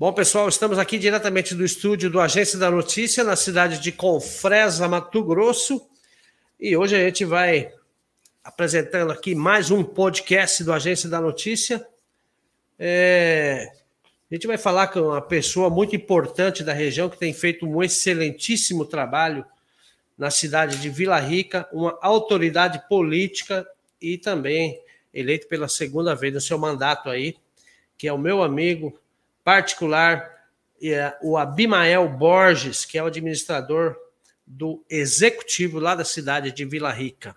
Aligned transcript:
Bom, 0.00 0.12
pessoal, 0.12 0.48
estamos 0.48 0.78
aqui 0.78 0.96
diretamente 0.96 1.56
do 1.56 1.64
estúdio 1.64 2.08
do 2.08 2.20
Agência 2.20 2.56
da 2.56 2.70
Notícia, 2.70 3.24
na 3.24 3.34
cidade 3.34 3.80
de 3.80 3.90
Confresa, 3.90 4.86
Mato 4.86 5.24
Grosso. 5.24 5.84
E 6.60 6.76
hoje 6.76 6.94
a 6.94 7.00
gente 7.00 7.24
vai 7.24 7.72
apresentando 8.44 9.10
aqui 9.10 9.34
mais 9.34 9.72
um 9.72 9.82
podcast 9.82 10.62
do 10.62 10.72
Agência 10.72 11.08
da 11.08 11.20
Notícia. 11.20 11.84
É... 12.78 13.72
A 14.30 14.34
gente 14.36 14.46
vai 14.46 14.56
falar 14.56 14.86
com 14.86 15.00
uma 15.00 15.20
pessoa 15.20 15.68
muito 15.68 15.96
importante 15.96 16.62
da 16.62 16.72
região 16.72 17.10
que 17.10 17.18
tem 17.18 17.34
feito 17.34 17.66
um 17.66 17.82
excelentíssimo 17.82 18.84
trabalho 18.84 19.44
na 20.16 20.30
cidade 20.30 20.76
de 20.76 20.88
Vila 20.88 21.18
Rica, 21.18 21.68
uma 21.72 21.98
autoridade 22.00 22.80
política 22.88 23.66
e 24.00 24.16
também 24.16 24.80
eleito 25.12 25.48
pela 25.48 25.66
segunda 25.66 26.14
vez 26.14 26.32
no 26.32 26.40
seu 26.40 26.56
mandato 26.56 27.10
aí, 27.10 27.34
que 27.96 28.06
é 28.06 28.12
o 28.12 28.18
meu 28.18 28.44
amigo 28.44 28.96
particular, 29.48 30.30
é 30.82 31.16
o 31.22 31.38
Abimael 31.38 32.06
Borges, 32.06 32.84
que 32.84 32.98
é 32.98 33.02
o 33.02 33.06
administrador 33.06 33.96
do 34.46 34.84
executivo 34.90 35.78
lá 35.78 35.94
da 35.94 36.04
cidade 36.04 36.52
de 36.52 36.66
Vila 36.66 36.92
Rica. 36.92 37.34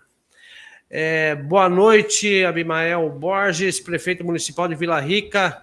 É, 0.90 1.34
boa 1.34 1.70
noite, 1.70 2.44
Abimael 2.44 3.08
Borges, 3.08 3.80
prefeito 3.80 4.22
municipal 4.22 4.68
de 4.68 4.74
Vila 4.74 5.00
Rica, 5.00 5.62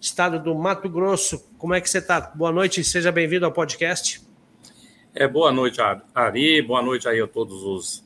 estado 0.00 0.38
do 0.38 0.54
Mato 0.54 0.88
Grosso. 0.88 1.50
Como 1.58 1.74
é 1.74 1.80
que 1.80 1.90
você 1.90 1.98
está? 1.98 2.20
Boa 2.20 2.52
noite, 2.52 2.84
seja 2.84 3.10
bem-vindo 3.10 3.44
ao 3.44 3.50
podcast. 3.50 4.22
É, 5.12 5.26
boa 5.26 5.50
noite, 5.50 5.80
Ari, 6.14 6.62
boa 6.62 6.80
noite 6.80 7.08
aí 7.08 7.20
a 7.20 7.26
todos 7.26 7.64
os 7.64 8.04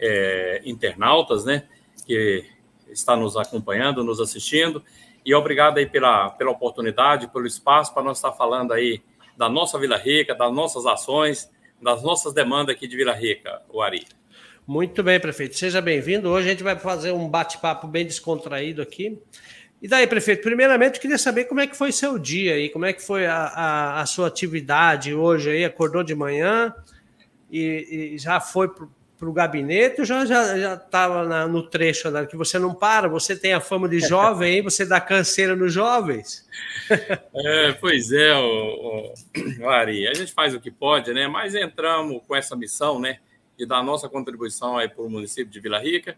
é, 0.00 0.62
internautas, 0.64 1.44
né, 1.44 1.62
que 2.04 2.44
está 2.88 3.14
nos 3.14 3.36
acompanhando, 3.36 4.02
nos 4.02 4.18
assistindo. 4.18 4.82
E 5.24 5.34
obrigado 5.34 5.78
aí 5.78 5.86
pela, 5.86 6.30
pela 6.30 6.50
oportunidade, 6.50 7.28
pelo 7.28 7.46
espaço 7.46 7.92
para 7.92 8.02
nós 8.02 8.18
estar 8.18 8.32
falando 8.32 8.72
aí 8.72 9.02
da 9.36 9.48
nossa 9.48 9.78
Vila 9.78 9.96
Rica, 9.96 10.34
das 10.34 10.52
nossas 10.52 10.86
ações, 10.86 11.50
das 11.80 12.02
nossas 12.02 12.32
demandas 12.32 12.74
aqui 12.74 12.86
de 12.86 12.96
Vila 12.96 13.12
Rica, 13.12 13.62
o 13.68 13.80
Ari. 13.80 14.06
Muito 14.66 15.02
bem, 15.02 15.18
prefeito. 15.18 15.56
Seja 15.56 15.80
bem-vindo. 15.80 16.28
Hoje 16.28 16.48
a 16.48 16.50
gente 16.50 16.62
vai 16.62 16.78
fazer 16.78 17.12
um 17.12 17.28
bate-papo 17.28 17.86
bem 17.86 18.06
descontraído 18.06 18.80
aqui. 18.80 19.18
E 19.82 19.88
daí, 19.88 20.06
prefeito, 20.06 20.42
primeiramente 20.42 20.96
eu 20.96 21.00
queria 21.00 21.16
saber 21.16 21.44
como 21.44 21.60
é 21.60 21.66
que 21.66 21.76
foi 21.76 21.90
seu 21.90 22.18
dia 22.18 22.54
aí, 22.54 22.68
como 22.68 22.84
é 22.84 22.92
que 22.92 23.02
foi 23.02 23.26
a, 23.26 23.34
a, 23.34 24.00
a 24.02 24.06
sua 24.06 24.26
atividade 24.28 25.14
hoje 25.14 25.50
aí, 25.50 25.64
acordou 25.64 26.02
de 26.02 26.14
manhã 26.14 26.74
e, 27.50 28.12
e 28.14 28.18
já 28.18 28.40
foi 28.40 28.70
para 29.20 29.28
o 29.28 29.32
gabinete, 29.34 29.98
eu 29.98 30.06
já 30.06 30.24
já 30.24 30.74
estava 30.74 31.46
no 31.46 31.62
trecho 31.62 32.10
né, 32.10 32.24
que 32.24 32.38
você 32.38 32.58
não 32.58 32.74
para, 32.74 33.06
você 33.06 33.36
tem 33.36 33.52
a 33.52 33.60
fama 33.60 33.86
de 33.86 34.00
jovem, 34.00 34.54
aí 34.54 34.62
você 34.62 34.86
dá 34.86 34.98
canseira 34.98 35.54
nos 35.54 35.72
jovens. 35.72 36.48
É, 37.32 37.72
pois 37.72 38.10
é, 38.10 38.34
o, 38.34 39.14
o, 39.60 39.68
Ari, 39.68 40.08
a 40.08 40.14
gente 40.14 40.32
faz 40.32 40.54
o 40.54 40.60
que 40.60 40.70
pode, 40.70 41.12
né? 41.14 41.28
Mas 41.28 41.54
entramos 41.54 42.20
com 42.26 42.34
essa 42.34 42.56
missão, 42.56 42.98
né, 42.98 43.20
de 43.56 43.64
dar 43.64 43.82
nossa 43.82 44.08
contribuição 44.08 44.76
aí 44.76 44.88
para 44.88 45.02
o 45.02 45.08
município 45.08 45.50
de 45.50 45.60
Vila 45.60 45.78
Rica 45.78 46.16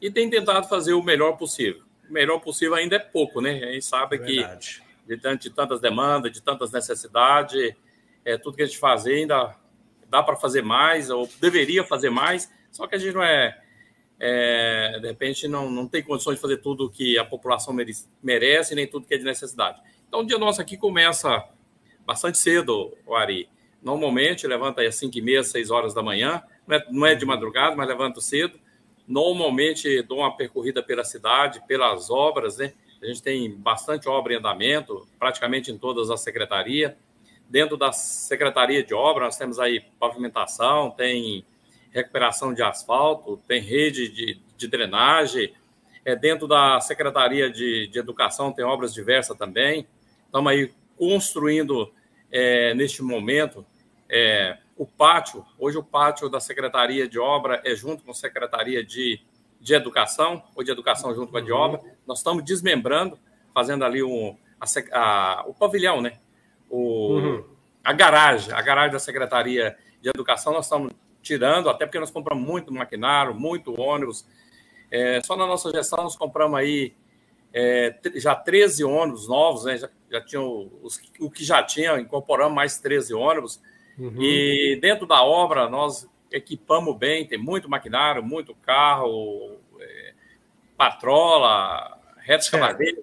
e 0.00 0.10
tem 0.10 0.30
tentado 0.30 0.68
fazer 0.68 0.92
o 0.92 1.02
melhor 1.02 1.36
possível. 1.36 1.82
O 2.08 2.12
melhor 2.12 2.38
possível 2.38 2.74
ainda 2.74 2.96
é 2.96 2.98
pouco, 3.00 3.40
né? 3.40 3.62
A 3.64 3.72
gente 3.72 3.84
sabe 3.84 4.18
Verdade. 4.18 4.82
que 5.06 5.16
de, 5.16 5.36
de 5.38 5.50
tantas 5.50 5.80
demandas, 5.80 6.30
de 6.30 6.40
tantas 6.40 6.70
necessidades, 6.70 7.74
é, 8.24 8.38
tudo 8.38 8.56
que 8.56 8.62
a 8.62 8.66
gente 8.66 8.78
faz 8.78 9.06
ainda 9.06 9.56
dá 10.12 10.22
para 10.22 10.36
fazer 10.36 10.62
mais, 10.62 11.08
ou 11.08 11.26
deveria 11.40 11.82
fazer 11.82 12.10
mais, 12.10 12.52
só 12.70 12.86
que 12.86 12.94
a 12.94 12.98
gente 12.98 13.14
não 13.14 13.22
é, 13.22 13.58
é, 14.20 14.98
de 15.00 15.08
repente, 15.08 15.48
não, 15.48 15.70
não 15.70 15.88
tem 15.88 16.02
condições 16.02 16.34
de 16.34 16.42
fazer 16.42 16.58
tudo 16.58 16.90
que 16.90 17.18
a 17.18 17.24
população 17.24 17.74
merece, 18.22 18.74
nem 18.74 18.86
tudo 18.86 19.06
que 19.06 19.14
é 19.14 19.16
de 19.16 19.24
necessidade. 19.24 19.80
Então, 20.06 20.20
o 20.20 20.26
dia 20.26 20.36
nosso 20.36 20.60
aqui 20.60 20.76
começa 20.76 21.42
bastante 22.06 22.36
cedo, 22.36 22.94
o 23.06 23.14
Ari. 23.14 23.48
Normalmente, 23.82 24.46
levanta 24.46 24.82
às 24.82 24.96
5 24.96 25.16
e 25.16 25.22
meia, 25.22 25.42
6 25.42 25.70
horas 25.70 25.94
da 25.94 26.02
manhã, 26.02 26.42
não 26.66 26.76
é, 26.76 26.86
não 26.90 27.06
é 27.06 27.14
de 27.14 27.24
madrugada, 27.24 27.74
mas 27.74 27.88
levanto 27.88 28.20
cedo. 28.20 28.60
Normalmente, 29.08 30.02
dou 30.02 30.18
uma 30.18 30.36
percorrida 30.36 30.82
pela 30.82 31.04
cidade, 31.04 31.62
pelas 31.66 32.10
obras, 32.10 32.58
né? 32.58 32.74
A 33.02 33.06
gente 33.06 33.22
tem 33.22 33.50
bastante 33.50 34.08
obra 34.10 34.34
em 34.34 34.36
andamento, 34.36 35.08
praticamente 35.18 35.72
em 35.72 35.78
todas 35.78 36.10
as 36.10 36.20
secretarias. 36.20 36.92
Dentro 37.52 37.76
da 37.76 37.92
Secretaria 37.92 38.82
de 38.82 38.94
Obra, 38.94 39.26
nós 39.26 39.36
temos 39.36 39.58
aí 39.58 39.84
pavimentação, 40.00 40.90
tem 40.90 41.44
recuperação 41.90 42.54
de 42.54 42.62
asfalto, 42.62 43.36
tem 43.46 43.60
rede 43.60 44.08
de, 44.08 44.40
de 44.56 44.66
drenagem. 44.66 45.52
É, 46.02 46.16
dentro 46.16 46.48
da 46.48 46.80
Secretaria 46.80 47.50
de, 47.50 47.88
de 47.88 47.98
Educação 47.98 48.54
tem 48.54 48.64
obras 48.64 48.94
diversas 48.94 49.36
também. 49.36 49.86
Estamos 50.24 50.50
aí 50.50 50.72
construindo, 50.96 51.92
é, 52.30 52.72
neste 52.72 53.02
momento, 53.02 53.66
é, 54.08 54.56
o 54.74 54.86
pátio. 54.86 55.44
Hoje, 55.58 55.76
o 55.76 55.84
pátio 55.84 56.30
da 56.30 56.40
Secretaria 56.40 57.06
de 57.06 57.18
Obra 57.18 57.60
é 57.66 57.74
junto 57.76 58.02
com 58.02 58.12
a 58.12 58.14
Secretaria 58.14 58.82
de, 58.82 59.20
de 59.60 59.74
Educação, 59.74 60.42
ou 60.56 60.64
de 60.64 60.70
Educação 60.70 61.14
junto 61.14 61.30
com 61.30 61.36
a 61.36 61.42
de 61.42 61.52
Obra. 61.52 61.82
Nós 62.06 62.16
estamos 62.16 62.42
desmembrando, 62.46 63.18
fazendo 63.52 63.84
ali 63.84 64.02
um, 64.02 64.38
a, 64.58 64.64
a, 64.98 65.44
o 65.46 65.52
pavilhão, 65.52 66.00
né? 66.00 66.18
O, 66.72 67.18
uhum. 67.18 67.44
a 67.84 67.92
garagem, 67.92 68.52
a 68.54 68.62
garagem 68.62 68.92
da 68.92 68.98
Secretaria 68.98 69.76
de 70.00 70.08
Educação, 70.08 70.54
nós 70.54 70.64
estamos 70.64 70.90
tirando, 71.20 71.68
até 71.68 71.84
porque 71.84 72.00
nós 72.00 72.10
compramos 72.10 72.44
muito 72.44 72.72
maquinário, 72.72 73.34
muito 73.34 73.78
ônibus. 73.78 74.26
É, 74.90 75.20
só 75.22 75.36
na 75.36 75.46
nossa 75.46 75.70
gestão 75.70 76.02
nós 76.02 76.16
compramos 76.16 76.58
aí 76.58 76.94
é, 77.52 77.94
já 78.14 78.34
13 78.34 78.84
ônibus 78.84 79.28
novos, 79.28 79.64
né? 79.64 79.76
já, 79.76 79.90
já 80.10 80.20
tinham 80.22 80.70
os, 80.82 80.98
o 81.20 81.30
que 81.30 81.44
já 81.44 81.62
tinha, 81.62 82.00
incorporamos 82.00 82.54
mais 82.54 82.78
13 82.78 83.12
ônibus. 83.12 83.60
Uhum. 83.98 84.22
E 84.22 84.78
dentro 84.80 85.06
da 85.06 85.22
obra 85.22 85.68
nós 85.68 86.08
equipamos 86.30 86.96
bem, 86.96 87.26
tem 87.26 87.38
muito 87.38 87.68
maquinário, 87.68 88.22
muito 88.22 88.54
carro, 88.54 89.58
é, 89.78 90.14
patrola, 90.74 92.00
reta 92.16 92.44
escavadeira, 92.44 92.98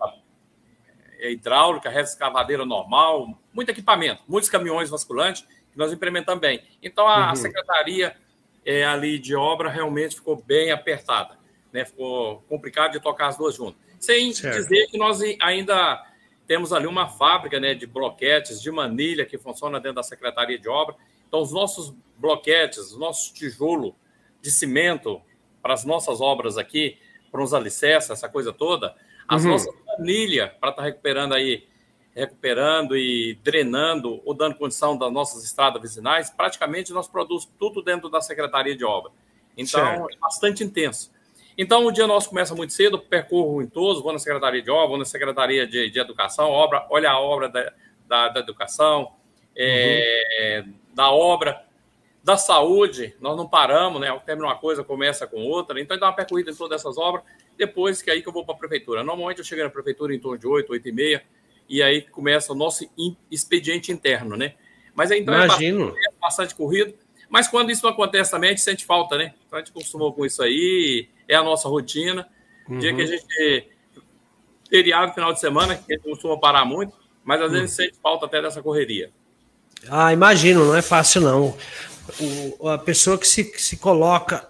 hidráulica, 1.19 1.90
reta 1.90 2.09
escavadeira 2.09 2.66
normal, 2.66 3.38
muito 3.53 3.69
equipamento, 3.69 4.24
muitos 4.28 4.50
caminhões 4.50 4.90
vasculantes 4.90 5.41
que 5.72 5.78
nós 5.78 5.91
implementamos 5.91 6.41
bem. 6.41 6.63
Então 6.81 7.07
a 7.07 7.30
uhum. 7.30 7.35
secretaria 7.35 8.16
é, 8.66 8.85
ali 8.85 9.19
de 9.19 9.35
obra 9.35 9.69
realmente 9.69 10.16
ficou 10.16 10.35
bem 10.35 10.72
apertada, 10.72 11.38
né? 11.72 11.85
Ficou 11.85 12.41
complicado 12.47 12.94
de 12.94 13.00
tocar 13.00 13.28
as 13.28 13.38
duas 13.38 13.56
juntas. 13.56 13.81
Sem 14.00 14.31
certo. 14.34 14.56
dizer 14.56 14.88
que 14.88 14.97
nós 14.97 15.19
ainda 15.41 16.06
temos 16.47 16.74
ali 16.74 16.88
uma 16.88 17.08
fábrica 17.08 17.59
né, 17.59 17.75
de 17.75 17.85
bloquetes 17.85 18.62
de 18.62 18.72
manilha 18.72 19.24
que 19.24 19.38
funciona 19.38 19.79
dentro 19.79 19.97
da 19.97 20.03
Secretaria 20.03 20.58
de 20.58 20.68
Obra. 20.68 20.96
Então, 21.28 21.41
os 21.41 21.52
nossos 21.52 21.94
bloquetes, 22.18 22.79
os 22.79 22.97
nossos 22.97 23.31
tijolo 23.31 23.96
de 24.41 24.50
cimento 24.50 25.22
para 25.62 25.75
as 25.75 25.85
nossas 25.85 26.22
obras 26.22 26.58
aqui, 26.58 26.97
para 27.31 27.44
os 27.44 27.53
alicerces, 27.53 28.09
essa 28.09 28.28
coisa 28.28 28.52
toda, 28.52 28.96
as 29.28 29.44
uhum. 29.44 29.52
nossas 29.52 29.75
manilhas 30.00 30.50
para 30.60 30.70
estar 30.70 30.82
tá 30.82 30.88
recuperando 30.88 31.34
aí 31.34 31.68
recuperando 32.16 32.98
e 32.98 33.40
drenando 33.44 34.22
ou 34.26 34.34
dando 34.34 34.56
condição 34.56 34.98
das 34.98 35.12
nossas 35.12 35.44
estradas 35.44 35.82
vizinais, 35.82 36.30
praticamente 36.30 36.92
nós 36.92 37.08
produzimos 37.08 37.54
tudo 37.58 37.82
dentro 37.82 38.09
da 38.09 38.20
Secretaria 38.20 38.76
de 38.76 38.84
Obra. 38.84 39.12
Então, 39.56 39.86
certo. 39.86 40.14
é 40.14 40.18
bastante 40.18 40.64
intenso. 40.64 41.12
Então, 41.58 41.86
o 41.86 41.92
dia 41.92 42.08
nosso 42.08 42.30
começa 42.30 42.56
muito 42.56 42.74
cedo, 42.74 43.00
percorro 43.00 43.62
em 43.62 43.68
todos, 43.68 44.02
vou 44.02 44.12
na 44.12 44.20
Secretaria 44.20 44.62
de 44.62 44.72
Obra, 44.72 44.88
vou 44.88 44.98
na 44.98 45.06
Secretaria 45.06 45.68
de, 45.68 45.90
de 45.90 46.00
Educação, 46.00 46.50
obra, 46.50 46.86
olha 46.90 47.12
a 47.12 47.20
obra 47.20 47.50
da, 47.50 47.74
da, 48.08 48.30
da 48.30 48.40
educação, 48.40 49.12
é, 49.56 50.64
uhum. 50.66 50.74
da 50.94 51.12
obra, 51.12 51.66
da 52.24 52.38
saúde, 52.38 53.16
nós 53.20 53.36
não 53.36 53.48
paramos, 53.48 54.00
né? 54.00 54.08
Termina 54.26 54.48
uma 54.48 54.56
coisa, 54.56 54.84
começa 54.84 55.26
com 55.26 55.42
outra, 55.44 55.80
então 55.80 55.98
dá 55.98 56.08
uma 56.08 56.16
percorrida 56.16 56.52
em 56.52 56.56
todas 56.56 56.80
essas 56.80 56.98
obras, 56.98 57.24
depois 57.59 58.02
que 58.02 58.09
é 58.09 58.14
aí 58.14 58.22
que 58.24 58.30
eu 58.30 58.34
vou 58.34 58.46
para 58.46 58.56
a 58.56 58.58
prefeitura. 58.58 59.03
Normalmente 59.03 59.40
eu 59.40 59.44
chego 59.44 59.62
na 59.62 59.70
prefeitura 59.70 60.16
em 60.16 60.20
torno 60.20 60.40
de 60.40 60.47
8, 60.47 60.72
8 60.72 60.88
e 60.88 60.92
meia, 60.94 61.24
e 61.68 61.84
aí 61.84 62.02
começa 62.02 62.53
o 62.53 62.56
nosso 62.56 62.90
expediente 63.30 63.92
interno, 63.92 64.38
né? 64.38 64.53
Mas 64.96 65.11
aí, 65.11 65.20
então 65.20 65.34
é 65.35 65.46
Imagino. 65.46 65.84
é 65.84 65.85
bastante, 65.88 66.20
bastante 66.22 66.56
corrido. 66.56 66.94
Mas 67.29 67.47
quando 67.47 67.70
isso 67.70 67.85
acontece 67.85 68.32
também, 68.32 68.50
a 68.50 68.53
gente 68.53 68.61
sente 68.61 68.85
falta, 68.85 69.17
né? 69.17 69.34
Então 69.46 69.59
a 69.59 69.61
gente 69.61 69.72
acostumou 69.72 70.14
com 70.14 70.26
isso 70.26 70.41
aí, 70.41 71.09
é 71.28 71.35
a 71.35 71.44
nossa 71.44 71.67
rotina. 71.67 72.28
Uhum. 72.67 72.79
Dia 72.79 72.96
que 72.96 73.02
a 73.02 73.06
gente. 73.06 73.67
Feriado, 74.70 75.14
final 75.14 75.34
de 75.34 75.40
semana, 75.40 75.76
que 75.76 75.94
a 75.94 75.96
gente 75.97 76.08
costuma 76.08 76.40
parar 76.40 76.64
muito, 76.64 76.94
mas 77.23 77.41
às 77.41 77.52
vezes 77.52 77.72
uhum. 77.72 77.76
sente 77.76 78.00
falta 78.02 78.26
até 78.26 78.41
dessa 78.41 78.61
correria. 78.64 79.11
Ah, 79.90 80.14
imagino, 80.14 80.66
não 80.66 80.76
é 80.76 80.82
fácil 80.82 81.22
não. 81.22 81.58
O, 82.59 82.70
a 82.70 82.78
pessoa 82.78 83.17
que 83.17 83.28
se, 83.28 83.44
que 83.44 83.61
se 83.61 83.78
coloca 83.78 84.47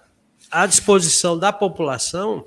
à 0.50 0.66
disposição 0.66 1.38
da 1.38 1.52
população, 1.52 2.46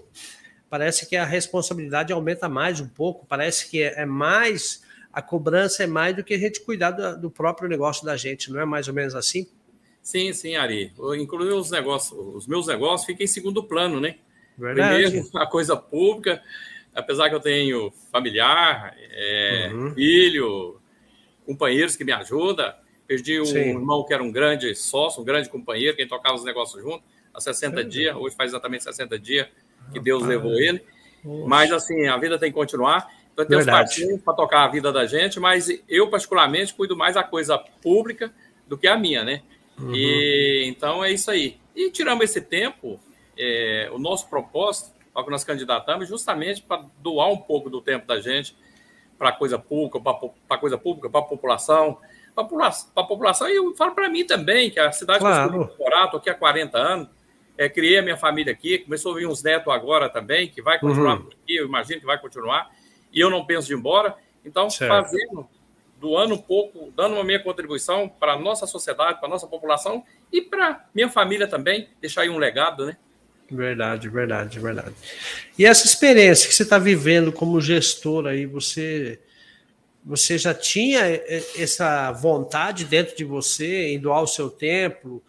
parece 0.74 1.08
que 1.08 1.16
a 1.16 1.24
responsabilidade 1.24 2.12
aumenta 2.12 2.50
mais 2.50 2.82
um 2.82 2.88
pouco, 2.88 3.28
parece 3.28 3.70
que 3.70 3.84
é, 3.84 4.02
é 4.02 4.06
mais, 4.08 4.84
a 5.14 5.22
cobrança 5.22 5.84
é 5.84 5.86
mais 5.86 6.16
do 6.16 6.24
que 6.24 6.34
a 6.34 6.38
gente 6.40 6.62
cuidar 6.62 6.90
do, 6.90 7.22
do, 7.22 7.30
próprio 7.30 7.70
negócio 7.70 8.04
da 8.04 8.18
gente, 8.18 8.52
não 8.52 8.60
é 8.60 8.66
mais 8.66 8.88
ou 8.88 8.94
menos 8.96 9.14
assim? 9.14 9.48
Sim, 10.02 10.34
sim, 10.34 10.56
Ari. 10.56 10.92
Inclusive 11.20 11.54
os 11.54 11.70
negócios, 11.70 12.20
os 12.36 12.48
meus 12.48 12.66
negócios 12.66 13.06
ficam 13.06 13.24
em 13.24 13.28
segundo 13.28 13.64
plano, 13.64 14.02
né? 14.02 14.16
Verdade. 14.58 15.12
Primeiro, 15.12 15.30
a 15.38 15.46
coisa 15.46 15.78
pública, 15.78 16.42
apesar 16.96 17.30
que 17.30 17.36
eu 17.36 17.40
tenho 17.40 17.94
familiar, 18.12 18.96
é, 18.98 19.70
uhum. 19.72 19.94
filho, 19.94 20.82
companheiros 21.46 21.96
que 21.96 22.04
me 22.04 22.14
ajudam. 22.14 22.74
Perdi 23.06 23.40
um 23.40 23.46
Sim. 23.46 23.60
irmão 23.60 24.04
que 24.04 24.12
era 24.12 24.24
um 24.24 24.32
grande 24.32 24.74
sócio, 24.74 25.22
um 25.22 25.24
grande 25.24 25.50
companheiro, 25.50 25.96
quem 25.96 26.08
tocava 26.08 26.34
os 26.34 26.44
negócios 26.44 26.82
junto 26.82 27.04
há 27.32 27.40
60 27.40 27.84
Sim. 27.84 27.90
dias. 27.90 28.16
Hoje 28.16 28.36
faz 28.36 28.50
exatamente 28.50 28.84
60 28.84 29.20
dias 29.20 29.48
que 29.92 30.00
Deus 30.00 30.24
levou 30.24 30.54
ele. 30.54 30.84
Mas, 31.48 31.72
assim, 31.72 32.08
a 32.08 32.18
vida 32.18 32.38
tem 32.38 32.52
que 32.52 32.58
continuar. 32.58 33.10
Então, 33.34 33.46
tem 33.46 33.58
os 33.58 33.66
parceiros 33.66 34.22
para 34.22 34.34
tocar 34.34 34.64
a 34.64 34.68
vida 34.68 34.92
da 34.92 35.06
gente, 35.06 35.40
mas 35.40 35.68
eu, 35.90 36.10
particularmente, 36.10 36.74
cuido 36.74 36.96
mais 36.96 37.16
da 37.16 37.24
coisa 37.24 37.58
pública 37.58 38.32
do 38.68 38.78
que 38.78 38.88
a 38.88 38.98
minha, 38.98 39.24
né? 39.24 39.42
Uhum. 39.80 39.94
E, 39.96 40.66
então, 40.68 41.04
é 41.04 41.12
isso 41.12 41.32
aí. 41.32 41.58
E 41.76 41.90
tiramos 41.90 42.24
esse 42.26 42.42
tempo, 42.42 43.00
é, 43.38 43.90
o 43.92 43.98
nosso 43.98 44.30
propósito, 44.30 44.92
ao 45.14 45.24
que 45.24 45.32
nós 45.32 45.44
candidatamos, 45.44 46.08
justamente 46.08 46.62
para 46.62 46.86
doar 47.00 47.32
um 47.32 47.38
pouco 47.38 47.70
do 47.70 47.82
tempo 47.82 48.06
da 48.06 48.20
gente 48.20 48.56
para 49.18 49.32
coisa 49.32 49.58
pública, 49.58 50.00
para 50.00 50.30
a 50.50 50.58
coisa 50.58 50.78
pública, 50.78 51.10
para 51.10 51.22
a 51.22 51.24
população, 51.24 51.98
para 52.36 52.44
a 52.44 53.04
população, 53.04 53.48
e 53.48 53.56
eu 53.56 53.74
falo 53.76 53.94
para 53.94 54.10
mim 54.10 54.26
também, 54.26 54.70
que 54.70 54.80
a 54.80 54.92
cidade 54.92 55.20
claro. 55.20 55.70
que 55.70 55.82
eu 55.82 56.18
aqui 56.18 56.30
há 56.30 56.36
40 56.36 56.78
anos, 56.78 57.08
é, 57.58 57.70
criei 57.70 57.98
a 57.98 58.02
minha 58.02 58.18
família 58.18 58.52
aqui, 58.52 58.80
começou 58.80 59.14
a 59.14 59.16
vir 59.16 59.28
uns 59.28 59.44
netos 59.44 59.72
agora 59.72 60.10
também, 60.10 60.48
que 60.48 60.62
vai 60.62 60.80
continuar 60.80 61.20
uhum. 61.20 61.28
aqui, 61.28 61.56
eu 61.56 61.66
imagino 61.66 62.00
que 62.00 62.06
vai 62.06 62.20
continuar, 62.20 62.72
e 63.12 63.20
eu 63.20 63.30
não 63.30 63.46
penso 63.46 63.68
de 63.68 63.74
ir 63.74 63.78
embora. 63.78 64.16
Então, 64.44 64.70
certo. 64.70 64.90
fazendo, 64.90 65.48
doando 66.00 66.34
um 66.34 66.38
pouco, 66.38 66.92
dando 66.96 67.14
uma 67.16 67.24
minha 67.24 67.42
contribuição 67.42 68.10
para 68.10 68.34
a 68.34 68.40
nossa 68.40 68.66
sociedade, 68.66 69.20
para 69.20 69.28
a 69.28 69.32
nossa 69.32 69.48
população 69.48 70.04
e 70.32 70.42
para 70.42 70.86
minha 70.94 71.10
família 71.10 71.48
também, 71.48 71.88
deixar 72.02 72.22
aí 72.22 72.30
um 72.30 72.38
legado, 72.38 72.86
né? 72.86 72.98
Verdade, 73.50 74.10
verdade, 74.10 74.60
verdade. 74.60 74.96
E 75.58 75.66
essa 75.66 75.86
experiência 75.86 76.50
que 76.50 76.56
você 76.56 76.64
está 76.64 76.80
vivendo 76.80 77.32
como 77.32 77.62
gestor 77.62 78.26
aí, 78.26 78.48
você, 78.48 79.20
você 80.04 80.38
já 80.38 80.54
tinha 80.54 81.02
essa 81.56 82.12
vontade 82.12 82.84
dentro 82.86 83.16
de 83.16 83.24
você 83.24 83.90
em 83.90 84.00
doar 84.00 84.24
o 84.24 84.28
seu 84.28 84.50
tempo 84.50 85.22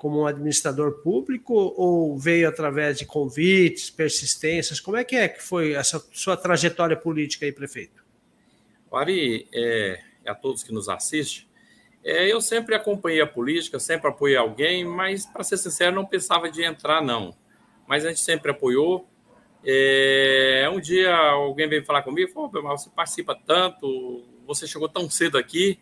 como 0.00 0.22
um 0.22 0.26
administrador 0.26 1.02
público 1.02 1.52
ou 1.54 2.16
veio 2.16 2.48
através 2.48 2.98
de 2.98 3.04
convites, 3.04 3.90
persistências? 3.90 4.80
Como 4.80 4.96
é 4.96 5.04
que 5.04 5.14
é 5.14 5.28
que 5.28 5.42
foi 5.42 5.74
essa 5.74 6.02
sua 6.10 6.38
trajetória 6.38 6.96
política 6.96 7.44
aí, 7.44 7.52
prefeito? 7.52 8.02
Ari, 8.90 9.46
é, 9.52 10.00
a 10.26 10.34
todos 10.34 10.62
que 10.62 10.72
nos 10.72 10.88
assistem, 10.88 11.46
é, 12.02 12.32
eu 12.32 12.40
sempre 12.40 12.74
acompanhei 12.74 13.20
a 13.20 13.26
política, 13.26 13.78
sempre 13.78 14.08
apoiei 14.08 14.38
alguém, 14.38 14.86
mas, 14.86 15.26
para 15.26 15.44
ser 15.44 15.58
sincero, 15.58 15.94
não 15.94 16.06
pensava 16.06 16.50
de 16.50 16.64
entrar, 16.64 17.02
não. 17.02 17.36
Mas 17.86 18.06
a 18.06 18.08
gente 18.08 18.22
sempre 18.22 18.52
apoiou. 18.52 19.06
É, 19.62 20.66
um 20.72 20.80
dia 20.80 21.14
alguém 21.14 21.68
veio 21.68 21.84
falar 21.84 22.00
comigo, 22.00 22.32
falou, 22.32 22.50
mas 22.62 22.84
você 22.84 22.88
participa 22.88 23.34
tanto, 23.34 24.24
você 24.46 24.66
chegou 24.66 24.88
tão 24.88 25.10
cedo 25.10 25.36
aqui, 25.36 25.78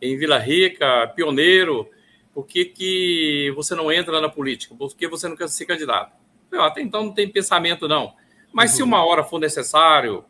em 0.00 0.16
Vila 0.16 0.38
Rica, 0.38 1.08
pioneiro, 1.08 1.90
por 2.38 2.46
que, 2.46 2.66
que 2.66 3.52
você 3.56 3.74
não 3.74 3.90
entra 3.90 4.20
na 4.20 4.28
política? 4.28 4.72
Por 4.72 4.94
que 4.94 5.08
você 5.08 5.26
não 5.26 5.34
quer 5.34 5.48
ser 5.48 5.66
candidato? 5.66 6.12
Eu, 6.52 6.62
até 6.62 6.80
então 6.80 7.06
não 7.06 7.12
tem 7.12 7.28
pensamento, 7.28 7.88
não. 7.88 8.14
Mas 8.52 8.70
uhum. 8.70 8.76
se 8.76 8.82
uma 8.84 9.04
hora 9.04 9.24
for 9.24 9.40
necessário, 9.40 10.24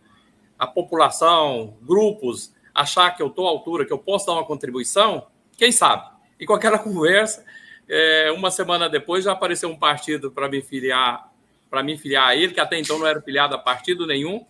a 0.59 0.67
população, 0.67 1.77
grupos, 1.83 2.51
achar 2.75 3.15
que 3.15 3.23
eu 3.23 3.27
estou 3.27 3.47
à 3.47 3.51
altura, 3.51 3.85
que 3.85 3.93
eu 3.93 3.99
posso 3.99 4.25
dar 4.25 4.33
uma 4.33 4.47
contribuição, 4.47 5.27
quem 5.59 5.71
sabe? 5.71 6.11
E 6.41 6.47
com 6.47 6.55
aquela 6.55 6.79
conversa, 6.81 7.45
é, 7.87 8.33
uma 8.33 8.51
semana 8.51 8.89
depois 8.89 9.25
já 9.25 9.33
apareceu 9.33 9.69
um 9.69 9.77
partido 9.79 10.31
para 10.31 10.49
me 10.49 10.63
filiar, 10.63 11.31
para 11.69 11.83
me 11.83 11.99
filiar 11.99 12.29
a 12.29 12.35
ele, 12.35 12.55
que 12.55 12.61
até 12.61 12.79
então 12.79 12.99
não 12.99 13.07
era 13.07 13.21
filiado 13.21 13.55
a 13.55 13.59
partido 13.59 14.07
nenhum. 14.07 14.47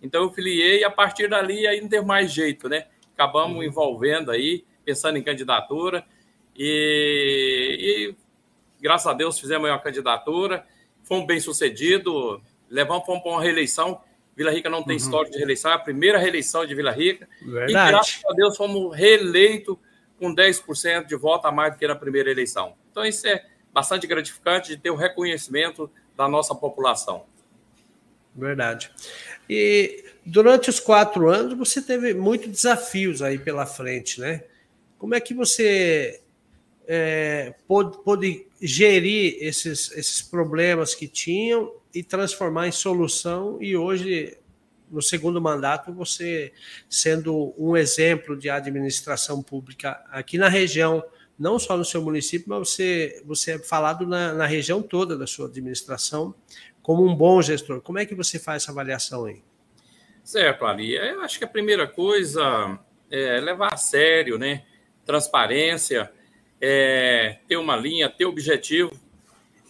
Então 0.00 0.22
eu 0.22 0.30
filiei 0.30 0.82
e 0.82 0.84
a 0.84 0.90
partir 0.92 1.28
dali 1.28 1.66
aí 1.66 1.80
não 1.80 1.88
teve 1.88 2.06
mais 2.06 2.32
jeito, 2.32 2.68
né? 2.68 2.86
Acabamos 3.14 3.56
uhum. 3.56 3.64
envolvendo 3.64 4.30
aí, 4.30 4.64
pensando 4.84 5.18
em 5.18 5.24
candidatura. 5.24 6.06
E, 6.56 7.76
e, 8.10 8.14
graças 8.80 9.06
a 9.06 9.12
Deus 9.12 9.38
fizemos 9.38 9.68
uma 9.68 9.78
candidatura, 9.78 10.66
fomos 11.04 11.26
bem 11.26 11.40
sucedidos, 11.40 12.40
levamos 12.68 13.04
fomos 13.04 13.22
para 13.22 13.32
uma 13.32 13.42
reeleição. 13.42 14.00
Vila 14.36 14.50
Rica 14.50 14.70
não 14.70 14.82
tem 14.82 14.96
uhum. 14.96 15.02
história 15.02 15.30
de 15.30 15.36
reeleição, 15.36 15.70
é 15.70 15.74
a 15.74 15.78
primeira 15.78 16.18
reeleição 16.18 16.64
de 16.64 16.74
Vila 16.74 16.92
Rica. 16.92 17.28
Verdade. 17.42 17.70
E 17.70 17.92
graças 17.92 18.22
a 18.24 18.32
Deus 18.32 18.56
fomos 18.56 18.96
reeleitos 18.96 19.76
com 20.18 20.34
10% 20.34 21.06
de 21.06 21.16
voto 21.16 21.46
a 21.46 21.52
mais 21.52 21.72
do 21.72 21.78
que 21.78 21.86
na 21.86 21.96
primeira 21.96 22.30
eleição. 22.30 22.74
Então 22.90 23.04
isso 23.04 23.26
é 23.26 23.44
bastante 23.72 24.06
gratificante 24.06 24.68
de 24.68 24.76
ter 24.76 24.90
o 24.90 24.96
reconhecimento 24.96 25.90
da 26.16 26.28
nossa 26.28 26.54
população. 26.54 27.24
Verdade. 28.34 28.90
E 29.48 30.04
durante 30.24 30.70
os 30.70 30.78
quatro 30.78 31.28
anos 31.28 31.56
você 31.56 31.82
teve 31.82 32.14
muitos 32.14 32.48
desafios 32.48 33.22
aí 33.22 33.38
pela 33.38 33.66
frente, 33.66 34.20
né? 34.20 34.44
Como 34.98 35.14
é 35.14 35.20
que 35.20 35.34
você 35.34 36.20
é, 36.92 37.54
pôde, 37.68 37.98
pôde 38.02 38.46
gerir 38.60 39.36
esses, 39.38 39.92
esses 39.92 40.20
problemas 40.20 40.92
que 40.92 41.06
tinham 41.06 41.72
e 41.94 42.02
transformar 42.02 42.66
em 42.66 42.72
solução. 42.72 43.62
E 43.62 43.76
hoje, 43.76 44.36
no 44.90 45.00
segundo 45.00 45.40
mandato, 45.40 45.92
você 45.92 46.52
sendo 46.88 47.54
um 47.56 47.76
exemplo 47.76 48.36
de 48.36 48.50
administração 48.50 49.40
pública 49.40 50.02
aqui 50.10 50.36
na 50.36 50.48
região, 50.48 51.00
não 51.38 51.60
só 51.60 51.76
no 51.76 51.84
seu 51.84 52.02
município, 52.02 52.48
mas 52.48 52.70
você, 52.70 53.22
você 53.24 53.52
é 53.52 53.58
falado 53.60 54.04
na, 54.04 54.32
na 54.34 54.46
região 54.46 54.82
toda 54.82 55.16
da 55.16 55.28
sua 55.28 55.46
administração 55.46 56.34
como 56.82 57.06
um 57.06 57.14
bom 57.14 57.40
gestor. 57.40 57.80
Como 57.82 58.00
é 58.00 58.04
que 58.04 58.16
você 58.16 58.36
faz 58.36 58.64
essa 58.64 58.72
avaliação 58.72 59.26
aí? 59.26 59.44
Certo, 60.24 60.64
Ali. 60.64 60.96
Eu 60.96 61.20
acho 61.20 61.38
que 61.38 61.44
a 61.44 61.48
primeira 61.48 61.86
coisa 61.86 62.80
é 63.08 63.38
levar 63.38 63.74
a 63.74 63.76
sério, 63.76 64.36
né? 64.36 64.64
Transparência 65.06 66.10
é, 66.60 67.38
ter 67.48 67.56
uma 67.56 67.76
linha, 67.76 68.08
ter 68.08 68.26
objetivo. 68.26 68.92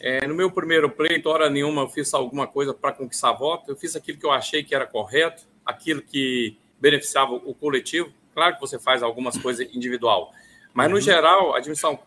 É, 0.01 0.27
no 0.27 0.35
meu 0.35 0.51
primeiro 0.51 0.91
pleito, 0.91 1.29
hora 1.29 1.51
nenhuma, 1.51 1.83
eu 1.83 1.89
fiz 1.89 2.13
alguma 2.15 2.47
coisa 2.47 2.73
para 2.75 2.93
conquistar 2.93 3.33
voto. 3.33 3.71
Eu 3.71 3.77
fiz 3.77 3.95
aquilo 3.95 4.19
que 4.19 4.27
eu 4.27 4.33
achei 4.33 4.65
que 4.65 4.75
era 4.75 4.87
correto, 4.87 5.47
aquilo 5.65 6.03
que 6.03 6.57
beneficiava 6.81 7.35
o 7.35 7.55
coletivo. 7.55 8.13
Claro 8.35 8.55
que 8.55 8.61
você 8.61 8.79
faz 8.79 9.03
algumas 9.03 9.37
coisas 9.37 9.69
individual, 9.75 10.33
mas 10.73 10.89
no 10.89 10.97
uhum. 10.97 11.01
geral, 11.01 11.55
a 11.55 11.59
administração, 11.59 11.99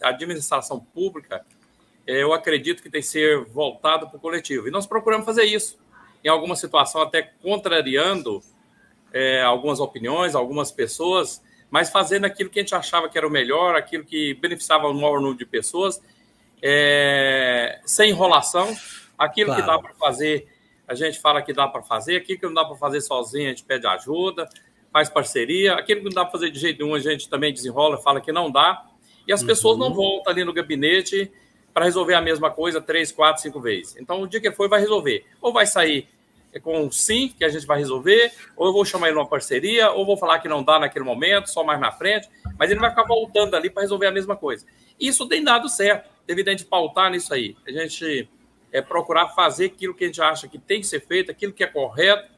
a 0.00 0.08
administração 0.08 0.80
pública, 0.80 1.44
é, 2.06 2.22
eu 2.22 2.32
acredito 2.32 2.82
que 2.82 2.90
tem 2.90 3.00
que 3.00 3.06
ser 3.06 3.44
voltado 3.46 4.08
para 4.08 4.16
o 4.16 4.20
coletivo. 4.20 4.68
E 4.68 4.70
nós 4.70 4.86
procuramos 4.86 5.26
fazer 5.26 5.44
isso. 5.44 5.78
Em 6.24 6.28
alguma 6.28 6.54
situação, 6.54 7.02
até 7.02 7.22
contrariando 7.42 8.40
é, 9.12 9.42
algumas 9.42 9.80
opiniões, 9.80 10.34
algumas 10.34 10.70
pessoas, 10.70 11.42
mas 11.72 11.88
fazendo 11.88 12.26
aquilo 12.26 12.50
que 12.50 12.58
a 12.58 12.62
gente 12.62 12.74
achava 12.74 13.08
que 13.08 13.16
era 13.16 13.26
o 13.26 13.30
melhor, 13.30 13.74
aquilo 13.74 14.04
que 14.04 14.34
beneficiava 14.34 14.86
o 14.88 14.92
maior 14.92 15.22
número 15.22 15.38
de 15.38 15.46
pessoas, 15.46 16.02
é, 16.60 17.80
sem 17.86 18.10
enrolação, 18.10 18.76
aquilo 19.18 19.46
claro. 19.46 19.62
que 19.62 19.66
dá 19.66 19.78
para 19.78 19.94
fazer, 19.94 20.46
a 20.86 20.94
gente 20.94 21.18
fala 21.18 21.40
que 21.40 21.50
dá 21.50 21.66
para 21.66 21.82
fazer, 21.82 22.16
aquilo 22.16 22.38
que 22.38 22.46
não 22.46 22.52
dá 22.52 22.62
para 22.66 22.76
fazer 22.76 23.00
sozinho, 23.00 23.46
a 23.46 23.48
gente 23.48 23.64
pede 23.64 23.86
ajuda, 23.86 24.46
faz 24.92 25.08
parceria, 25.08 25.72
aquilo 25.72 26.00
que 26.00 26.04
não 26.04 26.12
dá 26.12 26.26
para 26.26 26.32
fazer 26.32 26.50
de 26.50 26.58
jeito 26.58 26.84
nenhum, 26.84 26.94
a 26.94 27.00
gente 27.00 27.26
também 27.26 27.54
desenrola, 27.54 27.96
fala 27.96 28.20
que 28.20 28.30
não 28.30 28.50
dá, 28.50 28.84
e 29.26 29.32
as 29.32 29.40
uhum. 29.40 29.46
pessoas 29.46 29.78
não 29.78 29.94
voltam 29.94 30.30
ali 30.30 30.44
no 30.44 30.52
gabinete 30.52 31.32
para 31.72 31.86
resolver 31.86 32.12
a 32.12 32.20
mesma 32.20 32.50
coisa 32.50 32.82
três, 32.82 33.10
quatro, 33.10 33.40
cinco 33.40 33.58
vezes. 33.62 33.96
Então, 33.96 34.20
o 34.20 34.26
dia 34.26 34.42
que 34.42 34.52
for, 34.52 34.68
vai 34.68 34.80
resolver. 34.80 35.24
Ou 35.40 35.54
vai 35.54 35.66
sair 35.66 36.06
é 36.52 36.60
com 36.60 36.90
sim 36.90 37.28
que 37.36 37.44
a 37.44 37.48
gente 37.48 37.66
vai 37.66 37.78
resolver, 37.78 38.32
ou 38.56 38.66
eu 38.66 38.72
vou 38.72 38.84
chamar 38.84 39.08
ele 39.08 39.16
numa 39.16 39.26
parceria, 39.26 39.90
ou 39.90 40.04
vou 40.04 40.16
falar 40.16 40.38
que 40.38 40.48
não 40.48 40.62
dá 40.62 40.78
naquele 40.78 41.04
momento, 41.04 41.48
só 41.48 41.64
mais 41.64 41.80
na 41.80 41.90
frente, 41.90 42.28
mas 42.58 42.70
ele 42.70 42.78
vai 42.78 42.90
ficar 42.90 43.04
voltando 43.04 43.54
ali 43.54 43.70
para 43.70 43.82
resolver 43.82 44.06
a 44.06 44.12
mesma 44.12 44.36
coisa. 44.36 44.66
Isso 45.00 45.26
tem 45.26 45.42
dado 45.42 45.68
certo, 45.68 46.10
devido 46.26 46.48
a 46.48 46.50
gente 46.52 46.64
pautar 46.64 47.10
nisso 47.10 47.32
aí. 47.32 47.56
A 47.66 47.72
gente 47.72 48.28
é 48.70 48.80
procurar 48.82 49.28
fazer 49.28 49.66
aquilo 49.66 49.94
que 49.94 50.04
a 50.04 50.06
gente 50.06 50.20
acha 50.20 50.46
que 50.46 50.58
tem 50.58 50.80
que 50.80 50.86
ser 50.86 51.00
feito, 51.00 51.30
aquilo 51.30 51.52
que 51.52 51.64
é 51.64 51.66
correto, 51.66 52.30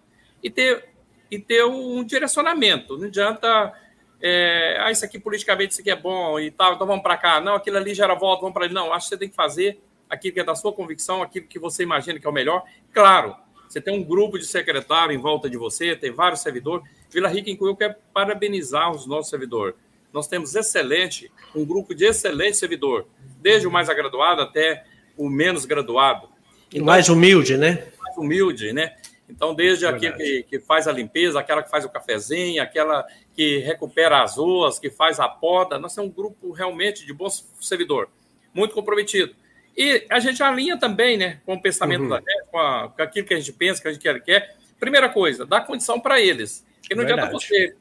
e 0.42 0.50
ter, 0.50 0.88
e 1.30 1.38
ter 1.38 1.64
um 1.64 2.04
direcionamento. 2.04 2.96
Não 2.96 3.06
adianta, 3.06 3.72
é, 4.20 4.76
ah, 4.80 4.90
isso 4.90 5.04
aqui 5.04 5.18
politicamente 5.18 5.72
isso 5.72 5.80
aqui 5.80 5.90
é 5.90 5.96
bom 5.96 6.38
e 6.38 6.50
tal, 6.50 6.74
então 6.74 6.86
vamos 6.86 7.02
para 7.02 7.16
cá. 7.16 7.40
Não, 7.40 7.54
aquilo 7.54 7.76
ali 7.76 7.94
gera 7.94 8.14
volta, 8.14 8.42
vamos 8.42 8.54
para 8.54 8.64
ali. 8.64 8.74
Não, 8.74 8.92
acho 8.92 9.06
que 9.06 9.10
você 9.10 9.18
tem 9.18 9.28
que 9.28 9.34
fazer 9.34 9.80
aquilo 10.08 10.34
que 10.34 10.40
é 10.40 10.44
da 10.44 10.54
sua 10.54 10.72
convicção, 10.72 11.22
aquilo 11.22 11.46
que 11.46 11.58
você 11.58 11.82
imagina 11.82 12.18
que 12.18 12.26
é 12.26 12.30
o 12.30 12.32
melhor. 12.32 12.62
Claro, 12.92 13.36
você 13.74 13.80
tem 13.80 13.92
um 13.92 14.04
grupo 14.04 14.38
de 14.38 14.46
secretário 14.46 15.12
em 15.12 15.18
volta 15.18 15.50
de 15.50 15.56
você, 15.56 15.96
tem 15.96 16.12
vários 16.12 16.42
servidores. 16.42 16.88
Vila 17.10 17.28
Rica 17.28 17.50
incluiu, 17.50 17.72
eu 17.72 17.76
quero 17.76 17.96
parabenizar 18.12 18.92
os 18.92 19.04
nossos 19.04 19.28
servidores. 19.28 19.74
Nós 20.12 20.28
temos 20.28 20.54
excelente, 20.54 21.28
um 21.56 21.64
grupo 21.64 21.92
de 21.92 22.04
excelente 22.04 22.56
servidor, 22.56 23.04
desde 23.42 23.66
o 23.66 23.72
mais 23.72 23.88
graduado 23.88 24.42
até 24.42 24.84
o 25.16 25.28
menos 25.28 25.64
graduado. 25.64 26.28
Então, 26.72 26.86
mais 26.86 27.08
humilde, 27.08 27.56
né? 27.56 27.88
Mais 28.00 28.16
humilde, 28.16 28.72
né? 28.72 28.94
Então, 29.28 29.52
desde 29.52 29.88
aquele 29.88 30.12
que, 30.12 30.42
que, 30.44 30.60
faz 30.60 30.86
a 30.86 30.92
limpeza, 30.92 31.40
aquela 31.40 31.60
que 31.60 31.68
faz 31.68 31.84
o 31.84 31.88
cafezinho, 31.88 32.62
aquela 32.62 33.04
que 33.34 33.58
recupera 33.58 34.22
as 34.22 34.36
ruas, 34.36 34.78
que 34.78 34.88
faz 34.88 35.18
a 35.18 35.28
poda, 35.28 35.80
nós 35.80 35.92
temos 35.92 36.12
um 36.12 36.14
grupo 36.14 36.52
realmente 36.52 37.04
de 37.04 37.12
bons 37.12 37.44
servidor, 37.60 38.08
muito 38.54 38.72
comprometido. 38.72 39.34
E 39.76 40.06
a 40.08 40.20
gente 40.20 40.42
alinha 40.42 40.78
também, 40.78 41.16
né, 41.16 41.40
com 41.44 41.54
o 41.54 41.60
pensamento 41.60 42.02
uhum. 42.02 42.08
da 42.08 42.16
gente, 42.18 42.44
com, 42.50 42.58
a, 42.58 42.88
com, 42.88 43.02
aquilo 43.02 43.26
que 43.26 43.34
a 43.34 43.38
gente 43.38 43.52
pensa, 43.52 43.82
que 43.82 43.88
a 43.88 43.92
gente 43.92 44.02
quer, 44.02 44.20
quer. 44.22 44.56
Primeira 44.78 45.08
coisa, 45.08 45.44
dá 45.44 45.60
condição 45.60 45.98
para 45.98 46.20
eles. 46.20 46.64
Porque 46.80 46.94
não 46.94 47.04
Verdade. 47.04 47.28
adianta 47.28 47.46
você 47.46 47.74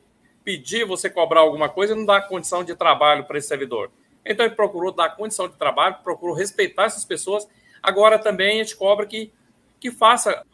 pedir 0.43 0.85
você 0.85 1.09
cobrar 1.09 1.41
alguma 1.41 1.69
coisa 1.69 1.93
e 1.93 1.95
não 1.95 2.05
dar 2.05 2.27
condição 2.27 2.63
de 2.63 2.75
trabalho 2.75 3.25
para 3.25 3.37
esse 3.37 3.47
servidor. 3.47 3.91
Então 4.25 4.45
ele 4.45 4.55
procurou 4.55 4.91
dar 4.91 5.15
condição 5.15 5.47
de 5.47 5.55
trabalho, 5.55 5.97
procurou 6.03 6.35
respeitar 6.35 6.85
essas 6.85 7.05
pessoas. 7.05 7.47
Agora 7.81 8.19
também 8.19 8.59
a 8.59 8.63
gente 8.63 8.75
cobra 8.75 9.05
que, 9.05 9.31
que 9.79 9.91
faça 9.91 10.45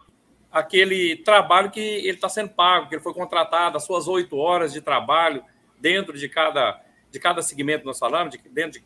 aquele 0.51 1.17
trabalho 1.17 1.69
que 1.69 1.79
ele 1.79 2.09
está 2.09 2.29
sendo 2.29 2.49
pago, 2.49 2.89
que 2.89 2.95
ele 2.95 3.03
foi 3.03 3.13
contratado, 3.13 3.77
as 3.77 3.83
suas 3.83 4.07
oito 4.07 4.37
horas 4.37 4.73
de 4.73 4.81
trabalho 4.81 5.43
dentro 5.79 6.17
de 6.17 6.27
cada, 6.27 6.81
de 7.11 7.19
cada 7.19 7.41
segmento 7.41 7.85
nós 7.85 7.99
falamos, 7.99 8.31
de, 8.31 8.41
dentro 8.49 8.79
de 8.79 8.85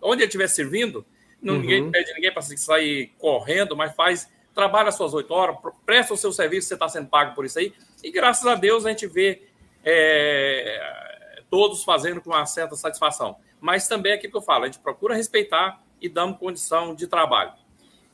onde 0.00 0.22
ele 0.22 0.26
estiver 0.26 0.48
servindo, 0.48 1.04
não, 1.42 1.54
uhum. 1.54 1.60
ninguém 1.60 1.90
pede 1.90 2.14
ninguém 2.14 2.32
para 2.32 2.42
sair 2.42 3.12
correndo, 3.18 3.76
mas 3.76 3.94
faz, 3.94 4.30
trabalha 4.54 4.90
as 4.90 4.94
suas 4.94 5.12
oito 5.12 5.34
horas, 5.34 5.56
presta 5.84 6.14
o 6.14 6.16
seu 6.16 6.32
serviço, 6.32 6.68
você 6.68 6.74
está 6.74 6.88
sendo 6.88 7.08
pago 7.08 7.34
por 7.34 7.44
isso 7.44 7.58
aí, 7.58 7.74
e 8.02 8.10
graças 8.12 8.46
a 8.46 8.54
Deus 8.54 8.86
a 8.86 8.90
gente 8.90 9.06
vê 9.06 9.42
é, 9.84 11.42
todos 11.50 11.82
fazendo 11.82 12.20
com 12.20 12.30
uma 12.30 12.46
certa 12.46 12.76
satisfação. 12.76 13.36
Mas 13.60 13.86
também 13.88 14.12
é 14.12 14.14
aquilo 14.14 14.32
que 14.32 14.38
eu 14.38 14.42
falo, 14.42 14.64
a 14.64 14.66
gente 14.66 14.78
procura 14.78 15.14
respeitar 15.14 15.82
e 16.00 16.08
damos 16.08 16.38
condição 16.38 16.94
de 16.94 17.06
trabalho. 17.06 17.52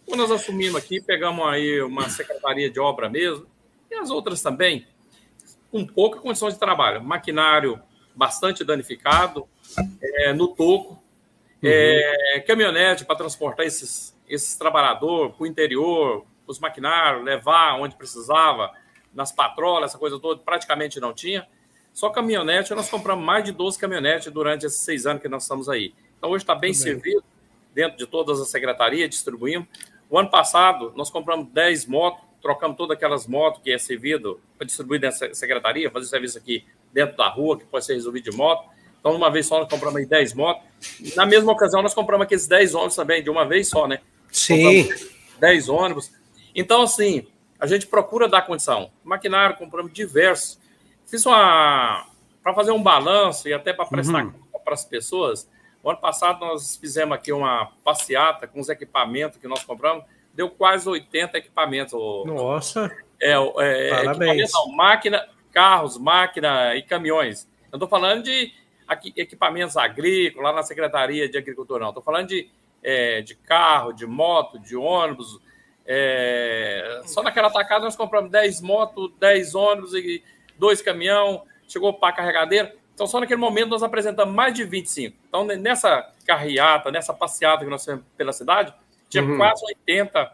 Quando 0.06 0.20
nós 0.20 0.30
assumimos 0.30 0.76
aqui, 0.76 1.02
pegamos 1.02 1.46
aí 1.46 1.82
uma 1.82 2.08
secretaria 2.08 2.70
de 2.70 2.80
obra 2.80 3.10
mesmo, 3.10 3.46
e 3.90 3.94
as 3.94 4.10
outras 4.10 4.40
também, 4.40 4.86
com 5.70 5.86
pouca 5.86 6.18
condição 6.18 6.48
de 6.48 6.58
trabalho. 6.58 7.02
Maquinário 7.02 7.80
bastante 8.14 8.64
danificado, 8.64 9.46
é, 10.02 10.32
no 10.32 10.48
toco, 10.48 10.97
uhum. 11.62 11.70
é, 11.70 12.40
caminhonete 12.46 13.04
para 13.04 13.16
transportar 13.16 13.66
esses, 13.66 14.16
esses 14.28 14.56
trabalhadores 14.56 15.34
para 15.34 15.44
o 15.44 15.46
interior, 15.46 16.24
os 16.46 16.58
maquinários, 16.58 17.24
levar 17.24 17.78
onde 17.80 17.96
precisava, 17.96 18.72
nas 19.14 19.32
patrolas, 19.32 19.90
essa 19.90 19.98
coisa 19.98 20.18
toda, 20.18 20.40
praticamente 20.40 21.00
não 21.00 21.12
tinha. 21.12 21.46
Só 21.92 22.10
caminhonete, 22.10 22.72
nós 22.74 22.88
compramos 22.88 23.24
mais 23.24 23.44
de 23.44 23.52
12 23.52 23.78
caminhonetes 23.78 24.32
durante 24.32 24.66
esses 24.66 24.80
seis 24.80 25.06
anos 25.06 25.20
que 25.20 25.28
nós 25.28 25.42
estamos 25.42 25.68
aí. 25.68 25.92
Então, 26.16 26.30
hoje 26.30 26.44
está 26.44 26.54
bem 26.54 26.72
servido 26.72 27.24
dentro 27.74 27.98
de 27.98 28.06
todas 28.06 28.40
as 28.40 28.48
secretarias, 28.48 29.10
distribuímos. 29.10 29.66
O 30.08 30.18
ano 30.18 30.30
passado, 30.30 30.92
nós 30.96 31.10
compramos 31.10 31.48
10 31.48 31.86
motos, 31.86 32.24
trocamos 32.40 32.76
todas 32.76 32.96
aquelas 32.96 33.26
motos 33.26 33.60
que 33.62 33.72
é 33.72 33.78
servido 33.78 34.40
para 34.56 34.66
distribuir 34.66 35.00
dentro 35.00 35.20
da 35.20 35.34
secretaria, 35.34 35.90
fazer 35.90 36.06
serviço 36.06 36.38
aqui 36.38 36.64
dentro 36.92 37.16
da 37.16 37.28
rua, 37.28 37.58
que 37.58 37.64
pode 37.64 37.84
ser 37.84 37.94
resolvido 37.94 38.30
de 38.30 38.36
moto. 38.36 38.68
Então, 39.00 39.14
uma 39.14 39.30
vez 39.30 39.46
só, 39.46 39.60
nós 39.60 39.68
compramos 39.68 40.00
aí 40.00 40.06
10 40.06 40.34
motos. 40.34 40.64
Na 41.14 41.24
mesma 41.24 41.52
ocasião, 41.52 41.82
nós 41.82 41.94
compramos 41.94 42.24
aqueles 42.24 42.46
10 42.46 42.74
ônibus 42.74 42.96
também, 42.96 43.22
de 43.22 43.30
uma 43.30 43.46
vez 43.46 43.68
só, 43.68 43.86
né? 43.86 44.00
Sim. 44.30 44.84
Compramos 44.84 45.10
10 45.38 45.68
ônibus. 45.68 46.12
Então, 46.54 46.82
assim, 46.82 47.26
a 47.58 47.66
gente 47.66 47.86
procura 47.86 48.28
dar 48.28 48.42
condição. 48.42 48.90
Maquinário, 49.04 49.56
compramos 49.56 49.92
diversos. 49.92 50.58
Fiz 51.06 51.24
uma. 51.26 52.06
Para 52.42 52.54
fazer 52.54 52.70
um 52.70 52.82
balanço 52.82 53.48
e 53.48 53.52
até 53.52 53.72
para 53.72 53.84
prestar 53.86 54.24
uhum. 54.24 54.32
para 54.64 54.74
as 54.74 54.84
pessoas, 54.84 55.48
o 55.82 55.90
ano 55.90 55.98
passado 55.98 56.40
nós 56.40 56.76
fizemos 56.76 57.14
aqui 57.14 57.32
uma 57.32 57.72
passeata 57.84 58.46
com 58.46 58.60
os 58.60 58.68
equipamentos 58.68 59.38
que 59.38 59.46
nós 59.46 59.62
compramos, 59.64 60.04
deu 60.32 60.48
quase 60.48 60.88
80 60.88 61.38
equipamentos. 61.38 61.92
Nossa! 62.26 62.90
É, 63.20 63.32
é 63.32 63.90
Parabéns. 63.90 64.50
Não, 64.52 64.72
máquina, 64.72 65.28
carros, 65.52 65.98
máquina 65.98 66.74
e 66.76 66.82
caminhões. 66.82 67.48
Eu 67.70 67.76
estou 67.76 67.88
falando 67.88 68.22
de 68.22 68.52
equipamentos 69.16 69.76
agrícolas, 69.76 70.50
lá 70.50 70.56
na 70.56 70.62
Secretaria 70.62 71.28
de 71.28 71.36
Agricultura, 71.36 71.80
não. 71.80 71.88
Estou 71.88 72.02
falando 72.02 72.28
de, 72.28 72.48
é, 72.82 73.20
de 73.22 73.34
carro, 73.34 73.92
de 73.92 74.06
moto, 74.06 74.58
de 74.58 74.76
ônibus, 74.76 75.40
é, 75.90 77.00
só 77.06 77.22
naquela 77.22 77.48
tacada 77.50 77.86
nós 77.86 77.96
compramos 77.96 78.30
10 78.30 78.60
motos, 78.60 79.10
10 79.18 79.54
ônibus 79.54 79.94
e 79.94 80.22
dois 80.58 80.82
caminhão, 80.82 81.44
chegou 81.66 81.94
para 81.94 82.10
a 82.10 82.12
carregadeira. 82.12 82.74
Então, 82.94 83.06
só 83.06 83.18
naquele 83.18 83.40
momento 83.40 83.70
nós 83.70 83.82
apresentamos 83.82 84.34
mais 84.34 84.52
de 84.52 84.64
25. 84.64 85.16
Então, 85.28 85.46
nessa 85.46 86.12
carreata, 86.26 86.90
nessa 86.90 87.14
passeata 87.14 87.64
que 87.64 87.70
nós 87.70 87.82
fizemos 87.82 88.04
pela 88.18 88.34
cidade, 88.34 88.74
tinha 89.08 89.24
uhum. 89.24 89.38
quase 89.38 89.64
80 89.64 90.32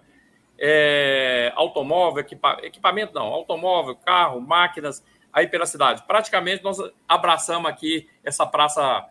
é, 0.59 1.53
automóvel, 1.55 2.21
equipa, 2.21 2.59
equipamento 2.63 3.15
não, 3.15 3.27
automóvel, 3.27 3.95
carro, 3.95 4.41
máquinas 4.41 5.05
aí 5.35 5.49
pela 5.49 5.67
cidade. 5.67 6.05
Praticamente 6.07 6.63
nós 6.63 6.79
abraçamos 7.09 7.69
aqui 7.69 8.09
essa 8.23 8.47
praça 8.47 9.05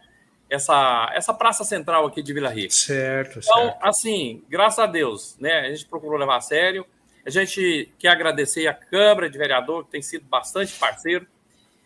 essa, 0.50 1.12
essa 1.14 1.34
praça 1.34 1.64
central 1.64 2.06
aqui 2.06 2.22
de 2.22 2.32
Vila 2.32 2.50
Rica. 2.50 2.74
Certo, 2.74 3.40
então, 3.40 3.64
certo. 3.64 3.78
assim, 3.82 4.44
graças 4.48 4.80
a 4.80 4.86
Deus, 4.86 5.36
né, 5.40 5.62
a 5.62 5.70
gente 5.70 5.86
procurou 5.86 6.18
levar 6.18 6.38
a 6.38 6.42
sério. 6.42 6.86
A 7.26 7.30
gente 7.30 7.92
quer 7.98 8.10
agradecer 8.10 8.68
a 8.68 8.74
Câmara 8.74 9.30
de 9.30 9.38
Vereador, 9.38 9.86
que 9.86 9.92
tem 9.92 10.02
sido 10.02 10.26
bastante 10.26 10.78
parceiro. 10.78 11.26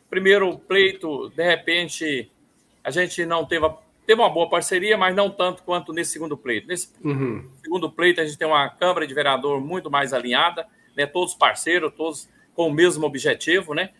Primeiro 0.09 0.57
pleito, 0.57 1.29
de 1.29 1.43
repente, 1.43 2.29
a 2.83 2.91
gente 2.91 3.25
não 3.25 3.45
teve, 3.45 3.69
teve 4.05 4.19
uma 4.19 4.29
boa 4.29 4.49
parceria, 4.49 4.97
mas 4.97 5.15
não 5.15 5.29
tanto 5.29 5.63
quanto 5.63 5.93
nesse 5.93 6.11
segundo 6.11 6.35
pleito. 6.35 6.67
Nesse 6.67 6.91
uhum. 7.03 7.49
segundo 7.63 7.89
pleito, 7.89 8.19
a 8.19 8.25
gente 8.25 8.37
tem 8.37 8.47
uma 8.47 8.69
Câmara 8.69 9.07
de 9.07 9.13
Vereador 9.13 9.61
muito 9.61 9.89
mais 9.89 10.11
alinhada, 10.11 10.67
né, 10.95 11.05
todos 11.05 11.35
parceiros, 11.35 11.93
todos 11.95 12.27
com 12.55 12.67
o 12.67 12.73
mesmo 12.73 13.05
objetivo, 13.05 13.75
né? 13.75 13.91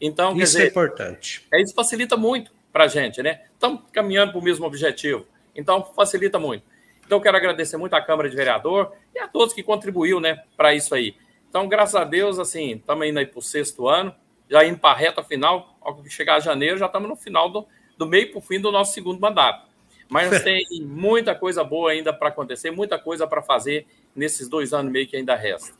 Então, 0.00 0.32
isso 0.32 0.52
dizer, 0.52 0.64
é 0.64 0.68
importante. 0.68 1.46
É, 1.52 1.60
isso 1.60 1.74
facilita 1.74 2.16
muito 2.16 2.52
para 2.72 2.84
a 2.84 2.88
gente, 2.88 3.22
né? 3.22 3.42
Estamos 3.52 3.82
caminhando 3.92 4.32
para 4.32 4.40
o 4.40 4.44
mesmo 4.44 4.66
objetivo. 4.66 5.26
Então, 5.54 5.82
facilita 5.94 6.38
muito. 6.38 6.64
Então, 7.04 7.20
quero 7.20 7.36
agradecer 7.36 7.76
muito 7.76 7.94
à 7.94 8.02
Câmara 8.02 8.28
de 8.28 8.36
Vereador 8.36 8.92
e 9.14 9.18
a 9.18 9.28
todos 9.28 9.54
que 9.54 9.62
contribuiu, 9.62 10.20
né, 10.20 10.42
para 10.56 10.74
isso 10.74 10.94
aí. 10.94 11.14
Então, 11.48 11.68
graças 11.68 11.94
a 11.94 12.04
Deus, 12.04 12.38
assim, 12.38 12.72
estamos 12.72 13.06
indo 13.06 13.18
aí 13.18 13.26
para 13.26 13.38
o 13.38 13.42
sexto 13.42 13.88
ano, 13.88 14.14
já 14.50 14.64
indo 14.64 14.78
para 14.78 14.90
a 14.90 14.96
reta 14.98 15.22
final. 15.22 15.78
Ao 15.80 16.04
chegar 16.06 16.36
a 16.36 16.40
janeiro, 16.40 16.76
já 16.76 16.86
estamos 16.86 17.08
no 17.08 17.16
final 17.16 17.48
do, 17.48 17.66
do 17.96 18.06
meio 18.06 18.30
para 18.30 18.38
o 18.38 18.42
fim 18.42 18.60
do 18.60 18.70
nosso 18.70 18.92
segundo 18.92 19.20
mandato. 19.20 19.66
Mas 20.08 20.28
tem 20.42 20.64
muita 20.82 21.34
coisa 21.34 21.64
boa 21.64 21.92
ainda 21.92 22.12
para 22.12 22.28
acontecer, 22.28 22.70
muita 22.70 22.98
coisa 22.98 23.26
para 23.26 23.40
fazer 23.40 23.86
nesses 24.14 24.48
dois 24.48 24.72
anos 24.72 24.90
e 24.90 24.92
meio 24.92 25.06
que 25.06 25.16
ainda 25.16 25.34
resta. 25.34 25.72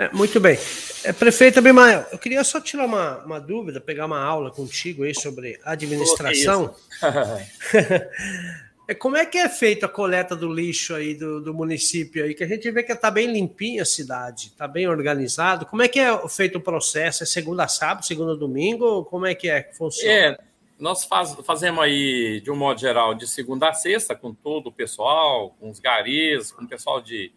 É, 0.00 0.08
muito 0.14 0.40
bem. 0.40 0.58
É, 1.04 1.12
prefeito 1.12 1.58
Abimael, 1.58 2.06
eu 2.10 2.18
queria 2.18 2.42
só 2.42 2.58
tirar 2.58 2.86
uma, 2.86 3.18
uma 3.18 3.38
dúvida, 3.38 3.78
pegar 3.82 4.06
uma 4.06 4.18
aula 4.18 4.50
contigo 4.50 5.04
aí 5.04 5.14
sobre 5.14 5.60
administração. 5.62 6.74
é, 8.88 8.94
como 8.94 9.18
é 9.18 9.26
que 9.26 9.36
é 9.36 9.46
feita 9.46 9.84
a 9.84 9.88
coleta 9.90 10.34
do 10.34 10.50
lixo 10.50 10.94
aí 10.94 11.14
do, 11.14 11.42
do 11.42 11.52
município 11.52 12.24
aí? 12.24 12.32
Que 12.32 12.42
a 12.42 12.48
gente 12.48 12.70
vê 12.70 12.82
que 12.82 12.92
está 12.92 13.10
bem 13.10 13.30
limpinha 13.30 13.82
a 13.82 13.84
cidade, 13.84 14.46
está 14.46 14.66
bem 14.66 14.88
organizado. 14.88 15.66
Como 15.66 15.82
é 15.82 15.88
que 15.88 16.00
é 16.00 16.28
feito 16.30 16.56
o 16.56 16.62
processo? 16.62 17.22
É 17.22 17.26
segunda 17.26 17.64
a 17.64 17.68
sábado, 17.68 18.06
segunda 18.06 18.32
a 18.32 18.36
domingo? 18.36 19.04
Como 19.04 19.26
é 19.26 19.34
que 19.34 19.50
é 19.50 19.64
que 19.64 19.76
funciona? 19.76 20.10
É, 20.10 20.38
nós 20.78 21.04
faz, 21.04 21.36
fazemos 21.44 21.84
aí, 21.84 22.40
de 22.40 22.50
um 22.50 22.56
modo 22.56 22.80
geral, 22.80 23.14
de 23.14 23.28
segunda 23.28 23.68
a 23.68 23.74
sexta, 23.74 24.14
com 24.14 24.32
todo 24.32 24.68
o 24.68 24.72
pessoal, 24.72 25.54
com 25.60 25.68
os 25.68 25.78
garis, 25.78 26.52
com 26.52 26.64
o 26.64 26.66
pessoal 26.66 27.02
de 27.02 27.30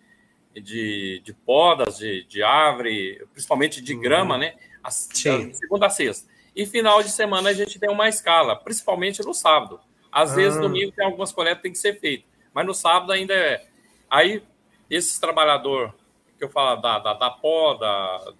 de, 0.54 1.22
de 1.24 1.34
podas, 1.34 1.98
de, 1.98 2.24
de 2.24 2.44
árvore, 2.44 3.26
principalmente 3.32 3.82
de 3.82 3.96
grama, 3.96 4.36
uhum. 4.36 4.42
né? 4.42 4.56
A, 4.84 4.92
Sim. 4.92 5.54
segunda 5.54 5.88
a 5.88 5.90
sexta. 5.90 6.30
E 6.56 6.66
final 6.66 7.02
de 7.02 7.10
semana 7.10 7.50
a 7.50 7.54
gente 7.54 7.80
tem 7.80 7.90
uma 7.90 8.08
escala, 8.08 8.56
principalmente 8.56 9.24
no 9.24 9.34
sábado. 9.34 9.80
Às 10.12 10.32
ah. 10.32 10.36
vezes, 10.36 10.60
domingo 10.60 10.92
tem 10.92 11.06
algumas 11.06 11.32
coletas 11.32 11.58
que 11.58 11.64
tem 11.64 11.72
que 11.72 11.78
ser 11.78 12.00
feito, 12.00 12.26
mas 12.54 12.66
no 12.66 12.74
sábado 12.74 13.12
ainda 13.12 13.34
é. 13.34 13.66
Aí, 14.10 14.44
esses 14.90 15.18
trabalhadores 15.20 15.92
que 16.38 16.44
eu 16.44 16.50
falo 16.50 16.80
da, 16.82 17.00
da, 17.00 17.14
da 17.14 17.30
poda, 17.30 17.88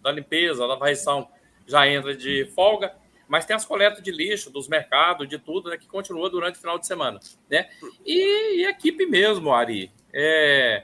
da 0.02 0.12
limpeza, 0.12 0.68
da 0.68 0.76
varrição, 0.76 1.28
já 1.66 1.88
entra 1.88 2.16
de 2.16 2.46
folga, 2.54 2.94
mas 3.28 3.46
tem 3.46 3.56
as 3.56 3.66
coletas 3.66 4.04
de 4.04 4.12
lixo 4.12 4.52
dos 4.52 4.68
mercados, 4.68 5.28
de 5.28 5.40
tudo, 5.40 5.70
né, 5.70 5.78
que 5.78 5.88
continua 5.88 6.30
durante 6.30 6.56
o 6.56 6.60
final 6.60 6.78
de 6.78 6.86
semana, 6.86 7.20
né? 7.50 7.70
E, 8.06 8.60
e 8.60 8.66
equipe 8.66 9.06
mesmo, 9.06 9.52
Ari. 9.52 9.92
É, 10.14 10.84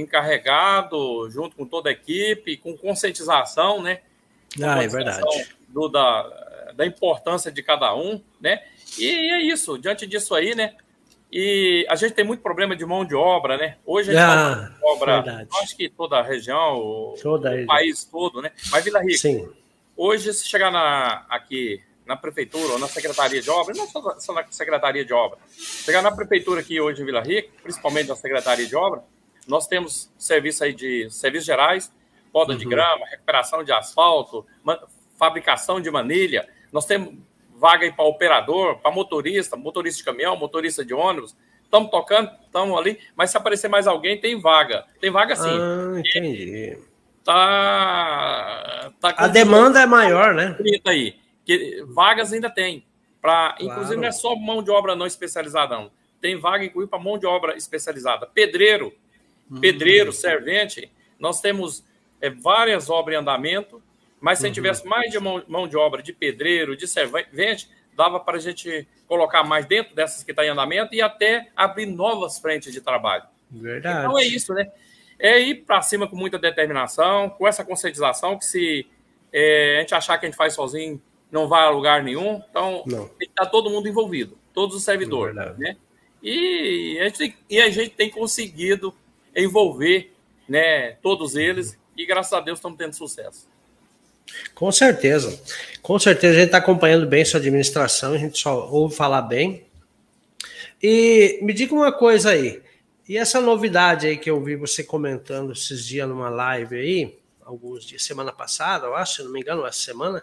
encarregado, 0.00 1.28
junto 1.30 1.56
com 1.56 1.66
toda 1.66 1.88
a 1.88 1.92
equipe, 1.92 2.56
com 2.56 2.76
conscientização, 2.76 3.82
né? 3.82 4.00
ah, 4.62 4.82
é 4.82 4.88
verdade. 4.88 5.54
Do, 5.68 5.88
da, 5.88 6.72
da 6.74 6.86
importância 6.86 7.50
de 7.50 7.62
cada 7.62 7.94
um, 7.94 8.20
né? 8.40 8.62
E 8.98 9.08
é 9.08 9.40
isso, 9.42 9.78
diante 9.78 10.06
disso 10.06 10.34
aí, 10.34 10.54
né? 10.54 10.74
E 11.30 11.86
a 11.90 11.94
gente 11.94 12.14
tem 12.14 12.24
muito 12.24 12.42
problema 12.42 12.74
de 12.74 12.86
mão 12.86 13.04
de 13.04 13.14
obra, 13.14 13.58
né? 13.58 13.76
Hoje 13.84 14.10
a 14.10 14.14
gente 14.14 14.22
ah, 14.22 14.70
mão 14.80 14.96
de 14.96 15.02
obra, 15.02 15.46
acho 15.62 15.76
que 15.76 15.88
toda 15.88 16.16
a 16.16 16.22
região, 16.22 17.14
toda 17.22 17.50
o, 17.50 17.62
o 17.62 17.66
país 17.66 18.04
todo, 18.04 18.40
né? 18.40 18.50
Mas 18.70 18.84
Vila 18.84 19.00
Rica, 19.00 19.18
Sim. 19.18 19.48
hoje 19.96 20.32
se 20.32 20.48
chegar 20.48 20.70
na, 20.70 21.26
aqui 21.28 21.82
na 22.06 22.16
prefeitura 22.16 22.72
ou 22.72 22.78
na 22.78 22.88
secretaria 22.88 23.42
de 23.42 23.50
obra, 23.50 23.74
não 23.76 23.86
só, 23.86 24.18
só 24.18 24.32
na 24.32 24.42
secretaria 24.50 25.04
de 25.04 25.12
obra, 25.12 25.38
chegar 25.58 26.00
na 26.00 26.10
prefeitura 26.10 26.62
aqui 26.62 26.80
hoje 26.80 27.02
em 27.02 27.04
Vila 27.04 27.20
Rica, 27.20 27.50
principalmente 27.62 28.08
na 28.08 28.16
secretaria 28.16 28.66
de 28.66 28.74
obra, 28.74 29.04
nós 29.48 29.66
temos 29.66 30.12
serviço 30.18 30.62
aí 30.62 30.74
de 30.74 31.10
serviços 31.10 31.46
gerais, 31.46 31.92
poda 32.30 32.52
uhum. 32.52 32.58
de 32.58 32.66
grama, 32.66 33.06
recuperação 33.06 33.64
de 33.64 33.72
asfalto, 33.72 34.46
fabricação 35.18 35.80
de 35.80 35.90
manilha. 35.90 36.46
Nós 36.70 36.84
temos 36.84 37.14
vaga 37.56 37.84
aí 37.84 37.92
para 37.92 38.04
operador, 38.04 38.78
para 38.78 38.90
motorista, 38.90 39.56
motorista 39.56 39.98
de 39.98 40.04
caminhão, 40.04 40.36
motorista 40.36 40.84
de 40.84 40.92
ônibus. 40.94 41.34
Estamos 41.64 41.90
tocando, 41.90 42.30
estamos 42.44 42.78
ali, 42.78 42.98
mas 43.16 43.30
se 43.30 43.36
aparecer 43.36 43.68
mais 43.68 43.86
alguém, 43.86 44.20
tem 44.20 44.40
vaga. 44.40 44.84
Tem 45.00 45.10
vaga 45.10 45.34
sim. 45.34 45.48
Ah, 45.50 45.98
entendi. 45.98 46.78
Tá, 47.24 48.90
tá 49.00 49.14
a 49.16 49.28
demanda 49.28 49.80
é 49.80 49.86
maior, 49.86 50.32
né? 50.32 50.56
Aí. 50.86 51.16
que 51.44 51.84
vagas 51.88 52.32
ainda 52.32 52.48
tem. 52.48 52.86
Pra, 53.20 53.54
claro. 53.58 53.64
Inclusive, 53.64 54.00
não 54.00 54.08
é 54.08 54.12
só 54.12 54.34
mão 54.36 54.62
de 54.62 54.70
obra 54.70 54.94
não 54.94 55.06
especializada, 55.06 55.76
não. 55.76 55.90
Tem 56.20 56.36
vaga 56.36 56.64
inclusive 56.64 56.88
para 56.88 56.98
mão 56.98 57.18
de 57.18 57.26
obra 57.26 57.56
especializada. 57.56 58.26
Pedreiro. 58.26 58.94
Pedreiro, 59.60 60.12
servente. 60.12 60.90
Nós 61.18 61.40
temos 61.40 61.84
é, 62.20 62.30
várias 62.30 62.90
obras 62.90 63.16
em 63.16 63.20
andamento, 63.20 63.82
mas 64.20 64.38
se 64.38 64.46
a 64.46 64.48
gente 64.48 64.58
uhum. 64.58 64.64
tivesse 64.64 64.86
mais 64.86 65.10
de 65.10 65.18
mão, 65.18 65.42
mão 65.48 65.68
de 65.68 65.76
obra 65.76 66.02
de 66.02 66.12
pedreiro, 66.12 66.76
de 66.76 66.86
servente, 66.86 67.68
dava 67.94 68.20
para 68.20 68.36
a 68.36 68.40
gente 68.40 68.86
colocar 69.06 69.42
mais 69.42 69.66
dentro 69.66 69.94
dessas 69.94 70.22
que 70.22 70.30
estão 70.30 70.44
tá 70.44 70.48
em 70.48 70.52
andamento 70.52 70.94
e 70.94 71.00
até 71.00 71.48
abrir 71.56 71.86
novas 71.86 72.38
frentes 72.38 72.72
de 72.72 72.80
trabalho. 72.80 73.24
Verdade. 73.50 74.00
Então 74.00 74.18
é 74.18 74.24
isso, 74.24 74.52
né? 74.54 74.70
É 75.18 75.40
ir 75.40 75.64
para 75.64 75.82
cima 75.82 76.06
com 76.06 76.14
muita 76.14 76.38
determinação, 76.38 77.28
com 77.30 77.48
essa 77.48 77.64
conscientização 77.64 78.38
que 78.38 78.44
se 78.44 78.86
é, 79.32 79.78
a 79.78 79.80
gente 79.80 79.94
achar 79.94 80.18
que 80.18 80.26
a 80.26 80.28
gente 80.28 80.36
faz 80.36 80.54
sozinho, 80.54 81.00
não 81.30 81.48
vai 81.48 81.64
a 81.64 81.70
lugar 81.70 82.02
nenhum. 82.02 82.42
Então, 82.48 82.84
não. 82.86 83.08
tem 83.08 83.26
que 83.26 83.32
estar 83.32 83.46
todo 83.46 83.70
mundo 83.70 83.88
envolvido, 83.88 84.38
todos 84.54 84.76
os 84.76 84.84
servidores, 84.84 85.34
né? 85.34 85.76
E 86.22 86.98
a, 87.00 87.04
gente 87.08 87.38
e 87.48 87.60
a 87.60 87.70
gente 87.70 87.90
tem 87.90 88.10
conseguido 88.10 88.94
envolver 89.38 90.12
né, 90.48 90.92
todos 91.02 91.36
eles 91.36 91.78
e 91.96 92.06
graças 92.06 92.32
a 92.32 92.40
Deus 92.40 92.58
estamos 92.58 92.78
tendo 92.78 92.94
sucesso. 92.94 93.48
Com 94.54 94.70
certeza. 94.70 95.40
Com 95.82 95.98
certeza 95.98 96.34
a 96.34 96.38
gente 96.38 96.46
está 96.46 96.58
acompanhando 96.58 97.06
bem 97.06 97.24
sua 97.24 97.40
administração, 97.40 98.12
a 98.12 98.18
gente 98.18 98.38
só 98.38 98.68
ouve 98.68 98.94
falar 98.94 99.22
bem. 99.22 99.66
E 100.82 101.38
me 101.42 101.52
diga 101.52 101.74
uma 101.74 101.92
coisa 101.92 102.30
aí. 102.30 102.62
E 103.08 103.16
essa 103.16 103.40
novidade 103.40 104.06
aí 104.06 104.16
que 104.16 104.30
eu 104.30 104.42
vi 104.42 104.54
você 104.54 104.84
comentando 104.84 105.52
esses 105.52 105.84
dias 105.84 106.08
numa 106.08 106.28
live 106.28 106.76
aí, 106.76 107.18
alguns 107.42 107.84
dias, 107.84 108.02
semana 108.02 108.32
passada, 108.32 108.86
eu 108.86 108.94
acho, 108.94 109.16
se 109.16 109.22
não 109.22 109.32
me 109.32 109.40
engano, 109.40 109.66
essa 109.66 109.80
semana, 109.80 110.22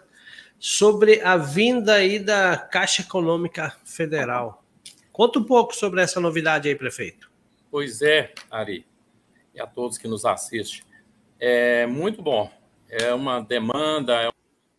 sobre 0.58 1.20
a 1.20 1.36
vinda 1.36 1.94
aí 1.94 2.18
da 2.18 2.56
Caixa 2.56 3.02
Econômica 3.02 3.76
Federal. 3.84 4.62
Conta 5.12 5.38
um 5.38 5.44
pouco 5.44 5.74
sobre 5.74 6.00
essa 6.00 6.20
novidade 6.20 6.68
aí, 6.68 6.74
prefeito. 6.76 7.28
Pois 7.70 8.00
é, 8.02 8.32
Ari, 8.50 8.86
e 9.56 9.60
a 9.60 9.66
todos 9.66 9.98
que 9.98 10.06
nos 10.06 10.24
assistem. 10.24 10.84
É 11.40 11.86
muito 11.86 12.22
bom 12.22 12.48
é 12.88 13.12
uma 13.12 13.40
demanda, 13.40 14.22
é 14.22 14.30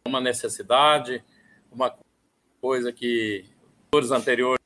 uma 0.06 0.22
necessidade, 0.22 1.24
uma 1.72 1.94
coisa 2.62 2.92
que 2.92 3.46
os 3.94 4.12
anteriores 4.12 4.60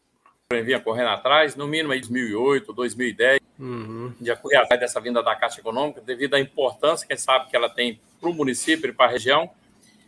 vinham 0.64 0.82
correndo 0.82 1.10
atrás, 1.10 1.56
no 1.56 1.68
mínimo 1.68 1.94
em 1.94 2.00
2008, 2.00 2.74
2010, 2.74 3.40
uhum. 3.60 4.14
de 4.20 4.36
correr 4.36 4.58
atrás 4.58 4.80
dessa 4.80 5.00
vinda 5.00 5.24
da 5.24 5.36
Caixa 5.36 5.60
Econômica, 5.60 6.02
devido 6.02 6.36
à 6.36 6.40
importância 6.40 7.08
que 7.08 7.16
sabe 7.18 7.50
que 7.50 7.56
ela 7.56 7.70
tem 7.70 8.00
para 8.20 8.30
o 8.30 8.34
município 8.34 8.90
e 8.90 8.94
para 8.94 9.06
a 9.08 9.10
região, 9.10 9.50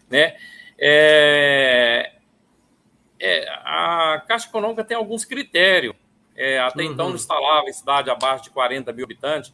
né? 0.09 0.35
É, 0.77 2.13
é, 3.19 3.49
a 3.49 4.23
Caixa 4.27 4.47
Econômica 4.47 4.83
tem 4.83 4.97
alguns 4.97 5.23
critérios. 5.23 5.95
É, 6.35 6.59
até 6.59 6.83
então, 6.83 6.85
uhum. 6.85 6.93
então 6.93 7.09
não 7.09 7.15
instalava 7.15 7.69
em 7.69 7.73
cidade 7.73 8.09
abaixo 8.09 8.43
de 8.45 8.49
40 8.49 8.91
mil 8.91 9.05
habitantes. 9.05 9.53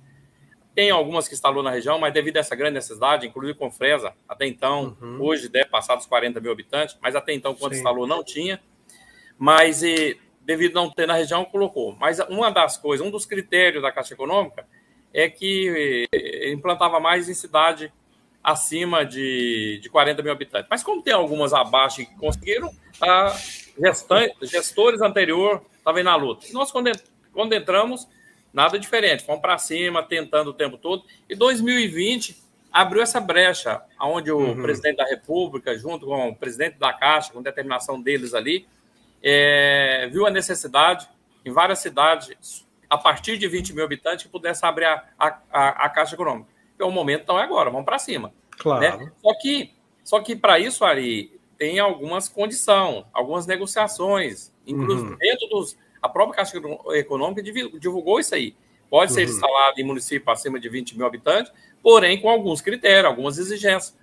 Tem 0.79 0.91
algumas 0.91 1.27
que 1.27 1.33
instalou 1.33 1.61
na 1.61 1.71
região, 1.71 1.99
mas 1.99 2.13
devido 2.13 2.37
a 2.37 2.39
essa 2.39 2.55
grande 2.55 2.75
necessidade, 2.75 3.27
inclusive 3.27 3.59
com 3.59 3.69
Fresa, 3.69 4.13
até 4.29 4.45
então, 4.47 4.95
uhum. 5.01 5.21
hoje 5.21 5.49
deve 5.49 5.65
passar 5.65 5.97
dos 5.97 6.05
40 6.05 6.39
mil 6.39 6.53
habitantes, 6.53 6.97
mas 7.01 7.17
até 7.17 7.33
então, 7.33 7.53
quando 7.53 7.73
Sim. 7.73 7.79
instalou, 7.79 8.07
não 8.07 8.23
tinha. 8.23 8.61
Mas 9.37 9.83
e, 9.83 10.17
devido 10.39 10.79
a 10.79 10.83
não 10.83 10.89
ter 10.89 11.05
na 11.05 11.15
região, 11.15 11.43
colocou. 11.43 11.97
Mas 11.99 12.19
uma 12.29 12.49
das 12.49 12.77
coisas, 12.77 13.05
um 13.05 13.11
dos 13.11 13.25
critérios 13.25 13.83
da 13.83 13.91
Caixa 13.91 14.13
Econômica 14.13 14.65
é 15.13 15.29
que 15.29 16.07
implantava 16.49 16.97
mais 16.97 17.27
em 17.27 17.33
cidade 17.33 17.91
acima 18.41 19.05
de, 19.05 19.79
de 19.81 19.89
40 19.89 20.23
mil 20.23 20.31
habitantes. 20.31 20.69
Mas 20.69 20.81
como 20.81 21.01
tem 21.01 21.13
algumas 21.13 21.51
abaixo 21.51 22.05
que 22.05 22.15
conseguiram, 22.15 22.71
a 23.01 23.35
gestante, 23.77 24.33
gestores 24.43 25.01
anterior 25.01 25.61
estavam 25.77 26.03
na 26.03 26.15
luta. 26.15 26.47
E 26.47 26.53
nós, 26.53 26.71
quando, 26.71 26.89
quando 27.33 27.51
entramos, 27.51 28.07
Nada 28.53 28.79
diferente, 28.79 29.23
fomos 29.23 29.41
para 29.41 29.57
cima, 29.57 30.01
tentando 30.03 30.49
o 30.49 30.53
tempo 30.53 30.77
todo. 30.77 31.03
E 31.29 31.35
2020 31.35 32.35
abriu 32.71 33.01
essa 33.01 33.19
brecha, 33.19 33.81
onde 33.99 34.31
o 34.31 34.37
uhum. 34.37 34.61
presidente 34.61 34.97
da 34.97 35.05
República, 35.05 35.77
junto 35.77 36.05
com 36.05 36.29
o 36.29 36.35
presidente 36.35 36.77
da 36.77 36.93
Caixa, 36.93 37.31
com 37.31 37.41
determinação 37.41 38.01
deles 38.01 38.33
ali, 38.33 38.67
é, 39.21 40.09
viu 40.11 40.25
a 40.25 40.29
necessidade 40.29 41.09
em 41.45 41.51
várias 41.51 41.79
cidades, 41.79 42.65
a 42.89 42.97
partir 42.97 43.37
de 43.37 43.47
20 43.47 43.73
mil 43.73 43.83
habitantes, 43.83 44.25
que 44.25 44.31
pudesse 44.31 44.65
abrir 44.65 44.85
a, 44.85 45.03
a, 45.19 45.85
a 45.85 45.89
Caixa 45.89 46.15
Econômica. 46.15 46.49
É 46.77 46.83
o 46.83 46.91
momento, 46.91 47.23
então, 47.23 47.37
é 47.37 47.43
agora, 47.43 47.69
vamos 47.69 47.85
para 47.85 47.99
cima. 47.99 48.33
Claro. 48.57 48.81
Né? 48.81 49.11
Só 49.21 49.33
que, 49.39 49.73
só 50.03 50.19
que 50.21 50.35
para 50.35 50.59
isso, 50.59 50.85
Ari, 50.85 51.39
tem 51.57 51.77
algumas 51.77 52.29
condições, 52.29 53.05
algumas 53.13 53.45
negociações, 53.45 54.51
inclusive 54.65 55.09
uhum. 55.09 55.17
dentro 55.17 55.47
dos 55.49 55.77
a 56.01 56.09
própria 56.09 56.37
Caixa 56.37 56.57
Econômica 56.93 57.41
divulgou 57.43 58.19
isso 58.19 58.33
aí. 58.35 58.55
Pode 58.89 59.13
ser 59.13 59.25
uhum. 59.25 59.33
instalado 59.33 59.79
em 59.79 59.83
município 59.83 60.31
acima 60.31 60.59
de 60.59 60.67
20 60.67 60.97
mil 60.97 61.05
habitantes, 61.05 61.51
porém 61.81 62.19
com 62.19 62.29
alguns 62.29 62.61
critérios, 62.61 63.05
algumas 63.05 63.37
exigências. 63.37 63.95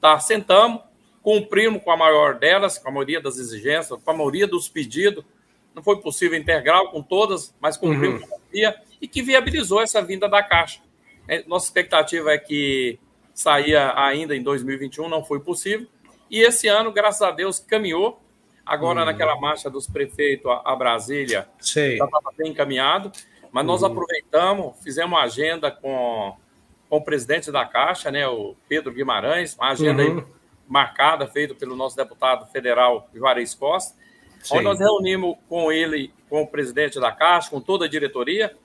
Tá, 0.00 0.18
sentamos, 0.18 0.80
cumprimos 1.22 1.82
com 1.82 1.90
a 1.90 1.96
maior 1.96 2.38
delas, 2.38 2.78
com 2.78 2.88
a 2.88 2.92
maioria 2.92 3.20
das 3.20 3.36
exigências, 3.36 4.00
com 4.02 4.10
a 4.10 4.14
maioria 4.14 4.46
dos 4.46 4.68
pedidos. 4.68 5.24
Não 5.74 5.82
foi 5.82 6.00
possível 6.00 6.38
integral 6.38 6.90
com 6.90 7.02
todas, 7.02 7.54
mas 7.60 7.76
cumprimos 7.76 8.22
uhum. 8.22 8.28
com 8.28 8.34
a 8.34 8.38
maioria 8.38 8.80
e 9.00 9.06
que 9.06 9.22
viabilizou 9.22 9.82
essa 9.82 10.00
vinda 10.00 10.28
da 10.28 10.42
Caixa. 10.42 10.80
É, 11.28 11.44
nossa 11.46 11.66
expectativa 11.66 12.32
é 12.32 12.38
que 12.38 12.98
saía 13.34 13.92
ainda 13.96 14.34
em 14.34 14.42
2021, 14.42 15.08
não 15.08 15.22
foi 15.22 15.40
possível. 15.40 15.86
E 16.30 16.40
esse 16.40 16.66
ano, 16.66 16.92
graças 16.92 17.22
a 17.22 17.30
Deus, 17.30 17.58
caminhou 17.58 18.20
Agora, 18.70 19.02
hum. 19.02 19.04
naquela 19.04 19.34
marcha 19.34 19.68
dos 19.68 19.88
prefeitos 19.88 20.48
a, 20.64 20.76
Brasília, 20.76 21.48
Sei. 21.58 21.96
já 21.96 22.04
estava 22.04 22.32
bem 22.38 22.52
encaminhado, 22.52 23.10
mas 23.50 23.66
nós 23.66 23.82
uhum. 23.82 23.88
aproveitamos, 23.88 24.80
fizemos 24.80 25.10
uma 25.10 25.24
agenda 25.24 25.72
com, 25.72 26.36
com 26.88 26.98
o 26.98 27.02
presidente 27.02 27.50
da 27.50 27.66
Caixa, 27.66 28.12
né, 28.12 28.28
o 28.28 28.54
Pedro 28.68 28.92
Guimarães, 28.92 29.56
uma 29.56 29.70
agenda 29.70 30.04
uhum. 30.04 30.24
marcada, 30.68 31.26
feita 31.26 31.52
pelo 31.52 31.74
nosso 31.74 31.96
deputado 31.96 32.46
federal 32.46 33.08
Juarez 33.12 33.56
Costa, 33.56 33.98
Sim. 34.40 34.54
onde 34.54 34.64
nós 34.66 34.78
reunimos 34.78 35.36
com 35.48 35.72
ele, 35.72 36.14
com 36.28 36.42
o 36.42 36.46
presidente 36.46 37.00
da 37.00 37.10
Caixa, 37.10 37.50
com 37.50 37.60
toda 37.60 37.86
a 37.86 37.88
diretoria, 37.88 38.56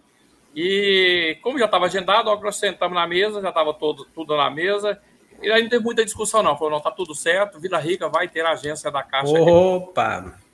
e 0.56 1.40
como 1.42 1.58
já 1.58 1.66
estava 1.66 1.86
agendado, 1.86 2.30
nós 2.42 2.58
sentamos 2.58 2.94
na 2.94 3.08
mesa, 3.08 3.42
já 3.42 3.50
estava 3.50 3.74
tudo 3.74 4.38
na 4.38 4.52
mesa, 4.52 5.02
e 5.42 5.52
aí 5.52 5.64
não 5.64 5.70
teve 5.70 5.84
muita 5.84 6.04
discussão, 6.04 6.42
não. 6.42 6.58
Falou, 6.58 6.72
não, 6.72 6.82
tá 6.82 6.92
tudo 6.92 7.14
certo, 7.14 7.60
Vila 7.60 7.80
Rica 7.80 8.10
vai 8.10 8.28
ter 8.28 8.46
a 8.46 8.52
agência 8.52 8.92
da 8.92 9.04
Caixa. 9.04 9.32
Opa! 9.32 10.18
Aqui. 10.18 10.46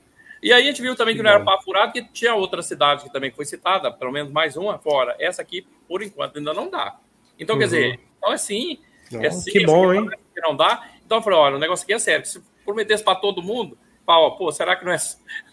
E 0.42 0.52
aí 0.52 0.64
a 0.64 0.66
gente 0.66 0.82
viu 0.82 0.96
também 0.96 1.14
que, 1.14 1.20
que 1.20 1.24
não 1.24 1.30
era 1.30 1.44
papo 1.44 1.64
furado, 1.64 1.92
que 1.92 2.04
tinha 2.12 2.34
outra 2.34 2.64
cidade 2.64 3.04
que 3.04 3.14
também 3.14 3.30
foi 3.30 3.46
citada, 3.46 3.92
pelo 3.92 4.12
menos 4.12 4.32
mais 4.32 4.58
uma 4.58 4.80
fora. 4.80 5.16
Essa 5.20 5.42
aqui, 5.42 5.68
por 5.88 6.02
enquanto, 6.02 6.38
ainda 6.38 6.54
não 6.54 6.70
dá. 6.70 6.98
Então, 7.38 7.56
uhum. 7.56 7.60
quer 7.60 7.66
dizer, 7.66 8.00
então 8.18 8.34
é 8.34 8.38
sim. 8.38 8.80
é 9.14 9.30
sim, 9.30 9.52
que 9.52 9.66
bom, 9.66 9.94
hein? 9.94 10.10
Que 10.34 10.42
não 10.42 10.56
dá. 10.56 10.90
Então 11.06 11.20
eu 11.20 11.22
falei, 11.22 11.38
olha, 11.38 11.56
o 11.58 11.60
negócio 11.60 11.84
aqui 11.84 11.94
é 11.94 12.00
sério. 12.00 12.26
Se 12.26 12.42
prometesse 12.66 13.04
para 13.04 13.16
todo 13.16 13.44
mundo, 13.44 13.78
pau, 14.04 14.36
pô, 14.36 14.52
será 14.52 14.76
que 14.76 14.84
não 14.84 14.92
é, 14.92 14.98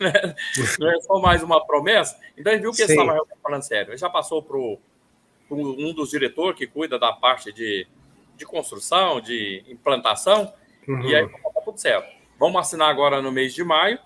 não 0.78 0.90
é 0.90 1.00
só 1.00 1.18
mais 1.18 1.42
uma 1.42 1.64
promessa? 1.66 2.18
Então 2.36 2.50
a 2.50 2.54
gente 2.54 2.62
viu 2.62 2.72
que 2.72 2.82
esse 2.82 2.92
estava 2.92 3.18
falando 3.42 3.62
sério. 3.62 3.90
Ele 3.90 3.98
já 3.98 4.08
passou 4.08 4.42
para 4.42 4.56
um 5.50 5.92
dos 5.92 6.10
diretores 6.10 6.56
que 6.56 6.66
cuida 6.66 6.98
da 6.98 7.12
parte 7.12 7.52
de 7.52 7.86
de 8.38 8.46
construção, 8.46 9.20
de 9.20 9.64
implantação, 9.68 10.52
uhum. 10.86 11.02
e 11.02 11.14
aí 11.14 11.28
tá 11.28 11.60
tudo 11.64 11.78
certo. 11.78 12.08
Vamos 12.38 12.60
assinar 12.60 12.88
agora 12.88 13.20
no 13.20 13.32
mês 13.32 13.52
de 13.52 13.64
maio, 13.64 13.98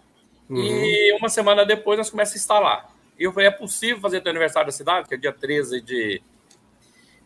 uhum. 0.49 0.57
e 0.57 1.17
uma 1.19 1.29
semana 1.29 1.65
depois 1.65 1.99
nós 1.99 2.11
começamos 2.11 2.37
a 2.37 2.39
instalar. 2.39 2.93
E 3.19 3.25
eu 3.25 3.33
falei, 3.33 3.49
é 3.49 3.53
possível 3.53 4.01
fazer 4.01 4.21
teu 4.21 4.31
aniversário 4.31 4.67
da 4.67 4.73
cidade, 4.73 5.07
que 5.07 5.15
é 5.15 5.19
dia 5.19 5.33
13 5.33 5.81
de, 5.81 6.23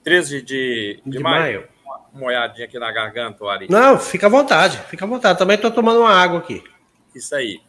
13 0.02 0.42
de, 0.42 1.00
de, 1.04 1.10
de 1.10 1.18
maio? 1.18 1.42
maio. 1.42 1.68
Uma 2.12 2.26
olhadinha 2.26 2.66
aqui 2.66 2.78
na 2.78 2.90
garganta, 2.90 3.44
Ari. 3.44 3.66
Não, 3.70 3.98
fica 3.98 4.26
à 4.26 4.30
vontade, 4.30 4.78
fica 4.88 5.04
à 5.04 5.08
vontade. 5.08 5.38
Também 5.38 5.56
estou 5.56 5.70
tomando 5.70 6.00
uma 6.00 6.12
água 6.12 6.38
aqui. 6.38 6.64
Isso 7.14 7.34
aí. 7.34 7.60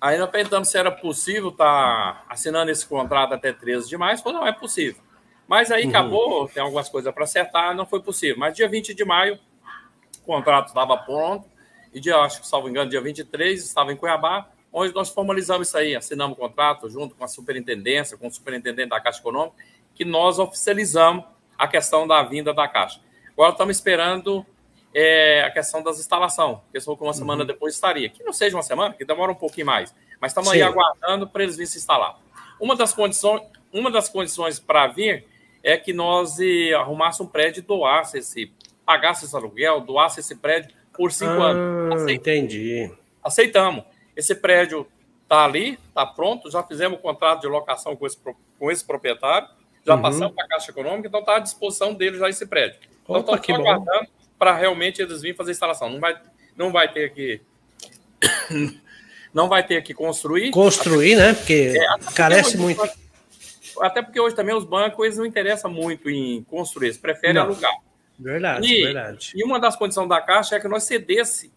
Aí 0.00 0.18
nós 0.18 0.30
perguntamos 0.30 0.68
se 0.68 0.76
era 0.76 0.90
possível 0.90 1.48
estar 1.48 1.64
tá 1.64 2.24
assinando 2.28 2.70
esse 2.70 2.86
contrato 2.86 3.34
até 3.34 3.52
13 3.52 3.88
de 3.88 3.96
maio. 3.96 4.18
Falou, 4.18 4.40
não, 4.40 4.46
é 4.46 4.52
possível. 4.52 5.02
Mas 5.46 5.70
aí 5.70 5.84
uhum. 5.84 5.90
acabou, 5.90 6.48
tem 6.48 6.62
algumas 6.62 6.88
coisas 6.88 7.12
para 7.14 7.24
acertar, 7.24 7.74
não 7.74 7.86
foi 7.86 8.00
possível. 8.00 8.36
Mas 8.38 8.54
dia 8.54 8.68
20 8.68 8.94
de 8.94 9.04
maio, 9.04 9.38
o 10.22 10.26
contrato 10.26 10.68
estava 10.68 10.96
pronto, 10.96 11.46
e 11.92 12.00
dia, 12.00 12.16
acho 12.18 12.40
que, 12.40 12.46
salvo 12.46 12.68
engano, 12.68 12.90
dia 12.90 13.00
23, 13.00 13.64
estava 13.64 13.92
em 13.92 13.96
Cuiabá, 13.96 14.48
onde 14.72 14.92
nós 14.94 15.08
formalizamos 15.08 15.68
isso 15.68 15.78
aí, 15.78 15.96
assinamos 15.96 16.36
o 16.36 16.40
contrato 16.40 16.90
junto 16.90 17.14
com 17.14 17.24
a 17.24 17.28
superintendência, 17.28 18.16
com 18.16 18.26
o 18.26 18.30
superintendente 18.30 18.90
da 18.90 19.00
Caixa 19.00 19.20
Econômica, 19.20 19.56
que 19.94 20.04
nós 20.04 20.38
oficializamos 20.38 21.24
a 21.56 21.66
questão 21.66 22.06
da 22.06 22.22
vinda 22.22 22.52
da 22.52 22.68
Caixa. 22.68 23.00
Agora 23.32 23.52
estamos 23.52 23.76
esperando 23.76 24.44
é, 24.92 25.42
a 25.42 25.50
questão 25.50 25.82
das 25.82 25.98
instalações, 25.98 26.58
que 26.72 26.80
só 26.80 26.94
que 26.94 27.02
uma 27.02 27.14
semana 27.14 27.42
uhum. 27.42 27.46
depois 27.46 27.74
estaria. 27.74 28.08
Que 28.08 28.22
não 28.22 28.32
seja 28.32 28.56
uma 28.56 28.62
semana, 28.62 28.94
que 28.94 29.04
demora 29.04 29.32
um 29.32 29.34
pouquinho 29.34 29.66
mais, 29.66 29.94
mas 30.20 30.32
estamos 30.32 30.50
Sim. 30.50 30.56
aí 30.56 30.62
aguardando 30.62 31.26
para 31.26 31.42
eles 31.42 31.56
virem 31.56 31.70
se 31.70 31.78
instalar. 31.78 32.18
Uma 32.60 32.74
das 32.74 32.92
condições, 32.92 33.42
uma 33.72 33.90
das 33.90 34.08
condições 34.08 34.58
para 34.58 34.86
vir 34.88 35.26
é 35.66 35.76
que 35.76 35.92
nós 35.92 36.38
eh, 36.38 36.72
arrumássemos 36.74 37.28
um 37.28 37.32
prédio 37.32 37.58
e 37.58 37.62
doasse 37.62 38.18
esse, 38.18 38.52
pagasse 38.86 39.24
esse 39.24 39.34
aluguel, 39.34 39.80
doasse 39.80 40.20
esse 40.20 40.36
prédio 40.36 40.72
por 40.96 41.10
cinco 41.10 41.42
ah, 41.42 41.48
anos. 41.48 42.08
Entendi. 42.08 42.88
aceitamos. 43.22 43.82
Esse 44.14 44.36
prédio 44.36 44.86
está 45.24 45.44
ali, 45.44 45.76
está 45.88 46.06
pronto, 46.06 46.48
já 46.48 46.62
fizemos 46.62 47.00
o 47.00 47.02
contrato 47.02 47.40
de 47.40 47.48
locação 47.48 47.96
com 47.96 48.06
esse, 48.06 48.16
com 48.16 48.70
esse 48.70 48.84
proprietário, 48.84 49.48
já 49.84 49.96
uhum. 49.96 50.02
passamos 50.02 50.34
para 50.36 50.44
a 50.44 50.48
Caixa 50.50 50.70
Econômica, 50.70 51.08
então 51.08 51.18
está 51.18 51.34
à 51.34 51.40
disposição 51.40 51.92
deles 51.92 52.20
já 52.20 52.28
esse 52.28 52.46
prédio. 52.46 52.78
Então 53.02 53.18
estamos 53.18 53.50
aguardando 53.50 54.06
para 54.38 54.54
realmente 54.54 55.02
eles 55.02 55.20
virem 55.20 55.36
fazer 55.36 55.50
a 55.50 55.52
instalação. 55.52 55.90
Não 55.90 55.98
vai, 55.98 56.16
não 56.56 56.70
vai 56.70 56.92
ter 56.92 57.12
que. 57.12 57.40
não 59.34 59.48
vai 59.48 59.66
ter 59.66 59.82
que 59.82 59.92
construir. 59.92 60.52
Construir, 60.52 61.14
até, 61.14 61.26
né? 61.26 61.34
Porque 61.34 61.74
é, 61.76 62.12
carece 62.14 62.56
muito. 62.56 62.80
Até 63.80 64.02
porque 64.02 64.20
hoje 64.20 64.34
também 64.34 64.54
os 64.54 64.64
bancos 64.64 65.04
eles 65.04 65.18
não 65.18 65.26
interessam 65.26 65.70
muito 65.70 66.08
em 66.10 66.42
construir, 66.44 66.88
eles 66.88 66.98
preferem 66.98 67.34
não. 67.34 67.42
alugar. 67.42 67.72
Verdade, 68.18 68.66
e, 68.66 68.82
verdade. 68.82 69.32
E 69.34 69.44
uma 69.44 69.60
das 69.60 69.76
condições 69.76 70.08
da 70.08 70.20
Caixa 70.20 70.56
é 70.56 70.60
que 70.60 70.68
nós 70.68 70.84
cedesse 70.84 71.52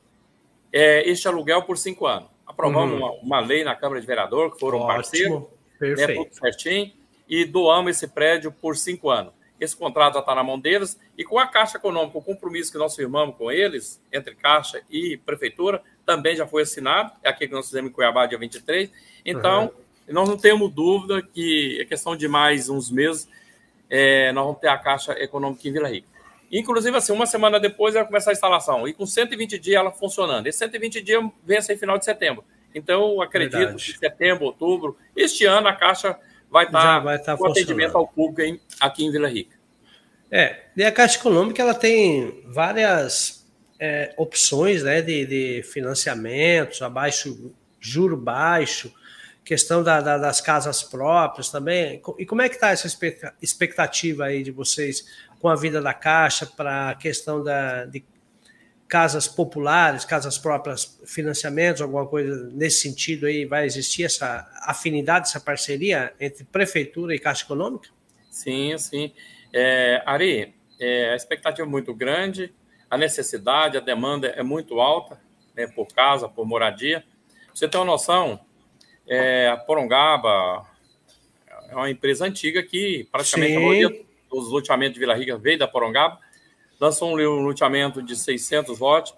é, 0.71 1.09
este 1.09 1.27
aluguel 1.27 1.63
por 1.63 1.77
cinco 1.77 2.05
anos. 2.05 2.29
Aprovamos 2.45 2.99
uhum. 2.99 3.05
uma, 3.05 3.11
uma, 3.21 3.39
lei 3.39 3.63
na 3.63 3.75
Câmara 3.75 4.01
de 4.01 4.07
Vereador, 4.07 4.53
que 4.53 4.59
foram 4.59 4.85
parceiros, 4.85 5.43
né, 5.79 6.07
tudo 6.07 6.33
certinho, 6.33 6.91
e 7.27 7.45
doamos 7.45 7.91
esse 7.91 8.07
prédio 8.07 8.51
por 8.51 8.75
cinco 8.75 9.09
anos. 9.09 9.33
Esse 9.59 9.75
contrato 9.75 10.15
já 10.15 10.19
está 10.21 10.33
na 10.33 10.43
mão 10.43 10.59
deles, 10.59 10.99
e 11.17 11.23
com 11.23 11.37
a 11.37 11.45
Caixa 11.45 11.77
Econômica, 11.77 12.17
o 12.17 12.21
compromisso 12.21 12.71
que 12.71 12.77
nós 12.77 12.95
firmamos 12.95 13.35
com 13.35 13.51
eles, 13.51 14.01
entre 14.11 14.33
Caixa 14.35 14.81
e 14.89 15.17
Prefeitura, 15.17 15.81
também 16.05 16.35
já 16.35 16.47
foi 16.47 16.63
assinado, 16.63 17.11
é 17.23 17.29
aquele 17.29 17.49
que 17.49 17.55
nós 17.55 17.67
fizemos 17.67 17.91
em 17.91 17.93
Cuiabá, 17.93 18.25
dia 18.25 18.37
23. 18.37 18.91
Então, 19.25 19.65
uhum. 19.65 19.71
Nós 20.09 20.27
não 20.27 20.37
temos 20.37 20.71
dúvida 20.71 21.21
que 21.21 21.79
é 21.81 21.85
questão 21.85 22.15
de 22.15 22.27
mais 22.27 22.69
uns 22.69 22.91
meses, 22.91 23.27
é, 23.89 24.31
nós 24.31 24.45
vamos 24.45 24.59
ter 24.59 24.67
a 24.67 24.77
Caixa 24.77 25.13
Econômica 25.13 25.67
em 25.67 25.71
Vila 25.71 25.87
Rica. 25.87 26.07
Inclusive, 26.51 26.97
assim, 26.97 27.11
uma 27.11 27.25
semana 27.25 27.59
depois 27.59 27.95
ela 27.95 28.05
começar 28.05 28.31
a 28.31 28.33
instalação. 28.33 28.87
E 28.87 28.93
com 28.93 29.05
120 29.05 29.59
dias 29.59 29.75
ela 29.75 29.91
funcionando. 29.91 30.47
Esse 30.47 30.59
120 30.59 31.01
dias 31.01 31.23
vence 31.43 31.73
em 31.73 31.77
final 31.77 31.97
de 31.97 32.05
setembro. 32.05 32.43
Então, 32.73 33.13
eu 33.13 33.21
acredito 33.21 33.57
Verdade. 33.57 33.93
que 33.93 33.97
setembro, 33.97 34.45
outubro, 34.45 34.97
este 35.15 35.45
ano 35.45 35.67
a 35.67 35.73
Caixa 35.73 36.17
vai 36.49 36.65
estar 36.65 36.99
vai 36.99 37.15
estar 37.17 37.37
com 37.37 37.47
atendimento 37.47 37.95
ao 37.95 38.07
público 38.07 38.41
em, 38.41 38.59
aqui 38.79 39.05
em 39.05 39.11
Vila 39.11 39.27
Rica. 39.27 39.57
É, 40.31 40.63
e 40.75 40.83
a 40.83 40.91
Caixa 40.91 41.17
Econômica 41.17 41.61
ela 41.61 41.73
tem 41.73 42.43
várias 42.47 43.47
é, 43.79 44.13
opções 44.17 44.83
né, 44.83 45.01
de, 45.01 45.25
de 45.25 45.63
financiamentos, 45.63 46.81
abaixo, 46.81 47.53
juro 47.79 48.17
baixo, 48.17 48.93
questão 49.49 49.81
da, 49.81 49.99
da, 49.99 50.15
das 50.15 50.39
casas 50.39 50.83
próprias 50.83 51.49
também. 51.49 51.99
E 52.19 52.25
como 52.27 52.39
é 52.43 52.47
que 52.47 52.53
está 52.53 52.69
essa 52.69 52.87
expectativa 53.41 54.25
aí 54.25 54.43
de 54.43 54.51
vocês 54.51 55.03
com 55.39 55.49
a 55.49 55.55
vida 55.55 55.81
da 55.81 55.91
Caixa 55.91 56.45
para 56.45 56.91
a 56.91 56.95
questão 56.95 57.43
da, 57.43 57.85
de 57.85 58.05
casas 58.87 59.27
populares, 59.27 60.05
casas 60.05 60.37
próprias, 60.37 61.01
financiamentos, 61.03 61.81
alguma 61.81 62.05
coisa 62.05 62.47
nesse 62.53 62.81
sentido 62.81 63.25
aí? 63.25 63.43
Vai 63.43 63.65
existir 63.65 64.03
essa 64.03 64.47
afinidade, 64.67 65.29
essa 65.29 65.39
parceria 65.39 66.13
entre 66.19 66.43
prefeitura 66.43 67.15
e 67.15 67.17
Caixa 67.17 67.43
Econômica? 67.43 67.89
Sim, 68.29 68.77
sim. 68.77 69.11
É, 69.51 70.03
Ari, 70.05 70.53
é, 70.79 71.13
a 71.13 71.15
expectativa 71.15 71.67
é 71.67 71.71
muito 71.71 71.91
grande, 71.91 72.53
a 72.87 72.95
necessidade, 72.99 73.77
a 73.77 73.81
demanda 73.81 74.27
é 74.27 74.43
muito 74.43 74.79
alta 74.79 75.19
né, 75.55 75.65
por 75.65 75.87
casa, 75.87 76.29
por 76.29 76.45
moradia. 76.45 77.03
você 77.51 77.67
tem 77.67 77.79
uma 77.81 77.87
noção, 77.87 78.39
é, 79.09 79.49
a 79.49 79.57
Porongaba 79.57 80.65
é 81.69 81.75
uma 81.75 81.89
empresa 81.89 82.25
antiga 82.25 82.63
que 82.63 83.07
praticamente 83.11 83.53
Sim. 83.53 83.57
a 83.57 83.59
maioria 83.59 84.09
os 84.31 84.49
loteamentos 84.49 84.93
de 84.93 84.99
Vila 84.99 85.15
Rica 85.15 85.37
veio 85.37 85.57
da 85.57 85.67
Porongaba, 85.67 86.19
lançou 86.79 87.11
um 87.11 87.15
loteamento 87.41 88.01
de 88.01 88.15
600 88.15 88.79
lotes, 88.79 89.13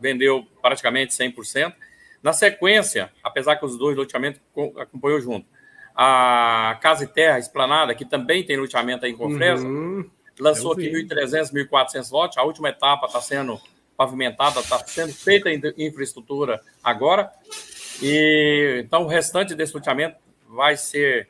vendeu 0.00 0.46
praticamente 0.60 1.14
100%. 1.14 1.74
Na 2.22 2.32
sequência, 2.32 3.12
apesar 3.22 3.56
que 3.56 3.64
os 3.64 3.78
dois 3.78 3.96
loteamentos 3.96 4.40
acompanhou 4.78 5.20
junto, 5.20 5.46
a 5.94 6.76
Casa 6.82 7.04
e 7.04 7.06
Terra 7.06 7.38
Esplanada, 7.38 7.94
que 7.94 8.04
também 8.04 8.42
tem 8.42 8.56
loteamento 8.56 9.04
aí 9.04 9.12
em 9.12 9.16
Confresa, 9.16 9.66
uhum. 9.66 10.10
lançou 10.40 10.72
aqui 10.72 10.90
1.300, 10.90 11.52
1.400 11.52 12.10
lotes. 12.10 12.38
A 12.38 12.42
última 12.42 12.68
etapa 12.68 13.06
está 13.06 13.20
sendo 13.20 13.60
pavimentada, 13.96 14.58
está 14.60 14.78
sendo 14.80 15.12
feita 15.12 15.48
infraestrutura 15.78 16.60
agora. 16.82 17.30
E 18.02 18.82
então 18.84 19.04
o 19.04 19.06
restante 19.06 19.54
desse 19.54 19.74
loteamento 19.74 20.16
vai 20.48 20.76
ser 20.76 21.28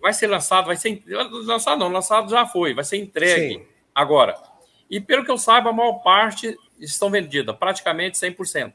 vai 0.00 0.12
ser 0.12 0.26
lançado, 0.26 0.66
vai 0.66 0.76
ser 0.76 1.02
lançado 1.06 1.78
não, 1.78 1.88
lançado 1.88 2.28
já 2.28 2.44
foi, 2.44 2.74
vai 2.74 2.84
ser 2.84 2.96
entregue 2.96 3.54
Sim. 3.54 3.62
agora. 3.94 4.36
E 4.90 5.00
pelo 5.00 5.24
que 5.24 5.30
eu 5.30 5.38
saiba, 5.38 5.70
a 5.70 5.72
maior 5.72 6.02
parte 6.02 6.56
estão 6.78 7.08
vendidas, 7.08 7.56
praticamente 7.56 8.18
100%. 8.18 8.74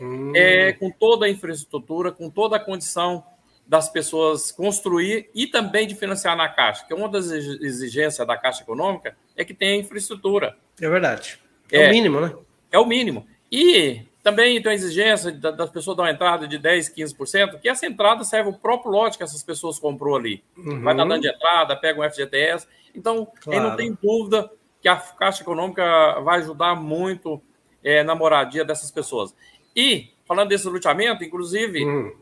Hum. 0.00 0.32
É, 0.34 0.72
com 0.72 0.90
toda 0.90 1.26
a 1.26 1.30
infraestrutura, 1.30 2.10
com 2.10 2.28
toda 2.28 2.56
a 2.56 2.60
condição 2.60 3.24
das 3.66 3.88
pessoas 3.88 4.52
construir 4.52 5.30
e 5.34 5.46
também 5.46 5.86
de 5.86 5.94
financiar 5.94 6.36
na 6.36 6.48
Caixa, 6.48 6.84
que 6.84 6.92
é 6.92 6.96
uma 6.96 7.08
das 7.08 7.30
exigências 7.30 8.26
da 8.26 8.36
Caixa 8.36 8.62
Econômica 8.62 9.16
é 9.36 9.44
que 9.44 9.54
tenha 9.54 9.76
infraestrutura. 9.76 10.56
É 10.80 10.88
verdade. 10.88 11.38
É, 11.72 11.84
é 11.84 11.88
o 11.88 11.90
mínimo, 11.90 12.20
né? 12.20 12.34
É 12.70 12.78
o 12.78 12.84
mínimo. 12.84 13.26
E 13.50 14.02
também 14.24 14.60
tem 14.62 14.72
a 14.72 14.74
exigência 14.74 15.30
das 15.30 15.68
pessoas 15.68 15.98
dar 15.98 16.04
uma 16.04 16.10
entrada 16.10 16.48
de 16.48 16.58
10%, 16.58 16.94
15%, 16.96 17.60
que 17.60 17.68
essa 17.68 17.84
entrada 17.84 18.24
serve 18.24 18.48
o 18.48 18.54
próprio 18.54 18.90
lote 18.90 19.18
que 19.18 19.22
essas 19.22 19.42
pessoas 19.42 19.78
comprou 19.78 20.16
ali. 20.16 20.42
Uhum. 20.56 20.82
Vai 20.82 20.96
dar 20.96 21.04
dando 21.04 21.20
de 21.20 21.28
entrada, 21.28 21.76
pega 21.76 22.00
um 22.00 22.10
FGTS. 22.10 22.66
Então, 22.94 23.28
claro. 23.42 23.68
não 23.68 23.76
tem 23.76 23.96
dúvida 24.02 24.50
que 24.80 24.88
a 24.88 24.96
Caixa 24.96 25.42
Econômica 25.42 26.18
vai 26.22 26.38
ajudar 26.38 26.74
muito 26.74 27.40
é, 27.82 28.02
na 28.02 28.14
moradia 28.14 28.64
dessas 28.64 28.90
pessoas. 28.90 29.36
E, 29.76 30.08
falando 30.24 30.48
desse 30.48 30.66
loteamento, 30.66 31.22
inclusive, 31.22 31.84
uhum. 31.84 32.16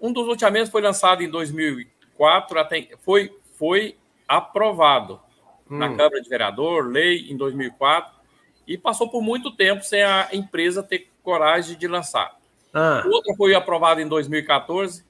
um 0.00 0.12
dos 0.12 0.24
loteamentos 0.24 0.70
foi 0.70 0.80
lançado 0.80 1.24
em 1.24 1.28
2004, 1.28 2.60
até, 2.60 2.88
foi, 3.00 3.36
foi 3.58 3.96
aprovado 4.28 5.20
uhum. 5.68 5.76
na 5.76 5.88
Câmara 5.88 6.22
de 6.22 6.28
Vereador, 6.28 6.86
lei 6.86 7.32
em 7.32 7.36
2004, 7.36 8.14
e 8.64 8.78
passou 8.78 9.10
por 9.10 9.20
muito 9.20 9.50
tempo 9.50 9.82
sem 9.82 10.04
a 10.04 10.28
empresa 10.32 10.84
ter 10.84 11.10
coragem 11.22 11.76
de 11.76 11.86
lançar. 11.86 12.36
Ah. 12.72 13.02
Outra 13.06 13.34
foi 13.36 13.54
aprovada 13.54 14.00
em 14.00 14.08
2014. 14.08 15.04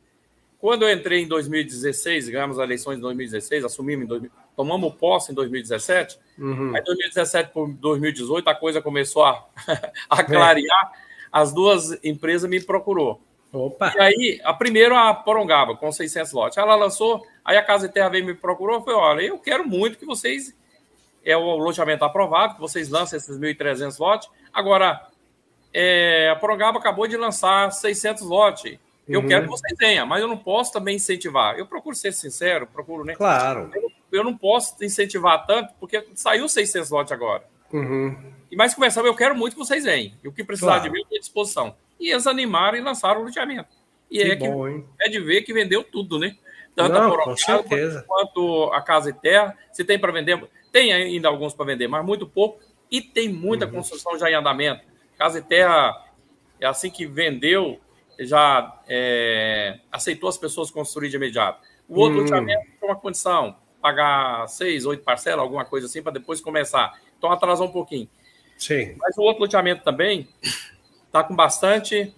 Quando 0.58 0.82
eu 0.82 0.92
entrei 0.92 1.22
em 1.22 1.26
2016, 1.26 2.28
ganhamos 2.28 2.58
as 2.58 2.64
eleições 2.64 2.98
em 2.98 3.00
2016, 3.00 3.64
assumimos 3.64 4.04
em 4.04 4.08
2000, 4.08 4.30
tomamos 4.56 4.94
posse 4.94 5.32
em 5.32 5.34
2017. 5.34 6.18
Uhum. 6.38 6.76
Aí, 6.76 6.82
2017 6.84 7.50
para 7.52 7.66
2018, 7.66 8.48
a 8.48 8.54
coisa 8.54 8.80
começou 8.80 9.24
a, 9.24 9.44
a 10.08 10.22
clarear. 10.22 10.92
É. 10.94 11.12
As 11.32 11.52
duas 11.52 11.98
empresas 12.04 12.48
me 12.48 12.60
procurou. 12.60 13.20
Opa. 13.52 13.92
E 13.96 14.00
aí, 14.00 14.40
a 14.44 14.54
primeira, 14.54 15.08
a 15.08 15.14
Porongaba, 15.14 15.76
com 15.76 15.90
600 15.90 16.32
lotes. 16.32 16.58
Ela 16.58 16.74
lançou, 16.74 17.26
aí 17.44 17.56
a 17.56 17.62
Casa 17.62 17.88
de 17.88 17.94
Terra 17.94 18.08
veio 18.08 18.24
me 18.24 18.34
procurou. 18.34 18.82
Falei: 18.82 18.96
olha, 18.96 19.22
eu 19.22 19.38
quero 19.38 19.66
muito 19.66 19.98
que 19.98 20.06
vocês. 20.06 20.56
É 21.24 21.36
o 21.36 21.56
loteamento 21.56 22.04
aprovado, 22.04 22.54
que 22.54 22.60
vocês 22.60 22.88
lancem 22.88 23.16
esses 23.16 23.38
1.300 23.38 23.98
lotes. 23.98 24.28
Agora, 24.52 25.08
é, 25.72 26.28
a 26.30 26.36
Porongaba 26.36 26.78
acabou 26.78 27.06
de 27.06 27.16
lançar 27.16 27.70
600 27.72 28.22
lotes. 28.22 28.78
Eu 29.08 29.20
uhum. 29.20 29.28
quero 29.28 29.44
que 29.44 29.50
vocês 29.50 29.76
tenham, 29.78 30.06
mas 30.06 30.20
eu 30.20 30.28
não 30.28 30.36
posso 30.36 30.72
também 30.72 30.96
incentivar. 30.96 31.58
Eu 31.58 31.66
procuro 31.66 31.96
ser 31.96 32.12
sincero, 32.12 32.66
procuro, 32.66 33.04
né? 33.04 33.14
Claro. 33.14 33.70
Eu, 33.74 33.90
eu 34.12 34.24
não 34.24 34.36
posso 34.36 34.82
incentivar 34.84 35.46
tanto, 35.46 35.74
porque 35.80 36.06
saiu 36.14 36.48
600 36.48 36.90
lotes 36.90 37.12
agora. 37.12 37.44
Uhum. 37.72 38.16
E 38.50 38.56
mais 38.56 38.74
conversando, 38.74 39.06
eu 39.06 39.14
quero 39.14 39.34
muito 39.34 39.54
que 39.54 39.58
vocês 39.58 39.84
venham. 39.84 40.12
E 40.22 40.28
o 40.28 40.32
que 40.32 40.44
precisar 40.44 40.74
claro. 40.74 40.82
de 40.82 40.90
mim, 40.90 40.98
eu 40.98 41.02
estou 41.04 41.16
à 41.16 41.20
disposição. 41.20 41.74
E 41.98 42.10
eles 42.10 42.26
animaram 42.26 42.76
e 42.76 42.80
lançaram 42.80 43.22
o 43.22 43.24
loteamento. 43.24 43.68
E 44.10 44.18
que 44.18 44.30
é 44.30 44.36
bom, 44.36 44.82
que 44.82 44.86
é 45.00 45.08
de 45.08 45.20
ver 45.20 45.42
que 45.42 45.54
vendeu 45.54 45.82
tudo, 45.82 46.18
né? 46.18 46.36
Tanto 46.74 46.92
não, 46.92 47.14
a 47.14 47.18
Porongaba 47.18 48.04
quanto 48.06 48.70
a 48.72 48.80
Casa 48.82 49.10
e 49.10 49.12
Terra. 49.12 49.56
Se 49.72 49.84
tem 49.84 49.98
para 49.98 50.12
vender, 50.12 50.42
tem 50.70 50.92
ainda 50.92 51.28
alguns 51.28 51.54
para 51.54 51.66
vender, 51.66 51.88
mas 51.88 52.04
muito 52.04 52.26
pouco. 52.26 52.60
E 52.90 53.00
tem 53.00 53.28
muita 53.28 53.64
uhum. 53.64 53.72
construção 53.72 54.18
já 54.18 54.30
em 54.30 54.34
andamento. 54.34 54.84
Casa 55.18 55.38
e 55.38 55.42
Terra, 55.42 56.04
é 56.60 56.66
assim 56.66 56.90
que 56.90 57.06
vendeu, 57.06 57.80
já 58.18 58.80
é, 58.88 59.80
aceitou 59.90 60.28
as 60.28 60.36
pessoas 60.36 60.70
construir 60.70 61.08
de 61.08 61.16
imediato. 61.16 61.60
O 61.88 62.00
outro 62.00 62.18
hum. 62.18 62.22
loteamento 62.22 62.66
foi 62.78 62.88
uma 62.88 62.96
condição, 62.96 63.56
pagar 63.80 64.46
seis, 64.48 64.86
oito 64.86 65.02
parcelas, 65.02 65.40
alguma 65.40 65.64
coisa 65.64 65.86
assim, 65.86 66.02
para 66.02 66.12
depois 66.12 66.40
começar. 66.40 66.98
Então 67.18 67.30
atrasou 67.30 67.66
um 67.66 67.72
pouquinho. 67.72 68.08
Sim. 68.56 68.94
Mas 68.98 69.16
o 69.18 69.22
outro 69.22 69.42
loteamento 69.42 69.82
também 69.82 70.28
está 71.06 71.24
com 71.24 71.34
bastante 71.34 72.14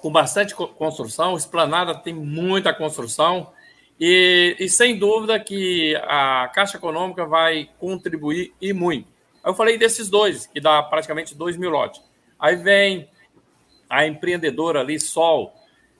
com 0.00 0.12
bastante 0.12 0.54
construção, 0.54 1.36
Esplanada 1.36 1.92
tem 1.92 2.14
muita 2.14 2.72
construção 2.72 3.52
e, 3.98 4.56
e, 4.60 4.68
sem 4.68 4.96
dúvida 4.96 5.40
que 5.40 5.96
a 6.04 6.48
Caixa 6.54 6.76
Econômica 6.76 7.26
vai 7.26 7.68
contribuir 7.80 8.54
e 8.60 8.72
muito. 8.72 9.08
Aí 9.48 9.50
eu 9.50 9.54
falei 9.54 9.78
desses 9.78 10.10
dois, 10.10 10.46
que 10.46 10.60
dá 10.60 10.82
praticamente 10.82 11.34
2 11.34 11.56
mil 11.56 11.70
lotes. 11.70 12.02
Aí 12.38 12.54
vem 12.54 13.08
a 13.88 14.06
empreendedora 14.06 14.80
ali, 14.80 15.00
Sol, 15.00 15.54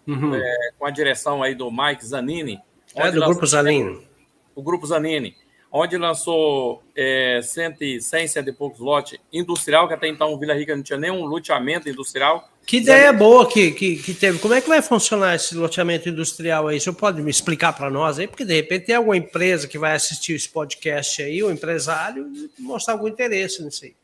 uhum. 0.07 0.35
é, 0.35 0.71
com 0.79 0.85
a 0.85 0.91
direção 0.91 1.43
aí 1.43 1.55
do 1.55 1.71
Mike 1.71 2.05
Zanini. 2.05 2.61
É, 2.95 3.11
do 3.11 3.25
Grupo 3.25 3.47
Zanini. 3.47 4.07
O 4.55 4.63
Grupo 4.63 4.87
Zanini. 4.87 5.35
Onde 5.71 5.97
lançou 5.97 6.83
é, 6.97 7.41
100, 7.43 8.01
100, 8.01 8.29
100 8.29 8.43
e 8.49 8.53
poucos 8.53 8.81
lotes 8.81 9.19
industrial, 9.33 9.87
que 9.87 9.95
até 9.95 10.09
então 10.09 10.39
Vila 10.39 10.55
Rica 10.55 10.75
não 10.75 10.83
tinha 10.83 10.99
nenhum 10.99 11.25
loteamento 11.25 11.89
industrial. 11.89 12.49
Que 12.67 12.79
ideia 12.79 13.13
boa 13.13 13.49
que, 13.49 13.71
que, 13.71 13.97
que, 13.97 14.13
teve. 14.13 14.39
Como 14.39 14.53
é 14.53 14.61
que 14.61 14.69
vai 14.69 14.83
funcionar 14.83 15.35
esse 15.35 15.55
loteamento 15.55 16.09
industrial 16.09 16.69
aí? 16.69 16.77
O 16.77 16.81
senhor 16.81 16.95
pode 16.95 17.23
me 17.23 17.31
explicar 17.31 17.73
para 17.73 17.91
nós 17.91 18.19
aí? 18.19 18.27
Porque 18.27 18.45
de 18.45 18.55
repente 18.55 18.87
tem 18.87 18.95
alguma 18.95 19.17
empresa 19.17 19.67
que 19.67 19.79
vai 19.79 19.95
assistir 19.95 20.35
esse 20.35 20.49
podcast 20.49 21.23
aí, 21.23 21.43
o 21.43 21.51
empresário, 21.51 22.31
e 22.59 22.63
mostrar 22.63 22.95
algum 22.95 23.09
interesse 23.09 23.63
nisso 23.63 23.85
aí. 23.85 23.95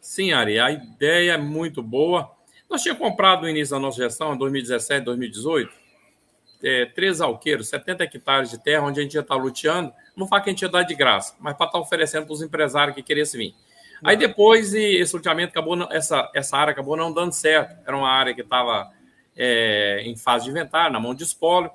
Sim, 0.00 0.32
Ari, 0.32 0.58
a 0.58 0.70
ideia 0.70 1.32
é 1.32 1.36
muito 1.36 1.82
boa. 1.82 2.30
Nós 2.68 2.82
tínhamos 2.82 3.02
comprado 3.02 3.42
no 3.42 3.48
início 3.48 3.74
da 3.74 3.80
nossa 3.80 4.02
gestão, 4.02 4.34
em 4.34 4.38
2017, 4.38 5.04
2018, 5.04 5.72
é, 6.62 6.86
três 6.86 7.20
alqueiros, 7.20 7.68
70 7.68 8.04
hectares 8.04 8.50
de 8.50 8.58
terra, 8.58 8.84
onde 8.84 9.00
a 9.00 9.02
gente 9.02 9.14
ia 9.14 9.20
estar 9.20 9.36
luteando. 9.36 9.92
Não 10.18 10.26
fala 10.26 10.42
que 10.42 10.50
a 10.50 10.52
gente 10.52 10.62
ia 10.62 10.68
dar 10.68 10.82
de 10.82 10.94
graça, 10.94 11.34
mas 11.38 11.56
para 11.56 11.66
estar 11.66 11.78
oferecendo 11.78 12.26
para 12.26 12.32
os 12.34 12.42
empresários 12.42 12.94
que 12.94 13.02
queriam 13.02 13.26
vir. 13.32 13.54
Aí 14.04 14.16
depois 14.16 14.74
esse 14.74 15.14
loteamento 15.14 15.50
acabou, 15.50 15.76
essa, 15.90 16.30
essa 16.34 16.56
área 16.56 16.72
acabou 16.72 16.96
não 16.96 17.12
dando 17.12 17.32
certo. 17.32 17.76
Era 17.86 17.96
uma 17.96 18.08
área 18.08 18.34
que 18.34 18.42
estava 18.42 18.90
é, 19.36 20.02
em 20.04 20.16
fase 20.16 20.44
de 20.44 20.50
inventário, 20.50 20.92
na 20.92 21.00
mão 21.00 21.14
de 21.14 21.22
espólio, 21.22 21.70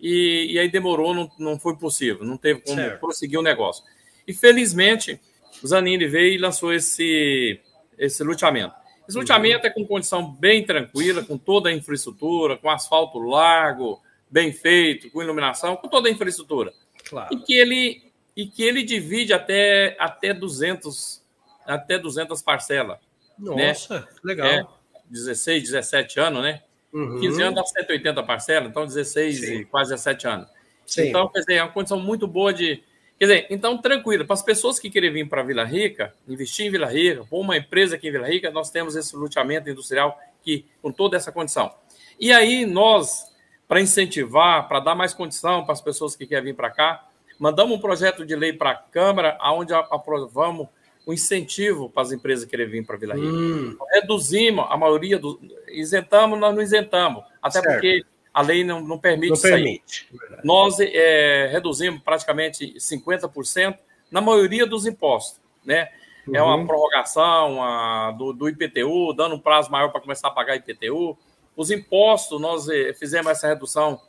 e, 0.00 0.52
e 0.52 0.58
aí 0.58 0.68
demorou, 0.68 1.12
não, 1.12 1.30
não 1.38 1.58
foi 1.58 1.76
possível, 1.76 2.24
não 2.24 2.36
teve 2.36 2.60
como 2.60 2.76
certo. 2.76 3.00
prosseguir 3.00 3.38
o 3.38 3.42
negócio. 3.42 3.84
E 4.26 4.32
felizmente, 4.32 5.20
o 5.62 5.66
Zanini 5.66 6.06
veio 6.06 6.34
e 6.34 6.38
lançou 6.38 6.72
esse, 6.72 7.60
esse 7.98 8.22
loteamento. 8.22 8.74
Esse 9.08 9.16
uhum. 9.16 9.22
loteamento 9.22 9.66
é 9.66 9.70
com 9.70 9.84
condição 9.84 10.30
bem 10.30 10.64
tranquila, 10.64 11.24
com 11.24 11.36
toda 11.36 11.68
a 11.68 11.72
infraestrutura, 11.72 12.56
com 12.56 12.70
asfalto 12.70 13.18
largo, 13.18 14.00
bem 14.30 14.52
feito, 14.52 15.10
com 15.10 15.22
iluminação, 15.22 15.76
com 15.76 15.88
toda 15.88 16.08
a 16.08 16.12
infraestrutura. 16.12 16.72
Claro. 17.08 17.28
E 17.32 17.38
que 17.38 17.54
ele 17.54 18.02
e 18.36 18.46
que 18.46 18.62
ele 18.62 18.82
divide 18.82 19.32
até 19.32 19.96
até 19.98 20.32
200 20.32 21.22
até 21.66 21.98
200 21.98 22.40
parcelas. 22.42 22.98
Né? 23.38 23.68
Nossa, 23.68 24.00
né? 24.00 24.06
legal. 24.24 24.46
É, 24.46 24.66
16, 25.10 25.62
17 25.64 26.20
anos, 26.20 26.42
né? 26.42 26.62
Uhum. 26.92 27.20
15 27.20 27.42
anos 27.42 27.54
dá 27.54 27.64
180 27.64 28.22
parcelas, 28.22 28.70
então 28.70 28.86
16 28.86 29.40
Sim. 29.40 29.54
e 29.54 29.64
quase 29.64 29.90
17 29.90 30.26
anos. 30.26 30.48
Sim. 30.86 31.08
Então, 31.08 31.28
quer 31.28 31.40
dizer, 31.40 31.54
é 31.54 31.62
uma 31.62 31.72
condição 31.72 32.00
muito 32.00 32.26
boa 32.26 32.52
de. 32.52 32.82
Quer 33.18 33.24
dizer, 33.26 33.46
então, 33.50 33.76
tranquilo, 33.76 34.24
para 34.24 34.34
as 34.34 34.42
pessoas 34.42 34.78
que 34.78 34.88
querem 34.88 35.12
vir 35.12 35.28
para 35.28 35.42
Vila 35.42 35.64
Rica, 35.64 36.14
investir 36.26 36.66
em 36.66 36.70
Vila 36.70 36.86
Rica, 36.86 37.26
ou 37.30 37.40
uma 37.40 37.56
empresa 37.56 37.96
aqui 37.96 38.08
em 38.08 38.12
Vila 38.12 38.26
Rica, 38.26 38.50
nós 38.50 38.70
temos 38.70 38.96
esse 38.96 39.14
loteamento 39.16 39.68
industrial 39.68 40.18
que, 40.42 40.64
com 40.80 40.90
toda 40.90 41.16
essa 41.16 41.32
condição. 41.32 41.74
E 42.18 42.32
aí, 42.32 42.64
nós, 42.64 43.32
para 43.68 43.80
incentivar, 43.80 44.66
para 44.66 44.80
dar 44.80 44.94
mais 44.94 45.12
condição 45.12 45.62
para 45.62 45.74
as 45.74 45.80
pessoas 45.80 46.16
que 46.16 46.26
querem 46.26 46.46
vir 46.46 46.56
para 46.56 46.70
cá, 46.70 47.06
mandamos 47.38 47.76
um 47.76 47.80
projeto 47.80 48.24
de 48.24 48.34
lei 48.34 48.52
para 48.52 48.70
a 48.70 48.74
Câmara, 48.74 49.38
onde 49.42 49.74
aprovamos 49.74 50.68
o 51.06 51.12
incentivo 51.12 51.88
para 51.88 52.02
as 52.02 52.12
empresas 52.12 52.44
querem 52.44 52.66
vir 52.66 52.84
para 52.84 52.96
Vila 52.96 53.14
Rica. 53.14 53.26
Hum. 53.26 53.76
Reduzimos 53.92 54.66
a 54.68 54.76
maioria 54.76 55.18
do. 55.18 55.40
Isentamos, 55.68 56.38
nós 56.38 56.54
não 56.54 56.62
isentamos. 56.62 57.24
Até 57.42 57.60
certo. 57.60 57.72
porque 57.72 58.04
a 58.32 58.42
lei 58.42 58.62
não, 58.62 58.80
não 58.80 58.98
permite 58.98 59.28
não 59.28 59.34
isso 59.34 59.42
permite. 59.42 60.08
aí. 60.12 60.38
Nós 60.44 60.78
é, 60.80 61.48
reduzimos 61.50 62.02
praticamente 62.02 62.74
50% 62.74 63.78
na 64.10 64.20
maioria 64.20 64.66
dos 64.66 64.86
impostos. 64.86 65.40
Né? 65.64 65.88
Uhum. 66.26 66.36
É 66.36 66.42
uma 66.42 66.56
uhum. 66.56 66.66
prorrogação 66.66 67.62
a, 67.62 68.10
do, 68.12 68.32
do 68.32 68.48
IPTU, 68.48 69.14
dando 69.14 69.34
um 69.34 69.40
prazo 69.40 69.70
maior 69.70 69.90
para 69.90 70.00
começar 70.00 70.28
a 70.28 70.30
pagar 70.30 70.56
IPTU. 70.56 71.16
Os 71.58 71.72
impostos, 71.72 72.40
nós 72.40 72.68
é, 72.68 72.94
fizemos 72.94 73.32
essa 73.32 73.48
redução, 73.48 74.00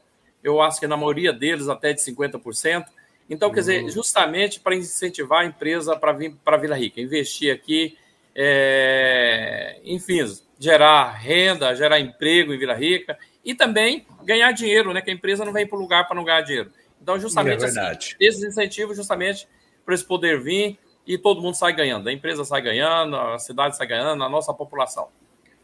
eu 0.43 0.62
acho 0.62 0.79
que 0.79 0.85
na 0.85 0.95
maioria 0.95 1.33
deles 1.33 1.67
até 1.67 1.91
de 1.91 1.99
50%. 1.99 2.85
Então, 3.27 3.51
quer 3.51 3.62
dizer, 3.62 3.81
uhum. 3.81 3.89
justamente 3.89 4.59
para 4.59 4.75
incentivar 4.75 5.41
a 5.41 5.45
empresa 5.45 5.95
para 5.95 6.12
vir 6.12 6.35
para 6.45 6.57
Vila 6.57 6.75
Rica, 6.75 7.01
investir 7.01 7.51
aqui, 7.51 7.97
é, 8.35 9.79
enfim, 9.83 10.19
gerar 10.59 11.09
renda, 11.13 11.73
gerar 11.73 11.99
emprego 11.99 12.53
em 12.53 12.59
Vila 12.59 12.75
Rica 12.75 13.17
e 13.43 13.55
também 13.55 14.05
ganhar 14.23 14.51
dinheiro, 14.51 14.93
né? 14.93 15.01
Que 15.01 15.09
a 15.09 15.13
empresa 15.13 15.43
não 15.43 15.51
vem 15.51 15.65
para 15.65 15.75
o 15.75 15.81
lugar 15.81 16.07
para 16.07 16.15
não 16.15 16.23
ganhar 16.23 16.41
dinheiro. 16.41 16.71
Então, 17.01 17.19
justamente 17.19 17.63
é 17.63 17.67
assim, 17.67 18.15
esses 18.19 18.43
incentivos, 18.43 18.95
justamente 18.95 19.47
para 19.83 19.95
esse 19.95 20.05
poder 20.05 20.39
vir 20.39 20.77
e 21.07 21.17
todo 21.17 21.41
mundo 21.41 21.55
sai 21.55 21.73
ganhando. 21.73 22.07
A 22.07 22.13
empresa 22.13 22.45
sai 22.45 22.62
ganhando, 22.62 23.15
a 23.15 23.39
cidade 23.39 23.75
sai 23.75 23.88
ganhando, 23.88 24.23
a 24.23 24.29
nossa 24.29 24.53
população. 24.53 25.07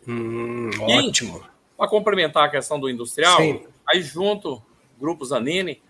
Hum, 0.08 0.72
ótimo. 0.82 1.55
Para 1.78 1.88
complementar 1.88 2.46
a 2.46 2.50
questão 2.50 2.80
do 2.80 2.90
industrial, 2.90 3.38
Sim. 3.38 3.66
aí 3.88 4.02
junto, 4.02 4.62
Grupo 5.00 5.26
Zanini, 5.26 5.82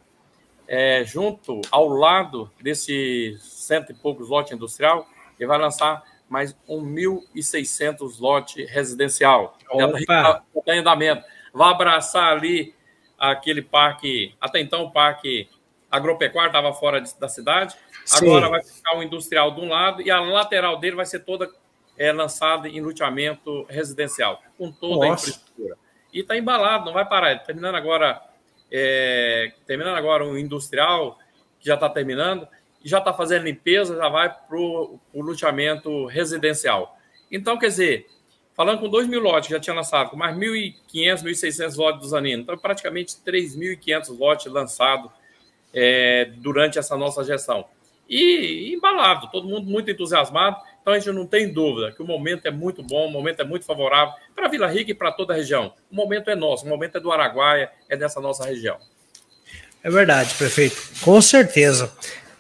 é, 0.67 1.04
junto, 1.06 1.62
ao 1.71 1.88
lado 1.88 2.52
desse 2.62 3.38
cento 3.39 3.91
e 3.91 3.95
poucos 3.95 4.30
lote 4.30 4.54
industrial, 4.54 5.08
ele 5.39 5.48
vai 5.48 5.60
lançar 5.60 6.04
mais 6.28 6.56
1.600 6.67 8.19
lote 8.19 8.65
residencial. 8.65 9.58
Já 9.78 9.89
está 9.89 10.76
em 10.76 10.80
andamento. 10.80 11.24
Vai 11.54 11.71
abraçar 11.71 12.34
ali 12.34 12.74
aquele 13.17 13.62
parque, 13.62 14.36
até 14.41 14.60
então 14.60 14.84
o 14.84 14.91
parque 14.91 15.48
agropecuário 15.89 16.50
estava 16.50 16.74
fora 16.74 17.00
de, 17.00 17.17
da 17.17 17.30
cidade, 17.30 17.76
Sim. 18.04 18.26
agora 18.28 18.50
vai 18.50 18.63
ficar 18.63 18.98
o 18.98 19.04
industrial 19.04 19.52
de 19.52 19.62
um 19.62 19.69
lado 19.69 20.02
e 20.02 20.12
a 20.12 20.19
lateral 20.19 20.78
dele 20.78 20.95
vai 20.95 21.06
ser 21.06 21.19
toda 21.19 21.50
é, 21.97 22.12
lançada 22.12 22.67
em 22.67 22.81
loteamento 22.81 23.63
residencial, 23.69 24.41
com 24.58 24.71
toda 24.71 24.95
Nossa. 24.95 25.05
a 25.05 25.13
infraestrutura. 25.13 25.77
E 26.13 26.19
está 26.19 26.38
embalado, 26.38 26.86
não 26.86 26.93
vai 26.93 27.08
parar. 27.08 27.38
Terminando 27.39 27.75
agora 27.75 28.21
é, 28.71 29.53
terminando 29.65 29.95
agora 29.95 30.25
um 30.25 30.38
industrial, 30.38 31.17
que 31.60 31.67
já 31.67 31.75
está 31.75 31.89
terminando, 31.89 32.47
e 32.84 32.89
já 32.89 32.99
está 32.99 33.13
fazendo 33.13 33.43
limpeza, 33.43 33.95
já 33.95 34.10
vai 34.10 34.29
para 34.29 34.58
o 34.58 34.99
luteamento 35.13 36.05
residencial. 36.08 36.97
Então, 37.31 37.58
quer 37.58 37.67
dizer, 37.67 38.08
falando 38.53 38.79
com 38.79 38.89
2 38.89 39.08
mil 39.08 39.19
lotes, 39.19 39.49
já 39.49 39.60
tinha 39.60 39.75
lançado, 39.75 40.10
com 40.10 40.17
mais 40.17 40.36
1.500, 40.36 41.23
1.600 41.23 41.77
lotes 41.77 42.01
do 42.01 42.08
Zanino, 42.08 42.43
então 42.43 42.58
praticamente 42.58 43.15
3.500 43.25 44.17
lotes 44.17 44.51
lançados 44.51 45.12
é, 45.73 46.25
durante 46.38 46.77
essa 46.77 46.95
nossa 46.95 47.23
gestão. 47.23 47.65
E, 48.08 48.69
e 48.69 48.73
embalado, 48.75 49.29
todo 49.31 49.47
mundo 49.47 49.65
muito 49.65 49.89
entusiasmado, 49.89 50.58
então 50.86 50.93
a 50.93 51.00
gente 51.00 51.12
não 51.12 51.26
tem 51.26 51.52
dúvida 51.52 51.91
que 51.91 52.04
o 52.04 52.06
momento 52.06 52.45
é 52.45 52.52
muito 52.52 52.84
bom, 52.84 53.08
o 53.08 53.12
momento 53.12 53.39
é 53.39 53.43
muito 53.43 53.65
favorável 53.65 54.13
para 54.36 54.48
Vila 54.48 54.67
Rica 54.67 54.91
e 54.91 54.93
para 54.93 55.12
toda 55.12 55.34
a 55.34 55.36
região. 55.36 55.74
O 55.89 55.95
momento 55.95 56.30
é 56.30 56.36
nosso, 56.36 56.63
o 56.63 56.69
momento 56.69 57.00
é 57.00 57.02
do 57.02 57.12
Araguaia, 57.12 57.71
é 57.89 57.98
dessa 57.98 58.21
nossa 58.21 58.45
região. 58.45 58.78
É 59.84 59.89
verdade, 59.89 60.36
prefeito. 60.36 60.80
Com 61.02 61.19
certeza. 61.24 61.91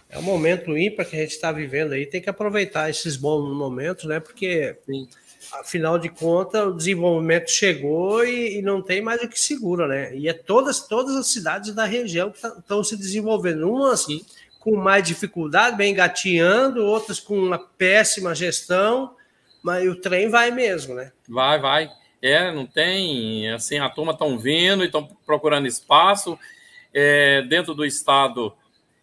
É 0.07 0.19
um 0.19 0.21
momento 0.21 0.77
ímpar 0.77 1.07
que 1.07 1.15
a 1.15 1.19
gente 1.21 1.31
está 1.31 1.51
vivendo 1.51 1.93
aí, 1.93 2.05
tem 2.05 2.21
que 2.21 2.29
aproveitar 2.29 2.87
esses 2.87 3.15
bons 3.15 3.51
momentos, 3.51 4.05
né? 4.05 4.19
Porque, 4.19 4.77
Sim. 4.85 5.07
afinal 5.53 5.97
de 5.97 6.09
contas, 6.09 6.67
o 6.67 6.73
desenvolvimento 6.73 7.49
chegou 7.49 8.23
e, 8.23 8.59
e, 8.59 8.61
não 8.61 8.79
tem 8.79 9.01
mais 9.01 9.23
o 9.23 9.27
que 9.27 9.39
segura, 9.39 9.87
né? 9.87 10.15
E 10.15 10.29
é 10.29 10.33
todas, 10.33 10.81
todas 10.81 11.15
as 11.15 11.25
cidades 11.25 11.73
da 11.73 11.85
região 11.85 12.29
que 12.29 12.45
estão 12.45 12.83
se 12.83 12.95
desenvolvendo. 12.95 13.67
Umas 13.67 14.01
Sim 14.01 14.23
com 14.65 14.75
mais 14.75 15.03
dificuldade, 15.03 15.77
bem 15.77 15.91
engateando, 15.91 16.83
outras 16.83 17.19
com 17.19 17.37
uma 17.37 17.59
péssima 17.59 18.33
gestão, 18.33 19.15
mas 19.61 19.87
o 19.87 19.95
trem 19.95 20.27
vai 20.27 20.49
mesmo, 20.49 20.95
né? 20.95 21.11
Vai, 21.29 21.59
vai. 21.59 21.91
É, 22.19 22.51
não 22.51 22.65
tem, 22.65 23.47
assim, 23.51 23.77
a 23.77 23.87
turma 23.91 24.13
estão 24.13 24.39
vindo 24.39 24.81
e 24.81 24.87
estão 24.87 25.07
procurando 25.23 25.67
espaço 25.67 26.39
é, 26.91 27.43
dentro 27.43 27.75
do 27.75 27.85
estado 27.85 28.51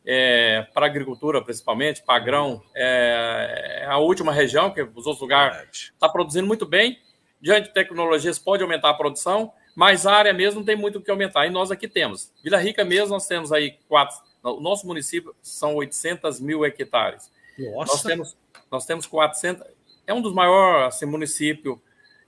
é, 0.05 0.67
para 0.75 0.87
agricultura, 0.87 1.41
principalmente, 1.41 2.03
Pagrão 2.03 2.61
é, 2.75 3.83
é, 3.83 3.87
a 3.87 3.99
última 3.99 4.33
região, 4.33 4.73
que 4.73 4.83
os 4.83 5.07
outros 5.07 5.21
lugares 5.21 5.93
está 5.95 6.09
produzindo 6.09 6.49
muito 6.49 6.67
bem. 6.67 6.99
Diante 7.41 7.69
de 7.69 7.75
tecnologias, 7.75 8.37
pode 8.37 8.65
aumentar 8.65 8.91
a 8.91 8.95
produção, 8.95 9.53
mas 9.77 10.09
a 10.09 10.13
área 10.13 10.33
mesmo 10.33 10.59
não 10.59 10.67
tem 10.67 10.75
muito 10.75 10.99
o 10.99 11.03
que 11.03 11.11
aumentar. 11.11 11.47
E 11.47 11.51
nós 11.51 11.71
aqui 11.71 11.87
temos. 11.87 12.33
Vila 12.43 12.59
Rica 12.59 12.85
mesmo, 12.85 13.11
nós 13.11 13.29
temos 13.29 13.53
aí 13.53 13.79
quatro, 13.89 14.17
o 14.43 14.61
nosso 14.61 14.87
município 14.87 15.35
são 15.41 15.75
800 15.77 16.41
mil 16.41 16.65
hectares. 16.65 17.31
Nossa. 17.59 17.93
Nós 17.93 18.03
temos, 18.03 18.37
nós 18.71 18.87
temos 18.87 19.07
400. 19.07 19.67
É 20.07 20.13
um 20.13 20.21
dos 20.21 20.35
maiores 20.35 20.95
assim, 20.95 21.07
municípios 21.07 21.79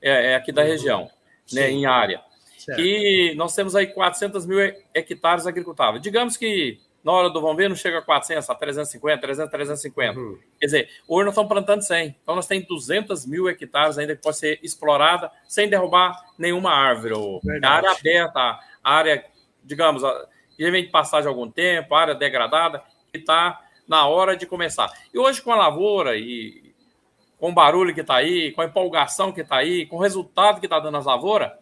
é, 0.00 0.32
é 0.32 0.34
aqui 0.36 0.52
da 0.52 0.62
uhum. 0.62 0.68
região, 0.68 1.10
né, 1.52 1.70
em 1.70 1.86
área. 1.86 2.22
Certo. 2.58 2.80
E 2.80 3.34
nós 3.36 3.54
temos 3.54 3.74
aí 3.74 3.88
400 3.88 4.46
mil 4.46 4.58
hectares 4.94 5.46
agricultáveis. 5.46 6.02
Digamos 6.02 6.36
que 6.36 6.78
na 7.04 7.12
hora 7.12 7.28
do 7.28 7.40
vamos 7.40 7.58
ver 7.58 7.68
não 7.68 7.76
chega 7.76 7.98
a 7.98 8.02
400, 8.02 8.48
a 8.48 8.54
350, 8.54 9.20
300, 9.20 9.50
350. 9.50 10.18
Uhum. 10.18 10.38
Quer 10.58 10.66
dizer, 10.66 10.90
hoje 11.06 11.24
nós 11.26 11.34
estamos 11.34 11.48
plantando 11.50 11.82
100. 11.82 12.16
Então 12.22 12.34
nós 12.34 12.46
temos 12.46 12.66
200 12.66 13.26
mil 13.26 13.48
hectares 13.48 13.98
ainda 13.98 14.16
que 14.16 14.22
pode 14.22 14.38
ser 14.38 14.58
explorada 14.62 15.30
sem 15.46 15.68
derrubar 15.68 16.18
nenhuma 16.38 16.70
árvore. 16.70 17.14
A 17.62 17.68
área 17.68 17.90
aberta, 17.90 18.40
a 18.40 18.60
área, 18.82 19.24
digamos, 19.62 20.02
já 20.58 20.70
vem 20.70 20.84
de 20.84 20.90
passagem 20.90 21.28
algum 21.28 21.50
tempo, 21.50 21.94
área 21.94 22.14
degradada, 22.14 22.82
que 23.10 23.18
está 23.18 23.60
na 23.86 24.06
hora 24.06 24.36
de 24.36 24.46
começar. 24.46 24.92
E 25.12 25.18
hoje, 25.18 25.42
com 25.42 25.52
a 25.52 25.56
lavoura 25.56 26.16
e 26.16 26.74
com 27.38 27.50
o 27.50 27.54
barulho 27.54 27.94
que 27.94 28.00
está 28.00 28.16
aí, 28.16 28.52
com 28.52 28.62
a 28.62 28.66
empolgação 28.66 29.32
que 29.32 29.42
está 29.42 29.56
aí, 29.56 29.86
com 29.86 29.96
o 29.96 30.00
resultado 30.00 30.60
que 30.60 30.66
está 30.66 30.80
dando 30.80 30.96
as 30.96 31.04
lavouras, 31.04 31.52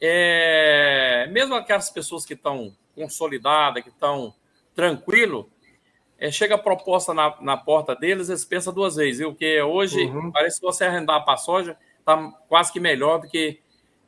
é... 0.00 1.26
mesmo 1.30 1.54
aquelas 1.54 1.90
pessoas 1.90 2.24
que 2.24 2.34
estão 2.34 2.74
consolidadas, 2.94 3.82
que 3.82 3.88
estão 3.88 4.34
tranquilo, 4.74 5.50
é, 6.18 6.30
chega 6.30 6.54
a 6.54 6.58
proposta 6.58 7.12
na, 7.12 7.34
na 7.40 7.56
porta 7.56 7.94
deles, 7.94 8.28
eles 8.28 8.44
pensam 8.44 8.72
duas 8.72 8.96
vezes, 8.96 9.18
viu? 9.18 9.30
Porque 9.30 9.60
hoje 9.60 10.04
uhum. 10.06 10.30
parece 10.30 10.60
que 10.60 10.66
você 10.66 10.84
arrendar 10.84 11.24
para 11.24 11.36
soja 11.36 11.76
está 11.98 12.16
quase 12.48 12.72
que 12.72 12.80
melhor 12.80 13.20
do 13.20 13.28
que 13.28 13.60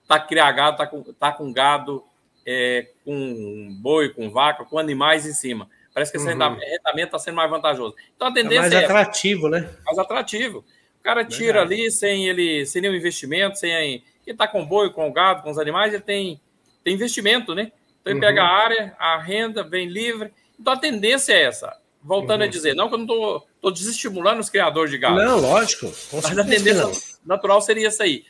tá 0.07 0.19
criar 0.19 0.51
gado, 0.53 0.77
tá 0.79 0.87
com, 0.87 1.03
tá 1.03 1.33
com 1.33 1.53
gado, 1.53 2.03
é, 2.47 2.91
com 3.09 3.75
boi, 3.81 4.11
com 4.11 4.29
vaca, 4.29 4.67
com 4.67 4.79
animais 4.79 5.25
em 5.25 5.33
cima. 5.33 5.67
Parece 5.95 6.13
que 6.13 6.19
esse 6.19 6.29
uhum. 6.29 6.59
está 6.95 7.19
sendo 7.19 7.37
mais 7.37 7.49
vantajoso. 7.49 7.95
Então 8.15 8.29
a 8.29 8.33
tendência 8.35 8.59
é 8.59 8.61
mais 8.61 8.75
é 8.75 8.85
atrativo, 8.85 9.49
né? 9.49 9.71
Mais 9.87 9.99
atrativo. 9.99 10.59
O 11.01 11.03
cara 11.03 11.25
tira 11.25 11.61
Verdade. 11.61 11.81
ali 11.81 11.91
sem 11.91 12.29
ele, 12.29 12.67
sem 12.67 12.83
nenhum 12.83 12.95
investimento, 12.95 13.59
sem 13.59 13.73
ele 13.73 14.05
está 14.27 14.47
com 14.47 14.63
boi, 14.63 14.91
com 14.91 15.11
gado, 15.11 15.43
com 15.43 15.51
os 15.51 15.59
animais, 15.59 15.95
ele 15.95 16.03
tem, 16.03 16.39
tem 16.85 16.93
investimento, 16.93 17.55
né? 17.55 17.73
Então 18.03 18.13
ele 18.13 18.17
uhum. 18.17 18.21
pega 18.21 18.43
a 18.43 18.47
área, 18.47 18.97
a 18.99 19.19
renda, 19.19 19.63
vem 19.63 19.89
livre. 19.89 20.31
Então 20.61 20.75
a 20.75 20.79
tendência 20.79 21.33
é 21.33 21.45
essa. 21.45 21.75
Voltando 22.03 22.43
uhum. 22.43 22.47
a 22.47 22.51
dizer, 22.51 22.75
não 22.75 22.89
que 22.89 22.95
eu 22.95 22.99
não 22.99 23.07
estou 23.07 23.73
desestimulando 23.73 24.41
os 24.41 24.51
criadores 24.51 24.91
de 24.91 24.99
gado. 24.99 25.17
Não, 25.17 25.41
lógico. 25.41 25.91
Mas 26.13 26.37
a 26.39 26.45
tendência 26.45 27.19
natural 27.25 27.63
seria 27.63 27.89
essa 27.89 28.03
aí. 28.03 28.27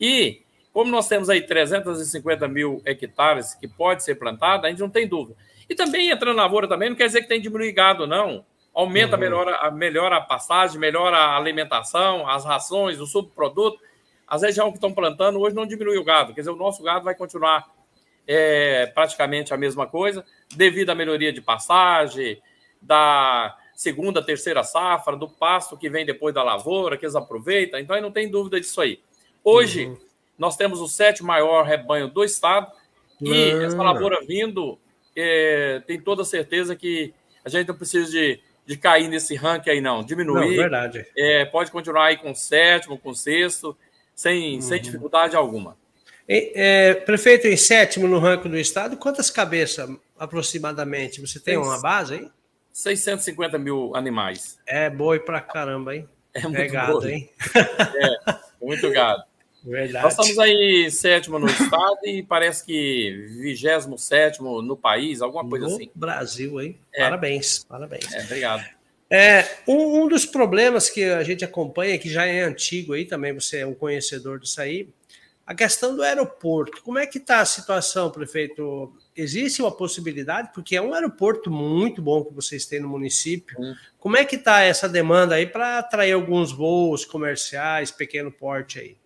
E 0.00 0.41
como 0.72 0.90
nós 0.90 1.06
temos 1.06 1.28
aí 1.28 1.42
350 1.42 2.48
mil 2.48 2.80
hectares 2.84 3.54
que 3.54 3.68
pode 3.68 4.02
ser 4.02 4.14
plantado, 4.14 4.66
a 4.66 4.70
gente 4.70 4.80
não 4.80 4.88
tem 4.88 5.06
dúvida. 5.06 5.36
E 5.68 5.74
também 5.74 6.10
entrando 6.10 6.36
na 6.36 6.42
lavoura 6.44 6.66
também 6.66 6.88
não 6.88 6.96
quer 6.96 7.06
dizer 7.06 7.22
que 7.22 7.28
tem 7.28 7.40
diminuir 7.40 7.72
gado, 7.72 8.06
não. 8.06 8.44
Aumenta, 8.74 9.16
uhum. 9.16 9.20
melhora, 9.20 9.70
melhora 9.70 10.16
a 10.16 10.20
passagem, 10.20 10.80
melhora 10.80 11.16
a 11.16 11.36
alimentação, 11.36 12.26
as 12.26 12.44
rações, 12.44 13.00
o 13.00 13.06
subproduto. 13.06 13.78
As 14.26 14.40
regiões 14.40 14.70
que 14.70 14.78
estão 14.78 14.94
plantando 14.94 15.38
hoje 15.38 15.54
não 15.54 15.66
diminui 15.66 15.98
o 15.98 16.04
gado. 16.04 16.32
Quer 16.32 16.40
dizer, 16.40 16.50
o 16.50 16.56
nosso 16.56 16.82
gado 16.82 17.04
vai 17.04 17.14
continuar 17.14 17.70
é, 18.26 18.86
praticamente 18.86 19.52
a 19.52 19.58
mesma 19.58 19.86
coisa, 19.86 20.24
devido 20.56 20.88
à 20.88 20.94
melhoria 20.94 21.32
de 21.32 21.42
passagem, 21.42 22.40
da 22.80 23.56
segunda, 23.74 24.24
terceira 24.24 24.62
safra, 24.62 25.16
do 25.16 25.28
pasto 25.28 25.76
que 25.76 25.90
vem 25.90 26.06
depois 26.06 26.34
da 26.34 26.42
lavoura, 26.42 26.96
que 26.96 27.04
eles 27.04 27.14
aproveitam. 27.14 27.78
Então, 27.78 27.94
aí 27.94 28.00
não 28.00 28.12
tem 28.12 28.30
dúvida 28.30 28.58
disso 28.58 28.80
aí. 28.80 29.00
Hoje, 29.44 29.86
uhum. 29.86 29.98
Nós 30.38 30.56
temos 30.56 30.80
o 30.80 30.88
sétimo 30.88 31.28
maior 31.28 31.64
rebanho 31.64 32.08
do 32.08 32.24
estado 32.24 32.70
e 33.20 33.50
essa 33.64 33.76
lavoura 33.76 34.18
vindo, 34.26 34.78
é, 35.16 35.80
tem 35.86 36.00
toda 36.00 36.24
certeza 36.24 36.74
que 36.74 37.14
a 37.44 37.48
gente 37.48 37.68
não 37.68 37.76
precisa 37.76 38.10
de, 38.10 38.40
de 38.66 38.76
cair 38.76 39.08
nesse 39.08 39.34
ranking 39.34 39.70
aí, 39.70 39.80
não. 39.80 40.02
Diminuir. 40.02 40.48
Não, 40.48 40.56
verdade. 40.56 41.06
É, 41.16 41.44
pode 41.44 41.70
continuar 41.70 42.06
aí 42.06 42.16
com 42.16 42.34
sétimo, 42.34 42.98
com 42.98 43.14
sexto, 43.14 43.76
sem, 44.14 44.56
uhum. 44.56 44.60
sem 44.60 44.80
dificuldade 44.80 45.36
alguma. 45.36 45.76
É, 46.28 46.94
prefeito 46.94 47.46
em 47.46 47.56
sétimo 47.56 48.08
no 48.08 48.18
ranking 48.18 48.48
do 48.48 48.56
estado, 48.56 48.96
quantas 48.96 49.30
cabeças 49.30 49.88
aproximadamente? 50.18 51.20
Você 51.20 51.38
tem 51.38 51.56
uma 51.56 51.80
base 51.80 52.14
aí? 52.14 52.30
650 52.72 53.58
mil 53.58 53.94
animais. 53.94 54.58
É 54.66 54.88
boi 54.88 55.20
pra 55.20 55.40
caramba, 55.40 55.94
hein? 55.94 56.08
É 56.32 56.40
muito 56.48 56.72
gado, 56.72 57.00
boi. 57.00 57.12
hein? 57.12 57.30
É, 57.52 58.64
muito 58.64 58.90
gado. 58.90 59.22
Verdade. 59.64 60.04
Nós 60.04 60.12
estamos 60.12 60.38
aí 60.38 60.90
sétimo 60.90 61.38
no 61.38 61.46
estado 61.46 61.98
e 62.04 62.22
parece 62.22 62.64
que 62.64 63.26
vigésimo 63.40 63.96
sétimo 63.96 64.60
no 64.60 64.76
país, 64.76 65.22
alguma 65.22 65.48
coisa 65.48 65.66
no 65.66 65.74
assim. 65.74 65.90
Brasil, 65.94 66.60
hein? 66.60 66.78
É. 66.92 67.02
Parabéns, 67.02 67.64
parabéns. 67.64 68.12
É, 68.12 68.24
obrigado. 68.24 68.64
É, 69.08 69.46
um, 69.68 70.02
um, 70.02 70.08
dos 70.08 70.24
problemas 70.24 70.88
que 70.88 71.04
a 71.04 71.22
gente 71.22 71.44
acompanha, 71.44 71.98
que 71.98 72.08
já 72.08 72.24
é 72.24 72.42
antigo 72.42 72.94
aí, 72.94 73.04
também 73.04 73.32
você 73.32 73.58
é 73.58 73.66
um 73.66 73.74
conhecedor 73.74 74.40
disso 74.40 74.60
aí, 74.60 74.88
a 75.46 75.54
questão 75.54 75.94
do 75.94 76.02
aeroporto. 76.02 76.82
Como 76.82 76.98
é 76.98 77.06
que 77.06 77.18
está 77.18 77.40
a 77.40 77.44
situação, 77.44 78.10
prefeito? 78.10 78.92
Existe 79.14 79.60
uma 79.60 79.70
possibilidade, 79.70 80.50
porque 80.54 80.74
é 80.76 80.80
um 80.80 80.94
aeroporto 80.94 81.50
muito 81.50 82.00
bom 82.00 82.24
que 82.24 82.32
vocês 82.32 82.64
têm 82.64 82.80
no 82.80 82.88
município. 82.88 83.54
Hum. 83.60 83.74
Como 83.98 84.16
é 84.16 84.24
que 84.24 84.36
está 84.36 84.62
essa 84.62 84.88
demanda 84.88 85.34
aí 85.34 85.46
para 85.46 85.78
atrair 85.78 86.12
alguns 86.12 86.50
voos 86.50 87.04
comerciais, 87.04 87.90
pequeno 87.90 88.32
porte 88.32 88.78
aí? 88.78 88.96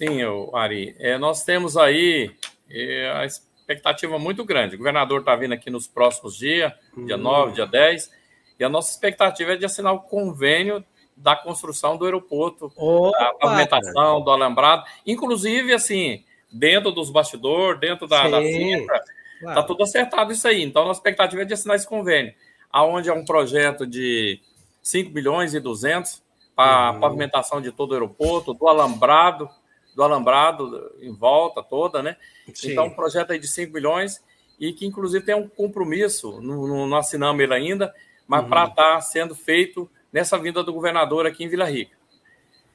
Sim, 0.00 0.20
Ari. 0.54 0.96
É, 0.98 1.18
nós 1.18 1.44
temos 1.44 1.76
aí 1.76 2.30
é, 2.70 3.12
a 3.16 3.26
expectativa 3.26 4.18
muito 4.18 4.42
grande. 4.46 4.74
O 4.74 4.78
governador 4.78 5.20
está 5.20 5.36
vindo 5.36 5.52
aqui 5.52 5.68
nos 5.68 5.86
próximos 5.86 6.38
dias, 6.38 6.72
hum. 6.96 7.04
dia 7.04 7.18
9, 7.18 7.52
dia 7.52 7.66
10, 7.66 8.10
e 8.58 8.64
a 8.64 8.68
nossa 8.70 8.90
expectativa 8.90 9.52
é 9.52 9.56
de 9.56 9.66
assinar 9.66 9.92
o 9.92 10.00
convênio 10.00 10.82
da 11.14 11.36
construção 11.36 11.98
do 11.98 12.06
aeroporto, 12.06 12.72
Opa, 12.74 13.18
da 13.18 13.34
pavimentação, 13.34 14.22
do 14.22 14.30
alambrado. 14.30 14.84
Inclusive, 15.06 15.74
assim, 15.74 16.24
dentro 16.50 16.90
dos 16.92 17.10
bastidores, 17.10 17.78
dentro 17.78 18.08
da, 18.08 18.26
da 18.26 18.40
cifra, 18.40 18.96
está 18.96 19.52
claro. 19.52 19.66
tudo 19.66 19.82
acertado 19.82 20.32
isso 20.32 20.48
aí. 20.48 20.62
Então, 20.62 20.80
a 20.80 20.86
nossa 20.86 21.00
expectativa 21.00 21.42
é 21.42 21.44
de 21.44 21.52
assinar 21.52 21.76
esse 21.76 21.86
convênio, 21.86 22.32
aonde 22.72 23.10
é 23.10 23.12
um 23.12 23.26
projeto 23.26 23.86
de 23.86 24.40
5 24.82 25.12
milhões 25.12 25.52
e 25.52 25.60
200 25.60 26.22
para 26.56 26.88
a 26.88 26.90
uhum. 26.92 27.00
pavimentação 27.00 27.60
de 27.60 27.70
todo 27.70 27.90
o 27.90 27.94
aeroporto, 27.94 28.54
do 28.54 28.66
alambrado, 28.66 29.50
do 30.00 30.04
alambrado 30.04 30.90
em 31.02 31.12
volta 31.12 31.62
toda, 31.62 32.02
né? 32.02 32.16
Sim. 32.54 32.72
Então, 32.72 32.86
um 32.86 32.94
projeto 32.94 33.32
aí 33.32 33.38
de 33.38 33.46
5 33.46 33.70
milhões 33.70 34.24
e 34.58 34.72
que, 34.72 34.86
inclusive, 34.86 35.24
tem 35.24 35.34
um 35.34 35.46
compromisso, 35.46 36.40
não, 36.40 36.88
não 36.88 36.96
assinamos 36.96 37.42
ele 37.42 37.52
ainda, 37.52 37.94
mas 38.26 38.42
uhum. 38.42 38.48
para 38.48 38.64
estar 38.64 38.94
tá 38.94 39.00
sendo 39.02 39.34
feito 39.34 39.90
nessa 40.10 40.38
vinda 40.38 40.64
do 40.64 40.72
governador 40.72 41.26
aqui 41.26 41.44
em 41.44 41.48
Vila 41.48 41.66
Rica. 41.66 41.98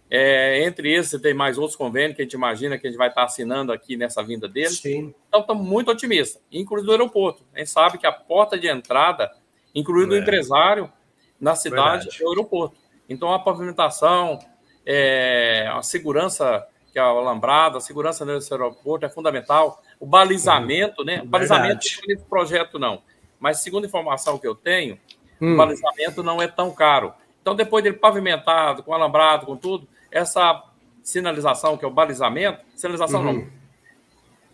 É, 0.07 0.63
entre 0.63 0.93
esses, 0.93 1.19
tem 1.19 1.33
mais 1.33 1.57
outros 1.57 1.75
convênios 1.75 2.15
que 2.15 2.21
a 2.21 2.25
gente 2.25 2.33
imagina 2.33 2.77
que 2.77 2.85
a 2.85 2.91
gente 2.91 2.99
vai 2.99 3.09
estar 3.09 3.23
assinando 3.23 3.73
aqui 3.73 3.97
nessa 3.97 4.21
vinda 4.21 4.47
dele. 4.47 4.69
Sim. 4.69 5.11
Então, 5.27 5.41
estamos 5.41 5.65
muito 5.65 5.89
otimistas, 5.89 6.39
incluindo 6.51 6.89
o 6.89 6.91
aeroporto. 6.91 7.43
A 7.55 7.57
gente 7.57 7.71
sabe 7.71 7.97
que 7.97 8.05
a 8.05 8.11
porta 8.11 8.55
de 8.55 8.67
entrada, 8.67 9.31
incluindo 9.73 10.15
é. 10.15 10.19
o 10.19 10.21
empresário 10.21 10.93
na 11.41 11.55
cidade, 11.55 12.03
Verdade. 12.03 12.23
é 12.23 12.25
o 12.27 12.29
aeroporto. 12.29 12.77
Então, 13.09 13.33
a 13.33 13.39
pavimentação, 13.39 14.37
é, 14.85 15.67
a 15.73 15.81
segurança 15.81 16.65
que 16.95 16.99
é 16.99 17.03
o 17.03 17.17
alambrado, 17.17 17.77
a 17.77 17.81
segurança 17.81 18.23
nesse 18.23 18.53
aeroporto 18.53 19.05
é 19.05 19.09
fundamental. 19.09 19.83
O 19.99 20.05
balizamento, 20.05 21.03
né? 21.03 21.21
O 21.21 21.25
balizamento 21.25 21.85
não 22.07 22.15
é 22.15 22.17
projeto, 22.29 22.79
não. 22.79 23.01
Mas, 23.37 23.59
segundo 23.59 23.83
a 23.83 23.87
informação 23.87 24.37
que 24.37 24.47
eu 24.47 24.55
tenho, 24.55 24.97
hum. 25.41 25.55
o 25.55 25.57
balizamento 25.57 26.23
não 26.23 26.41
é 26.41 26.47
tão 26.47 26.71
caro. 26.71 27.13
Então, 27.41 27.53
depois 27.53 27.83
dele 27.83 27.97
pavimentado, 27.97 28.81
com 28.81 28.93
alambrado, 28.93 29.45
com 29.45 29.57
tudo, 29.57 29.85
essa 30.09 30.63
sinalização, 31.03 31.75
que 31.75 31.83
é 31.83 31.87
o 31.89 31.91
balizamento, 31.91 32.61
sinalização 32.77 33.19
uhum. 33.25 33.33
não. 33.33 33.47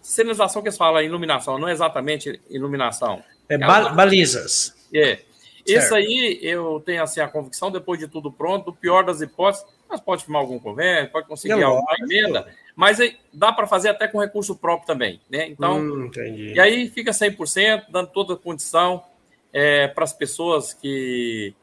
Sinalização 0.02 0.64
que 0.64 0.70
eles 0.70 0.78
falam, 0.80 1.00
iluminação, 1.04 1.60
não 1.60 1.68
é 1.68 1.72
exatamente 1.74 2.42
iluminação. 2.50 3.24
É, 3.48 3.54
é 3.54 3.58
ba 3.60 3.90
balizas. 3.90 4.76
É. 4.92 5.20
Isso 5.64 5.94
aí 5.94 6.40
eu 6.42 6.82
tenho 6.84 7.04
assim 7.04 7.20
a 7.20 7.28
convicção, 7.28 7.70
depois 7.70 8.00
de 8.00 8.08
tudo 8.08 8.32
pronto, 8.32 8.72
do 8.72 8.74
pior 8.74 9.04
das 9.04 9.22
hipóteses, 9.22 9.64
mas 9.92 10.00
pode 10.02 10.24
firmar 10.24 10.42
algum 10.42 10.58
convênio, 10.58 11.12
pode 11.12 11.28
conseguir 11.28 11.62
alguma 11.62 11.94
emenda, 12.00 12.48
mas 12.76 12.98
dá 13.34 13.52
para 13.52 13.68
fazer 13.68 13.90
até 13.90 14.08
com 14.08 14.20
recurso 14.20 14.56
próprio 14.56 14.88
também, 14.88 15.20
né? 15.30 15.48
Então, 15.50 15.80
hum, 15.80 16.12
e 16.16 16.60
aí 16.60 16.90
fica 16.90 17.12
100%, 17.12 17.86
dando 17.90 18.08
toda 18.08 18.34
a 18.34 18.38
condição 18.38 19.04
é, 19.52 19.88
para 19.90 20.06
as 20.06 20.14
pessoas 20.14 20.74
que, 20.74 21.54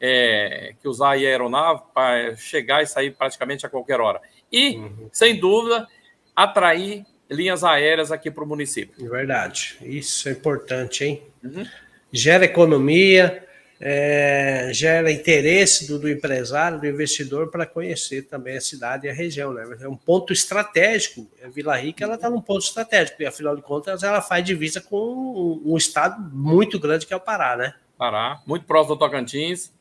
é, 0.00 0.74
que 0.80 0.86
usar 0.86 1.08
a 1.08 1.12
aeronave 1.12 1.82
para 1.94 2.36
chegar 2.36 2.82
e 2.82 2.86
sair 2.86 3.10
praticamente 3.12 3.64
a 3.64 3.68
qualquer 3.68 4.00
hora. 4.00 4.20
E, 4.52 4.76
uhum. 4.76 5.08
sem 5.10 5.40
dúvida, 5.40 5.88
atrair 6.36 7.06
linhas 7.30 7.64
aéreas 7.64 8.12
aqui 8.12 8.30
para 8.30 8.44
o 8.44 8.46
município. 8.46 9.04
É 9.04 9.08
verdade, 9.08 9.78
isso 9.82 10.28
é 10.28 10.32
importante, 10.32 11.04
hein? 11.04 11.22
Uhum. 11.42 11.66
Gera 12.12 12.44
economia, 12.44 13.46
é, 13.80 14.70
gera 14.72 15.10
interesse 15.10 15.86
do, 15.86 15.98
do, 15.98 16.08
empresário, 16.08 16.80
do 16.80 16.86
investidor 16.86 17.50
para 17.50 17.64
conhecer 17.64 18.22
também 18.22 18.56
a 18.56 18.60
cidade 18.60 19.06
e 19.06 19.10
a 19.10 19.12
região. 19.12 19.52
Né? 19.52 19.78
É 19.80 19.88
um 19.88 19.96
ponto 19.96 20.32
estratégico. 20.32 21.30
A 21.42 21.48
Vila 21.48 21.76
Rica 21.76 22.04
ela 22.04 22.16
está 22.16 22.28
num 22.28 22.40
ponto 22.40 22.64
estratégico, 22.64 23.16
porque 23.16 23.26
afinal 23.26 23.54
de 23.54 23.62
contas 23.62 24.02
ela 24.02 24.20
faz 24.20 24.44
divisa 24.44 24.80
com 24.80 24.96
um, 24.96 25.72
um, 25.72 25.76
estado 25.76 26.20
muito 26.34 26.78
grande 26.78 27.06
que 27.06 27.14
é 27.14 27.16
o 27.16 27.20
Pará, 27.20 27.56
né? 27.56 27.74
Pará, 27.96 28.40
muito 28.46 28.64
próximo 28.64 28.94
do 28.94 28.98
Tocantins, 28.98 29.72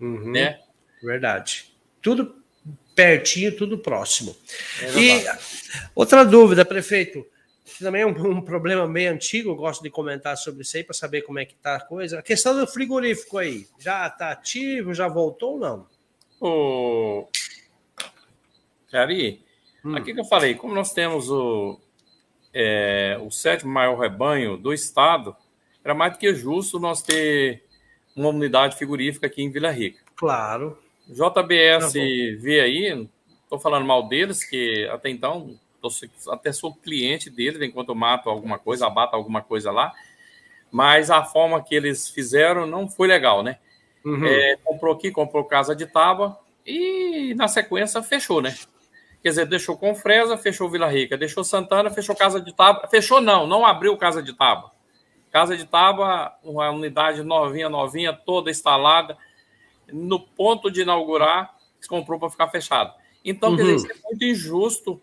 uhum, 0.00 0.32
né? 0.32 0.60
Verdade. 1.02 1.72
Tudo 2.02 2.34
pertinho, 2.94 3.54
tudo 3.54 3.78
próximo. 3.78 4.36
É 4.80 4.98
e 4.98 5.26
outra 5.94 6.24
dúvida, 6.24 6.64
prefeito 6.64 7.26
também 7.78 8.02
é 8.02 8.06
um, 8.06 8.10
um, 8.10 8.40
problema 8.40 8.86
meio 8.86 9.10
antigo, 9.10 9.50
eu 9.50 9.56
gosto 9.56 9.82
de 9.82 9.90
comentar 9.90 10.36
sobre 10.36 10.62
isso 10.62 10.76
aí 10.76 10.84
para 10.84 10.94
saber 10.94 11.22
como 11.22 11.38
é 11.38 11.44
que 11.44 11.54
tá 11.56 11.76
a 11.76 11.80
coisa. 11.80 12.18
A 12.18 12.22
questão 12.22 12.58
do 12.58 12.66
frigorífico 12.66 13.38
aí, 13.38 13.66
já 13.78 14.06
está 14.06 14.30
ativo, 14.30 14.94
já 14.94 15.08
voltou 15.08 15.54
ou 15.54 15.58
não? 15.58 15.86
Ô, 16.40 17.28
Cari, 18.90 19.42
hum. 19.84 19.96
aqui 19.96 20.14
que 20.14 20.20
eu 20.20 20.24
falei, 20.24 20.54
como 20.54 20.74
nós 20.74 20.92
temos 20.92 21.30
o, 21.30 21.80
é, 22.54 23.18
o 23.20 23.30
sétimo 23.30 23.72
maior 23.72 23.98
rebanho 23.98 24.56
do 24.56 24.72
estado, 24.72 25.36
era 25.84 25.94
mais 25.94 26.12
do 26.12 26.18
que 26.18 26.34
justo 26.34 26.78
nós 26.78 27.02
ter 27.02 27.64
uma 28.14 28.28
unidade 28.28 28.76
frigorífica 28.76 29.26
aqui 29.26 29.42
em 29.42 29.50
Vila 29.50 29.70
Rica. 29.70 30.00
Claro. 30.14 30.78
JBS 31.08 31.92
tá 31.92 32.00
vê 32.40 32.60
aí, 32.60 33.08
estou 33.42 33.58
falando 33.58 33.86
mal 33.86 34.08
deles, 34.08 34.44
que 34.44 34.88
até 34.90 35.10
então 35.10 35.58
até 36.30 36.52
sou 36.52 36.74
cliente 36.74 37.30
deles 37.30 37.60
enquanto 37.62 37.90
eu 37.90 37.94
mato 37.94 38.28
alguma 38.28 38.58
coisa, 38.58 38.86
abato 38.86 39.16
alguma 39.16 39.42
coisa 39.42 39.70
lá, 39.70 39.92
mas 40.70 41.10
a 41.10 41.24
forma 41.24 41.62
que 41.62 41.74
eles 41.74 42.08
fizeram 42.08 42.66
não 42.66 42.88
foi 42.88 43.08
legal, 43.08 43.42
né? 43.42 43.58
Uhum. 44.04 44.24
É, 44.24 44.56
comprou 44.64 44.94
aqui, 44.94 45.10
comprou 45.10 45.44
casa 45.44 45.74
de 45.74 45.86
tábua 45.86 46.38
e 46.64 47.34
na 47.36 47.48
sequência 47.48 48.02
fechou, 48.02 48.40
né? 48.40 48.54
Quer 49.26 49.30
dizer, 49.30 49.46
deixou 49.46 49.76
Confresa, 49.76 50.38
fechou 50.38 50.70
Vila 50.70 50.86
Rica, 50.86 51.16
deixou 51.16 51.42
Santana, 51.42 51.90
fechou 51.90 52.14
Casa 52.14 52.40
de 52.40 52.54
Tábua. 52.54 52.86
Fechou 52.88 53.20
não, 53.20 53.44
não 53.44 53.66
abriu 53.66 53.96
Casa 53.96 54.22
de 54.22 54.32
Tábua. 54.32 54.70
Casa 55.32 55.56
de 55.56 55.64
Tábua, 55.64 56.32
uma 56.44 56.70
unidade 56.70 57.24
novinha, 57.24 57.68
novinha, 57.68 58.12
toda 58.12 58.52
instalada. 58.52 59.18
No 59.92 60.20
ponto 60.20 60.70
de 60.70 60.82
inaugurar, 60.82 61.56
se 61.80 61.88
comprou 61.88 62.20
para 62.20 62.30
ficar 62.30 62.48
fechado. 62.48 62.94
Então, 63.24 63.50
uhum. 63.50 63.56
quer 63.56 63.64
dizer, 63.64 63.88
uhum. 63.88 63.98
é 63.98 64.08
muito 64.08 64.24
injusto 64.24 65.02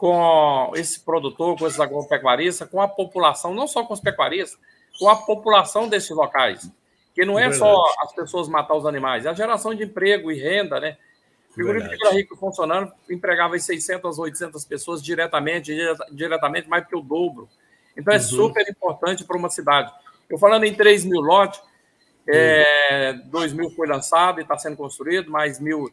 com 0.00 0.72
esse 0.76 0.98
produtor, 0.98 1.58
com 1.58 1.66
esses 1.66 1.78
agropecuaristas, 1.78 2.66
com 2.70 2.80
a 2.80 2.88
população, 2.88 3.52
não 3.52 3.68
só 3.68 3.84
com 3.84 3.92
os 3.92 4.00
pecuaristas, 4.00 4.58
com 4.98 5.10
a 5.10 5.14
população 5.14 5.90
desses 5.90 6.08
locais. 6.08 6.72
Que 7.14 7.26
não 7.26 7.38
é, 7.38 7.48
é 7.48 7.52
só 7.52 7.84
as 8.02 8.10
pessoas 8.14 8.48
matar 8.48 8.74
os 8.74 8.86
animais, 8.86 9.26
é 9.26 9.28
a 9.28 9.34
geração 9.34 9.74
de 9.74 9.84
emprego 9.84 10.32
e 10.32 10.40
renda, 10.40 10.80
né? 10.80 10.96
O 11.50 11.52
frigorífico 11.52 11.90
de 11.90 11.98
Vila 11.98 12.12
Rica 12.12 12.34
funcionando 12.34 12.90
empregava 13.10 13.58
600, 13.58 14.18
800 14.18 14.64
pessoas 14.64 15.02
diretamente, 15.02 15.76
diretamente 16.10 16.66
mais 16.66 16.86
que 16.86 16.96
o 16.96 17.02
dobro. 17.02 17.46
Então 17.94 18.14
é 18.14 18.16
uhum. 18.16 18.22
super 18.22 18.66
importante 18.70 19.22
para 19.22 19.36
uma 19.36 19.50
cidade. 19.50 19.92
Eu 20.30 20.38
falando 20.38 20.64
em 20.64 20.72
3 20.72 21.04
mil 21.04 21.20
lotes, 21.20 21.60
é, 22.26 23.12
2 23.26 23.52
mil 23.52 23.68
foi 23.72 23.86
lançado 23.86 24.38
e 24.38 24.42
está 24.44 24.56
sendo 24.56 24.78
construído, 24.78 25.30
mais 25.30 25.60
mil, 25.60 25.92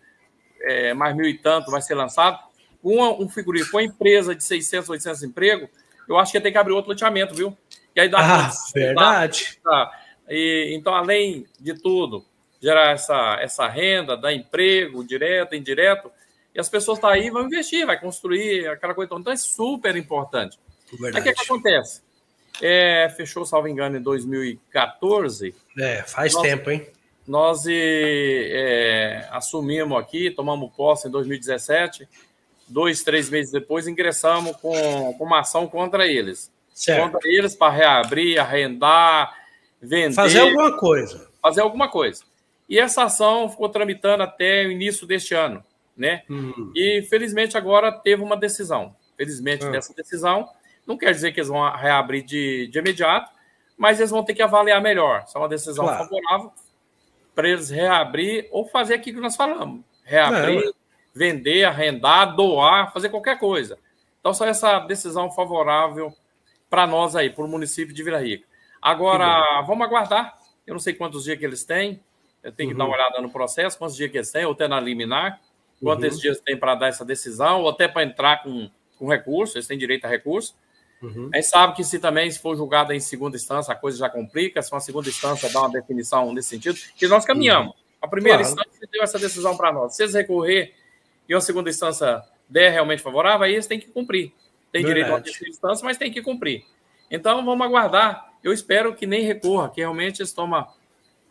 é, 0.62 0.94
mais 0.94 1.14
mil 1.14 1.26
e 1.26 1.38
tanto 1.38 1.70
vai 1.70 1.82
ser 1.82 1.96
lançado. 1.96 2.48
Uma, 2.84 3.12
um 3.12 3.28
frigorífico, 3.28 3.78
uma 3.78 3.84
empresa 3.84 4.36
de 4.36 4.44
600, 4.44 4.90
800 4.90 5.24
empregos, 5.24 5.70
eu 6.08 6.18
acho 6.18 6.32
que 6.32 6.40
tem 6.40 6.52
que 6.52 6.58
abrir 6.58 6.74
outro 6.74 6.92
loteamento, 6.92 7.36
viu? 7.36 7.58
E 7.96 8.00
aí 8.00 8.10
dá 8.10 8.20
ah, 8.20 8.52
verdade. 8.74 9.60
Dá, 9.64 9.92
e, 10.30 10.74
então, 10.74 10.94
além 10.94 11.46
de 11.60 11.74
tudo, 11.74 12.24
gerar 12.62 12.92
essa, 12.92 13.38
essa 13.42 13.68
renda, 13.68 14.16
dar 14.18 14.34
emprego 14.34 15.04
direto, 15.04 15.56
indireto, 15.56 16.12
e 16.54 16.60
as 16.60 16.70
pessoas 16.70 16.98
estão 16.98 17.10
tá 17.10 17.16
aí 17.16 17.30
vão 17.30 17.46
investir, 17.46 17.86
vai 17.86 18.00
construir 18.00 18.68
aquela 18.68 18.94
coisa. 18.94 19.14
Então 19.14 19.32
é 19.32 19.38
super 19.38 19.96
importante. 19.96 20.60
Verdade. 20.92 21.18
Aí 21.18 21.22
o 21.22 21.24
que, 21.24 21.30
é 21.30 21.34
que 21.34 21.44
acontece? 21.44 22.02
É, 22.60 23.14
fechou, 23.16 23.46
salvo 23.46 23.68
engano, 23.68 23.98
em 23.98 24.02
2014. 24.02 25.54
É, 25.78 26.02
faz 26.04 26.34
nós, 26.34 26.42
tempo, 26.42 26.72
hein? 26.72 26.88
Nós 27.28 27.66
é, 27.68 29.28
assumimos 29.32 30.00
aqui, 30.00 30.32
tomamos 30.32 30.74
posse 30.76 31.08
em 31.08 31.12
2017. 31.12 32.10
Dois, 32.68 33.04
três 33.04 33.30
meses 33.30 33.52
depois, 33.52 33.88
ingressamos 33.88 34.56
com, 34.58 35.14
com 35.14 35.24
uma 35.24 35.40
ação 35.40 35.68
contra 35.68 36.06
eles. 36.08 36.52
Certo. 36.74 37.12
Contra 37.12 37.30
eles 37.30 37.56
para 37.56 37.74
reabrir, 37.74 38.40
arrendar, 38.40 39.34
vender. 39.82 40.14
Fazer 40.14 40.42
alguma 40.42 40.78
coisa. 40.78 41.28
Fazer 41.42 41.62
alguma 41.62 41.90
coisa. 41.90 42.24
E 42.70 42.78
essa 42.78 43.04
ação 43.04 43.50
ficou 43.50 43.70
tramitando 43.70 44.24
até 44.24 44.66
o 44.66 44.72
início 44.72 45.08
deste 45.08 45.34
ano, 45.34 45.64
né? 45.96 46.24
Uhum. 46.30 46.72
E 46.76 47.02
felizmente 47.10 47.58
agora 47.58 47.92
teve 47.92 48.22
uma 48.22 48.36
decisão. 48.36 48.96
Felizmente 49.16 49.66
uhum. 49.66 49.72
dessa 49.72 49.94
decisão 49.94 50.50
não 50.86 50.98
quer 50.98 51.12
dizer 51.12 51.32
que 51.32 51.40
eles 51.40 51.50
vão 51.50 51.70
reabrir 51.76 52.24
de, 52.24 52.68
de 52.68 52.80
imediato, 52.80 53.32
mas 53.78 54.00
eles 54.00 54.12
vão 54.12 54.24
ter 54.24 54.34
que 54.34 54.42
avaliar 54.42 54.82
melhor. 54.82 55.26
Se 55.28 55.36
é 55.36 55.40
uma 55.40 55.50
decisão 55.50 55.86
claro. 55.86 56.04
favorável 56.04 56.52
para 57.36 57.50
eles 57.50 57.70
reabrir 57.70 58.48
ou 58.52 58.66
fazer 58.66 58.96
aquilo 58.96 59.18
que 59.18 59.24
nós 59.24 59.36
falamos, 59.36 59.82
reabrir, 60.04 60.66
não, 60.66 60.74
vender, 61.18 61.66
arrendar, 61.66 62.36
doar, 62.36 62.94
fazer 62.94 63.10
qualquer 63.10 63.40
coisa. 63.40 63.78
Então 64.20 64.34
só 64.34 64.46
essa 64.46 64.80
decisão 64.80 65.32
favorável 65.32 66.14
para 66.70 66.86
nós 66.86 67.16
aí, 67.16 67.30
para 67.30 67.44
o 67.44 67.48
município 67.48 67.94
de 67.94 68.04
Vila 68.04 68.20
Rica. 68.20 68.46
Agora, 68.82 69.62
vamos 69.64 69.86
aguardar. 69.86 70.38
Eu 70.66 70.74
não 70.74 70.80
sei 70.80 70.94
quantos 70.94 71.24
dias 71.24 71.40
que 71.40 71.46
eles 71.46 71.64
têm, 71.64 72.00
tem 72.56 72.68
que 72.68 72.74
uhum. 72.74 72.78
dar 72.78 72.86
uma 72.86 72.96
olhada 72.96 73.22
no 73.22 73.30
processo, 73.30 73.78
quantos 73.78 73.96
dias 73.96 74.12
que 74.12 74.18
eles 74.18 74.32
têm, 74.32 74.46
ou 74.46 74.52
até 74.52 74.68
na 74.68 74.80
liminar, 74.80 75.42
quantos 75.82 76.16
uhum. 76.16 76.22
dias 76.22 76.40
tem 76.40 76.58
para 76.58 76.76
dar 76.76 76.88
essa 76.88 77.04
decisão, 77.04 77.62
ou 77.62 77.70
até 77.70 77.88
para 77.88 78.04
entrar 78.04 78.44
com, 78.44 78.70
com 78.98 79.08
recurso, 79.08 79.58
eles 79.58 79.68
têm 79.68 79.78
direito 79.78 80.06
a 80.06 80.10
recurso. 80.10 80.56
Uhum. 81.02 81.30
A 81.34 81.38
gente 81.38 81.48
sabe 81.48 81.76
que 81.76 81.84
se 81.84 82.00
também 82.00 82.30
se 82.30 82.40
for 82.40 82.56
julgada 82.56 82.94
em 82.96 83.00
segunda 83.00 83.38
instância, 83.38 83.72
a 83.72 83.76
coisa 83.76 83.98
já 83.98 84.10
complica, 84.10 84.62
se 84.62 84.72
uma 84.72 84.80
segunda 84.80 85.08
instância 85.08 85.50
dá 85.50 85.62
uma 85.62 85.72
definição 85.72 86.34
nesse 86.34 86.50
sentido, 86.50 86.78
que 86.96 87.08
nós 87.08 87.26
caminhamos. 87.26 87.74
Uhum. 87.76 87.84
A 88.02 88.08
primeira 88.08 88.40
claro. 88.40 88.52
instância 88.52 88.88
deu 88.92 89.04
essa 89.04 89.20
decisão 89.20 89.56
para 89.56 89.72
nós. 89.72 89.96
Se 89.96 90.04
eles 90.04 90.14
recorrer 90.14 90.74
e 91.28 91.34
a 91.34 91.42
segunda 91.42 91.70
instância 91.70 92.22
der 92.50 92.72
realmente 92.72 93.02
favorável, 93.02 93.46
aí 93.46 93.54
eles 93.54 93.68
têm 93.68 93.80
que 93.80 93.88
cumprir. 93.88 94.32
Tem 94.72 94.82
Verdade. 94.82 94.88
direito 94.88 95.08
a 95.08 95.16
uma 95.16 95.22
terceira 95.22 95.50
instância, 95.50 95.86
mas 95.86 95.98
tem 95.98 96.12
que 96.12 96.22
cumprir. 96.22 96.64
Então, 97.10 97.44
vamos 97.44 97.66
aguardar. 97.66 98.34
Eu 98.44 98.54
espero 98.54 98.96
que 98.96 99.06
nem 99.06 99.24
recorra, 99.24 99.70
que 99.70 99.82
realmente 99.82 100.22
eles 100.22 100.34
tomam 100.34 100.66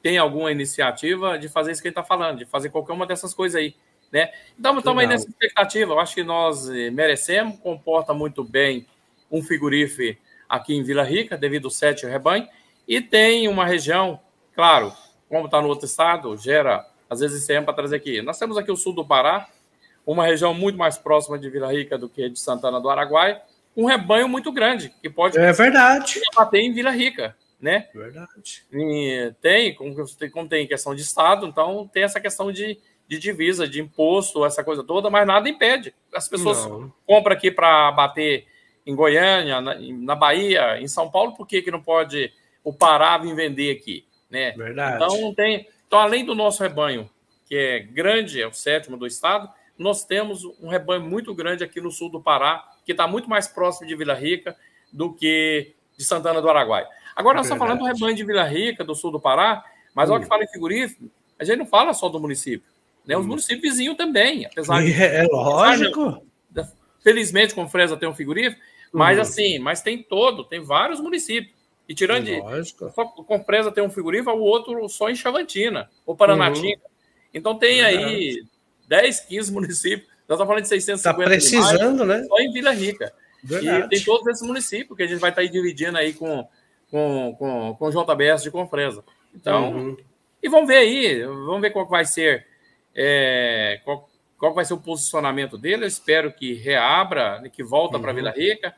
tem 0.03 0.19
alguma 0.19 0.53
iniciativa 0.53 1.37
de 1.37 1.49
fazer 1.49 1.73
isso 1.73 1.83
que 1.83 1.89
ele 1.89 1.93
está 1.93 2.05
falando, 2.05 2.39
de 2.39 2.45
fazer 2.45 2.69
qualquer 2.69 2.93
uma 2.93 3.07
dessas 3.07 3.35
coisas 3.35 3.61
aí. 3.61 3.75
Né? 4.13 4.31
Então, 4.57 4.79
estamos 4.79 5.01
aí 5.01 5.07
nessa 5.09 5.29
expectativa. 5.29 5.95
Eu 5.95 5.99
acho 5.99 6.15
que 6.15 6.23
nós 6.23 6.69
eh, 6.69 6.91
merecemos, 6.91 7.59
comporta 7.59 8.15
muito 8.15 8.45
bem 8.45 8.87
um 9.29 9.43
figurife 9.43 10.17
aqui 10.49 10.77
em 10.77 10.85
Vila 10.85 11.03
Rica, 11.03 11.37
devido 11.37 11.65
ao 11.65 11.71
sete 11.73 12.07
rebanho, 12.07 12.47
e 12.87 13.01
tem 13.01 13.49
uma 13.49 13.67
região, 13.67 14.21
claro, 14.55 14.93
como 15.29 15.47
está 15.47 15.61
no 15.61 15.67
outro 15.67 15.87
estado, 15.87 16.37
gera, 16.37 16.87
às 17.11 17.19
vezes, 17.19 17.43
ICM 17.43 17.65
para 17.65 17.75
trazer 17.75 17.97
aqui. 17.97 18.23
Nós 18.23 18.39
temos 18.39 18.57
aqui 18.57 18.71
o 18.71 18.77
sul 18.77 18.93
do 18.93 19.05
Pará, 19.05 19.49
uma 20.07 20.25
região 20.25 20.55
muito 20.55 20.79
mais 20.79 20.97
próxima 20.97 21.39
de 21.39 21.51
Vila 21.51 21.73
Rica 21.73 21.99
do 21.99 22.09
que 22.09 22.31
de 22.31 22.39
Santana 22.39 22.81
do 22.81 22.89
Araguaia, 22.89 23.43
um 23.77 23.85
rebanho 23.85 24.29
muito 24.29 24.53
grande, 24.53 24.95
que 25.03 25.11
pode 25.11 25.37
é 25.37 25.53
verdade. 25.53 26.21
bater 26.35 26.61
em 26.61 26.73
Vila 26.73 26.91
Rica 26.91 27.37
né? 27.61 27.89
Verdade. 27.95 28.65
E 28.73 29.33
tem, 29.41 29.75
como, 29.75 29.95
como 30.33 30.49
tem 30.49 30.67
questão 30.67 30.95
de 30.95 31.03
Estado, 31.03 31.47
então 31.47 31.89
tem 31.93 32.03
essa 32.03 32.21
questão 32.21 32.53
de, 32.53 32.79
de 33.09 33.19
divisa, 33.19 33.67
de 33.67 33.81
imposto, 33.81 34.45
essa 34.45 34.63
coisa 34.63 34.85
toda, 34.85 35.11
mas 35.11 35.27
nada 35.27 35.49
impede. 35.49 35.95
As 36.13 36.29
pessoas 36.29 36.65
não. 36.67 36.93
compram 37.07 37.35
aqui 37.35 37.51
para 37.51 37.91
bater 37.93 38.47
em 38.87 38.95
Goiânia, 38.95 39.61
na, 39.61 39.75
na, 39.75 40.15
Bahia, 40.15 40.81
em 40.81 40.87
São 40.87 41.11
Paulo, 41.11 41.35
por 41.35 41.47
que, 41.47 41.63
que 41.63 41.71
não 41.71 41.83
pode 41.83 42.33
o 42.63 42.73
Pará 42.73 43.19
vir 43.19 43.35
vender 43.35 43.77
aqui? 43.77 44.07
Né? 44.31 44.53
Verdade. 44.53 44.97
Então, 44.97 45.35
tem, 45.35 45.69
então, 45.87 45.99
além 45.99 46.25
do 46.25 46.35
nosso 46.35 46.63
rebanho, 46.63 47.11
que 47.47 47.57
é 47.57 47.81
grande, 47.81 48.41
é 48.41 48.47
o 48.47 48.53
sétimo 48.53 48.97
do 48.97 49.07
estado, 49.07 49.49
nós 49.79 50.05
temos 50.05 50.45
um 50.61 50.69
rebanho 50.69 51.03
muito 51.03 51.35
grande 51.35 51.63
aqui 51.63 51.81
no 51.81 51.91
sul 51.91 52.11
do 52.11 52.21
Pará, 52.21 52.65
que 52.85 52.93
está 52.93 53.07
muito 53.07 53.29
mais 53.29 53.47
próximo 53.47 53.87
de 53.87 53.95
Vila 53.95 54.15
Rica 54.15 54.57
do 54.93 55.13
que 55.13 55.75
de 55.97 56.05
Santana 56.05 56.41
do 56.41 56.49
Araguaia. 56.49 56.87
Agora, 57.15 57.39
nós 57.39 57.47
estamos 57.47 57.63
falando 57.63 57.81
do 57.81 57.85
rebanho 57.85 58.15
de 58.15 58.25
Vila 58.25 58.45
Rica, 58.45 58.85
do 58.85 58.95
sul 58.95 59.11
do 59.11 59.21
Pará, 59.21 59.65
mas 59.95 60.09
hum. 60.09 60.15
olha 60.15 60.23
que 60.23 60.29
fala 60.29 60.45
em 60.45 60.49
frigorífico, 60.49 61.11
a 61.39 61.45
gente 61.45 61.59
não 61.59 61.67
fala 61.67 61.93
só 61.95 62.09
do 62.09 62.21
município, 62.21 62.67
né? 63.07 63.17
Os 63.17 63.25
hum. 63.25 63.29
municípios 63.29 63.63
vizinhos 63.63 63.97
também, 63.97 64.47
apesar 64.47 64.83
de. 64.83 64.93
É 65.01 65.25
lógico. 65.25 66.23
felizmente, 67.03 67.55
com 67.55 67.69
Fresa 67.69 67.97
tem 67.97 68.09
um 68.09 68.15
frigorífico, 68.15 68.61
mas 68.93 69.19
hum. 69.19 69.23
assim, 69.23 69.59
mas 69.59 69.83
tem 69.83 70.03
todo, 70.03 70.45
tem 70.45 70.61
vários 70.61 71.01
municípios. 71.01 71.55
E 71.89 71.95
tirando 71.95 72.29
é 72.29 72.61
de. 72.61 72.75
Só 72.75 73.05
com 73.05 73.45
Fresa 73.45 73.71
tem 73.71 73.85
um 73.85 73.91
frigorífico, 73.91 74.31
o 74.33 74.41
outro 74.41 74.89
só 74.89 75.09
em 75.09 75.15
Chavantina, 75.15 75.89
ou 76.05 76.17
Paranatinga. 76.17 76.79
Uhum. 76.79 76.91
Então 77.33 77.57
tem 77.57 77.83
aí 77.83 78.45
10, 78.89 79.21
15 79.21 79.53
municípios. 79.53 80.09
Nós 80.29 80.37
estamos 80.37 80.47
falando 80.47 80.63
de 80.63 80.69
650 80.69 81.35
Está 81.35 81.59
precisando, 81.59 82.05
né? 82.05 82.25
Só 82.25 82.39
em 82.39 82.53
Vila 82.53 82.73
Rica. 82.73 83.13
Verdade. 83.43 83.87
E 83.87 83.89
tem 83.89 84.05
todos 84.05 84.27
esses 84.27 84.47
municípios 84.47 84.97
que 84.97 85.03
a 85.03 85.07
gente 85.07 85.21
vai 85.21 85.31
estar 85.31 85.43
aí 85.43 85.49
dividindo 85.49 85.97
aí 85.97 86.13
com 86.13 86.47
com, 86.91 87.35
com, 87.39 87.77
com 87.79 87.91
JBS 87.91 88.43
de 88.43 88.51
Confresa. 88.51 89.05
Então, 89.35 89.73
uhum. 89.73 89.97
e 90.43 90.49
vamos 90.49 90.69
ver 90.69 90.79
aí, 90.79 91.25
vamos 91.25 91.61
ver 91.61 91.71
qual 91.71 91.87
vai 91.87 92.05
ser 92.05 92.47
é, 92.95 93.81
qual, 93.85 94.09
qual 94.39 94.55
vai 94.55 94.65
ser 94.65 94.75
o 94.75 94.81
posicionamento 94.81 95.59
dele. 95.59 95.85
Eu 95.85 95.89
espero 95.89 96.33
que 96.33 96.55
reabra, 96.55 97.43
que 97.53 97.63
volta 97.63 97.97
uhum. 97.97 98.03
para 98.03 98.13
Vila 98.13 98.31
Rica. 98.31 98.75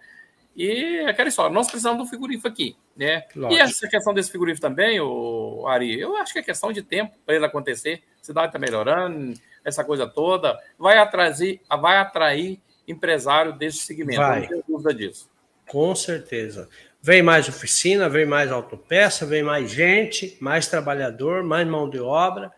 E 0.56 1.00
aquela 1.06 1.28
história, 1.28 1.54
nós 1.54 1.68
precisamos 1.68 2.02
do 2.02 2.10
figurifo 2.10 2.48
aqui, 2.48 2.76
né? 2.96 3.24
Lógico. 3.36 3.60
E 3.60 3.62
essa 3.62 3.86
questão 3.86 4.12
desse 4.12 4.32
figurifo 4.32 4.60
também, 4.60 4.98
o 4.98 5.64
Ari, 5.68 6.00
eu 6.00 6.16
acho 6.16 6.32
que 6.32 6.40
é 6.40 6.42
questão 6.42 6.72
de 6.72 6.82
tempo 6.82 7.14
para 7.24 7.36
ele 7.36 7.46
acontecer. 7.46 8.02
A 8.20 8.24
cidade 8.24 8.48
está 8.48 8.58
melhorando, 8.58 9.34
essa 9.68 9.84
coisa 9.84 10.06
toda, 10.06 10.58
vai 10.78 10.98
atrair, 10.98 11.60
vai 11.80 11.98
atrair 11.98 12.60
empresário 12.86 13.52
desse 13.52 13.78
segmento. 13.78 14.20
Vai. 14.20 14.40
Não 14.40 14.48
tenho 14.48 14.64
dúvida 14.68 14.94
disso. 14.94 15.30
Com 15.68 15.94
certeza. 15.94 16.68
Vem 17.00 17.22
mais 17.22 17.48
oficina, 17.48 18.08
vem 18.08 18.26
mais 18.26 18.50
autopeça, 18.50 19.24
vem 19.24 19.42
mais 19.42 19.70
gente, 19.70 20.36
mais 20.40 20.66
trabalhador, 20.66 21.44
mais 21.44 21.66
mão 21.66 21.88
de 21.88 22.00
obra, 22.00 22.50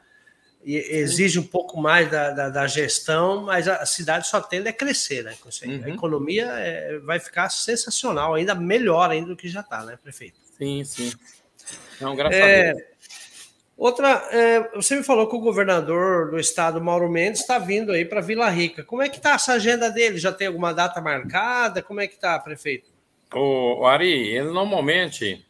e 0.64 0.76
exige 0.76 1.38
um 1.38 1.46
pouco 1.46 1.80
mais 1.80 2.10
da, 2.10 2.30
da, 2.30 2.48
da 2.48 2.66
gestão, 2.66 3.42
mas 3.42 3.66
a 3.66 3.84
cidade 3.84 4.26
só 4.26 4.40
tende 4.40 4.68
a 4.68 4.72
crescer, 4.72 5.24
né? 5.24 5.34
Uhum. 5.64 5.82
A 5.84 5.88
economia 5.90 6.46
é, 6.46 6.98
vai 6.98 7.18
ficar 7.18 7.48
sensacional, 7.50 8.34
ainda 8.34 8.54
melhor 8.54 9.10
ainda 9.10 9.28
do 9.28 9.36
que 9.36 9.48
já 9.48 9.60
está, 9.60 9.84
né, 9.84 9.98
prefeito? 10.02 10.38
Sim, 10.56 10.84
sim. 10.84 11.12
Não, 12.00 12.14
graças 12.14 12.38
é, 12.38 12.70
a 12.70 12.72
Deus. 12.72 12.89
Outra, 13.80 14.28
é, 14.30 14.76
você 14.76 14.94
me 14.94 15.02
falou 15.02 15.26
que 15.26 15.34
o 15.34 15.40
governador 15.40 16.30
do 16.30 16.38
estado, 16.38 16.82
Mauro 16.82 17.08
Mendes, 17.08 17.40
está 17.40 17.58
vindo 17.58 17.92
aí 17.92 18.04
para 18.04 18.20
Vila 18.20 18.46
Rica. 18.50 18.84
Como 18.84 19.00
é 19.00 19.08
que 19.08 19.16
está 19.16 19.32
essa 19.32 19.54
agenda 19.54 19.88
dele? 19.90 20.18
Já 20.18 20.30
tem 20.30 20.48
alguma 20.48 20.74
data 20.74 21.00
marcada? 21.00 21.82
Como 21.82 21.98
é 21.98 22.06
que 22.06 22.12
está, 22.12 22.38
prefeito? 22.38 22.90
O, 23.34 23.86
Ari, 23.86 24.28
ele 24.28 24.50
normalmente 24.50 25.42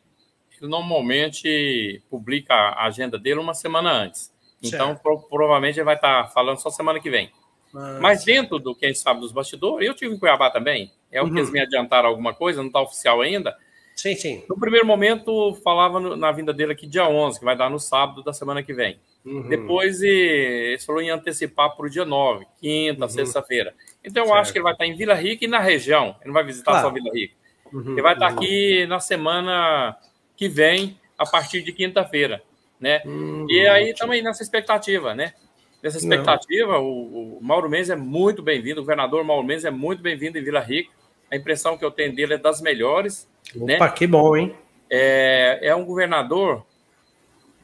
ele 0.61 0.70
normalmente 0.70 2.01
publica 2.09 2.55
a 2.55 2.87
agenda 2.87 3.18
dele 3.18 3.41
uma 3.41 3.53
semana 3.53 3.91
antes. 3.91 4.33
Então, 4.62 4.95
pro, 4.95 5.18
provavelmente 5.22 5.81
ele 5.81 5.85
vai 5.85 5.97
estar 5.97 6.28
falando 6.28 6.59
só 6.59 6.70
semana 6.70 7.01
que 7.01 7.11
vem. 7.11 7.33
Mas, 7.72 8.01
Mas 8.01 8.24
dentro 8.24 8.61
do 8.61 8.76
que 8.76 8.85
a 8.85 8.89
gente 8.89 9.01
sabe 9.01 9.18
dos 9.18 9.33
bastidores, 9.33 9.89
eu 9.89 9.95
tive 9.95 10.14
em 10.14 10.18
Cuiabá 10.18 10.51
também. 10.51 10.93
É 11.11 11.20
o 11.20 11.24
uhum. 11.24 11.33
que 11.33 11.39
eles 11.41 11.51
me 11.51 11.59
adiantaram 11.59 12.09
alguma 12.09 12.33
coisa, 12.33 12.61
não 12.61 12.68
está 12.68 12.81
oficial 12.81 13.20
ainda. 13.20 13.57
Sim, 14.01 14.15
sim. 14.15 14.45
No 14.49 14.59
primeiro 14.59 14.87
momento, 14.87 15.55
falava 15.63 16.01
no, 16.01 16.17
na 16.17 16.33
vinda 16.33 16.55
dele 16.55 16.73
aqui 16.73 16.87
dia 16.87 17.07
11, 17.07 17.39
que 17.39 17.45
vai 17.45 17.55
dar 17.55 17.69
no 17.69 17.79
sábado 17.79 18.23
da 18.23 18.33
semana 18.33 18.63
que 18.63 18.73
vem. 18.73 18.99
Uhum. 19.23 19.47
Depois, 19.47 20.01
ele 20.01 20.79
falou 20.79 21.03
em 21.03 21.11
antecipar 21.11 21.77
para 21.77 21.85
o 21.85 21.91
dia 21.91 22.07
9, 22.07 22.47
quinta, 22.59 23.03
uhum. 23.03 23.11
sexta-feira. 23.11 23.75
Então, 24.03 24.23
eu 24.23 24.29
certo. 24.29 24.41
acho 24.41 24.53
que 24.53 24.59
ele 24.59 24.63
vai 24.63 24.73
estar 24.73 24.87
em 24.87 24.97
Vila 24.97 25.13
Rica 25.13 25.45
e 25.45 25.49
na 25.49 25.59
região. 25.59 26.17
Ele 26.21 26.29
não 26.29 26.33
vai 26.33 26.45
visitar 26.45 26.71
claro. 26.71 26.89
só 26.89 26.95
Vila 26.95 27.13
Rica. 27.13 27.35
Uhum. 27.71 27.93
Ele 27.93 28.01
vai 28.01 28.15
estar 28.15 28.29
aqui 28.29 28.87
na 28.87 29.01
semana 29.01 29.95
que 30.35 30.49
vem, 30.49 30.99
a 31.19 31.27
partir 31.27 31.63
de 31.63 31.71
quinta-feira. 31.71 32.43
Né? 32.81 33.03
Hum, 33.05 33.45
e 33.51 33.69
aí 33.69 33.93
também 33.93 34.23
nessa 34.23 34.43
expectativa, 34.43 35.15
né? 35.15 35.35
Nessa 35.83 35.99
expectativa, 35.99 36.79
o, 36.79 37.37
o, 37.37 37.39
Mauro 37.43 37.69
Mendes 37.69 37.91
é 37.91 37.97
muito 37.97 38.43
bem-vindo, 38.43 38.81
o 38.81 38.83
governador 38.83 39.23
Mauro 39.25 39.47
Mendes 39.47 39.67
é 39.67 39.71
muito 39.71 40.03
bem-vindo 40.03 40.39
em 40.39 40.43
Vila 40.43 40.61
Rica. 40.61 40.91
A 41.31 41.37
impressão 41.37 41.77
que 41.77 41.85
eu 41.85 41.91
tenho 41.91 42.15
dele 42.15 42.35
é 42.35 42.39
das 42.39 42.63
melhores. 42.63 43.30
Né? 43.55 43.76
Opa, 43.76 43.86
né? 43.86 43.93
que 43.93 44.07
bom, 44.07 44.36
hein? 44.36 44.55
É, 44.88 45.61
é 45.62 45.74
um 45.74 45.84
governador 45.84 46.64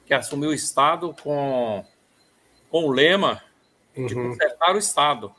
que 0.06 0.14
assumiu 0.14 0.50
o 0.50 0.54
Estado 0.54 1.14
com, 1.22 1.84
com 2.70 2.84
o 2.84 2.92
lema 2.92 3.42
de 3.94 4.14
uhum. 4.14 4.30
consertar 4.30 4.74
o 4.74 4.78
Estado. 4.78 5.32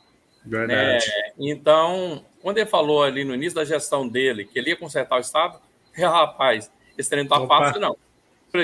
Verdade. 0.45 1.05
É, 1.05 1.33
então, 1.39 2.25
quando 2.41 2.57
ele 2.57 2.69
falou 2.69 3.03
ali 3.03 3.23
no 3.23 3.33
início 3.33 3.55
da 3.55 3.65
gestão 3.65 4.07
dele 4.07 4.45
que 4.45 4.57
ele 4.59 4.71
ia 4.71 4.77
consertar 4.77 5.17
o 5.17 5.21
Estado, 5.21 5.59
rapaz, 5.95 6.71
esse 6.97 7.09
treino 7.09 7.29
não 7.29 7.39
tá 7.39 7.47
fácil, 7.47 7.79
não 7.79 7.95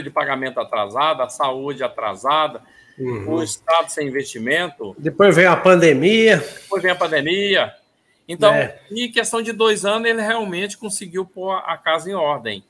de 0.02 0.10
pagamento 0.10 0.60
atrasada, 0.60 1.24
a 1.24 1.30
saúde 1.30 1.84
atrasada, 1.84 2.62
uhum. 2.98 3.36
o 3.36 3.44
Estado 3.44 3.90
sem 3.90 4.08
investimento. 4.08 4.96
Depois 4.98 5.36
vem 5.36 5.46
a 5.46 5.56
pandemia. 5.56 6.38
Depois 6.38 6.82
vem 6.82 6.92
a 6.92 6.96
pandemia. 6.96 7.74
Então, 8.28 8.54
é. 8.54 8.80
em 8.92 9.12
questão 9.12 9.42
de 9.42 9.52
dois 9.52 9.86
anos, 9.86 10.10
ele 10.10 10.22
realmente 10.22 10.78
conseguiu 10.78 11.26
pôr 11.26 11.52
a 11.52 11.78
casa 11.78 12.10
em 12.10 12.14
ordem. 12.14 12.64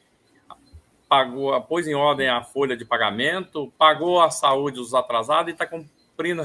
Pagou, 1.07 1.59
pôs 1.61 1.87
em 1.87 1.93
ordem 1.93 2.27
a 2.27 2.43
folha 2.43 2.75
de 2.75 2.83
pagamento, 2.83 3.71
pagou 3.77 4.19
a 4.21 4.31
saúde 4.31 4.77
dos 4.77 4.95
atrasados 4.95 5.49
e 5.49 5.51
está 5.51 5.67
cumprindo 5.67 6.41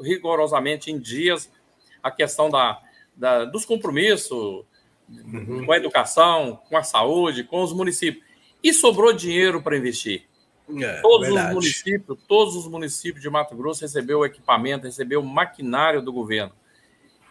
rigorosamente 0.00 0.90
em 0.90 0.98
dias 0.98 1.48
a 2.02 2.10
questão 2.10 2.50
da, 2.50 2.80
da 3.16 3.44
dos 3.44 3.64
compromissos 3.64 4.64
uhum. 5.08 5.64
com 5.64 5.72
a 5.72 5.76
educação, 5.76 6.60
com 6.68 6.76
a 6.76 6.82
saúde, 6.82 7.44
com 7.44 7.62
os 7.62 7.72
municípios. 7.72 8.24
E 8.62 8.72
sobrou 8.72 9.12
dinheiro 9.12 9.62
para 9.62 9.76
investir. 9.76 10.24
É, 10.80 11.00
todos 11.00 11.26
verdade. 11.26 11.48
os 11.48 11.54
municípios, 11.54 12.18
todos 12.26 12.56
os 12.56 12.66
municípios 12.66 13.22
de 13.22 13.28
Mato 13.28 13.54
Grosso 13.54 13.82
recebeu 13.82 14.20
o 14.20 14.24
equipamento, 14.24 14.86
recebeu 14.86 15.20
o 15.20 15.24
maquinário 15.24 16.00
do 16.00 16.12
governo. 16.12 16.52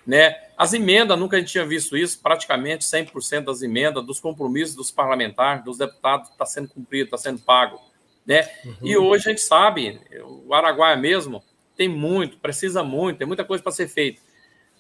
Né? 0.06 0.36
As 0.58 0.74
emendas, 0.74 1.18
nunca 1.18 1.38
a 1.38 1.40
gente 1.40 1.52
tinha 1.52 1.66
visto 1.66 1.96
isso, 1.96 2.20
praticamente 2.22 2.86
100% 2.86 3.46
das 3.46 3.62
emendas, 3.62 4.06
dos 4.06 4.20
compromissos 4.20 4.76
dos 4.76 4.92
parlamentares, 4.92 5.64
dos 5.64 5.78
deputados, 5.78 6.30
está 6.30 6.46
sendo 6.46 6.70
cumprido, 6.70 7.06
está 7.06 7.18
sendo 7.18 7.40
pago. 7.40 7.80
Né? 8.26 8.48
Uhum. 8.66 8.76
E 8.82 8.98
hoje 8.98 9.28
a 9.28 9.32
gente 9.32 9.42
sabe, 9.42 10.00
o 10.46 10.54
Araguaia 10.54 10.96
mesmo 10.96 11.44
tem 11.76 11.88
muito, 11.88 12.38
precisa 12.38 12.84
muito, 12.84 13.18
tem 13.18 13.28
muita 13.28 13.44
coisa 13.44 13.64
para 13.64 13.72
ser 13.72 13.88
feita. 13.88 14.22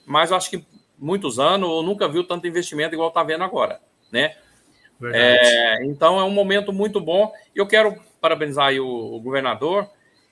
Mas 0.05 0.31
eu 0.31 0.37
acho 0.37 0.49
que 0.49 0.65
muitos 0.97 1.39
anos 1.39 1.69
eu 1.69 1.81
nunca 1.83 2.07
viu 2.07 2.23
tanto 2.23 2.47
investimento 2.47 2.93
igual 2.93 3.09
está 3.09 3.23
vendo 3.23 3.43
agora. 3.43 3.79
Né? 4.11 4.35
É, 5.13 5.83
então 5.85 6.19
é 6.19 6.23
um 6.23 6.29
momento 6.29 6.71
muito 6.71 7.01
bom. 7.01 7.31
Eu 7.55 7.65
quero 7.65 7.99
parabenizar 8.19 8.71
o, 8.73 9.15
o, 9.15 9.19
governador, 9.19 9.89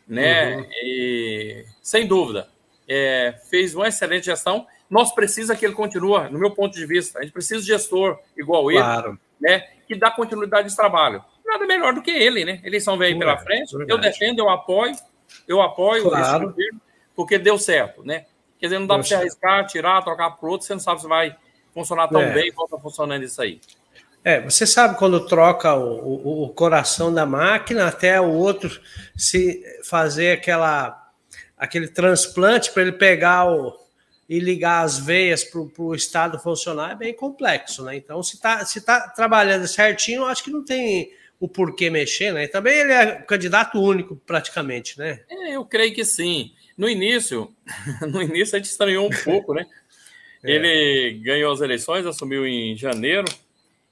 né? 0.08 0.58
Uhum. 0.58 0.66
E, 0.84 1.66
sem 1.82 2.06
dúvida, 2.06 2.48
é, 2.88 3.34
fez 3.50 3.74
uma 3.74 3.88
excelente 3.88 4.26
gestão. 4.26 4.68
Nós 4.90 5.14
precisamos 5.14 5.60
que 5.60 5.66
ele 5.66 5.76
continue, 5.76 6.30
no 6.30 6.40
meu 6.40 6.52
ponto 6.52 6.74
de 6.74 6.86
vista. 6.86 7.20
A 7.20 7.22
gente 7.22 7.32
precisa 7.32 7.62
de 7.62 7.68
gestor 7.68 8.20
igual 8.36 8.72
ele, 8.72 8.80
claro. 8.80 9.20
né? 9.40 9.68
Que 9.88 9.96
dá 9.96 10.10
continuidade 10.10 10.70
de 10.70 10.76
trabalho. 10.76 11.24
Nada 11.46 11.66
melhor 11.66 11.94
do 11.94 12.02
que 12.02 12.12
ele, 12.12 12.44
né? 12.44 12.60
Eleição 12.64 12.98
vem 12.98 13.14
aí 13.14 13.20
pela 13.20 13.38
frente. 13.38 13.76
Verdade. 13.76 13.92
Eu 13.92 13.98
defendo, 13.98 14.40
eu 14.40 14.50
apoio, 14.50 14.96
eu 15.48 15.62
apoio 15.62 16.04
claro. 16.04 16.48
governo, 16.48 16.82
porque 17.16 17.38
deu 17.38 17.58
certo, 17.58 18.04
né? 18.04 18.26
Quer 18.60 18.68
dizer, 18.68 18.80
não 18.80 18.88
dá 18.88 18.96
para 18.96 19.04
você 19.04 19.16
arriscar, 19.16 19.66
tirar, 19.66 20.02
trocar 20.04 20.32
para 20.32 20.50
outro, 20.50 20.68
você 20.68 20.74
não 20.74 20.80
sabe 20.80 21.02
se 21.02 21.08
vai 21.08 21.36
funcionar 21.74 22.08
tão 22.08 22.22
é. 22.22 22.34
bem 22.34 22.52
quanto 22.52 22.76
está 22.76 22.80
funcionando 22.80 23.24
isso 23.24 23.42
aí. 23.42 23.62
É, 24.24 24.42
você 24.42 24.68
sabe 24.68 24.98
quando 24.98 25.26
troca 25.26 25.74
o, 25.74 25.84
o, 25.84 26.44
o, 26.44 26.50
coração 26.50 27.14
da 27.14 27.26
máquina 27.26 27.88
até 27.88 28.20
o 28.20 28.30
outro 28.30 28.82
se 29.16 29.64
fazer 29.84 30.34
aquela 30.38 31.10
aquele 31.58 31.88
transplante 31.88 32.72
para 32.72 32.82
ele 32.84 32.92
pegar 32.92 33.50
o, 33.50 33.79
e 34.30 34.40
ligar 34.40 34.84
as 34.84 35.00
veias 35.00 35.44
para 35.44 35.60
o 35.60 35.96
estado 35.96 36.38
funcionar 36.38 36.92
é 36.92 36.96
bem 36.96 37.14
complexo, 37.16 37.84
né? 37.84 37.96
Então, 37.96 38.22
se 38.22 38.36
está 38.36 38.64
se 38.64 38.80
tá 38.80 39.10
trabalhando 39.10 39.68
certinho, 39.68 40.24
acho 40.24 40.44
que 40.44 40.52
não 40.52 40.64
tem 40.64 41.12
o 41.40 41.48
porquê 41.48 41.90
mexer, 41.90 42.32
né? 42.32 42.46
Também 42.46 42.78
ele 42.78 42.94
é 42.94 43.16
candidato 43.24 43.82
único, 43.82 44.16
praticamente, 44.16 45.00
né? 45.00 45.22
É, 45.28 45.56
eu 45.56 45.66
creio 45.66 45.96
que 45.96 46.06
sim. 46.06 46.54
No 46.78 46.88
início, 46.88 47.52
no 48.08 48.22
início 48.22 48.56
a 48.56 48.60
gente 48.60 48.70
estranhou 48.70 49.08
um 49.08 49.24
pouco, 49.24 49.54
né? 49.54 49.66
É. 50.42 50.52
Ele 50.54 51.20
ganhou 51.20 51.52
as 51.52 51.60
eleições, 51.60 52.06
assumiu 52.06 52.48
em 52.48 52.74
janeiro 52.74 53.28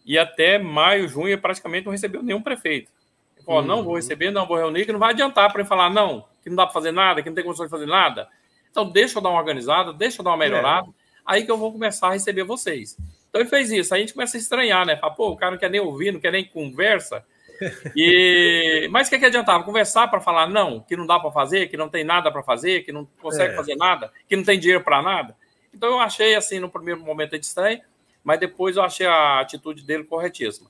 e 0.05 0.17
até 0.17 0.57
maio, 0.57 1.05
junho, 1.05 1.37
praticamente 1.37 1.85
não 1.85 1.91
recebeu 1.91 2.23
nenhum 2.23 2.41
prefeito. 2.41 2.89
Ele 3.35 3.45
falou, 3.45 3.59
uhum. 3.59 3.67
não 3.67 3.83
vou 3.83 3.97
receber, 3.97 4.31
não 4.31 4.47
vou 4.47 4.55
reunir, 4.55 4.85
que 4.85 4.93
não 4.93 4.99
vai 4.99 5.11
adiantar 5.11 5.51
para 5.51 5.59
ele 5.59 5.67
falar, 5.67 5.89
não, 5.89 6.23
que 6.41 6.49
não 6.49 6.55
dá 6.55 6.65
para 6.65 6.73
fazer 6.73 6.93
nada, 6.93 7.21
que 7.21 7.27
não 7.27 7.35
tem 7.35 7.43
condições 7.43 7.65
de 7.65 7.71
fazer 7.71 7.85
nada. 7.85 8.29
Então, 8.69 8.89
deixa 8.89 9.17
eu 9.17 9.21
dar 9.21 9.29
uma 9.29 9.39
organizada, 9.39 9.93
deixa 9.93 10.19
eu 10.19 10.23
dar 10.23 10.31
uma 10.31 10.37
melhorada, 10.37 10.87
é. 10.87 10.91
aí 11.25 11.45
que 11.45 11.51
eu 11.51 11.57
vou 11.57 11.71
começar 11.71 12.09
a 12.09 12.13
receber 12.13 12.43
vocês. 12.43 12.97
Então, 13.29 13.41
ele 13.41 13.49
fez 13.49 13.71
isso. 13.71 13.93
Aí 13.93 14.01
a 14.01 14.03
gente 14.03 14.13
começa 14.13 14.37
a 14.37 14.39
estranhar, 14.39 14.85
né? 14.85 14.95
Fala, 14.97 15.13
pô, 15.13 15.29
o 15.29 15.37
cara 15.37 15.51
não 15.51 15.57
quer 15.57 15.69
nem 15.69 15.81
ouvir, 15.81 16.11
não 16.11 16.19
quer 16.19 16.31
nem 16.31 16.45
conversa. 16.45 17.23
E... 17.95 18.87
Mas 18.91 19.07
o 19.07 19.09
que, 19.09 19.17
que 19.17 19.25
adiantava? 19.25 19.63
Conversar 19.63 20.07
para 20.09 20.21
falar, 20.21 20.47
não, 20.47 20.79
que 20.79 20.95
não 20.95 21.07
dá 21.07 21.19
para 21.19 21.31
fazer, 21.31 21.67
que 21.67 21.75
não 21.75 21.89
tem 21.89 22.03
nada 22.03 22.31
para 22.31 22.43
fazer, 22.43 22.83
que 22.83 22.91
não 22.91 23.07
consegue 23.19 23.53
é. 23.53 23.55
fazer 23.55 23.75
nada, 23.75 24.13
que 24.29 24.35
não 24.35 24.43
tem 24.43 24.59
dinheiro 24.59 24.83
para 24.83 25.01
nada. 25.01 25.35
Então, 25.73 25.89
eu 25.89 25.99
achei, 25.99 26.35
assim, 26.35 26.59
no 26.59 26.69
primeiro 26.69 27.01
momento 27.01 27.35
estranho, 27.35 27.81
mas 28.23 28.39
depois 28.39 28.77
eu 28.77 28.83
achei 28.83 29.07
a 29.07 29.39
atitude 29.39 29.83
dele 29.83 30.03
corretíssima. 30.03 30.69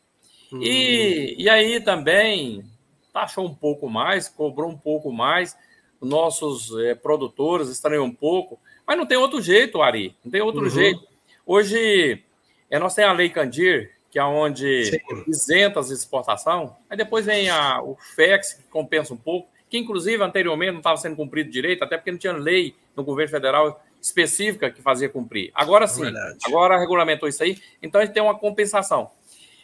Uhum. 0.51 0.61
E, 0.63 1.35
e 1.37 1.49
aí 1.49 1.81
também 1.81 2.63
taxou 3.11 3.45
um 3.45 3.53
pouco 3.53 3.89
mais, 3.89 4.29
cobrou 4.29 4.69
um 4.69 4.77
pouco 4.77 5.11
mais, 5.11 5.57
nossos 6.01 6.77
é, 6.79 6.95
produtores 6.95 7.69
estranham 7.69 8.05
um 8.05 8.13
pouco, 8.13 8.59
mas 8.85 8.97
não 8.97 9.05
tem 9.05 9.17
outro 9.17 9.41
jeito, 9.41 9.81
Ari, 9.81 10.15
não 10.23 10.31
tem 10.31 10.41
outro 10.41 10.63
uhum. 10.63 10.69
jeito. 10.69 11.01
Hoje, 11.45 12.23
é, 12.69 12.79
nós 12.79 12.93
temos 12.93 13.11
a 13.11 13.13
Lei 13.13 13.29
Candir, 13.29 13.91
que 14.09 14.19
é 14.19 14.23
onde 14.23 14.85
Sim. 14.85 14.99
isenta 15.27 15.79
as 15.79 15.89
exportações, 15.89 16.69
aí 16.89 16.97
depois 16.97 17.25
vem 17.25 17.49
a, 17.49 17.81
o 17.81 17.95
FEX, 18.15 18.53
que 18.53 18.63
compensa 18.63 19.13
um 19.13 19.17
pouco, 19.17 19.49
que 19.69 19.77
inclusive 19.77 20.23
anteriormente 20.23 20.71
não 20.71 20.79
estava 20.79 20.97
sendo 20.97 21.15
cumprido 21.15 21.51
direito, 21.51 21.83
até 21.83 21.97
porque 21.97 22.11
não 22.11 22.17
tinha 22.17 22.33
lei 22.33 22.73
no 22.95 23.03
governo 23.03 23.31
federal 23.31 23.83
específica 24.01 24.71
que 24.71 24.81
fazia 24.81 25.09
cumprir. 25.09 25.51
Agora 25.53 25.87
sim, 25.87 26.03
Verdade. 26.03 26.37
agora 26.45 26.79
regulamentou 26.79 27.27
isso 27.27 27.43
aí, 27.43 27.61
então 27.81 27.99
a 27.99 28.05
gente 28.05 28.13
tem 28.13 28.23
uma 28.23 28.37
compensação. 28.37 29.11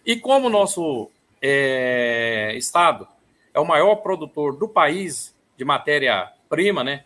E 0.05 0.17
como 0.17 0.47
o 0.47 0.49
nosso 0.49 1.09
é, 1.41 2.53
estado 2.55 3.07
é 3.53 3.59
o 3.59 3.65
maior 3.65 3.95
produtor 3.97 4.55
do 4.57 4.67
país 4.67 5.32
de 5.57 5.65
matéria-prima, 5.65 6.83
né? 6.83 7.03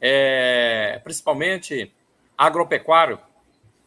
É, 0.00 1.00
principalmente 1.02 1.92
agropecuário, 2.36 3.18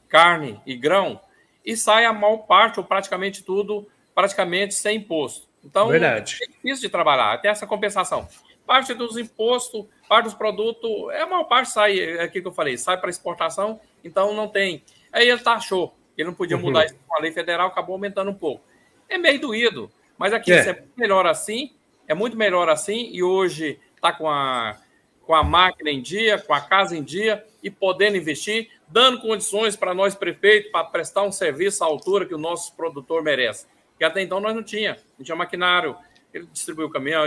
carne 0.10 0.62
e 0.66 0.76
grão, 0.76 1.22
e 1.66 1.78
sai 1.78 2.06
a 2.06 2.12
maior 2.12 2.38
parte, 2.39 2.80
ou 2.80 2.86
praticamente 2.86 3.44
tudo, 3.44 3.88
praticamente 4.14 4.74
sem 4.74 4.98
imposto. 4.98 5.48
Então, 5.64 5.88
Verdade. 5.88 6.38
é 6.42 6.48
difícil 6.48 6.82
de 6.82 6.89
trabalhar, 6.89 7.39
tem 7.39 7.50
essa 7.50 7.68
compensação 7.68 8.28
parte 8.72 8.94
dos 8.94 9.18
impostos, 9.18 9.86
parte 10.08 10.26
dos 10.26 10.34
produtos, 10.34 10.89
é 11.12 11.24
a 11.24 11.28
maior 11.28 11.44
parte 11.44 11.72
sai, 11.72 12.00
é 12.00 12.24
aquilo 12.24 12.44
que 12.44 12.48
eu 12.48 12.54
falei, 12.54 12.78
sai 12.78 12.98
para 12.98 13.10
exportação, 13.10 13.82
então 14.02 14.34
não 14.34 14.48
tem. 14.48 14.82
Aí 15.12 15.28
ele 15.28 15.42
taxou, 15.42 15.94
ele 16.18 16.30
não 16.30 16.34
podia 16.34 16.58
mudar 16.58 16.80
uhum. 16.80 16.86
isso 16.86 16.96
com 17.06 17.18
a 17.18 17.20
lei 17.20 17.34
federal, 17.34 17.68
acabou 17.68 17.96
aumentando 17.96 18.32
um 18.32 18.34
pouco. 18.34 18.64
É 19.10 19.18
meio 19.18 19.42
doído, 19.42 19.92
mas 20.18 20.32
aqui 20.32 20.54
é. 20.54 20.70
é 20.70 20.84
melhor 20.96 21.26
assim, 21.26 21.74
é 22.12 22.14
muito 22.14 22.36
melhor 22.36 22.68
assim, 22.68 23.09
e 23.14 23.24
hoje 23.24 23.80
está 23.95 24.12
com 24.12 24.30
a, 24.30 24.78
com 25.26 25.34
a 25.34 25.45
máquina 25.45 25.89
em 25.89 26.01
dia, 26.01 26.38
com 26.38 26.53
a 26.53 26.59
casa 26.59 26.95
em 26.95 27.01
dia, 27.01 27.45
e 27.64 27.72
podendo 27.72 28.18
investir, 28.18 28.70
dando 28.86 29.22
condições 29.22 29.78
para 29.78 29.93
nós, 29.93 30.14
prefeitos, 30.14 30.70
para 30.72 30.84
prestar 30.84 31.24
um 31.24 31.32
serviço 31.32 31.86
à 31.86 31.88
altura 31.88 32.26
que 32.26 32.36
o 32.36 32.38
nosso 32.38 32.76
produtor 32.76 33.24
merece. 33.24 33.66
Que 33.97 34.03
até 34.03 34.22
então 34.22 34.41
nós 34.41 34.53
não 34.53 34.62
tinha, 34.62 34.97
não 35.18 35.24
tinha 35.24 35.38
maquinário, 35.38 35.95
ele 36.34 36.47
distribuiu 36.51 36.89
caminhão, 36.89 37.24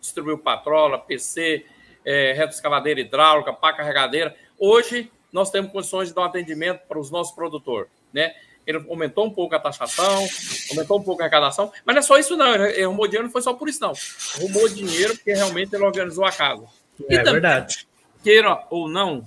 distribuiu 0.00 0.38
patrola, 0.38 0.98
PC, 0.98 1.66
é, 2.02 2.32
reto 2.32 2.54
escavadeira 2.54 3.00
hidráulica, 3.00 3.52
pá 3.52 3.74
carregadeira. 3.74 4.34
Hoje, 4.58 5.12
nós 5.30 5.50
temos 5.50 5.70
condições 5.70 6.08
de 6.08 6.14
dar 6.14 6.22
um 6.22 6.24
atendimento 6.24 6.86
para 6.88 6.98
os 6.98 7.10
nossos 7.10 7.34
produtores, 7.34 7.90
né? 8.14 8.34
Ele 8.66 8.84
aumentou 8.88 9.26
um 9.26 9.30
pouco 9.30 9.54
a 9.54 9.60
taxação, 9.60 10.26
aumentou 10.70 10.98
um 10.98 11.02
pouco 11.02 11.22
a 11.22 11.24
arrecadação, 11.24 11.72
mas 11.84 11.94
não 11.94 12.00
é 12.00 12.02
só 12.02 12.18
isso, 12.18 12.36
não. 12.36 12.54
Ele 12.54 12.82
arrumou 12.82 13.06
dinheiro, 13.06 13.24
não 13.24 13.32
foi 13.32 13.42
só 13.42 13.54
por 13.54 13.68
isso, 13.68 13.80
não. 13.80 13.92
Arrumou 14.36 14.68
dinheiro 14.68 15.14
porque 15.14 15.32
realmente 15.32 15.74
ele 15.74 15.84
organizou 15.84 16.24
a 16.24 16.32
casa. 16.32 16.64
É 17.08 17.14
e 17.14 17.18
também, 17.18 17.32
verdade. 17.34 17.86
Queira 18.22 18.64
ou 18.70 18.88
não, 18.88 19.24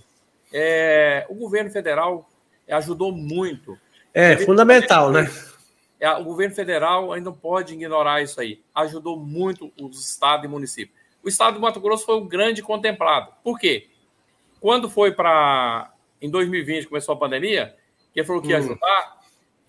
é, 0.51 1.25
o 1.29 1.35
governo 1.35 1.71
federal 1.71 2.29
ajudou 2.69 3.11
muito. 3.11 3.77
É, 4.13 4.37
fundamental, 4.37 5.11
né? 5.11 5.31
É, 5.99 6.09
o 6.11 6.23
governo 6.23 6.55
federal 6.55 7.11
ainda 7.11 7.29
não 7.29 7.35
pode 7.35 7.73
ignorar 7.73 8.21
isso 8.21 8.39
aí. 8.39 8.61
Ajudou 8.73 9.17
muito 9.17 9.71
os 9.79 10.09
estados 10.09 10.45
e 10.45 10.47
municípios. 10.47 10.97
O 11.23 11.27
estado 11.27 11.55
do 11.55 11.59
Mato 11.59 11.79
Grosso 11.79 12.05
foi 12.05 12.15
o 12.15 12.25
grande 12.25 12.61
contemplado. 12.61 13.33
Por 13.43 13.59
quê? 13.59 13.87
Quando 14.59 14.89
foi 14.89 15.11
para. 15.11 15.93
Em 16.21 16.29
2020, 16.29 16.87
começou 16.87 17.15
a 17.15 17.17
pandemia, 17.17 17.77
que 18.13 18.19
ele 18.19 18.27
falou 18.27 18.41
que 18.41 18.49
ia 18.49 18.57
hum. 18.57 18.59
ajudar, 18.59 19.18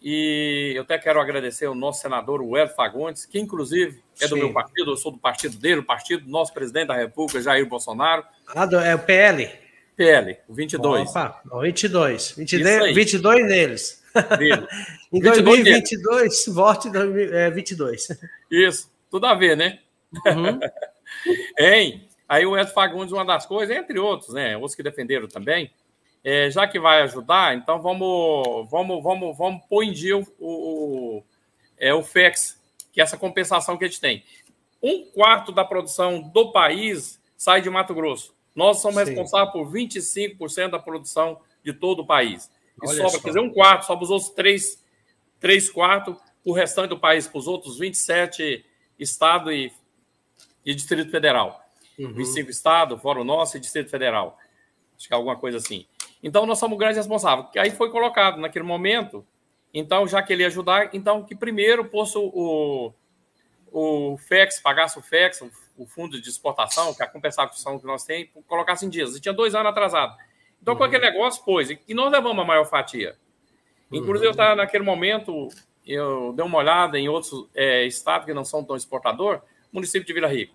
e 0.03 0.73
eu 0.75 0.83
até 0.83 0.99
quero 0.99 1.21
agradecer 1.21 1.67
ao 1.67 1.75
nosso 1.75 2.01
senador, 2.01 2.41
o 2.41 2.57
Hélio 2.57 2.75
Fagundes, 2.75 3.27
que 3.27 3.39
inclusive 3.39 4.03
é 4.21 4.27
do 4.27 4.35
Sim. 4.35 4.41
meu 4.41 4.53
partido, 4.53 4.91
eu 4.91 4.97
sou 4.97 5.13
do 5.13 5.19
partido 5.19 5.59
dele, 5.59 5.81
o 5.81 5.85
partido 5.85 6.25
do 6.25 6.31
nosso 6.31 6.53
presidente 6.55 6.89
da 6.89 6.97
República, 6.97 7.43
Jair 7.43 7.67
Bolsonaro. 7.67 8.25
Ah, 8.49 8.67
é 8.85 8.95
o 8.95 8.99
PL? 8.99 9.51
PL, 9.95 10.39
o 10.49 10.55
22. 10.55 11.11
Opa, 11.11 11.43
o 11.51 11.61
22. 11.61 12.33
22, 12.33 12.95
22 12.95 13.47
neles. 13.47 14.03
Dele. 14.39 14.67
em 15.13 15.21
2022, 15.21 16.47
vote 16.49 16.89
22. 17.53 18.09
Isso, 18.51 18.91
tudo 19.11 19.27
a 19.27 19.35
ver, 19.35 19.57
né? 19.57 19.81
Uhum. 20.27 20.59
hein? 21.59 22.09
Aí 22.27 22.47
o 22.47 22.57
Hélio 22.57 22.73
Fagundes, 22.73 23.13
uma 23.13 23.25
das 23.25 23.45
coisas, 23.45 23.77
entre 23.77 23.99
outros, 23.99 24.33
né? 24.33 24.57
Outros 24.57 24.75
que 24.75 24.83
defenderam 24.83 25.29
também, 25.29 25.71
é, 26.23 26.51
já 26.51 26.67
que 26.67 26.79
vai 26.79 27.03
ajudar, 27.03 27.57
então 27.57 27.81
vamos, 27.81 28.69
vamos, 28.71 29.03
vamos, 29.03 29.37
vamos 29.37 29.63
pôr 29.69 29.85
em 29.85 29.93
dia 29.93 30.19
o, 30.19 30.27
o, 30.39 31.25
é, 31.79 31.95
o 31.95 32.03
FEX, 32.03 32.61
que 32.93 33.01
é 33.01 33.05
essa 33.05 33.17
compensação 33.17 33.77
que 33.77 33.85
a 33.85 33.89
gente 33.89 34.01
tem. 34.01 34.23
Um 34.83 35.07
quarto 35.07 35.53
da 35.53 35.65
produção 35.65 36.21
do 36.21 36.53
país 36.53 37.21
sai 37.37 37.63
de 37.63 37.71
Mato 37.71 37.95
Grosso. 37.95 38.35
Nós 38.55 38.79
somos 38.79 38.99
Sim. 38.99 39.07
responsáveis 39.07 39.53
por 39.53 39.71
25% 39.71 40.71
da 40.71 40.79
produção 40.79 41.41
de 41.65 41.73
todo 41.73 42.01
o 42.01 42.07
país. 42.07 42.51
E 42.83 42.87
Olha 42.87 42.97
sobra, 42.97 43.11
só. 43.11 43.21
quer 43.21 43.29
dizer, 43.29 43.41
um 43.41 43.51
quarto, 43.51 43.87
sobra 43.87 44.05
os 44.05 44.11
outros 44.11 44.31
três, 44.31 44.83
três 45.39 45.71
quartos, 45.71 46.17
o 46.45 46.53
restante 46.53 46.91
do 46.91 46.99
país, 46.99 47.27
para 47.27 47.39
os 47.39 47.47
outros 47.47 47.79
27 47.79 48.65
estados 48.99 49.53
e, 49.53 49.73
e 50.65 50.75
Distrito 50.75 51.11
Federal. 51.11 51.65
Uhum. 51.99 52.13
25 52.13 52.51
estados, 52.51 53.01
fora 53.01 53.21
o 53.21 53.25
nosso 53.25 53.57
e 53.57 53.61
Distrito 53.61 53.91
Federal. 53.91 54.39
Acho 54.97 55.07
que 55.09 55.15
é 55.15 55.17
alguma 55.17 55.37
coisa 55.37 55.59
assim. 55.59 55.87
Então, 56.23 56.47
nós 56.47 56.59
somos 56.59 56.79
grandes 56.79 56.99
responsáveis. 56.99 57.49
Aí 57.57 57.71
foi 57.71 57.91
colocado 57.91 58.39
naquele 58.39 58.65
momento, 58.65 59.27
então, 59.73 60.07
já 60.07 60.23
que 60.23 60.33
ele 60.33 60.43
ia 60.43 60.49
ajudar, 60.49 60.91
então 60.93 61.25
que 61.25 61.35
primeiro 61.35 61.85
fosse 61.85 62.19
o, 62.19 62.93
o 63.73 64.17
FEX, 64.19 64.61
pagasse 64.61 64.99
o 64.99 65.03
FEX, 65.03 65.43
o, 65.77 65.87
fundo 65.87 66.21
de 66.21 66.29
exportação, 66.29 66.93
que 66.93 67.03
é 67.03 67.07
a 67.07 67.09
compensação 67.09 67.79
que 67.79 67.87
nós 67.87 68.05
temos, 68.05 68.29
colocasse 68.47 68.85
em 68.85 68.91
dias. 68.91 69.17
E 69.17 69.21
tinha 69.21 69.33
dois 69.33 69.55
anos 69.55 69.71
atrasado. 69.71 70.17
Então, 70.61 70.75
uhum. 70.75 70.79
com 70.79 70.85
aquele 70.85 71.11
negócio, 71.11 71.43
pois, 71.45 71.71
e 71.71 71.95
nós 71.95 72.13
levamos 72.13 72.43
a 72.43 72.47
maior 72.47 72.65
fatia. 72.65 73.17
Inclusive, 73.91 74.27
eu 74.27 74.33
estava 74.33 74.55
naquele 74.55 74.85
momento, 74.85 75.49
eu 75.87 76.33
dei 76.33 76.45
uma 76.45 76.59
olhada 76.59 76.99
em 76.99 77.09
outros 77.09 77.49
é, 77.55 77.85
estados 77.87 78.27
que 78.27 78.35
não 78.35 78.45
são 78.45 78.63
tão 78.63 78.77
exportador, 78.77 79.41
município 79.73 80.07
de 80.07 80.13
Vila 80.13 80.29
Rica. 80.29 80.53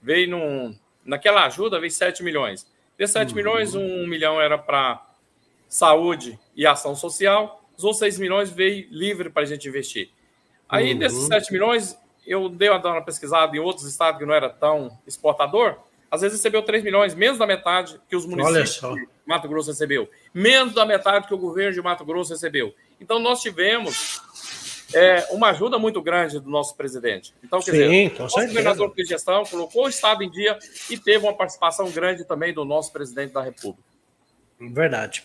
Veio 0.00 0.30
num, 0.30 0.78
naquela 1.04 1.44
ajuda, 1.46 1.80
veio 1.80 1.90
7 1.90 2.22
milhões. 2.22 2.70
Desses 2.98 3.12
7 3.12 3.30
uhum. 3.30 3.36
milhões, 3.36 3.74
1 3.76 4.06
milhão 4.08 4.40
era 4.40 4.58
para 4.58 5.06
saúde 5.68 6.38
e 6.56 6.66
ação 6.66 6.96
social, 6.96 7.62
os 7.76 7.84
outros 7.84 8.00
6 8.00 8.18
milhões 8.18 8.50
veio 8.50 8.88
livre 8.90 9.30
para 9.30 9.42
a 9.42 9.46
gente 9.46 9.68
investir. 9.68 10.10
Aí, 10.68 10.92
uhum. 10.92 10.98
desses 10.98 11.24
7 11.26 11.52
milhões, 11.52 11.96
eu 12.26 12.48
dei 12.48 12.68
uma 12.68 13.02
pesquisada 13.02 13.56
em 13.56 13.60
outros 13.60 13.86
estados 13.86 14.18
que 14.18 14.26
não 14.26 14.34
era 14.34 14.50
tão 14.50 14.98
exportador, 15.06 15.76
às 16.10 16.22
vezes 16.22 16.38
recebeu 16.38 16.62
3 16.62 16.82
milhões, 16.82 17.14
menos 17.14 17.38
da 17.38 17.46
metade 17.46 18.00
que 18.08 18.16
os 18.16 18.26
municípios 18.26 18.80
de 18.80 19.08
Mato 19.26 19.46
Grosso 19.46 19.70
recebeu, 19.70 20.10
menos 20.32 20.74
da 20.74 20.84
metade 20.84 21.28
que 21.28 21.34
o 21.34 21.38
governo 21.38 21.74
de 21.74 21.82
Mato 21.82 22.04
Grosso 22.04 22.32
recebeu. 22.32 22.74
Então, 23.00 23.18
nós 23.18 23.40
tivemos 23.40 24.22
é, 24.94 25.26
uma 25.30 25.50
ajuda 25.50 25.78
muito 25.78 26.00
grande 26.00 26.40
do 26.40 26.48
nosso 26.48 26.76
presidente. 26.76 27.34
Então, 27.42 27.60
quer 27.60 27.72
Sim, 27.72 28.08
dizer, 28.08 28.16
o 28.16 28.22
nosso 28.22 28.46
governador 28.46 28.94
de 28.94 29.04
gestão 29.04 29.44
colocou 29.44 29.84
o 29.84 29.88
Estado 29.88 30.22
em 30.22 30.30
dia 30.30 30.58
e 30.88 30.96
teve 30.96 31.24
uma 31.24 31.34
participação 31.34 31.90
grande 31.90 32.24
também 32.24 32.52
do 32.52 32.64
nosso 32.64 32.92
presidente 32.92 33.32
da 33.32 33.42
República. 33.42 33.86
Verdade. 34.60 35.24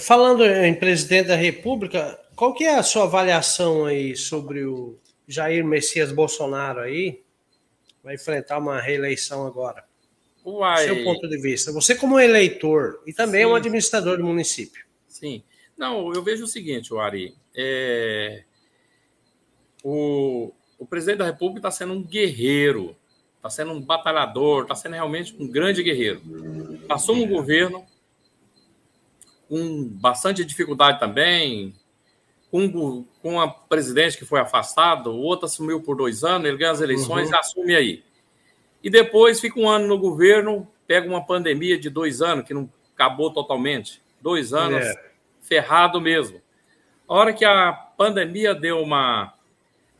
Falando 0.00 0.44
em 0.44 0.74
presidente 0.74 1.28
da 1.28 1.36
República, 1.36 2.20
qual 2.34 2.52
que 2.52 2.64
é 2.64 2.74
a 2.74 2.82
sua 2.82 3.04
avaliação 3.04 3.86
aí 3.86 4.16
sobre 4.16 4.64
o 4.64 4.98
Jair 5.26 5.64
Messias 5.64 6.12
Bolsonaro 6.12 6.80
aí? 6.80 7.22
Vai 8.02 8.16
enfrentar 8.16 8.58
uma 8.58 8.80
reeleição 8.80 9.46
agora. 9.46 9.84
Uai. 10.44 10.84
Seu 10.84 11.02
ponto 11.04 11.26
de 11.26 11.40
vista. 11.40 11.72
Você 11.72 11.94
como 11.94 12.20
eleitor 12.20 13.00
e 13.06 13.14
também 13.14 13.44
Sim. 13.44 13.46
um 13.46 13.54
administrador 13.54 14.18
do 14.18 14.24
município. 14.24 14.84
Sim. 15.08 15.42
Não, 15.78 16.12
eu 16.12 16.22
vejo 16.22 16.44
o 16.44 16.48
seguinte, 16.48 16.94
Ari. 16.94 17.34
É 17.56 18.44
o, 19.84 20.50
o 20.78 20.86
presidente 20.86 21.18
da 21.18 21.26
República 21.26 21.58
está 21.58 21.70
sendo 21.70 21.92
um 21.92 22.02
guerreiro, 22.02 22.96
está 23.36 23.50
sendo 23.50 23.72
um 23.72 23.80
batalhador, 23.80 24.62
está 24.62 24.74
sendo 24.74 24.94
realmente 24.94 25.36
um 25.38 25.46
grande 25.46 25.82
guerreiro. 25.82 26.22
Passou 26.88 27.14
um 27.14 27.28
governo 27.28 27.84
com 29.46 29.86
bastante 29.88 30.42
dificuldade 30.42 30.98
também, 30.98 31.74
com, 32.50 33.04
com 33.20 33.34
uma 33.34 33.52
presidente 33.52 34.16
que 34.16 34.24
foi 34.24 34.40
afastado, 34.40 35.10
o 35.10 35.20
outro 35.20 35.44
assumiu 35.44 35.82
por 35.82 35.96
dois 35.96 36.24
anos, 36.24 36.48
ele 36.48 36.56
ganha 36.56 36.70
as 36.70 36.80
eleições 36.80 37.28
uhum. 37.28 37.34
e 37.34 37.38
assume 37.38 37.76
aí. 37.76 38.04
E 38.82 38.88
depois 38.88 39.40
fica 39.40 39.60
um 39.60 39.68
ano 39.68 39.86
no 39.86 39.98
governo, 39.98 40.66
pega 40.86 41.06
uma 41.06 41.24
pandemia 41.24 41.78
de 41.78 41.90
dois 41.90 42.22
anos, 42.22 42.46
que 42.46 42.54
não 42.54 42.70
acabou 42.94 43.30
totalmente. 43.30 44.00
Dois 44.20 44.54
anos, 44.54 44.84
é. 44.84 45.10
ferrado 45.42 46.00
mesmo. 46.00 46.40
A 47.06 47.14
hora 47.14 47.32
que 47.32 47.44
a 47.44 47.72
pandemia 47.72 48.54
deu 48.54 48.80
uma 48.80 49.33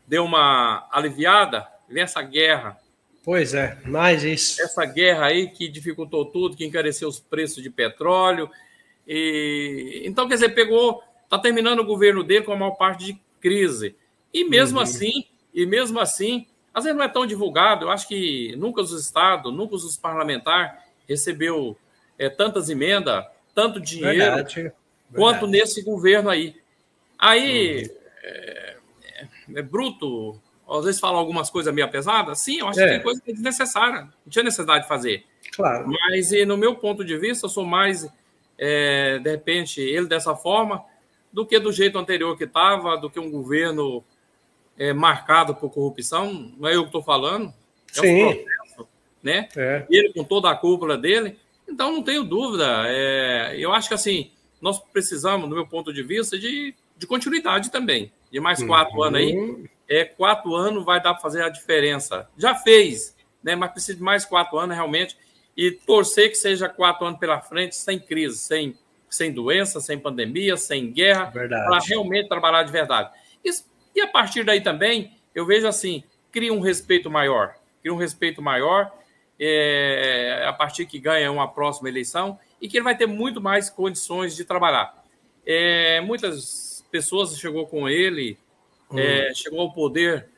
deu 0.07 0.23
uma 0.23 0.87
aliviada, 0.91 1.67
vem 1.89 2.03
essa 2.03 2.21
guerra. 2.21 2.77
Pois 3.23 3.53
é, 3.53 3.77
mais 3.85 4.23
isso. 4.23 4.61
Essa 4.61 4.85
guerra 4.85 5.25
aí 5.25 5.49
que 5.49 5.67
dificultou 5.67 6.25
tudo, 6.25 6.55
que 6.55 6.65
encareceu 6.65 7.07
os 7.07 7.19
preços 7.19 7.63
de 7.63 7.69
petróleo. 7.69 8.49
E 9.07 10.03
então, 10.05 10.27
quer 10.27 10.35
dizer, 10.35 10.49
pegou, 10.49 11.03
está 11.23 11.39
terminando 11.39 11.79
o 11.79 11.85
governo 11.85 12.23
dele 12.23 12.45
com 12.45 12.53
a 12.53 12.57
maior 12.57 12.75
parte 12.75 13.05
de 13.05 13.21
crise. 13.41 13.95
E 14.33 14.43
mesmo 14.43 14.77
uhum. 14.77 14.83
assim, 14.83 15.25
e 15.53 15.65
mesmo 15.65 15.99
assim, 15.99 16.45
às 16.73 16.83
vezes 16.83 16.97
não 16.97 17.05
é 17.05 17.09
tão 17.09 17.25
divulgado. 17.25 17.85
Eu 17.85 17.91
acho 17.91 18.07
que 18.07 18.55
nunca 18.57 18.81
os 18.81 18.91
estados, 18.91 19.51
nunca 19.53 19.75
os 19.75 19.97
parlamentares 19.97 20.71
recebeu 21.07 21.77
é, 22.17 22.29
tantas 22.29 22.69
emendas, 22.69 23.25
tanto 23.53 23.79
dinheiro, 23.79 24.17
Verdade. 24.17 24.71
quanto 25.13 25.41
Verdade. 25.41 25.51
nesse 25.51 25.81
governo 25.81 26.29
aí. 26.29 26.55
Aí, 27.17 27.83
uhum. 27.83 27.95
é, 28.23 28.64
é 29.53 29.61
bruto, 29.61 30.39
às 30.67 30.85
vezes 30.85 30.99
fala 30.99 31.17
algumas 31.17 31.49
coisas 31.49 31.73
meio 31.73 31.89
pesadas, 31.89 32.39
sim, 32.39 32.59
eu 32.59 32.67
acho 32.67 32.79
é. 32.79 32.83
que 32.83 32.93
tem 32.93 33.03
coisa 33.03 33.21
que 33.21 33.31
é 33.31 33.33
desnecessária, 33.33 34.01
não 34.01 34.29
tinha 34.29 34.43
necessidade 34.43 34.83
de 34.83 34.87
fazer. 34.87 35.25
Claro. 35.55 35.87
Mas, 35.87 36.31
no 36.47 36.57
meu 36.57 36.75
ponto 36.75 37.03
de 37.05 37.17
vista, 37.17 37.45
eu 37.45 37.49
sou 37.49 37.65
mais, 37.65 38.07
é, 38.57 39.19
de 39.19 39.29
repente, 39.29 39.79
ele 39.81 40.07
dessa 40.07 40.35
forma, 40.35 40.83
do 41.31 41.45
que 41.45 41.59
do 41.59 41.71
jeito 41.71 41.97
anterior 41.97 42.37
que 42.37 42.45
estava, 42.45 42.97
do 42.97 43.09
que 43.09 43.19
um 43.19 43.29
governo 43.29 44.03
é, 44.77 44.93
marcado 44.93 45.53
por 45.53 45.69
corrupção. 45.69 46.53
Não 46.57 46.67
é 46.67 46.75
eu 46.75 46.81
que 46.81 46.87
estou 46.87 47.03
falando, 47.03 47.53
é 47.95 48.01
sim. 48.01 48.23
um 48.23 48.33
processo, 48.33 48.87
né? 49.21 49.49
É. 49.55 49.85
Ele 49.89 50.13
com 50.13 50.23
toda 50.23 50.49
a 50.49 50.55
cúpula 50.55 50.97
dele. 50.97 51.37
Então, 51.67 51.91
não 51.91 52.03
tenho 52.03 52.23
dúvida. 52.23 52.83
É, 52.87 53.55
eu 53.57 53.73
acho 53.73 53.89
que, 53.89 53.93
assim, 53.93 54.31
nós 54.61 54.79
precisamos, 54.79 55.49
do 55.49 55.55
meu 55.55 55.67
ponto 55.67 55.91
de 55.91 56.03
vista, 56.03 56.39
de, 56.39 56.73
de 56.97 57.05
continuidade 57.05 57.69
também 57.69 58.11
de 58.35 58.41
mais 58.41 58.61
quatro 58.61 58.97
uhum. 58.97 59.03
anos 59.03 59.19
aí, 59.21 59.69
é, 59.87 60.03
quatro 60.03 60.53
anos 60.53 60.83
vai 60.83 61.01
dar 61.01 61.13
para 61.13 61.21
fazer 61.21 61.41
a 61.41 61.47
diferença. 61.47 62.27
Já 62.37 62.53
fez, 62.53 63.15
né? 63.41 63.55
Mas 63.55 63.71
precisa 63.71 63.97
de 63.97 64.03
mais 64.03 64.25
quatro 64.25 64.57
anos 64.57 64.75
realmente 64.75 65.15
e 65.55 65.71
torcer 65.71 66.27
que 66.29 66.35
seja 66.35 66.67
quatro 66.67 67.05
anos 67.05 67.17
pela 67.17 67.39
frente 67.39 67.77
sem 67.77 67.97
crise, 67.97 68.37
sem, 68.37 68.77
sem 69.09 69.31
doença, 69.31 69.79
sem 69.79 69.97
pandemia, 69.97 70.57
sem 70.57 70.91
guerra, 70.91 71.31
para 71.31 71.79
realmente 71.79 72.27
trabalhar 72.27 72.63
de 72.63 72.73
verdade. 72.73 73.09
Isso, 73.41 73.65
e 73.95 74.01
a 74.01 74.07
partir 74.07 74.43
daí 74.43 74.59
também, 74.59 75.17
eu 75.33 75.45
vejo 75.45 75.65
assim, 75.65 76.03
cria 76.29 76.51
um 76.51 76.59
respeito 76.59 77.09
maior, 77.09 77.55
cria 77.81 77.93
um 77.93 77.97
respeito 77.97 78.41
maior 78.41 78.91
é, 79.39 80.43
a 80.45 80.51
partir 80.51 80.85
que 80.85 80.99
ganha 80.99 81.31
uma 81.31 81.47
próxima 81.47 81.87
eleição 81.87 82.37
e 82.59 82.67
que 82.67 82.75
ele 82.75 82.83
vai 82.83 82.97
ter 82.97 83.05
muito 83.05 83.39
mais 83.39 83.69
condições 83.69 84.35
de 84.35 84.43
trabalhar. 84.43 85.05
É, 85.45 86.01
muitas 86.01 86.64
pessoas 86.95 87.37
chegou 87.37 87.67
com 87.67 87.89
ele, 87.89 88.37
hum. 88.89 88.97
é, 88.97 89.33
chegou 89.33 89.59
ao 89.59 89.73
poder 89.73 90.29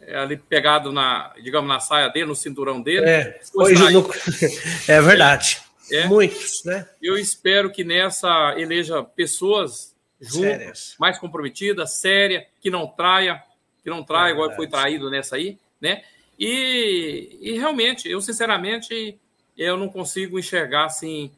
é, 0.00 0.16
ali 0.16 0.36
pegado 0.36 0.90
na, 0.90 1.32
digamos, 1.40 1.68
na 1.68 1.78
saia 1.78 2.08
dele, 2.08 2.26
no 2.26 2.34
cinturão 2.34 2.82
dele. 2.82 3.06
É, 3.06 3.40
foi 3.52 3.74
no... 3.74 4.10
é 4.88 5.00
verdade. 5.00 5.60
É, 5.92 6.06
Muitos, 6.06 6.64
né? 6.64 6.88
Eu 7.00 7.16
espero 7.16 7.70
que 7.70 7.84
nessa 7.84 8.54
eleja 8.58 9.04
pessoas 9.04 9.94
junta, 10.20 10.72
mais 10.98 11.18
comprometida, 11.18 11.86
séria, 11.86 12.46
que 12.60 12.68
não 12.68 12.88
traia, 12.88 13.40
que 13.84 13.88
não 13.88 14.02
traia, 14.02 14.30
é 14.30 14.32
igual 14.32 14.56
foi 14.56 14.66
traído 14.66 15.08
nessa 15.08 15.36
aí, 15.36 15.56
né? 15.80 16.02
E, 16.36 17.38
e 17.40 17.52
realmente, 17.52 18.10
eu 18.10 18.20
sinceramente, 18.20 19.16
eu 19.56 19.76
não 19.76 19.88
consigo 19.88 20.36
enxergar 20.36 20.86
assim. 20.86 21.30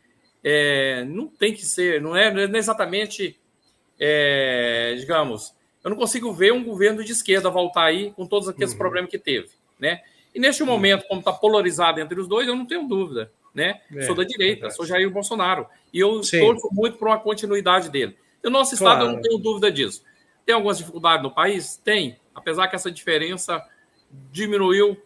É, 0.42 1.04
não 1.04 1.26
tem 1.26 1.52
que 1.52 1.66
ser, 1.66 2.00
não 2.00 2.16
é, 2.16 2.30
não 2.30 2.40
é 2.40 2.58
exatamente, 2.58 3.38
é, 3.98 4.94
digamos, 4.98 5.54
eu 5.82 5.90
não 5.90 5.96
consigo 5.96 6.32
ver 6.32 6.52
um 6.52 6.64
governo 6.64 7.04
de 7.04 7.12
esquerda 7.12 7.50
voltar 7.50 7.84
aí 7.84 8.10
com 8.12 8.26
todos 8.26 8.48
aqueles 8.48 8.72
uhum. 8.72 8.78
problemas 8.78 9.10
que 9.10 9.18
teve, 9.18 9.50
né? 9.78 10.00
E 10.34 10.40
neste 10.40 10.62
uhum. 10.62 10.68
momento, 10.68 11.06
como 11.06 11.20
está 11.20 11.32
polarizado 11.32 12.00
entre 12.00 12.18
os 12.18 12.26
dois, 12.26 12.48
eu 12.48 12.56
não 12.56 12.66
tenho 12.66 12.88
dúvida, 12.88 13.30
né? 13.54 13.80
É, 13.94 14.02
sou 14.02 14.14
da 14.14 14.24
direita, 14.24 14.70
sou 14.70 14.84
Jair 14.84 15.08
Bolsonaro. 15.10 15.66
E 15.92 16.00
eu 16.00 16.22
Sim. 16.22 16.40
torço 16.40 16.68
muito 16.72 16.96
por 16.96 17.08
uma 17.08 17.20
continuidade 17.20 17.90
dele. 17.90 18.16
E 18.42 18.48
o 18.48 18.50
nosso 18.50 18.74
Estado, 18.74 18.96
claro. 18.96 19.10
eu 19.10 19.12
não 19.14 19.22
tenho 19.22 19.38
dúvida 19.38 19.70
disso. 19.70 20.02
Tem 20.44 20.54
algumas 20.54 20.78
dificuldades 20.78 21.22
no 21.22 21.30
país? 21.30 21.76
Tem. 21.76 22.16
Apesar 22.34 22.66
que 22.68 22.76
essa 22.76 22.90
diferença 22.90 23.62
diminuiu 24.32 24.96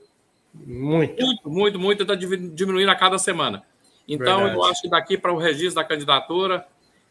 muito, 0.55 1.23
muito, 1.23 1.51
muito, 1.51 1.79
muito 1.79 2.03
está 2.03 2.15
diminuindo 2.15 2.91
a 2.91 2.95
cada 2.95 3.19
semana. 3.19 3.63
Então, 4.09 4.39
Verdade. 4.39 4.57
eu 4.57 4.65
acho 4.65 4.83
que 4.83 4.89
daqui 4.89 5.19
para 5.19 5.33
o 5.33 5.37
registro 5.37 5.75
da 5.75 5.85
candidatura, 5.85 6.67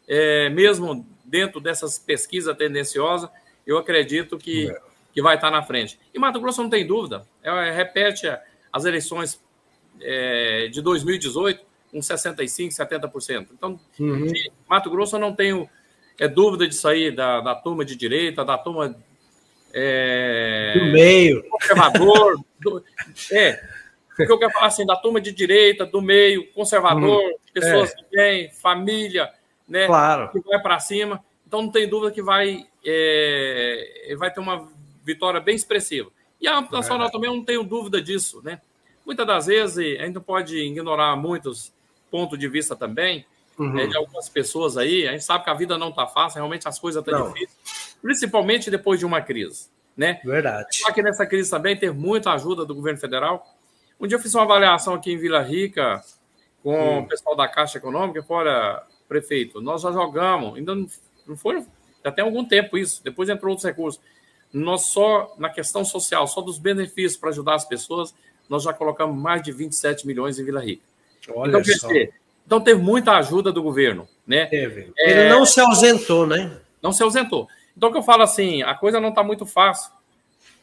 é, 0.06 0.50
mesmo 0.50 1.06
dentro 1.28 1.60
dessas 1.60 1.98
pesquisas 1.98 2.56
tendenciosas, 2.56 3.30
eu 3.66 3.78
acredito 3.78 4.38
que, 4.38 4.70
é. 4.70 4.80
que 5.12 5.22
vai 5.22 5.36
estar 5.36 5.50
na 5.50 5.62
frente. 5.62 5.98
E 6.12 6.18
Mato 6.18 6.40
Grosso 6.40 6.62
não 6.62 6.70
tem 6.70 6.86
dúvida, 6.86 7.26
é, 7.42 7.70
repete 7.70 8.26
as 8.72 8.84
eleições 8.84 9.40
é, 10.00 10.68
de 10.68 10.80
2018 10.80 11.66
com 11.90 11.98
65%, 11.98 12.70
70%. 12.74 13.48
Então, 13.52 13.78
uhum. 13.98 14.32
Mato 14.68 14.90
Grosso 14.90 15.16
eu 15.16 15.20
não 15.20 15.34
tenho 15.34 15.68
é, 16.18 16.26
dúvida 16.28 16.66
de 16.66 16.74
sair 16.74 17.14
da, 17.14 17.40
da 17.40 17.54
turma 17.54 17.84
de 17.84 17.94
direita, 17.94 18.44
da 18.44 18.58
turma 18.58 18.96
é, 19.72 20.74
do 20.76 20.84
meio. 20.92 21.42
Conservador. 21.48 22.40
do, 22.60 22.84
é. 23.32 23.78
O 24.18 24.26
que 24.26 24.32
eu 24.32 24.38
quero 24.38 24.52
falar 24.52 24.66
assim, 24.66 24.84
da 24.84 24.96
turma 24.96 25.20
de 25.20 25.30
direita, 25.30 25.86
do 25.86 26.02
meio, 26.02 26.50
conservador, 26.52 27.22
hum, 27.22 27.36
pessoas 27.52 27.92
é. 27.92 27.94
que 27.94 28.04
têm, 28.04 28.50
família, 28.50 29.30
né? 29.68 29.86
Claro. 29.86 30.30
Que 30.30 30.40
vai 30.40 30.60
para 30.60 30.80
cima. 30.80 31.22
Então 31.46 31.62
não 31.62 31.70
tem 31.70 31.88
dúvida 31.88 32.12
que 32.12 32.22
vai, 32.22 32.66
é, 32.84 34.14
vai 34.18 34.32
ter 34.32 34.40
uma 34.40 34.68
vitória 35.04 35.40
bem 35.40 35.54
expressiva. 35.54 36.10
E 36.40 36.46
a 36.46 36.60
Nacional 36.60 37.08
é. 37.08 37.10
também 37.10 37.30
eu 37.30 37.36
não 37.36 37.44
tenho 37.44 37.64
dúvida 37.64 38.00
disso, 38.00 38.40
né? 38.42 38.60
Muitas 39.04 39.26
das 39.26 39.46
vezes 39.46 39.98
a 39.98 40.04
gente 40.04 40.14
não 40.14 40.22
pode 40.22 40.56
ignorar 40.58 41.16
muitos 41.16 41.72
pontos 42.10 42.38
de 42.38 42.48
vista 42.48 42.76
também 42.76 43.24
uhum. 43.58 43.72
né, 43.72 43.86
de 43.86 43.96
algumas 43.96 44.28
pessoas 44.28 44.76
aí. 44.76 45.06
A 45.08 45.12
gente 45.12 45.24
sabe 45.24 45.44
que 45.44 45.50
a 45.50 45.54
vida 45.54 45.76
não 45.76 45.88
está 45.88 46.06
fácil, 46.06 46.36
realmente 46.36 46.68
as 46.68 46.78
coisas 46.78 47.00
estão 47.00 47.24
tá 47.24 47.28
difíceis, 47.28 47.96
principalmente 48.00 48.70
depois 48.70 48.98
de 48.98 49.06
uma 49.06 49.20
crise. 49.20 49.68
Né? 49.96 50.20
Verdade. 50.24 50.68
Só 50.76 50.92
que 50.92 51.02
nessa 51.02 51.26
crise 51.26 51.50
também 51.50 51.76
teve 51.76 51.96
muita 51.96 52.32
ajuda 52.32 52.64
do 52.64 52.74
governo 52.74 53.00
federal. 53.00 53.44
Um 53.98 54.06
dia 54.06 54.16
eu 54.16 54.22
fiz 54.22 54.32
uma 54.34 54.44
avaliação 54.44 54.94
aqui 54.94 55.12
em 55.12 55.18
Vila 55.18 55.42
Rica 55.42 56.04
com 56.62 56.98
hum. 56.98 56.98
o 57.00 57.08
pessoal 57.08 57.34
da 57.34 57.48
Caixa 57.48 57.78
Econômica, 57.78 58.22
fora 58.22 58.86
prefeito, 59.08 59.60
nós 59.60 59.82
já 59.82 59.90
jogamos, 59.90 60.56
ainda 60.56 60.74
não, 60.74 61.36
foi, 61.36 61.64
já 62.04 62.12
tem 62.12 62.24
algum 62.24 62.44
tempo 62.44 62.76
isso, 62.76 63.02
depois 63.02 63.28
entrou 63.28 63.50
outros 63.50 63.66
recursos. 63.66 64.00
Nós 64.52 64.86
só, 64.86 65.34
na 65.38 65.50
questão 65.50 65.84
social, 65.84 66.26
só 66.26 66.40
dos 66.40 66.58
benefícios 66.58 67.16
para 67.16 67.30
ajudar 67.30 67.54
as 67.54 67.64
pessoas, 67.64 68.14
nós 68.48 68.62
já 68.62 68.72
colocamos 68.72 69.20
mais 69.20 69.42
de 69.42 69.52
27 69.52 70.06
milhões 70.06 70.38
em 70.38 70.44
Vila 70.44 70.60
Rica. 70.60 70.82
Olha 71.34 71.50
então, 71.50 71.62
quer 71.62 71.72
dizer, 71.72 72.14
então 72.46 72.60
teve 72.60 72.80
muita 72.80 73.12
ajuda 73.12 73.52
do 73.52 73.62
governo, 73.62 74.08
né? 74.26 74.46
Teve. 74.46 74.92
É, 74.96 75.10
Ele 75.10 75.28
não 75.28 75.44
se 75.44 75.60
ausentou, 75.60 76.26
né? 76.26 76.58
Não 76.82 76.92
se 76.92 77.02
ausentou. 77.02 77.46
Então, 77.76 77.90
o 77.90 77.92
que 77.92 77.98
eu 77.98 78.02
falo 78.02 78.22
assim, 78.22 78.62
a 78.62 78.74
coisa 78.74 79.00
não 79.00 79.10
está 79.10 79.22
muito 79.22 79.44
fácil. 79.44 79.92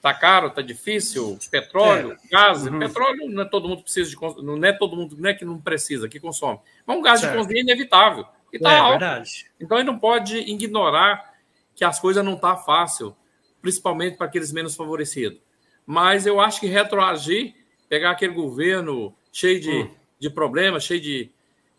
Está 0.06 0.14
caro, 0.14 0.48
está 0.50 0.62
difícil, 0.62 1.36
petróleo, 1.50 2.12
é. 2.12 2.28
gás. 2.30 2.68
Uhum. 2.68 2.78
Petróleo 2.78 3.28
não 3.28 3.42
é 3.42 3.46
todo 3.46 3.68
mundo 3.68 3.82
precisa 3.82 4.08
de 4.08 4.16
não 4.44 4.64
é 4.64 4.72
todo 4.72 4.96
mundo 4.96 5.18
não 5.18 5.28
é 5.28 5.34
que 5.34 5.44
não 5.44 5.60
precisa, 5.60 6.08
que 6.08 6.20
consome. 6.20 6.60
Mas 6.86 6.96
um 6.96 7.02
gás 7.02 7.22
certo. 7.22 7.32
de 7.32 7.40
cozinha 7.40 7.62
é 7.62 7.64
inevitável. 7.64 8.24
E 8.54 8.60
tá 8.60 8.72
é, 8.72 8.78
alto. 8.78 9.00
Verdade. 9.00 9.48
Então 9.60 9.80
ele 9.80 9.88
não 9.88 9.98
pode 9.98 10.38
ignorar 10.38 11.34
que 11.74 11.84
as 11.84 12.00
coisas 12.00 12.24
não 12.24 12.36
estão 12.36 12.56
tá 12.56 12.62
fácil, 12.62 13.16
principalmente 13.64 14.16
para 14.16 14.28
aqueles 14.28 14.52
menos 14.52 14.76
favorecidos. 14.76 15.40
Mas 15.88 16.28
eu 16.28 16.40
acho 16.40 16.60
que 16.60 16.68
retroagir, 16.68 17.56
pegar 17.90 18.12
aquele 18.12 18.34
governo 18.36 19.12
cheio 19.32 19.60
de, 19.60 19.72
hum. 19.72 19.92
de 20.20 20.30
problemas, 20.30 20.84
cheio 20.84 21.02
de, 21.02 21.32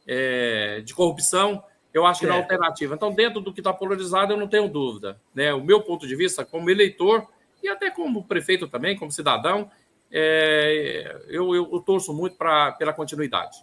é, 0.04 0.80
de 0.84 0.92
corrupção, 0.92 1.62
eu 1.94 2.04
acho 2.04 2.18
que 2.18 2.26
é. 2.26 2.28
não 2.28 2.34
é 2.34 2.40
alternativa. 2.40 2.92
Então, 2.92 3.14
dentro 3.14 3.40
do 3.40 3.52
que 3.52 3.60
está 3.60 3.72
polarizado, 3.72 4.32
eu 4.32 4.36
não 4.36 4.48
tenho 4.48 4.68
dúvida. 4.68 5.16
Né? 5.32 5.54
O 5.54 5.62
meu 5.62 5.80
ponto 5.80 6.08
de 6.08 6.16
vista, 6.16 6.44
como 6.44 6.68
eleitor, 6.68 7.28
e 7.62 7.68
até 7.68 7.90
como 7.90 8.24
prefeito 8.24 8.68
também, 8.68 8.96
como 8.96 9.10
cidadão, 9.10 9.70
é, 10.10 11.20
eu, 11.28 11.54
eu, 11.54 11.68
eu, 11.72 11.80
torço 11.80 12.12
muito 12.12 12.36
pra, 12.36 12.72
pela 12.72 12.92
continuidade. 12.92 13.58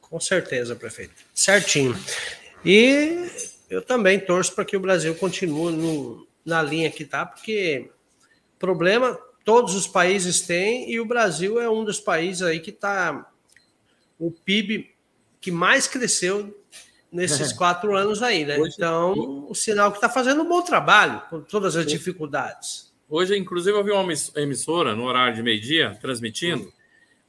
Com 0.00 0.18
certeza, 0.18 0.74
prefeito. 0.74 1.14
Certinho. 1.34 1.94
E 2.64 3.28
eu 3.68 3.82
também 3.82 4.18
torço 4.18 4.54
para 4.54 4.64
que 4.64 4.76
o 4.76 4.80
Brasil 4.80 5.14
continue 5.14 5.72
no, 5.72 6.26
na 6.44 6.62
linha 6.62 6.90
que 6.90 7.02
está, 7.02 7.26
porque 7.26 7.90
problema 8.58 9.18
todos 9.44 9.74
os 9.74 9.86
países 9.86 10.42
têm 10.42 10.90
e 10.90 11.00
o 11.00 11.04
Brasil 11.04 11.60
é 11.60 11.68
um 11.68 11.84
dos 11.84 11.98
países 11.98 12.42
aí 12.42 12.60
que 12.60 12.70
está 12.70 13.28
o 14.18 14.30
PIB 14.30 14.94
que 15.40 15.50
mais 15.50 15.88
cresceu 15.88 16.56
nesses 17.10 17.52
quatro 17.54 17.96
anos 17.96 18.22
aí, 18.22 18.44
né? 18.44 18.58
Hoje, 18.58 18.74
então, 18.76 19.46
o 19.48 19.54
sinal 19.54 19.90
que 19.90 19.98
está 19.98 20.08
fazendo 20.08 20.42
um 20.42 20.48
bom 20.48 20.62
trabalho, 20.62 21.20
com 21.28 21.40
todas 21.40 21.76
as 21.76 21.84
dificuldades. 21.84 22.91
Hoje, 23.12 23.36
inclusive, 23.36 23.76
eu 23.76 23.84
vi 23.84 23.90
uma 23.90 24.10
emissora 24.36 24.96
no 24.96 25.04
horário 25.04 25.34
de 25.34 25.42
meio-dia 25.42 25.98
transmitindo. 26.00 26.62
Hum. 26.62 26.72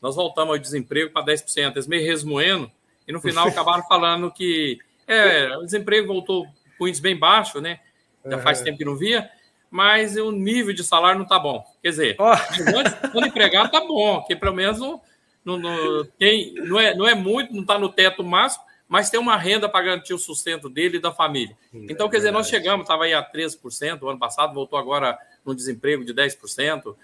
Nós 0.02 0.16
voltamos 0.16 0.54
ao 0.54 0.58
desemprego 0.58 1.12
para 1.12 1.26
10%. 1.26 1.74
Eles 1.74 1.88
meio 1.88 2.08
resmoendo, 2.08 2.72
e 3.06 3.12
no 3.12 3.20
final 3.20 3.46
acabaram 3.50 3.84
falando 3.86 4.32
que 4.32 4.80
é, 5.06 5.58
o 5.58 5.66
desemprego 5.66 6.08
voltou 6.08 6.48
com 6.78 6.88
índice 6.88 7.02
bem 7.02 7.20
baixo, 7.20 7.60
né? 7.60 7.82
Já 8.26 8.40
faz 8.40 8.62
tempo 8.62 8.78
que 8.78 8.86
não 8.86 8.96
via, 8.96 9.30
mas 9.70 10.16
o 10.16 10.32
nível 10.32 10.74
de 10.74 10.86
salário 10.86 11.18
não 11.18 11.26
está 11.26 11.38
bom. 11.38 11.62
Quer 11.82 11.90
dizer, 11.90 12.16
oh. 12.18 13.10
quando 13.12 13.28
empregado 13.28 13.66
está 13.66 13.82
bom, 13.82 14.24
que 14.24 14.38
pelo 14.38 14.56
menos 14.56 14.80
não, 14.80 15.02
não, 15.44 16.06
tem, 16.18 16.54
não, 16.54 16.80
é, 16.80 16.96
não 16.96 17.06
é 17.06 17.14
muito, 17.14 17.54
não 17.54 17.64
está 17.64 17.78
no 17.78 17.90
teto 17.90 18.24
máximo, 18.24 18.64
mas 18.88 19.10
tem 19.10 19.20
uma 19.20 19.36
renda 19.36 19.68
para 19.68 19.84
garantir 19.84 20.14
o 20.14 20.18
sustento 20.18 20.70
dele 20.70 20.96
e 20.96 21.02
da 21.02 21.12
família. 21.12 21.58
Então, 21.74 22.08
quer 22.08 22.18
dizer, 22.18 22.32
nós 22.32 22.48
chegamos, 22.48 22.86
estava 22.86 23.04
aí 23.04 23.14
a 23.14 23.22
13%, 23.22 24.02
o 24.02 24.08
ano 24.08 24.20
passado 24.20 24.54
voltou 24.54 24.80
agora 24.80 25.20
no 25.46 25.56
desemprego 25.56 26.04
de 26.06 26.14
10%, 26.14 26.96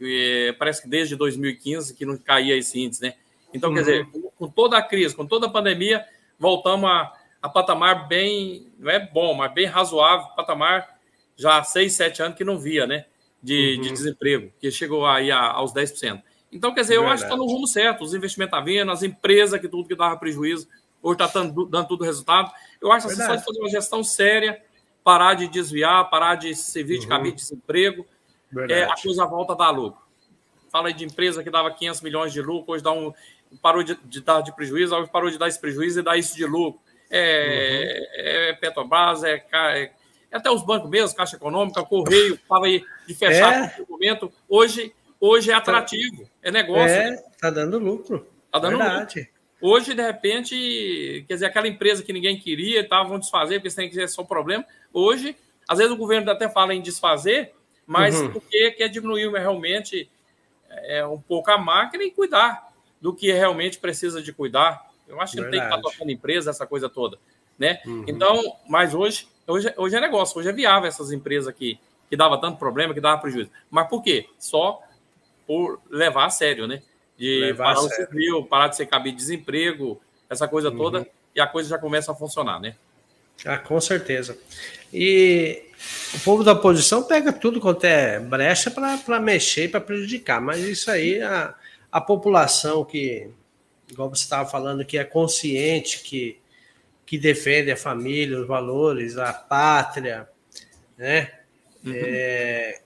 e 0.00 0.54
parece 0.58 0.82
que 0.82 0.88
desde 0.88 1.14
2015 1.14 1.94
que 1.94 2.04
não 2.04 2.16
caía 2.16 2.56
esse 2.56 2.80
índice, 2.80 3.02
né? 3.02 3.14
Então, 3.54 3.70
uhum. 3.70 3.76
quer 3.76 3.80
dizer, 3.82 4.08
com 4.36 4.48
toda 4.48 4.78
a 4.78 4.82
crise, 4.82 5.14
com 5.14 5.26
toda 5.26 5.46
a 5.46 5.50
pandemia, 5.50 6.04
voltamos 6.38 6.88
a, 6.88 7.12
a 7.40 7.48
patamar 7.48 8.08
bem, 8.08 8.66
não 8.78 8.90
é 8.90 8.98
bom, 8.98 9.34
mas 9.34 9.52
bem 9.52 9.66
razoável, 9.66 10.28
patamar 10.34 10.98
já 11.36 11.58
há 11.58 11.64
6, 11.64 11.92
7 11.92 12.22
anos 12.22 12.38
que 12.38 12.44
não 12.44 12.58
via, 12.58 12.86
né? 12.86 13.04
De, 13.42 13.76
uhum. 13.76 13.82
de 13.82 13.92
desemprego, 13.92 14.52
que 14.60 14.70
chegou 14.70 15.06
aí 15.06 15.30
a, 15.30 15.38
aos 15.38 15.72
10%. 15.72 16.22
Então, 16.52 16.74
quer 16.74 16.82
dizer, 16.82 16.96
eu 16.96 17.08
acho 17.08 17.24
que 17.24 17.32
está 17.32 17.36
no 17.36 17.46
rumo 17.46 17.66
certo. 17.66 18.04
Os 18.04 18.14
investimentos 18.14 18.56
estão 18.56 18.60
tá 18.60 18.64
vindo, 18.64 18.90
as 18.90 19.02
empresas 19.02 19.60
que 19.60 19.68
tudo 19.68 19.88
que 19.88 19.96
dava 19.96 20.16
prejuízo, 20.16 20.68
hoje 21.02 21.14
está 21.14 21.26
dando, 21.26 21.64
dando 21.66 21.88
tudo 21.88 22.04
resultado. 22.04 22.52
Eu 22.80 22.92
acho 22.92 23.08
que 23.08 23.14
você 23.14 23.26
pode 23.26 23.44
fazer 23.44 23.58
uma 23.58 23.70
gestão 23.70 24.04
séria, 24.04 24.62
parar 25.04 25.34
de 25.34 25.48
desviar, 25.48 26.08
parar 26.10 26.36
de 26.36 26.54
servir 26.54 26.98
de 26.98 27.04
uhum. 27.04 27.10
cabide 27.10 27.36
de 27.36 27.42
desemprego. 27.42 28.06
É, 28.68 28.84
a 28.84 28.94
coisa 28.94 29.24
volta 29.24 29.52
a 29.54 29.56
dar 29.56 29.70
lucro. 29.70 30.00
Fala 30.70 30.88
aí 30.88 30.94
de 30.94 31.04
empresa 31.04 31.42
que 31.42 31.50
dava 31.50 31.70
500 31.70 32.00
milhões 32.02 32.32
de 32.32 32.40
lucro, 32.40 32.72
hoje 32.72 32.82
dá 32.82 32.92
um, 32.92 33.12
parou 33.60 33.82
de, 33.82 33.98
de 34.04 34.20
dar 34.20 34.40
de 34.40 34.54
prejuízo, 34.54 34.94
hoje 34.94 35.10
parou 35.10 35.30
de 35.30 35.38
dar 35.38 35.48
esse 35.48 35.60
prejuízo 35.60 36.00
e 36.00 36.02
dá 36.02 36.16
isso 36.16 36.36
de 36.36 36.44
lucro. 36.46 36.80
É, 37.10 37.98
uhum. 37.98 38.50
é 38.50 38.52
Petrobras, 38.54 39.22
é, 39.24 39.44
é, 39.52 39.90
até 40.32 40.50
os 40.50 40.64
bancos 40.64 40.88
mesmo, 40.88 41.16
Caixa 41.16 41.36
Econômica, 41.36 41.82
Correio, 41.82 42.34
estava 42.34 42.66
aí 42.66 42.84
de 43.06 43.14
fechar 43.14 43.78
é. 43.78 43.84
momento. 43.88 44.32
Hoje 44.48 44.94
hoje 45.22 45.52
é 45.52 45.54
atrativo, 45.54 46.28
é 46.42 46.50
negócio. 46.50 46.88
É, 46.88 47.16
tá 47.40 47.48
dando 47.48 47.78
lucro. 47.78 48.26
Tá 48.50 48.58
dando 48.58 48.78
Verdade. 48.78 49.20
lucro. 49.20 49.31
Hoje, 49.64 49.94
de 49.94 50.02
repente, 50.02 51.24
quer 51.28 51.34
dizer, 51.34 51.46
aquela 51.46 51.68
empresa 51.68 52.02
que 52.02 52.12
ninguém 52.12 52.36
queria 52.36 52.80
e 52.80 52.84
tá, 52.84 53.00
vão 53.04 53.20
desfazer, 53.20 53.60
porque 53.60 53.74
tem 53.74 53.88
que 53.88 53.94
ser 53.94 54.08
só 54.08 54.24
problema. 54.24 54.66
Hoje, 54.92 55.36
às 55.68 55.78
vezes 55.78 55.92
o 55.92 55.96
governo 55.96 56.28
até 56.32 56.48
fala 56.48 56.74
em 56.74 56.82
desfazer, 56.82 57.54
mas 57.86 58.20
uhum. 58.20 58.32
porque 58.32 58.72
quer 58.72 58.88
diminuir 58.88 59.30
realmente 59.30 60.10
é, 60.68 61.06
um 61.06 61.20
pouco 61.20 61.48
a 61.52 61.56
máquina 61.56 62.02
e 62.02 62.10
cuidar 62.10 62.72
do 63.00 63.14
que 63.14 63.30
realmente 63.30 63.78
precisa 63.78 64.20
de 64.20 64.32
cuidar. 64.32 64.90
Eu 65.06 65.20
acho 65.20 65.34
que 65.34 65.40
Verdade. 65.40 65.56
não 65.56 65.68
tem 65.68 65.70
que 65.70 65.76
estar 65.76 65.90
tocando 65.90 66.10
empresa, 66.10 66.50
essa 66.50 66.66
coisa 66.66 66.88
toda. 66.88 67.16
Né? 67.56 67.80
Uhum. 67.86 68.04
Então, 68.08 68.56
mas 68.68 68.94
hoje, 68.94 69.28
hoje, 69.46 69.72
hoje 69.76 69.94
é 69.94 70.00
negócio, 70.00 70.40
hoje 70.40 70.48
é 70.48 70.52
viável 70.52 70.88
essas 70.88 71.12
empresas 71.12 71.46
aqui, 71.46 71.78
que 72.10 72.16
dava 72.16 72.40
tanto 72.40 72.58
problema, 72.58 72.92
que 72.92 73.00
dava 73.00 73.20
prejuízo. 73.20 73.50
Mas 73.70 73.88
por 73.88 74.02
quê? 74.02 74.28
Só 74.40 74.82
por 75.46 75.80
levar 75.88 76.26
a 76.26 76.30
sério, 76.30 76.66
né? 76.66 76.82
De 77.16 77.54
parar 77.54 77.80
o 77.80 77.88
civil, 77.88 78.44
parar 78.44 78.68
de 78.68 78.76
ser 78.76 78.86
cabide 78.86 79.16
de 79.16 79.22
desemprego, 79.22 80.00
essa 80.28 80.48
coisa 80.48 80.70
uhum. 80.70 80.76
toda, 80.76 81.06
e 81.34 81.40
a 81.40 81.46
coisa 81.46 81.68
já 81.68 81.78
começa 81.78 82.12
a 82.12 82.14
funcionar, 82.14 82.60
né? 82.60 82.74
Ah, 83.44 83.58
com 83.58 83.80
certeza. 83.80 84.36
E 84.92 85.64
o 86.14 86.20
povo 86.20 86.44
da 86.44 86.52
oposição 86.52 87.02
pega 87.02 87.32
tudo 87.32 87.60
quanto 87.60 87.84
é 87.84 88.20
brecha 88.20 88.70
para 88.70 89.20
mexer, 89.20 89.70
para 89.70 89.80
prejudicar, 89.80 90.40
mas 90.40 90.60
isso 90.60 90.90
aí 90.90 91.20
a, 91.22 91.54
a 91.90 92.00
população 92.00 92.84
que, 92.84 93.28
igual 93.90 94.08
você 94.08 94.22
estava 94.22 94.48
falando, 94.48 94.84
que 94.84 94.98
é 94.98 95.04
consciente, 95.04 96.02
que, 96.02 96.38
que 97.04 97.18
defende 97.18 97.70
a 97.70 97.76
família, 97.76 98.40
os 98.40 98.46
valores, 98.46 99.18
a 99.18 99.32
pátria, 99.32 100.28
né? 100.96 101.32
Uhum. 101.84 101.92
É, 101.94 102.80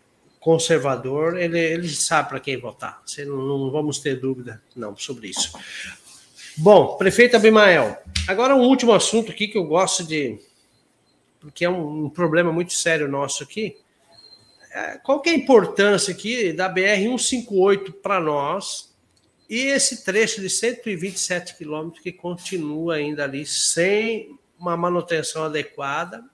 conservador, 0.47 1.37
ele, 1.37 1.59
ele 1.59 1.89
sabe 1.89 2.29
para 2.29 2.39
quem 2.39 2.57
votar. 2.57 3.03
Você 3.05 3.25
não, 3.25 3.37
não, 3.37 3.69
vamos 3.69 3.99
ter 3.99 4.15
dúvida 4.15 4.63
não 4.77 4.97
sobre 4.97 5.27
isso. 5.27 5.59
Bom, 6.57 6.97
prefeito 6.97 7.35
Abimael, 7.35 7.99
agora 8.29 8.55
um 8.55 8.61
último 8.61 8.93
assunto 8.93 9.33
aqui 9.33 9.49
que 9.49 9.59
eu 9.59 9.65
gosto 9.65 10.05
de, 10.05 10.39
porque 11.41 11.65
é 11.65 11.69
um, 11.69 12.05
um 12.05 12.09
problema 12.09 12.53
muito 12.53 12.75
sério 12.75 13.09
nosso 13.09 13.43
aqui. 13.43 13.77
É, 14.71 14.99
qual 14.99 15.21
que 15.21 15.31
é 15.31 15.33
a 15.33 15.37
importância 15.37 16.15
aqui 16.15 16.53
da 16.53 16.69
BR 16.69 16.95
158 16.97 17.95
para 17.95 18.21
nós 18.21 18.95
e 19.51 19.63
esse 19.63 20.05
trecho 20.05 20.41
de 20.41 20.49
127 20.49 21.57
quilômetros 21.57 22.01
que 22.01 22.13
continua 22.13 22.95
ainda 22.95 23.25
ali 23.25 23.45
sem 23.45 24.39
uma 24.57 24.77
manutenção 24.77 25.43
adequada 25.43 26.25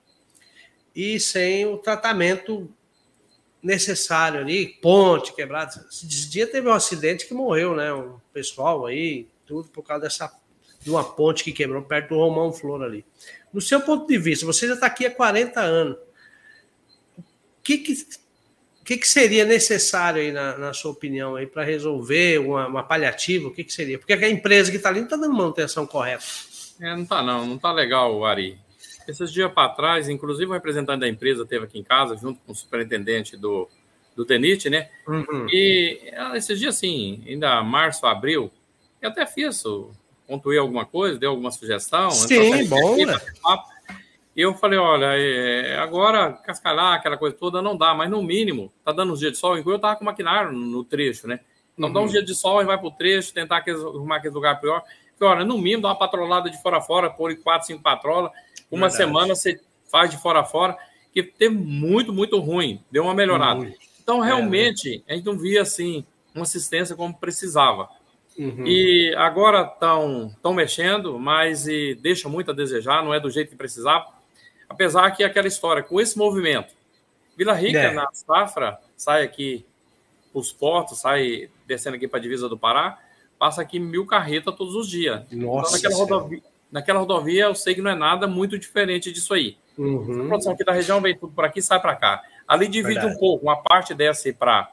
e 0.95 1.19
sem 1.19 1.65
o 1.65 1.79
tratamento 1.79 2.71
necessário 3.63 4.41
ali, 4.41 4.67
ponte 4.67 5.33
quebrada. 5.33 5.85
Esse 5.89 6.29
dia 6.29 6.45
teve 6.45 6.67
um 6.67 6.73
acidente 6.73 7.25
que 7.25 7.33
morreu, 7.33 7.75
né? 7.75 7.93
Um 7.93 8.19
pessoal 8.33 8.85
aí, 8.85 9.27
tudo 9.45 9.69
por 9.69 9.83
causa 9.83 10.03
dessa 10.03 10.31
de 10.81 10.89
uma 10.89 11.03
ponte 11.03 11.45
que 11.45 11.53
quebrou 11.53 11.81
perto 11.81 12.09
do 12.09 12.17
Romão 12.19 12.51
Flor 12.51 12.83
ali. 12.83 13.05
No 13.53 13.61
seu 13.61 13.79
ponto 13.79 14.05
de 14.05 14.17
vista, 14.17 14.45
você 14.45 14.67
já 14.67 14.73
está 14.73 14.87
aqui 14.87 15.05
há 15.05 15.11
40 15.11 15.61
anos. 15.61 15.95
O 17.17 17.63
que, 17.63 17.77
que, 17.77 18.05
que, 18.83 18.97
que 18.97 19.07
seria 19.07 19.45
necessário 19.45 20.21
aí, 20.21 20.31
na, 20.33 20.57
na 20.57 20.73
sua 20.73 20.91
opinião, 20.91 21.37
aí 21.37 21.47
para 21.47 21.63
resolver 21.63 22.39
uma, 22.39 22.67
uma 22.67 22.83
paliativa? 22.83 23.47
O 23.47 23.51
que, 23.51 23.63
que 23.63 23.71
seria? 23.71 23.97
Porque 23.97 24.11
a 24.11 24.29
empresa 24.29 24.69
que 24.69 24.75
está 24.75 24.89
ali 24.89 24.99
não 24.99 25.05
está 25.05 25.15
dando 25.15 25.33
manutenção 25.33 25.87
correta. 25.87 26.25
É, 26.81 26.93
não 26.93 27.03
está 27.03 27.23
não, 27.23 27.45
não 27.45 27.55
está 27.55 27.71
legal, 27.71 28.25
Ari. 28.25 28.59
Esses 29.07 29.31
dias 29.31 29.51
para 29.51 29.69
trás, 29.69 30.09
inclusive 30.09 30.49
o 30.49 30.53
representante 30.53 31.01
da 31.01 31.07
empresa 31.07 31.43
esteve 31.43 31.65
aqui 31.65 31.79
em 31.79 31.83
casa, 31.83 32.15
junto 32.15 32.39
com 32.45 32.51
o 32.51 32.55
superintendente 32.55 33.35
do, 33.35 33.67
do 34.15 34.25
Tenite, 34.25 34.69
né? 34.69 34.89
Uhum. 35.07 35.47
E 35.51 36.11
ah, 36.15 36.37
esses 36.37 36.59
dias, 36.59 36.75
assim, 36.75 37.23
ainda 37.27 37.61
março, 37.63 38.05
abril, 38.05 38.51
eu 39.01 39.09
até 39.09 39.25
fiz, 39.25 39.63
pontuei 40.27 40.57
alguma 40.57 40.85
coisa, 40.85 41.19
deu 41.19 41.31
alguma 41.31 41.51
sugestão. 41.51 42.11
Sim, 42.11 42.65
bom, 42.67 42.93
aqui, 42.93 43.05
né? 43.05 43.17
E 44.35 44.41
eu 44.41 44.53
falei, 44.55 44.79
olha, 44.79 45.15
é, 45.15 45.77
agora 45.77 46.33
cascalhar, 46.33 46.93
aquela 46.93 47.17
coisa 47.17 47.35
toda, 47.35 47.61
não 47.61 47.77
dá, 47.77 47.93
mas 47.93 48.09
no 48.09 48.23
mínimo, 48.23 48.71
tá 48.83 48.91
dando 48.91 49.13
uns 49.13 49.19
dias 49.19 49.33
de 49.33 49.37
sol, 49.37 49.57
enquanto 49.57 49.75
eu 49.75 49.79
tava 49.79 49.95
com 49.95 50.01
o 50.01 50.05
maquinário 50.05 50.51
no 50.51 50.83
trecho, 50.83 51.27
né? 51.27 51.39
Então 51.77 51.87
uhum. 51.87 51.93
dá 51.93 52.01
uns 52.01 52.11
dias 52.11 52.25
de 52.25 52.33
sol 52.33 52.61
e 52.61 52.65
vai 52.65 52.77
pro 52.77 52.89
trecho, 52.89 53.33
tentar 53.33 53.63
arrumar 53.67 54.17
aquele 54.17 54.33
lugar 54.33 54.59
pior. 54.59 54.83
Porque, 55.11 55.23
olha, 55.23 55.45
no 55.45 55.57
mínimo, 55.57 55.83
dá 55.83 55.89
uma 55.89 55.97
patrolada 55.97 56.49
de 56.49 56.59
fora 56.61 56.77
a 56.77 56.81
fora, 56.81 57.09
pôr 57.09 57.35
quatro, 57.37 57.67
cinco 57.67 57.83
patrolas, 57.83 58.31
uma 58.73 58.89
Verdade. 58.89 58.95
semana 58.97 59.35
você 59.35 59.59
faz 59.89 60.09
de 60.09 60.17
fora 60.17 60.39
a 60.39 60.43
fora, 60.43 60.77
que 61.13 61.21
teve 61.21 61.55
muito, 61.55 62.11
muito 62.11 62.39
ruim, 62.39 62.81
deu 62.91 63.03
uma 63.03 63.13
melhorada. 63.13 63.61
Uhum. 63.61 63.73
Então, 64.01 64.23
é, 64.23 64.27
realmente, 64.27 65.03
é, 65.07 65.13
a 65.13 65.15
gente 65.15 65.25
não 65.25 65.37
via, 65.37 65.61
assim, 65.61 66.03
uma 66.33 66.43
assistência 66.43 66.95
como 66.95 67.13
precisava. 67.13 67.87
Uhum. 68.37 68.65
E 68.65 69.13
agora 69.15 69.61
estão 69.61 70.35
tão 70.41 70.53
mexendo, 70.53 71.19
mas 71.19 71.67
e 71.67 71.95
deixa 71.95 72.27
muito 72.27 72.49
a 72.49 72.53
desejar, 72.53 73.03
não 73.03 73.13
é 73.13 73.19
do 73.19 73.29
jeito 73.29 73.49
que 73.49 73.55
precisava. 73.55 74.07
Apesar 74.67 75.11
que 75.11 75.23
aquela 75.23 75.47
história, 75.47 75.83
com 75.83 76.01
esse 76.01 76.17
movimento, 76.17 76.73
Vila 77.37 77.53
Rica, 77.53 77.77
é. 77.77 77.93
na 77.93 78.09
safra, 78.11 78.79
sai 78.97 79.23
aqui 79.23 79.63
os 80.33 80.51
portos, 80.51 80.99
sai 80.99 81.49
descendo 81.67 81.95
aqui 81.95 82.07
para 82.07 82.17
a 82.17 82.21
divisa 82.21 82.49
do 82.49 82.57
Pará, 82.57 82.97
passa 83.37 83.61
aqui 83.61 83.79
mil 83.79 84.05
carretas 84.05 84.55
todos 84.55 84.75
os 84.75 84.89
dias. 84.89 85.21
Nossa 85.31 85.77
então, 85.77 85.91
naquela 85.91 85.95
rodovia, 85.95 86.41
naquela 86.73 86.99
rodovia, 86.99 87.45
eu 87.45 87.55
sei 87.55 87.75
que 87.75 87.81
não 87.81 87.91
é 87.91 87.95
nada 87.95 88.25
muito 88.25 88.57
diferente 88.57 89.11
disso 89.11 89.35
aí. 89.35 89.55
Uhum. 89.77 90.25
A 90.25 90.27
produção 90.27 90.53
aqui 90.53 90.65
da 90.65 90.73
região 90.73 90.99
vem 90.99 91.15
tudo 91.15 91.31
por 91.31 91.45
aqui 91.45 91.61
sai 91.61 91.79
para 91.79 91.95
cá. 91.95 92.23
Ali 92.47 92.67
divide 92.67 92.95
Verdade. 92.95 93.15
um 93.15 93.19
pouco, 93.19 93.45
uma 93.45 93.61
parte 93.61 93.93
desce 93.93 94.33
para 94.33 94.69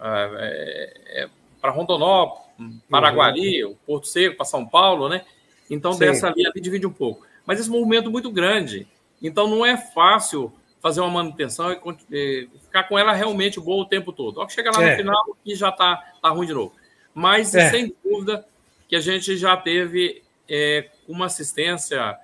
é, 0.00 0.92
é, 1.06 1.28
para 1.60 1.72
Rondonópolis, 1.72 2.46
Paraguari, 2.88 3.64
uhum. 3.64 3.72
o 3.72 3.76
Porto 3.84 4.06
Seco, 4.06 4.36
para 4.36 4.46
São 4.46 4.64
Paulo, 4.64 5.08
né? 5.08 5.24
Então, 5.68 5.92
Sim. 5.92 5.98
dessa 5.98 6.28
ali, 6.28 6.46
ali 6.46 6.60
divide 6.60 6.86
um 6.86 6.92
pouco. 6.92 7.26
Mas 7.44 7.58
esse 7.58 7.68
movimento 7.68 8.08
é 8.08 8.12
muito 8.12 8.30
grande. 8.30 8.86
Então, 9.20 9.48
não 9.48 9.66
é 9.66 9.76
fácil 9.76 10.52
fazer 10.80 11.00
uma 11.00 11.10
manutenção 11.10 11.72
e, 12.10 12.48
ficar 12.62 12.84
com 12.84 12.96
ela 12.96 13.12
realmente 13.12 13.60
boa 13.60 13.82
o 13.82 13.86
tempo 13.86 14.12
todo. 14.12 14.38
Ó, 14.38 14.46
que 14.46 14.52
chega 14.52 14.70
lá 14.70 14.82
é. 14.82 14.90
no 14.92 14.96
final 14.96 15.36
e 15.44 15.54
já 15.56 15.68
está 15.70 15.96
tá 16.22 16.28
ruim 16.30 16.46
de 16.46 16.54
novo. 16.54 16.72
Mas, 17.12 17.54
é. 17.54 17.70
sem 17.70 17.94
dúvida, 18.04 18.46
que 18.88 18.94
a 18.94 19.00
gente 19.00 19.36
já 19.36 19.56
teve 19.56 20.22
é, 20.48 20.88
uma 21.06 21.26
assistência 21.26 22.16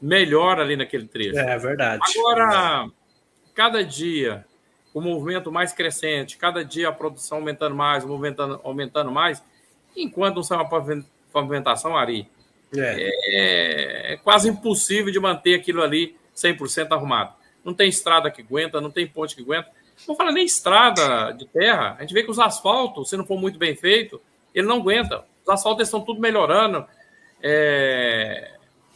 melhor 0.00 0.60
ali 0.60 0.76
naquele 0.76 1.06
trecho. 1.06 1.38
É 1.38 1.58
verdade. 1.58 2.02
Agora, 2.18 2.88
cada 3.54 3.82
dia 3.82 4.44
o 4.94 5.00
movimento 5.00 5.52
mais 5.52 5.72
crescente, 5.72 6.38
cada 6.38 6.64
dia 6.64 6.88
a 6.88 6.92
produção 6.92 7.38
aumentando 7.38 7.74
mais, 7.74 8.02
o 8.02 8.08
movimento 8.08 8.60
aumentando 8.64 9.10
mais, 9.10 9.42
enquanto 9.94 10.36
não 10.36 10.42
sai 10.42 10.58
uma 10.58 11.04
pavimentação, 11.32 11.94
Ari, 11.94 12.28
é. 12.74 13.10
é. 13.32 14.12
é 14.12 14.16
quase 14.16 14.48
impossível 14.48 15.12
de 15.12 15.20
manter 15.20 15.54
aquilo 15.54 15.82
ali 15.82 16.16
100% 16.34 16.92
arrumado. 16.92 17.34
Não 17.64 17.74
tem 17.74 17.88
estrada 17.88 18.30
que 18.30 18.42
aguenta, 18.42 18.80
não 18.80 18.90
tem 18.90 19.06
ponte 19.06 19.34
que 19.34 19.42
aguenta. 19.42 19.68
Não 20.06 20.14
fala 20.14 20.30
nem 20.30 20.44
estrada 20.44 21.32
de 21.32 21.46
terra. 21.46 21.96
A 21.98 22.02
gente 22.02 22.14
vê 22.14 22.22
que 22.22 22.30
os 22.30 22.38
asfaltos, 22.38 23.10
se 23.10 23.16
não 23.16 23.26
for 23.26 23.38
muito 23.38 23.58
bem 23.58 23.74
feito, 23.74 24.20
ele 24.54 24.66
não 24.66 24.76
aguenta. 24.76 25.24
Os 25.44 25.48
asfaltos 25.52 25.86
estão 25.86 26.00
tudo 26.00 26.20
melhorando. 26.20 26.86
É, 27.42 28.52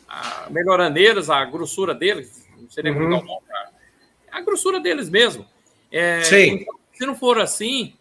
a, 0.08 0.48
melhorando 0.50 0.98
eles, 0.98 1.30
a 1.30 1.44
grossura 1.44 1.94
deles, 1.94 2.48
não 2.58 2.70
sei 2.70 2.84
nem 2.84 2.92
uhum. 2.92 3.20
como 3.20 3.42
a 4.30 4.40
grossura 4.40 4.80
deles 4.80 5.10
mesmo. 5.10 5.46
É, 5.90 6.22
Sim. 6.22 6.60
Então, 6.60 6.74
se 6.92 7.06
não 7.06 7.14
for 7.14 7.38
assim, 7.40 7.94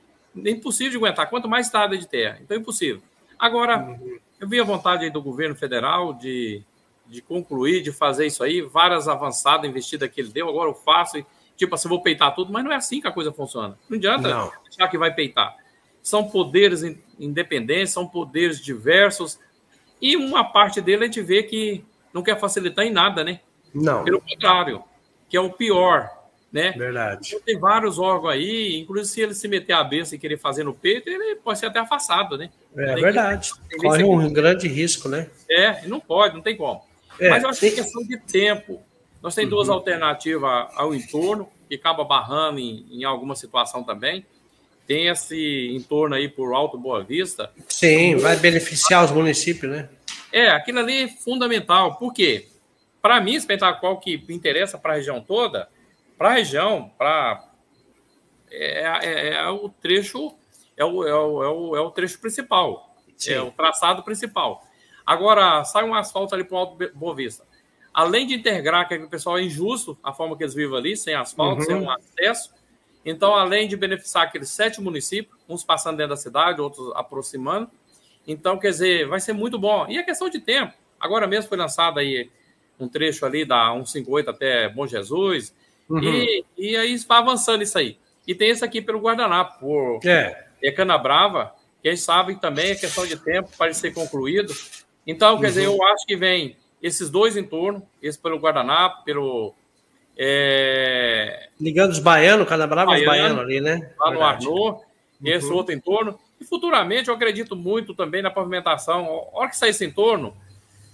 é 0.45 0.49
impossível 0.49 0.91
de 0.91 0.97
aguentar. 0.97 1.29
Quanto 1.29 1.49
mais 1.49 1.67
estrada 1.67 1.97
de 1.97 2.07
terra, 2.07 2.39
então 2.41 2.55
é 2.55 2.59
impossível. 2.59 3.01
Agora, 3.37 3.79
uhum. 3.79 4.19
eu 4.39 4.47
vi 4.47 4.59
a 4.59 4.63
vontade 4.63 5.09
do 5.09 5.21
governo 5.21 5.55
federal 5.55 6.13
de, 6.13 6.63
de 7.07 7.21
concluir, 7.21 7.81
de 7.81 7.91
fazer 7.91 8.27
isso 8.27 8.43
aí, 8.43 8.61
várias 8.61 9.07
avançadas 9.07 9.69
investidas 9.69 10.09
que 10.09 10.21
ele 10.21 10.29
deu, 10.29 10.49
agora 10.49 10.69
eu 10.69 10.75
faço, 10.75 11.17
e, 11.17 11.25
tipo 11.55 11.73
assim, 11.73 11.89
vou 11.89 12.01
peitar 12.01 12.35
tudo, 12.35 12.51
mas 12.51 12.63
não 12.63 12.71
é 12.71 12.75
assim 12.75 13.01
que 13.01 13.07
a 13.07 13.11
coisa 13.11 13.31
funciona. 13.31 13.77
Não 13.89 13.97
adianta 13.97 14.27
não. 14.27 14.51
achar 14.67 14.87
que 14.87 14.97
vai 14.97 15.13
peitar. 15.13 15.55
São 16.01 16.29
poderes 16.29 16.83
independentes, 17.19 17.91
são 17.91 18.07
poderes 18.07 18.59
diversos, 18.61 19.39
e 20.01 20.15
uma 20.15 20.43
parte 20.43 20.81
dele 20.81 21.03
a 21.03 21.05
gente 21.05 21.21
vê 21.21 21.43
que 21.43 21.83
não 22.13 22.23
quer 22.23 22.39
facilitar 22.39 22.85
em 22.85 22.91
nada, 22.91 23.23
né? 23.23 23.39
Não. 23.73 24.03
Pelo 24.03 24.21
contrário, 24.21 24.83
que 25.27 25.37
é 25.37 25.41
o 25.41 25.51
pior 25.51 26.09
né? 26.51 26.71
Verdade. 26.71 27.27
Então, 27.27 27.41
tem 27.41 27.59
vários 27.59 27.99
órgãos 27.99 28.33
aí, 28.33 28.79
inclusive 28.79 29.07
se 29.07 29.21
ele 29.21 29.33
se 29.33 29.47
meter 29.47 29.73
a 29.73 29.83
benção 29.83 30.15
e 30.15 30.19
querer 30.19 30.37
fazer 30.37 30.63
no 30.63 30.73
peito, 30.73 31.09
ele 31.09 31.35
pode 31.35 31.59
ser 31.59 31.67
até 31.67 31.79
afastado, 31.79 32.37
né? 32.37 32.49
É 32.75 32.93
tem 32.93 33.03
verdade. 33.03 33.51
Que, 33.69 33.77
Corre 33.77 34.03
um 34.03 34.31
grande 34.31 34.67
risco, 34.67 35.07
né? 35.07 35.29
É, 35.49 35.87
não 35.87 35.99
pode, 35.99 36.35
não 36.35 36.41
tem 36.41 36.57
como. 36.57 36.81
É, 37.19 37.29
Mas 37.29 37.43
eu 37.43 37.49
acho 37.49 37.59
tem... 37.59 37.71
que 37.71 37.79
é 37.79 37.83
questão 37.83 38.03
de 38.03 38.17
tempo. 38.17 38.81
Nós 39.21 39.35
temos 39.35 39.51
uhum. 39.51 39.57
duas 39.57 39.69
alternativas 39.69 40.67
ao 40.73 40.95
entorno, 40.95 41.49
que 41.67 41.75
acaba 41.75 42.03
barrando 42.03 42.59
em, 42.59 42.85
em 42.89 43.03
alguma 43.03 43.35
situação 43.35 43.83
também. 43.83 44.25
Tem 44.89 45.07
esse 45.07 45.69
entorno 45.75 46.15
aí 46.15 46.27
por 46.27 46.51
Alto 46.51 46.75
Boa 46.75 47.03
Vista. 47.03 47.51
Sim, 47.67 48.15
vai 48.15 48.35
beneficiar 48.37 49.05
os 49.05 49.11
municípios, 49.11 49.71
né? 49.71 49.87
É, 50.31 50.49
aquilo 50.49 50.79
ali 50.79 51.03
é 51.03 51.07
fundamental. 51.07 51.95
Por 51.97 52.11
quê? 52.11 52.47
Para 52.99 53.21
mim, 53.21 53.37
qual 53.79 53.99
que 53.99 54.25
interessa 54.29 54.79
para 54.79 54.93
a 54.93 54.95
região 54.95 55.21
toda, 55.21 55.69
para 56.17 56.29
a 56.29 56.33
região, 56.33 56.91
para 56.97 57.51
é, 58.49 58.81
é, 59.03 59.33
é, 59.35 59.49
o 59.49 59.69
trecho 59.69 60.33
é 60.75 60.83
o, 60.83 61.07
é 61.07 61.13
o, 61.13 61.43
é 61.43 61.49
o, 61.49 61.75
é 61.75 61.81
o 61.81 61.91
trecho 61.91 62.19
principal, 62.19 62.95
Sim. 63.15 63.33
é 63.33 63.41
o 63.43 63.51
traçado 63.51 64.01
principal. 64.01 64.65
Agora 65.05 65.63
sai 65.65 65.83
um 65.83 65.93
asfalto 65.93 66.33
ali 66.33 66.43
para 66.43 66.55
o 66.55 66.57
Alto 66.57 66.91
Boa 66.95 67.13
Vista. 67.13 67.45
Além 67.93 68.25
de 68.25 68.33
integrar 68.33 68.87
que 68.87 68.95
o 68.95 69.07
pessoal 69.07 69.37
é 69.37 69.43
injusto 69.43 69.95
a 70.01 70.11
forma 70.11 70.35
que 70.35 70.41
eles 70.41 70.55
vivem 70.55 70.75
ali, 70.75 70.97
sem 70.97 71.13
asfalto, 71.13 71.59
uhum. 71.59 71.65
sem 71.67 71.75
um 71.75 71.91
acesso. 71.91 72.57
Então, 73.05 73.35
além 73.35 73.67
de 73.67 73.75
beneficiar 73.75 74.25
aqueles 74.25 74.49
sete 74.49 74.81
municípios, 74.81 75.37
uns 75.47 75.63
passando 75.63 75.97
dentro 75.97 76.11
da 76.11 76.17
cidade, 76.17 76.61
outros 76.61 76.91
aproximando. 76.95 77.69
Então, 78.27 78.57
quer 78.59 78.69
dizer, 78.69 79.07
vai 79.07 79.19
ser 79.19 79.33
muito 79.33 79.57
bom. 79.57 79.87
E 79.87 79.97
a 79.97 80.03
questão 80.03 80.29
de 80.29 80.39
tempo. 80.39 80.73
Agora 80.99 81.25
mesmo 81.25 81.49
foi 81.49 81.57
lançado 81.57 81.99
aí 81.99 82.29
um 82.79 82.87
trecho 82.87 83.25
ali 83.25 83.45
da 83.45 83.71
158 83.71 84.29
até 84.29 84.69
Bom 84.69 84.85
Jesus, 84.85 85.53
Uhum. 85.89 86.03
E, 86.03 86.45
e 86.57 86.77
aí 86.77 86.95
vai 86.97 87.17
avançando 87.17 87.63
isso 87.63 87.77
aí. 87.77 87.97
E 88.27 88.35
tem 88.35 88.49
esse 88.49 88.63
aqui 88.63 88.81
pelo 88.81 88.99
guardanapo, 88.99 89.59
por 89.59 89.99
é. 90.05 90.45
é 90.61 90.71
Cana 90.71 90.97
Brava, 90.97 91.55
que 91.81 91.89
a 91.89 91.91
gente 91.91 92.03
sabe 92.03 92.39
também 92.39 92.71
é 92.71 92.75
questão 92.75 93.07
de 93.07 93.17
tempo 93.17 93.49
para 93.57 93.73
ser 93.73 93.91
concluído. 93.91 94.53
Então, 95.07 95.37
quer 95.39 95.47
uhum. 95.47 95.49
dizer, 95.49 95.65
eu 95.65 95.83
acho 95.83 96.05
que 96.05 96.15
vem 96.15 96.55
esses 96.81 97.09
dois 97.09 97.35
entornos, 97.35 97.81
esse 98.01 98.19
pelo 98.19 98.37
Guardanapo, 98.37 99.03
pelo. 99.03 99.55
É... 100.21 101.47
Ligando 101.61 101.91
os 101.91 101.99
baianos, 101.99 102.45
Canabrava 102.45 102.91
os 102.91 103.05
baianos 103.05 103.39
ali, 103.39 103.61
né? 103.61 103.89
Lá 103.97 104.37
no 104.37 104.81
esse 105.23 105.47
uhum. 105.47 105.55
outro 105.55 105.73
entorno. 105.73 106.19
E 106.39 106.45
futuramente 106.45 107.07
eu 107.07 107.15
acredito 107.15 107.55
muito 107.55 107.93
também 107.93 108.21
na 108.21 108.29
pavimentação. 108.29 109.05
A 109.05 109.39
hora 109.39 109.49
que 109.49 109.57
sair 109.57 109.69
esse 109.69 109.85
entorno, 109.85 110.35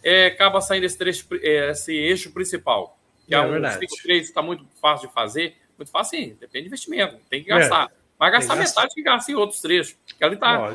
é, 0.04 0.28
acaba 0.28 0.62
saindo 0.62 0.86
esse, 0.86 0.98
trecho, 0.98 1.28
é, 1.42 1.72
esse 1.72 1.94
eixo 1.94 2.32
principal. 2.32 2.98
Que 3.28 3.34
é, 3.34 3.38
é 3.40 3.42
um 3.42 3.62
5-3 3.62 4.22
está 4.22 4.42
muito 4.42 4.66
fácil 4.80 5.08
de 5.08 5.14
fazer. 5.14 5.56
Muito 5.78 5.92
fácil, 5.92 6.20
sim, 6.20 6.38
depende 6.40 6.64
de 6.64 6.68
investimento, 6.68 7.18
tem 7.30 7.44
que 7.44 7.50
gastar. 7.50 7.88
É. 7.88 7.90
Vai 8.18 8.32
gastar 8.32 8.56
metade 8.56 8.94
que 8.94 9.02
gasta 9.02 9.32
em 9.32 9.36
outros 9.36 9.60
trechos. 9.60 9.98
Porque 10.08 10.24
ali 10.24 10.36
está 10.36 10.74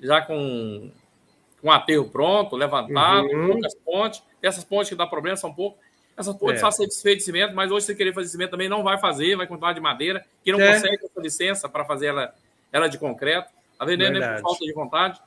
já 0.00 0.20
com, 0.20 0.90
com 1.60 1.70
aterro 1.70 2.08
pronto, 2.08 2.56
levantado, 2.56 3.26
uhum. 3.26 3.52
poucas 3.52 3.74
pontes. 3.74 4.22
Essas 4.42 4.64
pontes 4.64 4.88
que 4.88 4.96
dá 4.96 5.06
problema 5.06 5.36
são 5.36 5.52
poucas. 5.54 5.78
Essas 6.22 6.36
pontes 6.36 6.62
é. 6.62 6.70
ser 6.70 6.86
desfeitas 6.86 7.18
de 7.18 7.24
cimento, 7.24 7.54
mas 7.54 7.70
hoje, 7.70 7.86
se 7.86 7.94
querer 7.94 8.14
fazer 8.14 8.28
cimento 8.28 8.50
também, 8.50 8.68
não 8.68 8.82
vai 8.82 8.98
fazer, 8.98 9.36
vai 9.36 9.46
continuar 9.46 9.72
de 9.72 9.80
madeira, 9.80 10.24
que 10.44 10.52
não 10.52 10.60
é. 10.60 10.74
consegue 10.74 11.04
essa 11.04 11.20
licença 11.20 11.68
para 11.68 11.84
fazer 11.84 12.06
ela, 12.06 12.34
ela 12.72 12.88
de 12.88 12.98
concreto. 12.98 13.50
Está 13.72 13.84
vendendo 13.84 14.20
por 14.20 14.40
falta 14.40 14.64
de 14.64 14.72
vontade. 14.72 15.20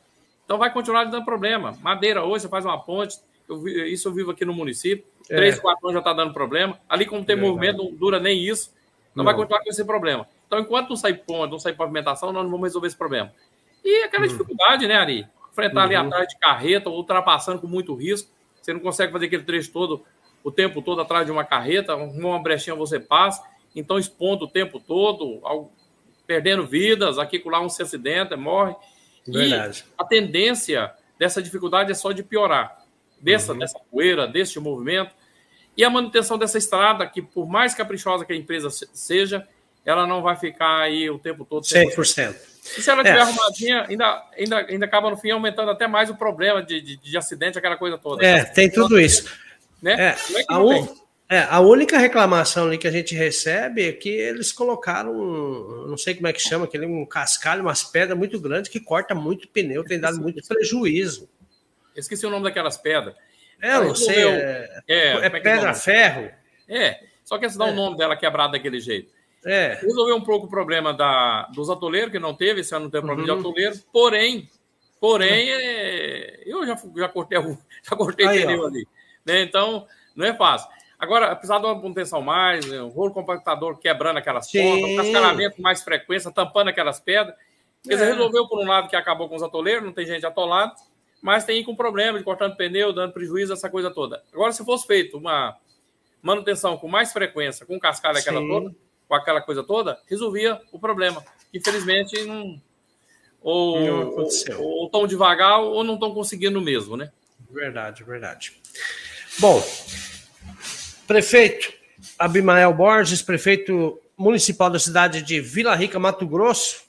Então 0.45 0.57
vai 0.57 0.71
continuar 0.71 1.03
dando 1.05 1.25
problema. 1.25 1.77
Madeira 1.81 2.23
hoje, 2.23 2.43
você 2.43 2.49
faz 2.49 2.63
uma 2.63 2.79
ponte, 2.79 3.17
eu, 3.49 3.67
isso 3.67 4.07
eu 4.07 4.13
vivo 4.13 4.31
aqui 4.31 4.45
no 4.45 4.53
município, 4.53 5.05
é. 5.29 5.35
três, 5.35 5.59
quatro 5.59 5.87
anos 5.87 5.93
já 5.93 5.99
está 5.99 6.13
dando 6.13 6.33
problema. 6.33 6.79
Ali, 6.87 7.05
como 7.05 7.25
tem 7.25 7.35
movimento, 7.35 7.83
não 7.83 7.93
dura 7.93 8.19
nem 8.19 8.41
isso. 8.41 8.73
Não, 9.13 9.23
não, 9.23 9.25
vai 9.25 9.35
continuar 9.35 9.63
com 9.63 9.69
esse 9.69 9.83
problema. 9.83 10.27
Então, 10.47 10.59
enquanto 10.59 10.89
não 10.89 10.95
sair 10.95 11.15
ponte, 11.15 11.51
não 11.51 11.59
sair 11.59 11.73
pavimentação, 11.73 12.31
nós 12.31 12.43
não 12.43 12.51
vamos 12.51 12.65
resolver 12.65 12.87
esse 12.87 12.97
problema. 12.97 13.33
E 13.83 14.03
aquela 14.03 14.25
hum. 14.25 14.27
dificuldade, 14.27 14.87
né, 14.87 14.95
Ari? 14.95 15.27
Enfrentar 15.51 15.81
uhum. 15.81 15.85
ali 15.85 15.95
atrás 15.95 16.27
de 16.27 16.37
carreta, 16.37 16.89
ultrapassando 16.89 17.61
com 17.61 17.67
muito 17.67 17.93
risco. 17.93 18.29
Você 18.61 18.73
não 18.73 18.79
consegue 18.79 19.11
fazer 19.11 19.27
aquele 19.27 19.43
trecho 19.43 19.71
todo, 19.71 20.03
o 20.45 20.51
tempo 20.51 20.79
todo 20.79 21.01
atrás 21.01 21.25
de 21.25 21.31
uma 21.31 21.43
carreta, 21.43 21.95
uma 21.95 22.39
brechinha 22.39 22.75
você 22.75 22.99
passa, 22.99 23.43
então 23.75 23.97
expondo 23.97 24.45
o 24.45 24.47
tempo 24.47 24.79
todo, 24.79 25.41
perdendo 26.27 26.67
vidas, 26.67 27.17
aqui 27.17 27.39
com 27.39 27.49
lá 27.49 27.59
um 27.59 27.67
se 27.67 27.81
acidenta, 27.81 28.37
morre. 28.37 28.75
Verdade. 29.27 29.83
E 29.87 29.93
a 29.97 30.05
tendência 30.05 30.93
dessa 31.17 31.41
dificuldade 31.41 31.91
é 31.91 31.95
só 31.95 32.11
de 32.11 32.21
piorar. 32.21 32.77
Dessa, 33.19 33.53
uhum. 33.53 33.59
dessa 33.59 33.79
poeira, 33.91 34.27
desse 34.27 34.59
movimento. 34.59 35.11
E 35.75 35.83
a 35.83 35.89
manutenção 35.89 36.37
dessa 36.37 36.59
estrada, 36.59 37.07
que 37.07 37.23
por 37.23 37.49
mais 37.49 37.73
caprichosa 37.73 38.23
que 38.23 38.31
a 38.31 38.35
empresa 38.35 38.69
seja, 38.69 39.47
ela 39.83 40.05
não 40.05 40.21
vai 40.21 40.35
ficar 40.35 40.81
aí 40.81 41.09
o 41.09 41.17
tempo 41.17 41.43
todo. 41.43 41.63
100%. 41.63 42.35
E 42.77 42.81
se 42.83 42.89
ela 42.89 43.01
estiver 43.01 43.17
é. 43.17 43.21
arrumadinha, 43.21 43.85
ainda, 43.89 44.29
ainda, 44.37 44.57
ainda 44.57 44.85
acaba 44.85 45.09
no 45.09 45.17
fim 45.17 45.31
aumentando 45.31 45.71
até 45.71 45.87
mais 45.87 46.07
o 46.11 46.15
problema 46.15 46.61
de, 46.61 46.79
de, 46.81 46.97
de 46.97 47.17
acidente, 47.17 47.57
aquela 47.57 47.77
coisa 47.77 47.97
toda. 47.97 48.23
É, 48.23 48.43
tem 48.45 48.69
tudo 48.69 48.99
isso. 48.99 49.43
Né? 49.85 49.93
É, 49.93 50.39
é 50.39 50.45
a, 50.49 50.59
un... 50.59 50.87
é, 51.29 51.39
a 51.47 51.59
única 51.59 51.99
reclamação 51.99 52.65
ali 52.65 52.75
que 52.75 52.87
a 52.87 52.91
gente 52.91 53.13
recebe 53.13 53.87
é 53.87 53.93
que 53.93 54.09
eles 54.09 54.51
colocaram, 54.51 55.13
um, 55.13 55.85
não 55.87 55.95
sei 55.95 56.15
como 56.15 56.25
é 56.25 56.33
que 56.33 56.41
chama, 56.41 56.65
aquele 56.65 56.87
um 56.87 57.05
cascalho, 57.05 57.61
umas 57.61 57.83
pedras 57.83 58.17
muito 58.17 58.39
grandes 58.39 58.71
que 58.71 58.79
corta 58.79 59.13
muito 59.13 59.47
pneu, 59.47 59.83
tem 59.83 59.99
dado 59.99 60.19
muito 60.19 60.41
prejuízo. 60.47 61.29
Esqueci 61.95 62.25
o 62.25 62.31
nome 62.31 62.45
daquelas 62.45 62.77
pedras. 62.77 63.13
É, 63.61 63.75
não 63.75 63.93
sei. 63.93 64.27
É, 64.27 64.81
é, 64.87 64.97
é, 64.97 65.25
é 65.27 65.29
pedra-ferro. 65.29 66.31
É, 66.67 66.99
só 67.23 67.37
que 67.37 67.45
esse 67.45 67.57
dá 67.57 67.65
o 67.65 67.73
nome 67.75 67.95
dela 67.95 68.17
quebrado 68.17 68.53
daquele 68.53 68.79
jeito. 68.79 69.13
É. 69.45 69.77
Resolveu 69.83 70.15
um 70.15 70.23
pouco 70.23 70.47
o 70.47 70.49
problema 70.49 70.95
da, 70.95 71.43
dos 71.53 71.69
atoleiros, 71.69 72.11
que 72.11 72.17
não 72.17 72.33
teve, 72.33 72.61
esse 72.61 72.73
ano 72.73 72.85
não 72.85 72.91
teve 72.91 73.05
problema 73.05 73.31
uhum. 73.31 73.39
de 73.39 73.47
atoleiro, 73.47 73.75
porém, 73.93 74.49
porém, 74.99 75.51
é, 75.51 76.41
eu 76.43 76.65
já, 76.65 76.75
já 76.97 77.07
cortei, 77.07 77.37
já 77.87 77.95
cortei 77.95 78.25
Aí, 78.25 78.41
pneu 78.41 78.63
ó. 78.63 78.65
ali. 78.65 78.87
Né? 79.25 79.41
Então, 79.41 79.87
não 80.15 80.25
é 80.25 80.33
fácil. 80.33 80.69
Agora, 80.97 81.31
apesar 81.31 81.59
de 81.59 81.65
uma 81.65 81.75
manutenção 81.75 82.21
mais, 82.21 82.65
um 82.71 82.87
rolo 82.87 83.13
compactador 83.13 83.77
quebrando 83.77 84.17
aquelas 84.17 84.47
Sim. 84.47 84.81
pontas, 84.81 84.95
cascalamento 84.95 85.55
com 85.57 85.61
mais 85.61 85.83
frequência, 85.83 86.31
tampando 86.31 86.69
aquelas 86.69 86.99
pedras. 86.99 87.35
Eles 87.85 88.01
é. 88.01 88.05
resolveu 88.05 88.47
por 88.47 88.59
um 88.59 88.67
lado 88.67 88.89
que 88.89 88.95
acabou 88.95 89.27
com 89.27 89.35
os 89.35 89.43
atoleiros, 89.43 89.83
não 89.83 89.91
tem 89.91 90.05
gente 90.05 90.25
atolada, 90.25 90.73
mas 91.21 91.43
tem 91.43 91.63
com 91.63 91.75
problema 91.75 92.17
de 92.17 92.23
cortando 92.23 92.55
pneu, 92.55 92.93
dando 92.93 93.13
prejuízo, 93.13 93.53
essa 93.53 93.69
coisa 93.69 93.91
toda. 93.91 94.23
Agora, 94.33 94.51
se 94.51 94.63
fosse 94.63 94.87
feito 94.87 95.17
uma 95.17 95.55
manutenção 96.21 96.77
com 96.77 96.87
mais 96.87 97.11
frequência, 97.11 97.65
com 97.65 97.79
cascalho 97.79 98.17
aquela 98.17 98.39
toda, 98.39 98.75
com 99.07 99.15
aquela 99.15 99.41
coisa 99.41 99.63
toda, 99.63 99.99
resolvia 100.07 100.59
o 100.71 100.79
problema. 100.79 101.23
Infelizmente, 101.53 102.23
não. 102.25 102.59
Ou, 103.41 103.77
ou, 104.17 104.27
ou 104.57 104.89
tão 104.89 105.05
devagar 105.05 105.59
ou 105.59 105.83
não 105.83 105.93
estão 105.93 106.15
conseguindo 106.15 106.59
mesmo, 106.59 106.97
né? 106.97 107.11
Verdade, 107.51 108.03
verdade. 108.03 108.59
Bom, 109.37 109.61
prefeito 111.05 111.73
Abimael 112.17 112.73
Borges, 112.73 113.21
prefeito 113.21 113.99
municipal 114.17 114.69
da 114.69 114.79
cidade 114.79 115.21
de 115.21 115.41
Vila 115.41 115.75
Rica, 115.75 115.99
Mato 115.99 116.25
Grosso, 116.25 116.85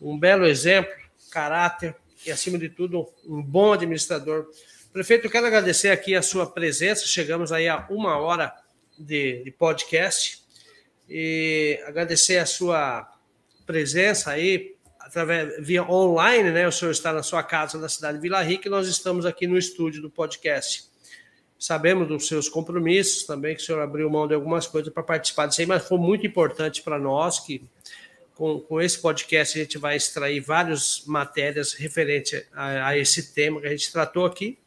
um 0.00 0.18
belo 0.18 0.44
exemplo, 0.44 0.92
caráter 1.30 1.94
e, 2.26 2.32
acima 2.32 2.58
de 2.58 2.68
tudo, 2.68 3.08
um 3.24 3.40
bom 3.40 3.72
administrador. 3.72 4.48
Prefeito, 4.92 5.26
eu 5.26 5.30
quero 5.30 5.46
agradecer 5.46 5.90
aqui 5.90 6.16
a 6.16 6.22
sua 6.22 6.50
presença. 6.50 7.06
Chegamos 7.06 7.52
aí 7.52 7.68
a 7.68 7.86
uma 7.88 8.18
hora 8.18 8.52
de, 8.98 9.44
de 9.44 9.50
podcast 9.52 10.42
e 11.08 11.80
agradecer 11.86 12.38
a 12.38 12.46
sua 12.46 13.08
presença 13.64 14.32
aí 14.32 14.74
através 14.98 15.64
via 15.64 15.84
online, 15.84 16.50
né? 16.50 16.66
O 16.66 16.72
senhor 16.72 16.90
está 16.90 17.12
na 17.12 17.22
sua 17.22 17.42
casa 17.44 17.78
na 17.78 17.88
cidade 17.88 18.18
de 18.18 18.22
Vila 18.22 18.42
Rica 18.42 18.66
e 18.66 18.70
nós 18.70 18.88
estamos 18.88 19.24
aqui 19.24 19.46
no 19.46 19.56
estúdio 19.56 20.02
do 20.02 20.10
podcast. 20.10 20.91
Sabemos 21.62 22.08
dos 22.08 22.26
seus 22.26 22.48
compromissos 22.48 23.22
também, 23.22 23.54
que 23.54 23.62
o 23.62 23.64
senhor 23.64 23.80
abriu 23.80 24.10
mão 24.10 24.26
de 24.26 24.34
algumas 24.34 24.66
coisas 24.66 24.92
para 24.92 25.00
participar 25.00 25.46
disso 25.46 25.60
aí, 25.60 25.66
mas 25.66 25.86
foi 25.86 25.96
muito 25.96 26.26
importante 26.26 26.82
para 26.82 26.98
nós 26.98 27.38
que 27.38 27.62
com, 28.34 28.58
com 28.58 28.80
esse 28.80 28.98
podcast 28.98 29.56
a 29.56 29.62
gente 29.62 29.78
vai 29.78 29.94
extrair 29.94 30.40
várias 30.40 31.04
matérias 31.06 31.72
referentes 31.72 32.44
a, 32.52 32.88
a 32.88 32.98
esse 32.98 33.32
tema 33.32 33.60
que 33.60 33.68
a 33.68 33.70
gente 33.70 33.92
tratou 33.92 34.26
aqui. 34.26 34.58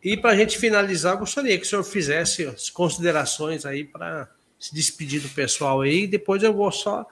E 0.00 0.16
para 0.16 0.30
a 0.30 0.36
gente 0.36 0.56
finalizar, 0.56 1.14
eu 1.14 1.18
gostaria 1.18 1.58
que 1.58 1.66
o 1.66 1.68
senhor 1.68 1.82
fizesse 1.82 2.46
as 2.46 2.70
considerações 2.70 3.66
aí 3.66 3.82
para 3.82 4.30
se 4.60 4.72
despedir 4.72 5.20
do 5.20 5.28
pessoal 5.28 5.80
aí. 5.80 6.06
Depois 6.06 6.40
eu 6.40 6.54
vou 6.54 6.70
só 6.70 7.04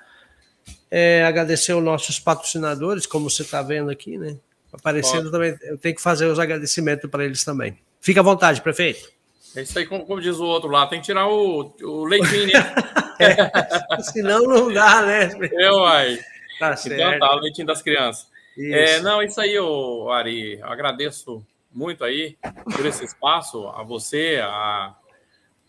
é, 0.88 1.24
agradecer 1.24 1.74
os 1.74 1.82
nossos 1.82 2.20
patrocinadores, 2.20 3.06
como 3.06 3.28
você 3.28 3.42
está 3.42 3.60
vendo 3.60 3.90
aqui, 3.90 4.16
né? 4.16 4.36
Aparecendo 4.72 5.32
também, 5.32 5.58
eu 5.62 5.76
tenho 5.76 5.96
que 5.96 6.00
fazer 6.00 6.26
os 6.26 6.38
agradecimentos 6.38 7.10
para 7.10 7.24
eles 7.24 7.42
também. 7.42 7.76
Fica 8.06 8.20
à 8.20 8.22
vontade, 8.22 8.62
prefeito. 8.62 9.10
É 9.56 9.62
isso 9.62 9.76
aí, 9.76 9.84
como, 9.84 10.06
como, 10.06 10.20
diz 10.20 10.36
o 10.36 10.44
outro 10.44 10.70
lá, 10.70 10.86
tem 10.86 11.00
que 11.00 11.06
tirar 11.06 11.26
o, 11.26 11.74
o 11.82 12.04
leitinho, 12.04 12.46
né? 12.46 12.52
é, 13.18 14.00
senão 14.00 14.44
não 14.44 14.72
dá, 14.72 15.02
né? 15.02 15.32
É, 15.54 15.72
uai. 15.72 16.16
Tá 16.60 16.68
então 16.68 16.76
certo. 16.76 17.00
Então 17.00 17.18
tá, 17.18 17.34
o 17.34 17.40
leitinho 17.40 17.66
das 17.66 17.82
crianças. 17.82 18.28
É, 18.56 19.00
não, 19.00 19.20
isso 19.20 19.40
aí, 19.40 19.58
o 19.58 20.08
Ari, 20.12 20.60
eu 20.60 20.68
agradeço 20.68 21.44
muito 21.72 22.04
aí 22.04 22.38
por 22.72 22.86
esse 22.86 23.04
espaço, 23.04 23.66
a 23.70 23.82
você, 23.82 24.38
a, 24.40 24.94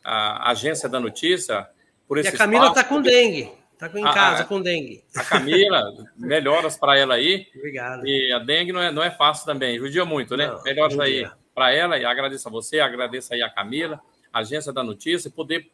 a 0.04 0.52
agência 0.52 0.88
da 0.88 1.00
notícia 1.00 1.68
por 2.08 2.20
esse 2.20 2.30
E 2.30 2.36
a 2.36 2.38
Camila 2.38 2.68
está 2.68 2.84
com 2.84 3.02
dengue. 3.02 3.52
Está 3.74 3.88
em 4.00 4.04
casa 4.04 4.44
a, 4.44 4.46
com 4.46 4.62
dengue. 4.62 5.04
A 5.16 5.24
Camila, 5.24 5.84
melhoras 6.16 6.78
para 6.78 7.00
ela 7.00 7.16
aí. 7.16 7.48
Obrigado. 7.56 8.06
E 8.06 8.32
a 8.32 8.38
dengue 8.38 8.72
não 8.72 8.82
é, 8.84 8.92
não 8.92 9.02
é 9.02 9.10
fácil 9.10 9.44
também, 9.44 9.80
judia 9.80 10.06
muito, 10.06 10.38
né? 10.38 10.46
Não, 10.46 10.62
melhoras 10.62 11.00
aí 11.00 11.28
para 11.58 11.74
ela 11.74 11.98
e 11.98 12.06
agradeço 12.06 12.48
a 12.48 12.52
você, 12.52 12.80
agradeço 12.80 13.34
aí 13.34 13.42
a 13.42 13.50
Camila, 13.50 14.00
a 14.32 14.42
agência 14.42 14.72
da 14.72 14.84
notícia, 14.84 15.32
poder 15.32 15.68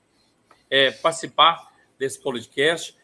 é, 0.70 0.92
participar 0.92 1.74
desse 2.00 2.22
podcast, 2.22 2.96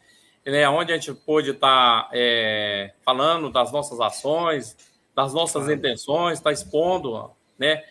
né, 0.46 0.68
onde 0.70 0.94
a 0.94 0.96
gente 0.96 1.14
pôde 1.14 1.52
estar 1.52 2.04
tá, 2.04 2.10
é, 2.14 2.94
falando 3.04 3.50
das 3.50 3.74
nossas 3.74 4.00
ações, 4.00 4.78
das 5.14 5.34
nossas 5.34 5.64
claro. 5.64 5.74
intenções, 5.74 6.38
está 6.38 6.54
expondo 6.54 7.30
né, 7.58 7.84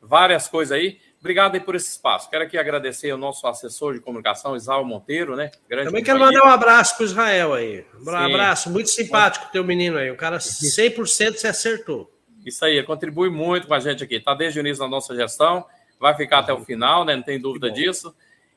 várias 0.00 0.46
coisas 0.46 0.78
aí. 0.78 1.00
Obrigado 1.18 1.54
aí 1.54 1.60
por 1.60 1.74
esse 1.74 1.90
espaço. 1.90 2.30
Quero 2.30 2.44
aqui 2.44 2.56
agradecer 2.56 3.10
ao 3.10 3.18
nosso 3.18 3.48
assessor 3.48 3.94
de 3.94 4.00
comunicação, 4.00 4.54
Israel 4.54 4.84
Monteiro, 4.84 5.34
né? 5.34 5.50
Grande 5.68 5.86
Também 5.86 6.04
quero 6.04 6.20
mandar 6.20 6.44
um 6.44 6.50
abraço 6.50 6.94
para 6.94 7.02
o 7.02 7.06
Israel 7.06 7.52
aí. 7.52 7.84
Um 8.00 8.04
Sim. 8.04 8.14
abraço, 8.14 8.70
muito 8.70 8.90
simpático 8.90 9.46
o 9.46 9.50
teu 9.50 9.64
menino 9.64 9.98
aí. 9.98 10.08
O 10.08 10.16
cara 10.16 10.38
100% 10.38 11.34
se 11.34 11.48
acertou. 11.48 12.15
Isso 12.46 12.64
aí, 12.64 12.80
contribui 12.84 13.28
muito 13.28 13.66
com 13.66 13.74
a 13.74 13.80
gente 13.80 14.04
aqui. 14.04 14.14
Está 14.14 14.32
desde 14.32 14.58
o 14.58 14.62
início 14.62 14.82
da 14.82 14.88
nossa 14.88 15.14
gestão, 15.16 15.66
vai 15.98 16.14
ficar 16.16 16.38
até 16.38 16.52
o 16.52 16.64
final, 16.64 17.04
né? 17.04 17.16
Não 17.16 17.22
tem 17.22 17.40
dúvida 17.40 17.68
disso. 17.70 18.14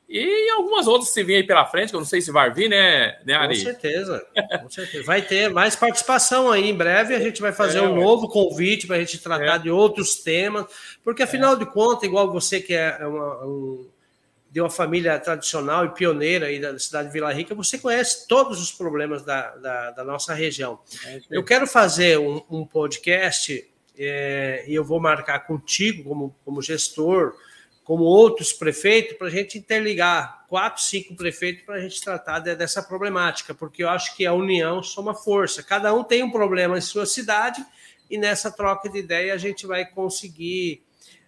E 0.10 0.50
algumas 0.52 0.88
outras 0.88 1.10
se 1.10 1.24
vir 1.24 1.36
aí 1.36 1.44
pela 1.44 1.66
frente, 1.68 1.90
que 1.90 1.96
eu 1.96 2.00
não 2.00 2.08
sei 2.08 2.20
se 2.20 2.32
vai 2.32 2.52
vir, 2.52 2.68
né, 2.68 3.20
né 3.24 3.36
Ari? 3.36 3.58
Com 3.58 3.64
certeza, 3.64 4.26
com 4.64 4.70
certeza. 4.70 5.04
Vai 5.04 5.22
ter 5.22 5.52
mais 5.52 5.76
participação 5.76 6.52
aí. 6.52 6.68
Em 6.68 6.74
breve 6.74 7.14
a 7.14 7.20
gente 7.20 7.40
vai 7.40 7.52
fazer 7.52 7.78
é, 7.78 7.82
um 7.84 7.96
novo 7.96 8.28
convite 8.28 8.88
para 8.88 8.96
a 8.96 9.00
gente 9.00 9.20
tratar 9.20 9.56
é. 9.56 9.60
de 9.60 9.70
outros 9.70 10.16
temas, 10.16 10.66
porque 11.04 11.22
afinal 11.22 11.54
é. 11.54 11.58
de 11.58 11.66
contas, 11.68 12.06
igual 12.06 12.32
você 12.32 12.60
que 12.60 12.74
é 12.74 13.06
uma, 13.06 13.46
um, 13.46 13.88
de 14.50 14.60
uma 14.60 14.70
família 14.72 15.20
tradicional 15.20 15.86
e 15.86 15.90
pioneira 15.90 16.48
aí 16.48 16.60
da 16.60 16.78
cidade 16.80 17.10
de 17.10 17.14
Vila 17.14 17.32
Rica, 17.32 17.54
você 17.54 17.78
conhece 17.78 18.28
todos 18.28 18.60
os 18.60 18.72
problemas 18.72 19.24
da, 19.24 19.56
da, 19.58 19.92
da 19.92 20.04
nossa 20.04 20.34
região. 20.34 20.80
É, 21.06 21.22
eu 21.30 21.44
quero 21.44 21.68
fazer 21.68 22.18
um, 22.18 22.42
um 22.50 22.66
podcast 22.66 23.69
é, 24.02 24.64
e 24.66 24.74
eu 24.74 24.84
vou 24.84 24.98
marcar 24.98 25.40
contigo 25.40 26.06
como, 26.06 26.36
como 26.46 26.62
gestor, 26.62 27.36
como 27.84 28.04
outros 28.04 28.54
prefeitos, 28.54 29.18
para 29.18 29.28
a 29.28 29.30
gente 29.30 29.58
interligar 29.58 30.46
quatro, 30.48 30.82
cinco 30.82 31.16
prefeitos 31.16 31.66
para 31.66 31.76
a 31.76 31.82
gente 31.82 32.00
tratar 32.00 32.40
de, 32.40 32.56
dessa 32.56 32.82
problemática, 32.82 33.54
porque 33.54 33.84
eu 33.84 33.90
acho 33.90 34.16
que 34.16 34.26
a 34.26 34.34
união 34.34 34.82
soma 34.82 35.14
força. 35.14 35.62
Cada 35.62 35.94
um 35.94 36.04
tem 36.04 36.24
um 36.24 36.32
problema 36.32 36.78
em 36.78 36.82
sua 36.82 37.06
cidade 37.06 37.66
e 38.10 38.18
nessa 38.18 38.50
troca 38.50 38.88
de 38.88 39.00
ideia 39.00 39.34
a 39.34 39.38
gente 39.38 39.68
vai 39.68 39.86
conseguir, 39.86 40.82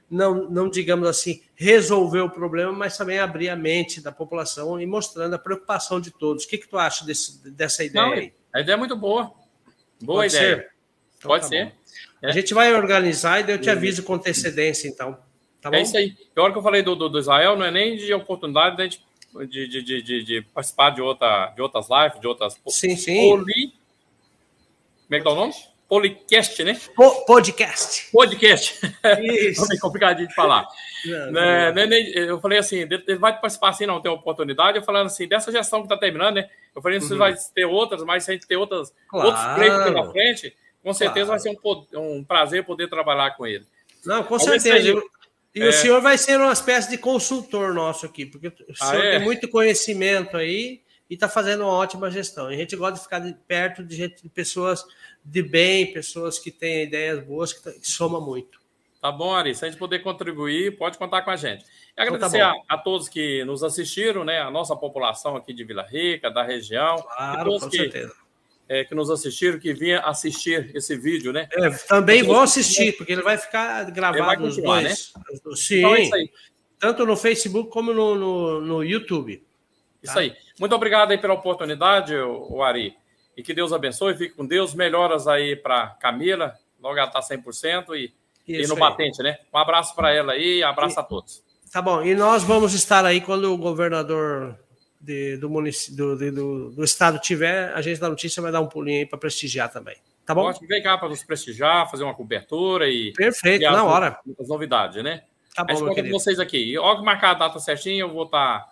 não, 0.09 0.49
não 0.49 0.69
digamos 0.69 1.09
assim, 1.09 1.41
resolver 1.55 2.21
o 2.21 2.29
problema, 2.29 2.71
mas 2.71 2.95
também 2.95 3.19
abrir 3.19 3.49
a 3.49 3.55
mente 3.55 3.99
da 3.99 4.11
população 4.11 4.79
e 4.79 4.85
mostrando 4.85 5.33
a 5.33 5.39
preocupação 5.39 5.99
de 5.99 6.11
todos. 6.11 6.45
O 6.45 6.47
que, 6.47 6.57
que 6.57 6.69
tu 6.69 6.77
acha 6.77 7.03
desse, 7.03 7.49
dessa 7.51 7.83
ideia 7.83 8.05
não, 8.05 8.13
aí? 8.13 8.33
A 8.53 8.61
ideia 8.61 8.75
é 8.75 8.79
muito 8.79 8.95
boa. 8.95 9.33
Boa 10.01 10.19
Pode 10.19 10.35
ideia. 10.35 10.55
Ser? 10.57 10.71
Então, 11.17 11.29
Pode 11.29 11.43
tá 11.43 11.49
ser. 11.49 11.80
É. 12.21 12.29
A 12.29 12.31
gente 12.31 12.53
vai 12.53 12.73
organizar 12.73 13.47
e 13.47 13.51
eu 13.51 13.59
te 13.59 13.69
aviso 13.69 14.03
com 14.03 14.13
antecedência, 14.13 14.87
então. 14.87 15.17
Tá 15.61 15.69
é 15.73 15.81
isso 15.81 15.97
aí. 15.97 16.15
A 16.35 16.41
hora 16.41 16.51
que 16.51 16.57
eu 16.57 16.63
falei 16.63 16.81
do, 16.81 16.95
do, 16.95 17.09
do, 17.09 17.19
Israel, 17.19 17.55
não 17.55 17.65
é 17.65 17.71
nem 17.71 17.95
de 17.95 18.13
oportunidade 18.13 19.01
de, 19.47 19.67
de, 19.67 19.81
de, 19.83 20.01
de, 20.01 20.23
de 20.23 20.41
participar 20.41 20.91
de, 20.91 21.01
outra, 21.01 21.47
de 21.55 21.61
outras 21.61 21.87
lives, 21.89 22.19
de 22.19 22.27
outras. 22.27 22.59
Sim, 22.67 22.95
sim. 22.95 23.29
Poli... 23.29 23.73
Como 25.07 25.15
é 25.15 25.17
que 25.17 25.23
tá 25.23 25.31
o 25.31 25.35
nome? 25.35 25.53
Policast, 25.87 26.63
né? 26.63 26.79
Po 26.95 27.25
podcast. 27.25 28.09
Podcast. 28.13 28.79
Isso. 29.21 29.67
é 29.73 29.77
complicadinho 29.77 30.27
de 30.27 30.33
falar. 30.33 30.65
Não, 31.05 31.31
né, 31.31 31.71
não. 31.71 31.87
Né, 31.87 31.99
eu 32.15 32.39
falei 32.39 32.59
assim, 32.59 32.77
ele 32.77 33.17
vai 33.17 33.33
participar 33.37 33.69
assim, 33.69 33.85
não 33.85 34.01
tem 34.01 34.09
oportunidade. 34.09 34.77
Eu 34.77 34.83
falando 34.83 35.07
assim, 35.07 35.27
dessa 35.27 35.51
gestão 35.51 35.81
que 35.81 35.87
está 35.87 35.97
terminando, 35.97 36.35
né? 36.35 36.49
Eu 36.73 36.81
falei, 36.81 36.99
você 36.99 37.11
uhum. 37.11 37.19
vai 37.19 37.35
ter 37.53 37.65
outras, 37.65 38.03
mas 38.05 38.23
se 38.23 38.31
a 38.31 38.33
gente 38.33 38.47
ter 38.47 38.55
outras, 38.55 38.93
claro. 39.09 39.27
outros 39.27 39.45
pleitos 39.53 39.83
pela 39.83 40.09
frente, 40.11 40.55
com 40.83 40.93
certeza 40.93 41.27
claro. 41.27 41.41
vai 41.43 41.53
ser 41.53 41.97
um, 41.97 42.17
um, 42.17 42.23
prazer 42.23 42.65
poder 42.65 42.89
trabalhar 42.89 43.31
com 43.31 43.45
ele. 43.45 43.65
Não, 44.05 44.23
com 44.23 44.39
certeza. 44.39 45.01
E 45.53 45.61
é... 45.61 45.67
o 45.67 45.73
senhor 45.73 46.01
vai 46.01 46.17
ser 46.17 46.37
uma 46.37 46.53
espécie 46.53 46.89
de 46.89 46.97
consultor 46.97 47.73
nosso 47.73 48.05
aqui, 48.05 48.25
porque 48.25 48.47
o 48.47 48.53
ah, 48.79 48.85
senhor 48.85 49.05
é? 49.05 49.11
tem 49.17 49.19
muito 49.25 49.47
conhecimento 49.47 50.37
aí 50.37 50.81
e 51.09 51.13
está 51.13 51.27
fazendo 51.27 51.63
uma 51.63 51.73
ótima 51.73 52.09
gestão. 52.09 52.47
A 52.47 52.55
gente 52.55 52.75
gosta 52.75 52.95
de 52.95 53.03
ficar 53.03 53.19
de 53.19 53.33
perto 53.47 53.83
de, 53.83 53.95
gente, 53.95 54.23
de 54.23 54.29
pessoas 54.29 54.85
de 55.23 55.43
bem, 55.43 55.91
pessoas 55.91 56.39
que 56.39 56.49
têm 56.49 56.83
ideias 56.83 57.23
boas, 57.23 57.53
que, 57.53 57.71
que 57.71 57.87
soma 57.87 58.19
muito. 58.19 58.61
Tá 59.01 59.11
bom, 59.11 59.33
Ari. 59.33 59.53
Se 59.55 59.65
a 59.65 59.67
gente 59.67 59.79
puder 59.79 59.99
contribuir, 59.99 60.77
pode 60.77 60.97
contar 60.97 61.23
com 61.23 61.31
a 61.31 61.35
gente. 61.35 61.65
E 61.97 62.01
agradecer 62.01 62.37
então 62.37 62.53
tá 62.53 62.63
a, 62.69 62.75
a, 62.75 62.77
todos 62.77 63.09
que 63.09 63.43
nos 63.45 63.63
assistiram, 63.63 64.23
né? 64.23 64.39
A 64.39 64.51
nossa 64.51 64.75
população 64.75 65.35
aqui 65.35 65.53
de 65.53 65.63
Vila 65.63 65.83
Rica, 65.83 66.29
da 66.29 66.43
região. 66.43 66.95
Claro, 66.97 67.59
com 67.59 67.69
que, 67.69 67.77
certeza. 67.77 68.13
É, 68.67 68.85
que 68.85 68.95
nos 68.95 69.09
assistiram, 69.09 69.59
que 69.59 69.73
vinha 69.73 69.99
assistir 69.99 70.71
esse 70.73 70.95
vídeo, 70.95 71.33
né? 71.33 71.47
É, 71.51 71.69
também 71.69 72.23
vou 72.23 72.39
assistir, 72.39 72.95
porque 72.95 73.11
ele 73.11 73.21
vai 73.21 73.37
ficar 73.37 73.83
gravado 73.91 74.25
vai 74.25 74.37
nos 74.37 74.55
dois. 74.55 74.83
Né? 74.83 75.55
Sim. 75.55 75.79
Então 75.79 75.95
é 75.95 76.01
isso 76.03 76.15
aí. 76.15 76.29
Tanto 76.79 77.05
no 77.05 77.17
Facebook 77.17 77.69
como 77.69 77.93
no, 77.93 78.15
no, 78.15 78.61
no 78.61 78.83
YouTube. 78.83 79.37
Tá? 79.37 79.43
Isso 80.01 80.19
aí. 80.19 80.33
Muito 80.59 80.73
obrigado 80.73 81.11
aí 81.11 81.17
pela 81.17 81.33
oportunidade, 81.33 82.15
o 82.15 82.63
Ari. 82.63 82.95
E 83.35 83.43
que 83.43 83.53
Deus 83.53 83.71
abençoe, 83.71 84.15
fique 84.15 84.35
com 84.35 84.45
Deus. 84.45 84.73
Melhoras 84.73 85.27
aí 85.27 85.55
para 85.55 85.87
Camila, 85.99 86.55
logo 86.81 86.97
ela 86.97 87.07
está 87.07 87.19
100% 87.19 87.95
e, 87.95 88.13
e 88.47 88.67
no 88.67 88.73
aí. 88.73 88.79
batente, 88.79 89.21
né? 89.21 89.37
Um 89.53 89.57
abraço 89.57 89.95
para 89.95 90.13
ela 90.13 90.33
aí, 90.33 90.63
abraço 90.63 90.97
e, 90.97 90.99
a 90.99 91.03
todos. 91.03 91.43
Tá 91.71 91.81
bom, 91.81 92.03
e 92.03 92.15
nós 92.15 92.43
vamos 92.43 92.73
estar 92.73 93.05
aí 93.05 93.21
quando 93.21 93.53
o 93.53 93.57
governador 93.57 94.57
de, 95.01 95.37
do, 95.37 95.49
do, 95.49 96.15
de, 96.15 96.31
do, 96.31 96.71
do, 96.71 96.83
estado 96.83 97.19
tiver, 97.19 97.73
a 97.73 97.81
gente 97.81 97.99
da 97.99 98.07
notícia 98.07 98.41
vai 98.41 98.51
dar 98.51 98.61
um 98.61 98.67
pulinho 98.67 98.99
aí 98.99 99.05
para 99.05 99.17
prestigiar 99.17 99.71
também. 99.71 99.95
Tá 100.25 100.35
bom? 100.35 100.43
Pode 100.43 100.65
vem 100.67 100.83
cá 100.83 100.97
para 100.97 101.09
nos 101.09 101.23
prestigiar, 101.23 101.89
fazer 101.89 102.03
uma 102.03 102.13
cobertura 102.13 102.87
e. 102.87 103.11
Perfeito, 103.13 103.63
na 103.63 103.83
hora. 103.83 104.19
Muitas 104.25 104.47
novidades, 104.47 105.03
né? 105.03 105.23
Tá 105.55 105.63
bom, 105.63 105.85
Mas 105.85 105.95
com 105.95 106.09
vocês 106.09 106.39
aqui. 106.39 106.77
Logo 106.77 107.03
marcar 107.03 107.31
a 107.31 107.33
data 107.33 107.59
certinha, 107.59 108.01
eu 108.01 108.13
vou 108.13 108.25
estar 108.25 108.59
tá, 108.59 108.69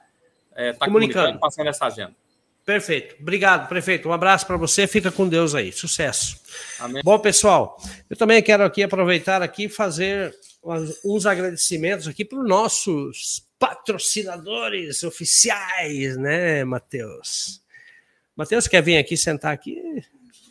é, 0.56 0.74
tá 0.74 0.86
comunicando, 0.86 1.40
passando 1.40 1.68
essa 1.68 1.88
agenda. 1.88 2.16
Perfeito. 2.64 3.16
Obrigado, 3.20 3.68
prefeito. 3.68 4.08
Um 4.08 4.14
abraço 4.14 4.46
para 4.46 4.56
você. 4.56 4.86
Fica 4.86 5.12
com 5.12 5.28
Deus 5.28 5.56
aí. 5.56 5.72
Sucesso. 5.72 6.40
Amém. 6.80 7.02
Bom, 7.04 7.18
pessoal, 7.18 7.76
eu 8.08 8.16
também 8.16 8.42
quero 8.44 8.64
aqui 8.64 8.84
aproveitar 8.84 9.42
aqui 9.42 9.66
e 9.66 9.70
fazer 9.70 10.34
uns 11.04 11.26
agradecimentos 11.26 12.08
aqui 12.08 12.24
para 12.24 12.40
os 12.40 12.48
nossos 12.48 13.49
patrocinadores 13.60 15.04
oficiais, 15.04 16.18
né, 16.18 16.64
Matheus? 16.64 17.62
Matheus, 18.36 18.68
quer 18.68 18.82
vir 18.82 18.98
aqui 18.98 19.18
sentar 19.18 19.54
aqui? 19.54 20.02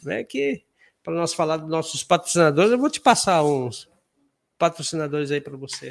Vem 0.03 0.19
aqui 0.19 0.65
para 1.03 1.15
nós 1.15 1.33
falar 1.33 1.57
dos 1.57 1.71
nossos 1.71 2.05
patrocinadores. 2.05 2.71
Eu 2.71 2.79
vou 2.79 2.91
te 2.91 3.01
passar 3.01 3.43
uns 3.43 3.89
patrocinadores 4.59 5.31
aí 5.31 5.41
para 5.41 5.57
você, 5.57 5.91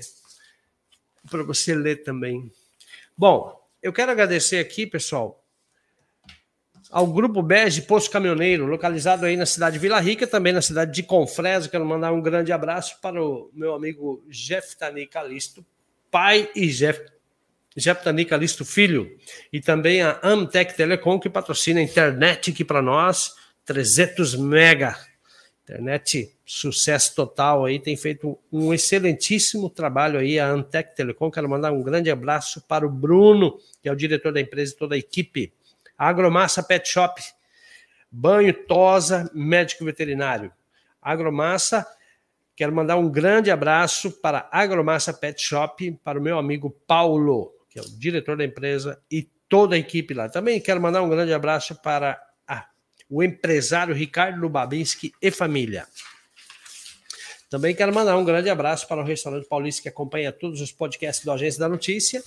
para 1.29 1.41
você 1.41 1.73
ler 1.73 2.03
também. 2.03 2.51
Bom, 3.17 3.59
eu 3.81 3.91
quero 3.91 4.11
agradecer 4.11 4.59
aqui, 4.59 4.85
pessoal, 4.85 5.43
ao 6.91 7.07
Grupo 7.07 7.41
Bege 7.41 7.81
Posto 7.81 8.11
Caminhoneiro, 8.11 8.65
localizado 8.65 9.25
aí 9.25 9.35
na 9.35 9.45
cidade 9.45 9.73
de 9.73 9.79
Vila 9.79 9.99
Rica, 9.99 10.27
também 10.27 10.53
na 10.53 10.61
cidade 10.61 10.93
de 10.93 11.03
Confresa. 11.03 11.67
Quero 11.67 11.85
mandar 11.85 12.11
um 12.11 12.21
grande 12.21 12.51
abraço 12.51 12.99
para 13.01 13.21
o 13.21 13.49
meu 13.53 13.73
amigo 13.73 14.23
Jeff 14.29 14.77
Tani 14.77 15.07
Calisto, 15.07 15.65
pai 16.11 16.49
e 16.55 16.67
Jeff, 16.67 17.01
Tani 18.03 18.25
Calisto 18.25 18.65
filho, 18.65 19.17
e 19.51 19.59
também 19.59 20.01
a 20.01 20.19
Amtec 20.23 20.75
Telecom, 20.75 21.19
que 21.19 21.29
patrocina 21.29 21.79
a 21.79 21.83
internet 21.83 22.51
aqui 22.51 22.63
para 22.63 22.81
nós, 22.81 23.35
300 23.65 24.35
mega. 24.35 24.97
Internet 25.63 26.33
sucesso 26.47 27.13
total 27.13 27.65
aí, 27.65 27.77
tem 27.77 27.97
feito 27.97 28.39
um 28.49 28.73
excelentíssimo 28.73 29.69
trabalho 29.69 30.17
aí 30.17 30.39
a 30.39 30.47
Antec 30.47 30.95
Telecom. 30.95 31.29
Quero 31.29 31.49
mandar 31.49 31.73
um 31.73 31.83
grande 31.83 32.09
abraço 32.09 32.61
para 32.61 32.87
o 32.87 32.89
Bruno, 32.89 33.59
que 33.81 33.89
é 33.89 33.91
o 33.91 33.95
diretor 33.95 34.31
da 34.31 34.39
empresa 34.39 34.73
e 34.73 34.77
toda 34.77 34.95
a 34.95 34.97
equipe. 34.97 35.51
Agromassa 35.97 36.63
Pet 36.63 36.87
Shop, 36.87 37.21
banho, 38.09 38.53
tosa, 38.53 39.29
médico 39.33 39.83
veterinário. 39.83 40.53
Agromassa, 41.01 41.85
quero 42.57 42.73
mandar 42.73 42.97
um 42.97 43.07
grande 43.07 43.51
abraço 43.51 44.11
para 44.19 44.49
Agromassa 44.51 45.13
Pet 45.13 45.39
Shop, 45.39 45.91
para 46.03 46.17
o 46.17 46.21
meu 46.21 46.39
amigo 46.39 46.71
Paulo, 46.87 47.53
que 47.69 47.77
é 47.77 47.81
o 47.83 47.85
diretor 47.85 48.35
da 48.35 48.43
empresa, 48.43 48.99
e 49.11 49.29
toda 49.47 49.75
a 49.75 49.77
equipe 49.77 50.11
lá. 50.15 50.27
Também 50.27 50.59
quero 50.59 50.81
mandar 50.81 51.03
um 51.03 51.09
grande 51.09 51.31
abraço 51.31 51.75
para 51.75 52.19
ah, 52.47 52.65
o 53.07 53.23
empresário 53.23 53.93
Ricardo 53.93 54.41
Lubabinski 54.41 55.13
e 55.21 55.29
família. 55.29 55.85
Também 57.47 57.75
quero 57.75 57.93
mandar 57.93 58.17
um 58.17 58.25
grande 58.25 58.49
abraço 58.49 58.87
para 58.87 59.01
o 59.01 59.05
restaurante 59.05 59.47
Paulista 59.47 59.83
que 59.83 59.89
acompanha 59.89 60.31
todos 60.31 60.59
os 60.59 60.71
podcasts 60.71 61.23
do 61.23 61.31
Agência 61.31 61.59
da 61.59 61.69
Notícia. 61.69 62.23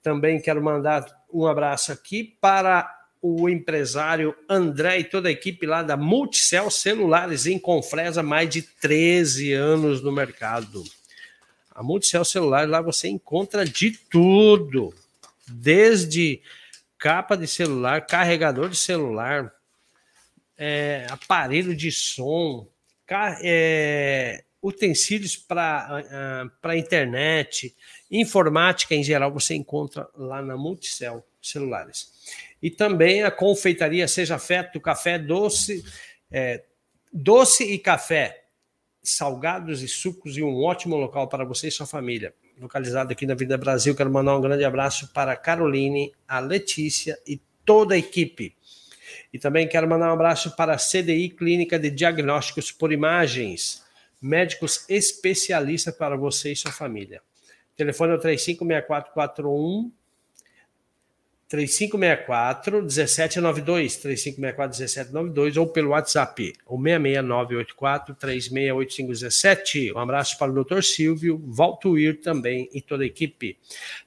Também 0.00 0.40
quero 0.40 0.62
mandar 0.62 1.04
um 1.30 1.44
abraço 1.44 1.90
aqui 1.90 2.38
para 2.40 3.01
o 3.22 3.48
empresário 3.48 4.34
André 4.48 4.98
e 4.98 5.04
toda 5.04 5.28
a 5.28 5.32
equipe 5.32 5.64
lá 5.64 5.84
da 5.84 5.96
Multicel 5.96 6.68
Celulares 6.68 7.46
em 7.46 7.56
Confresa, 7.56 8.20
mais 8.20 8.50
de 8.50 8.62
13 8.62 9.52
anos 9.52 10.02
no 10.02 10.10
mercado. 10.10 10.82
A 11.70 11.84
Multicel 11.84 12.24
Celulares 12.24 12.68
lá 12.68 12.82
você 12.82 13.06
encontra 13.06 13.64
de 13.64 13.92
tudo, 13.92 14.92
desde 15.46 16.42
capa 16.98 17.36
de 17.36 17.46
celular, 17.46 18.04
carregador 18.04 18.68
de 18.68 18.76
celular, 18.76 19.54
é, 20.58 21.06
aparelho 21.08 21.76
de 21.76 21.92
som, 21.92 22.66
é, 23.40 24.42
utensílios 24.60 25.36
para 25.36 26.50
uh, 26.64 26.72
internet, 26.76 27.74
informática 28.10 28.94
em 28.94 29.02
geral, 29.02 29.32
você 29.32 29.54
encontra 29.54 30.08
lá 30.16 30.40
na 30.40 30.56
Multicel 30.56 31.24
Celulares 31.42 32.12
e 32.62 32.70
também 32.70 33.24
a 33.24 33.30
confeitaria 33.30 34.06
Seja 34.06 34.38
Feto, 34.38 34.80
café 34.80 35.18
doce, 35.18 35.84
é, 36.30 36.62
doce 37.12 37.64
e 37.64 37.78
café, 37.78 38.44
salgados 39.02 39.82
e 39.82 39.88
sucos 39.88 40.36
e 40.36 40.42
um 40.42 40.62
ótimo 40.62 40.96
local 40.96 41.28
para 41.28 41.44
você 41.44 41.68
e 41.68 41.72
sua 41.72 41.86
família. 41.86 42.32
Localizado 42.58 43.10
aqui 43.10 43.26
na 43.26 43.34
Vida 43.34 43.58
Brasil, 43.58 43.96
quero 43.96 44.12
mandar 44.12 44.36
um 44.36 44.40
grande 44.40 44.64
abraço 44.64 45.12
para 45.12 45.32
a 45.32 45.36
Caroline, 45.36 46.12
a 46.28 46.38
Letícia 46.38 47.18
e 47.26 47.40
toda 47.64 47.96
a 47.96 47.98
equipe. 47.98 48.54
E 49.32 49.38
também 49.38 49.66
quero 49.66 49.88
mandar 49.88 50.10
um 50.10 50.14
abraço 50.14 50.54
para 50.54 50.74
a 50.74 50.78
CDI 50.78 51.30
Clínica 51.30 51.78
de 51.78 51.90
Diagnósticos 51.90 52.70
por 52.70 52.92
Imagens, 52.92 53.82
médicos 54.20 54.84
especialistas 54.88 55.96
para 55.96 56.16
você 56.16 56.52
e 56.52 56.56
sua 56.56 56.70
família. 56.70 57.20
Telefone 57.74 58.12
é 58.12 58.14
o 58.14 58.20
356441 58.20 59.90
3564 61.52 62.80
1792, 62.80 63.96
3564 63.98 64.78
1792 64.78 65.56
ou 65.58 65.66
pelo 65.66 65.90
WhatsApp, 65.90 66.54
o 66.66 66.78
66984 66.78 68.14
368517. 68.14 69.92
Um 69.92 69.98
abraço 69.98 70.38
para 70.38 70.50
o 70.50 70.64
Dr. 70.64 70.80
Silvio, 70.80 71.38
Valtuir 71.44 72.22
também 72.22 72.70
e 72.72 72.80
toda 72.80 73.04
a 73.04 73.06
equipe. 73.06 73.58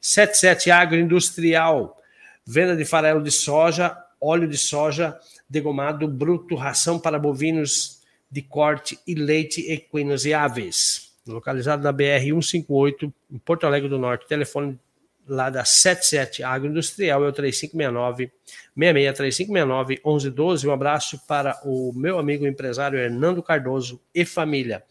77 0.01 0.71
Agroindustrial, 0.71 1.95
venda 2.43 2.75
de 2.75 2.83
farelo 2.83 3.21
de 3.21 3.29
soja, 3.29 3.95
óleo 4.19 4.47
de 4.47 4.57
soja, 4.57 5.15
degomado 5.47 6.07
bruto, 6.07 6.55
ração 6.55 6.97
para 6.97 7.19
bovinos 7.19 8.01
de 8.31 8.41
corte 8.41 8.97
e 9.05 9.13
leite 9.13 9.71
equinos 9.71 10.25
e 10.25 10.33
aves. 10.33 11.13
Localizado 11.27 11.83
na 11.83 11.91
BR 11.91 12.23
158, 12.23 13.13
em 13.31 13.37
Porto 13.37 13.67
Alegre 13.67 13.87
do 13.87 13.99
Norte. 13.99 14.27
Telefone 14.27 14.79
lá 15.27 15.49
da 15.49 15.65
77 15.65 16.43
Agroindustrial 16.43 17.23
é 17.25 17.27
o 17.27 17.33
3569 17.33 18.31
66 18.77 19.17
3569 19.17 20.01
1112. 20.03 20.67
Um 20.67 20.71
abraço 20.71 21.19
para 21.27 21.59
o 21.63 21.91
meu 21.93 22.19
amigo 22.19 22.45
empresário 22.45 22.99
Hernando 22.99 23.41
Cardoso 23.41 23.99
e 24.13 24.25
família. 24.25 24.83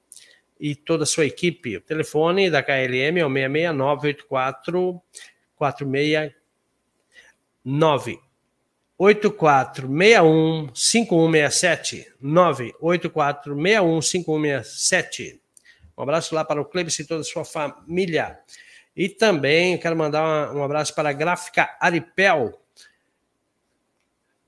e 0.59 0.75
toda 0.75 1.03
a 1.03 1.07
sua 1.07 1.27
equipe. 1.27 1.77
O 1.77 1.81
telefone 1.83 2.49
da 2.49 2.63
KLM 2.63 3.19
é 3.19 3.27
o 3.27 3.29
66984 3.29 4.99
469 5.57 8.19
8461 8.97 10.75
5167 10.75 12.15
98461 12.19 14.01
5167. 14.01 15.39
Um 15.99 16.03
abraço 16.03 16.35
lá 16.35 16.47
para 16.47 16.63
o 16.63 16.65
Cleibson 16.65 17.03
e 17.03 17.07
toda 17.07 17.21
a 17.21 17.25
sua 17.25 17.45
família. 17.45 18.39
E 18.97 19.11
também 19.11 19.77
quero 19.77 19.95
mandar 19.95 20.57
um 20.57 20.65
abraço 20.65 20.95
para 20.95 21.11
a 21.11 21.13
Gráfica 21.13 21.77
Aripel, 21.79 22.64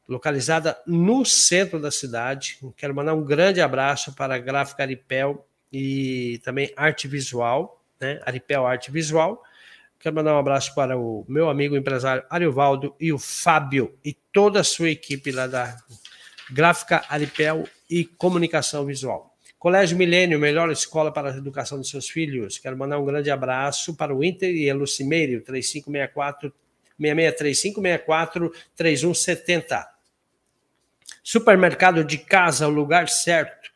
localizada 0.09 0.79
no 0.87 1.25
centro 1.25 1.81
da 1.81 1.91
cidade. 1.91 2.59
Quero 2.77 2.95
mandar 2.95 3.15
um 3.15 3.25
grande 3.25 3.61
abraço 3.61 4.15
para 4.15 4.37
a 4.37 4.39
Gráfica 4.39 4.83
Aripel 4.83 5.47
e 5.73 6.41
também 6.45 6.73
Arte 6.77 7.09
Visual, 7.09 7.83
né? 8.01 8.21
Aripel 8.25 8.67
Arte 8.67 8.91
Visual. 8.91 9.43
Quero 9.99 10.15
mandar 10.15 10.35
um 10.35 10.39
abraço 10.39 10.75
para 10.75 10.97
o 10.97 11.25
meu 11.29 11.49
amigo 11.49 11.77
empresário 11.77 12.23
Ariovaldo 12.31 12.95
e 13.01 13.13
o 13.13 13.19
Fábio 13.19 13.99
e 14.05 14.13
toda 14.13 14.61
a 14.61 14.65
sua 14.65 14.91
equipe 14.91 15.33
lá 15.33 15.47
da 15.47 15.77
Gráfica 16.51 17.05
Aripel 17.09 17.67
e 17.91 18.05
Comunicação 18.05 18.85
Visual. 18.85 19.35
Colégio 19.59 19.97
Milênio, 19.97 20.39
melhor 20.39 20.71
escola 20.71 21.11
para 21.11 21.33
a 21.33 21.37
educação 21.37 21.79
dos 21.79 21.91
seus 21.91 22.09
filhos. 22.09 22.59
Quero 22.59 22.77
mandar 22.77 22.99
um 22.99 23.05
grande 23.05 23.31
abraço 23.31 23.97
para 23.97 24.15
o 24.15 24.23
Inter 24.23 24.55
e 24.55 24.71
a 24.71 24.75
Lucimeiro, 24.75 25.41
3564 25.43 26.53
663564 26.99 28.53
3170. 28.77 29.96
Supermercado 31.29 32.05
de 32.05 32.19
casa, 32.19 32.69
o 32.69 32.71
lugar 32.71 33.09
certo. 33.09 33.73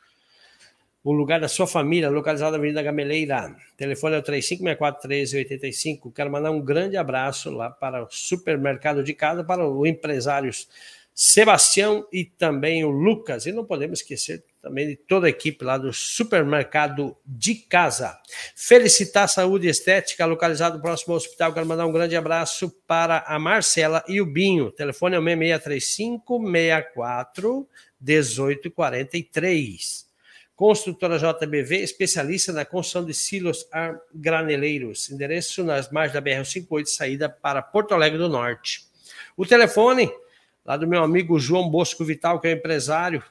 O 1.03 1.11
lugar 1.11 1.41
da 1.41 1.49
sua 1.49 1.67
família, 1.67 2.09
localizado 2.09 2.53
na 2.53 2.59
Avenida 2.59 2.81
Gameleira. 2.81 3.57
Telefone 3.77 4.15
é 4.15 4.19
o 4.19 4.23
3564 4.23 6.13
Quero 6.15 6.31
mandar 6.31 6.53
um 6.53 6.61
grande 6.61 6.97
abraço 6.97 7.51
lá 7.51 7.69
para 7.69 8.05
o 8.05 8.09
Supermercado 8.09 9.03
de 9.03 9.13
Casa, 9.15 9.43
para 9.43 9.69
os 9.69 9.85
empresários 9.89 10.69
Sebastião 11.13 12.07
e 12.13 12.25
também 12.25 12.85
o 12.85 12.91
Lucas. 12.91 13.47
E 13.47 13.53
não 13.53 13.65
podemos 13.65 13.99
esquecer 13.99 14.45
também 14.61 14.89
de 14.89 14.97
toda 14.97 15.27
a 15.27 15.31
equipe 15.31 15.65
lá 15.65 15.79
do 15.79 15.93
Supermercado 15.93 17.17
de 17.25 17.55
Casa. 17.55 18.19
Felicitar 18.55 19.29
Saúde 19.29 19.69
Estética, 19.69 20.27
localizado 20.27 20.81
próximo 20.81 21.15
ao 21.15 21.17
hospital. 21.17 21.53
Quero 21.53 21.67
mandar 21.67 21.87
um 21.87 21.93
grande 21.93 22.17
abraço 22.17 22.71
para 22.87 23.25
a 23.27 23.39
Marcela 23.39 24.05
e 24.07 24.21
o 24.21 24.27
Binho. 24.27 24.71
Telefone 24.71 25.17
é 25.17 25.19
o 25.19 25.23
6635 25.23 26.45
64 26.45 27.67
1843. 28.01 30.11
Construtora 30.55 31.19
JBV, 31.19 31.79
especialista 31.79 32.53
na 32.53 32.67
construção 32.67 33.03
de 33.03 33.15
silos 33.15 33.67
graneleiros. 34.15 35.09
Endereço 35.09 35.65
nas 35.65 35.91
margens 35.91 36.13
da 36.13 36.21
BR-58, 36.21 36.85
saída 36.85 37.31
para 37.31 37.63
Porto 37.63 37.95
Alegre 37.95 38.19
do 38.19 38.29
Norte. 38.29 38.83
O 39.35 39.47
telefone 39.47 40.13
lá 40.63 40.77
do 40.77 40.87
meu 40.87 41.03
amigo 41.03 41.41
João 41.41 41.71
Bosco 41.71 42.05
Vital, 42.05 42.39
que 42.39 42.49
é 42.49 42.53
empresário, 42.53 43.25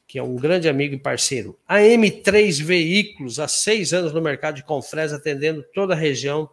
que 0.06 0.18
é 0.18 0.22
um 0.22 0.36
grande 0.36 0.68
amigo 0.68 0.94
e 0.94 0.98
parceiro. 0.98 1.58
A 1.66 1.78
M3 1.78 2.62
Veículos, 2.62 3.40
há 3.40 3.48
seis 3.48 3.94
anos 3.94 4.12
no 4.12 4.20
mercado 4.20 4.56
de 4.56 4.64
Confresa, 4.64 5.16
atendendo 5.16 5.64
toda 5.72 5.94
a 5.94 5.96
região 5.96 6.50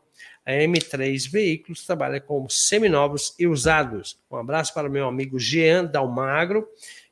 a 0.47 0.51
M3 0.51 1.29
Veículos 1.29 1.85
trabalha 1.85 2.21
com 2.21 2.47
seminovos 2.47 3.35
e 3.37 3.45
usados. 3.45 4.17
Um 4.31 4.37
abraço 4.37 4.73
para 4.73 4.87
o 4.87 4.91
meu 4.91 5.05
amigo 5.05 5.37
Jean 5.37 5.83
Dalmagro. 5.83 6.65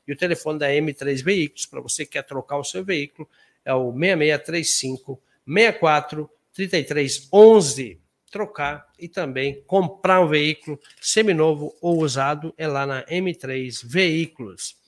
E 0.08 0.12
o 0.12 0.16
telefone 0.16 0.58
da 0.58 0.70
M3 0.70 1.22
Veículos, 1.22 1.66
para 1.66 1.82
você 1.82 2.06
que 2.06 2.12
quer 2.12 2.22
trocar 2.22 2.56
o 2.56 2.64
seu 2.64 2.82
veículo, 2.82 3.28
é 3.62 3.74
o 3.74 3.92
6635 3.92 5.20
64 5.46 6.30
33 6.54 7.28
11. 7.30 8.00
Trocar 8.30 8.88
e 8.98 9.06
também 9.06 9.62
comprar 9.66 10.20
um 10.20 10.28
veículo 10.28 10.80
seminovo 10.98 11.76
ou 11.82 12.02
usado 12.02 12.54
é 12.56 12.66
lá 12.66 12.86
na 12.86 13.04
M3 13.04 13.82
Veículos. 13.84 14.78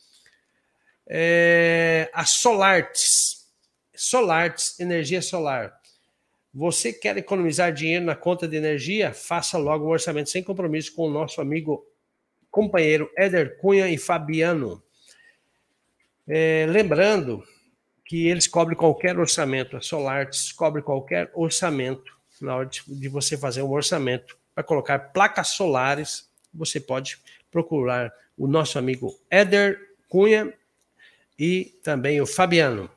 É, 1.07 2.11
a 2.15 2.25
Solartes, 2.25 3.47
Solartes 3.95 4.81
Energia 4.81 5.21
Solar 5.21 5.78
você 6.59 6.93
quer 6.93 7.17
economizar 7.17 7.73
dinheiro 7.73 8.05
na 8.05 8.17
conta 8.17 8.49
de 8.49 8.57
energia? 8.57 9.13
Faça 9.15 9.57
logo 9.57 9.87
um 9.87 9.91
orçamento 9.91 10.29
sem 10.29 10.43
compromisso 10.43 10.93
com 10.93 11.07
o 11.07 11.11
nosso 11.11 11.41
amigo 11.41 11.87
companheiro 12.51 13.09
Éder 13.17 13.59
Cunha 13.59 13.89
e 13.89 13.97
Fabiano. 13.97 14.83
É, 16.27 16.67
lembrando 16.69 17.45
que 18.05 18.27
eles 18.27 18.49
cobrem 18.49 18.77
qualquer 18.77 19.17
orçamento, 19.17 19.77
a 19.77 19.81
Solartes 19.81 20.51
cobre 20.51 20.83
qualquer 20.83 21.31
orçamento 21.33 22.13
na 22.41 22.57
hora 22.57 22.67
de, 22.67 22.83
de 22.89 23.09
você 23.09 23.37
fazer 23.37 23.63
um 23.63 23.71
orçamento 23.71 24.37
para 24.53 24.65
colocar 24.65 24.99
placas 24.99 25.51
solares. 25.51 26.29
Você 26.53 26.81
pode 26.81 27.19
procurar 27.53 28.13
o 28.37 28.49
nosso 28.49 28.81
amigo 28.81 29.17
Éder 29.31 29.79
Cunha 30.09 30.53
e 31.39 31.67
também 31.85 32.21
o 32.21 32.27
Fabiano 32.27 32.91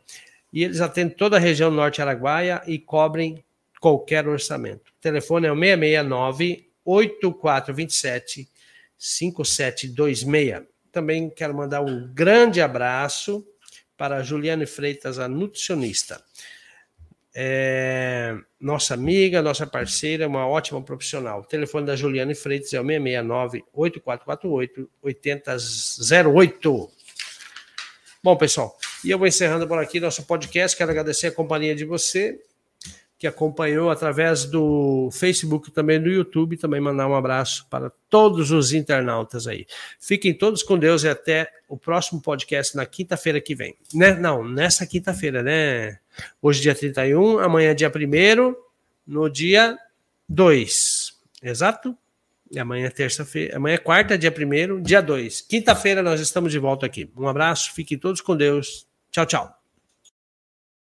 e 0.53 0.63
eles 0.63 0.81
atendem 0.81 1.15
toda 1.15 1.37
a 1.37 1.39
região 1.39 1.71
norte 1.71 2.01
araguaia 2.01 2.61
e 2.67 2.77
cobrem 2.77 3.43
qualquer 3.81 4.27
orçamento. 4.27 4.91
O 4.91 5.01
telefone 5.01 5.47
é 5.47 5.51
o 5.51 5.55
669 5.55 6.69
8427 6.85 8.47
5726. 8.97 10.67
Também 10.91 11.29
quero 11.29 11.55
mandar 11.55 11.81
um 11.81 12.13
grande 12.13 12.61
abraço 12.61 13.45
para 13.97 14.21
Juliane 14.21 14.67
Freitas, 14.67 15.17
a 15.17 15.27
nutricionista. 15.27 16.23
É, 17.33 18.37
nossa 18.59 18.93
amiga, 18.93 19.41
nossa 19.41 19.65
parceira, 19.65 20.27
uma 20.27 20.45
ótima 20.45 20.81
profissional. 20.81 21.39
O 21.39 21.45
telefone 21.45 21.87
da 21.87 21.95
Juliane 21.95 22.35
Freitas 22.35 22.73
é 22.73 22.79
o 22.79 22.85
669 22.85 23.63
8448 23.73 24.89
8008. 25.01 26.91
Bom, 28.23 28.35
pessoal, 28.37 28.77
e 29.03 29.09
eu 29.09 29.17
vou 29.17 29.25
encerrando 29.25 29.67
por 29.67 29.79
aqui 29.79 29.99
nosso 29.99 30.23
podcast. 30.27 30.77
Quero 30.77 30.91
agradecer 30.91 31.27
a 31.27 31.31
companhia 31.31 31.73
de 31.73 31.85
você 31.85 32.39
que 33.21 33.27
acompanhou 33.27 33.91
através 33.91 34.45
do 34.45 35.07
Facebook 35.11 35.69
também 35.69 36.01
do 36.01 36.09
YouTube. 36.09 36.57
Também 36.57 36.81
mandar 36.81 37.07
um 37.07 37.13
abraço 37.13 37.67
para 37.69 37.91
todos 38.09 38.49
os 38.49 38.73
internautas 38.73 39.45
aí. 39.45 39.67
Fiquem 39.99 40.33
todos 40.33 40.63
com 40.63 40.75
Deus 40.75 41.03
e 41.03 41.07
até 41.07 41.47
o 41.69 41.77
próximo 41.77 42.19
podcast 42.19 42.75
na 42.75 42.83
quinta-feira 42.83 43.39
que 43.39 43.53
vem. 43.53 43.75
Né? 43.93 44.15
Não, 44.15 44.43
nessa 44.43 44.87
quinta-feira, 44.87 45.43
né? 45.43 45.99
Hoje, 46.41 46.61
dia 46.61 46.73
31, 46.73 47.37
amanhã, 47.37 47.75
dia 47.75 47.91
1 47.95 48.55
no 49.05 49.29
dia 49.29 49.77
2. 50.27 51.19
Exato? 51.43 51.95
E 52.49 52.57
amanhã 52.57 52.89
terça-feira. 52.89 53.55
Amanhã 53.55 53.75
é 53.75 53.77
quarta, 53.77 54.17
dia 54.17 54.33
1 54.35 54.81
dia 54.81 54.99
2. 54.99 55.41
Quinta-feira 55.41 56.01
nós 56.01 56.19
estamos 56.19 56.51
de 56.51 56.57
volta 56.57 56.87
aqui. 56.87 57.07
Um 57.15 57.27
abraço, 57.27 57.71
fiquem 57.75 57.99
todos 57.99 58.19
com 58.19 58.35
Deus. 58.35 58.87
Tchau, 59.11 59.27
tchau. 59.27 59.60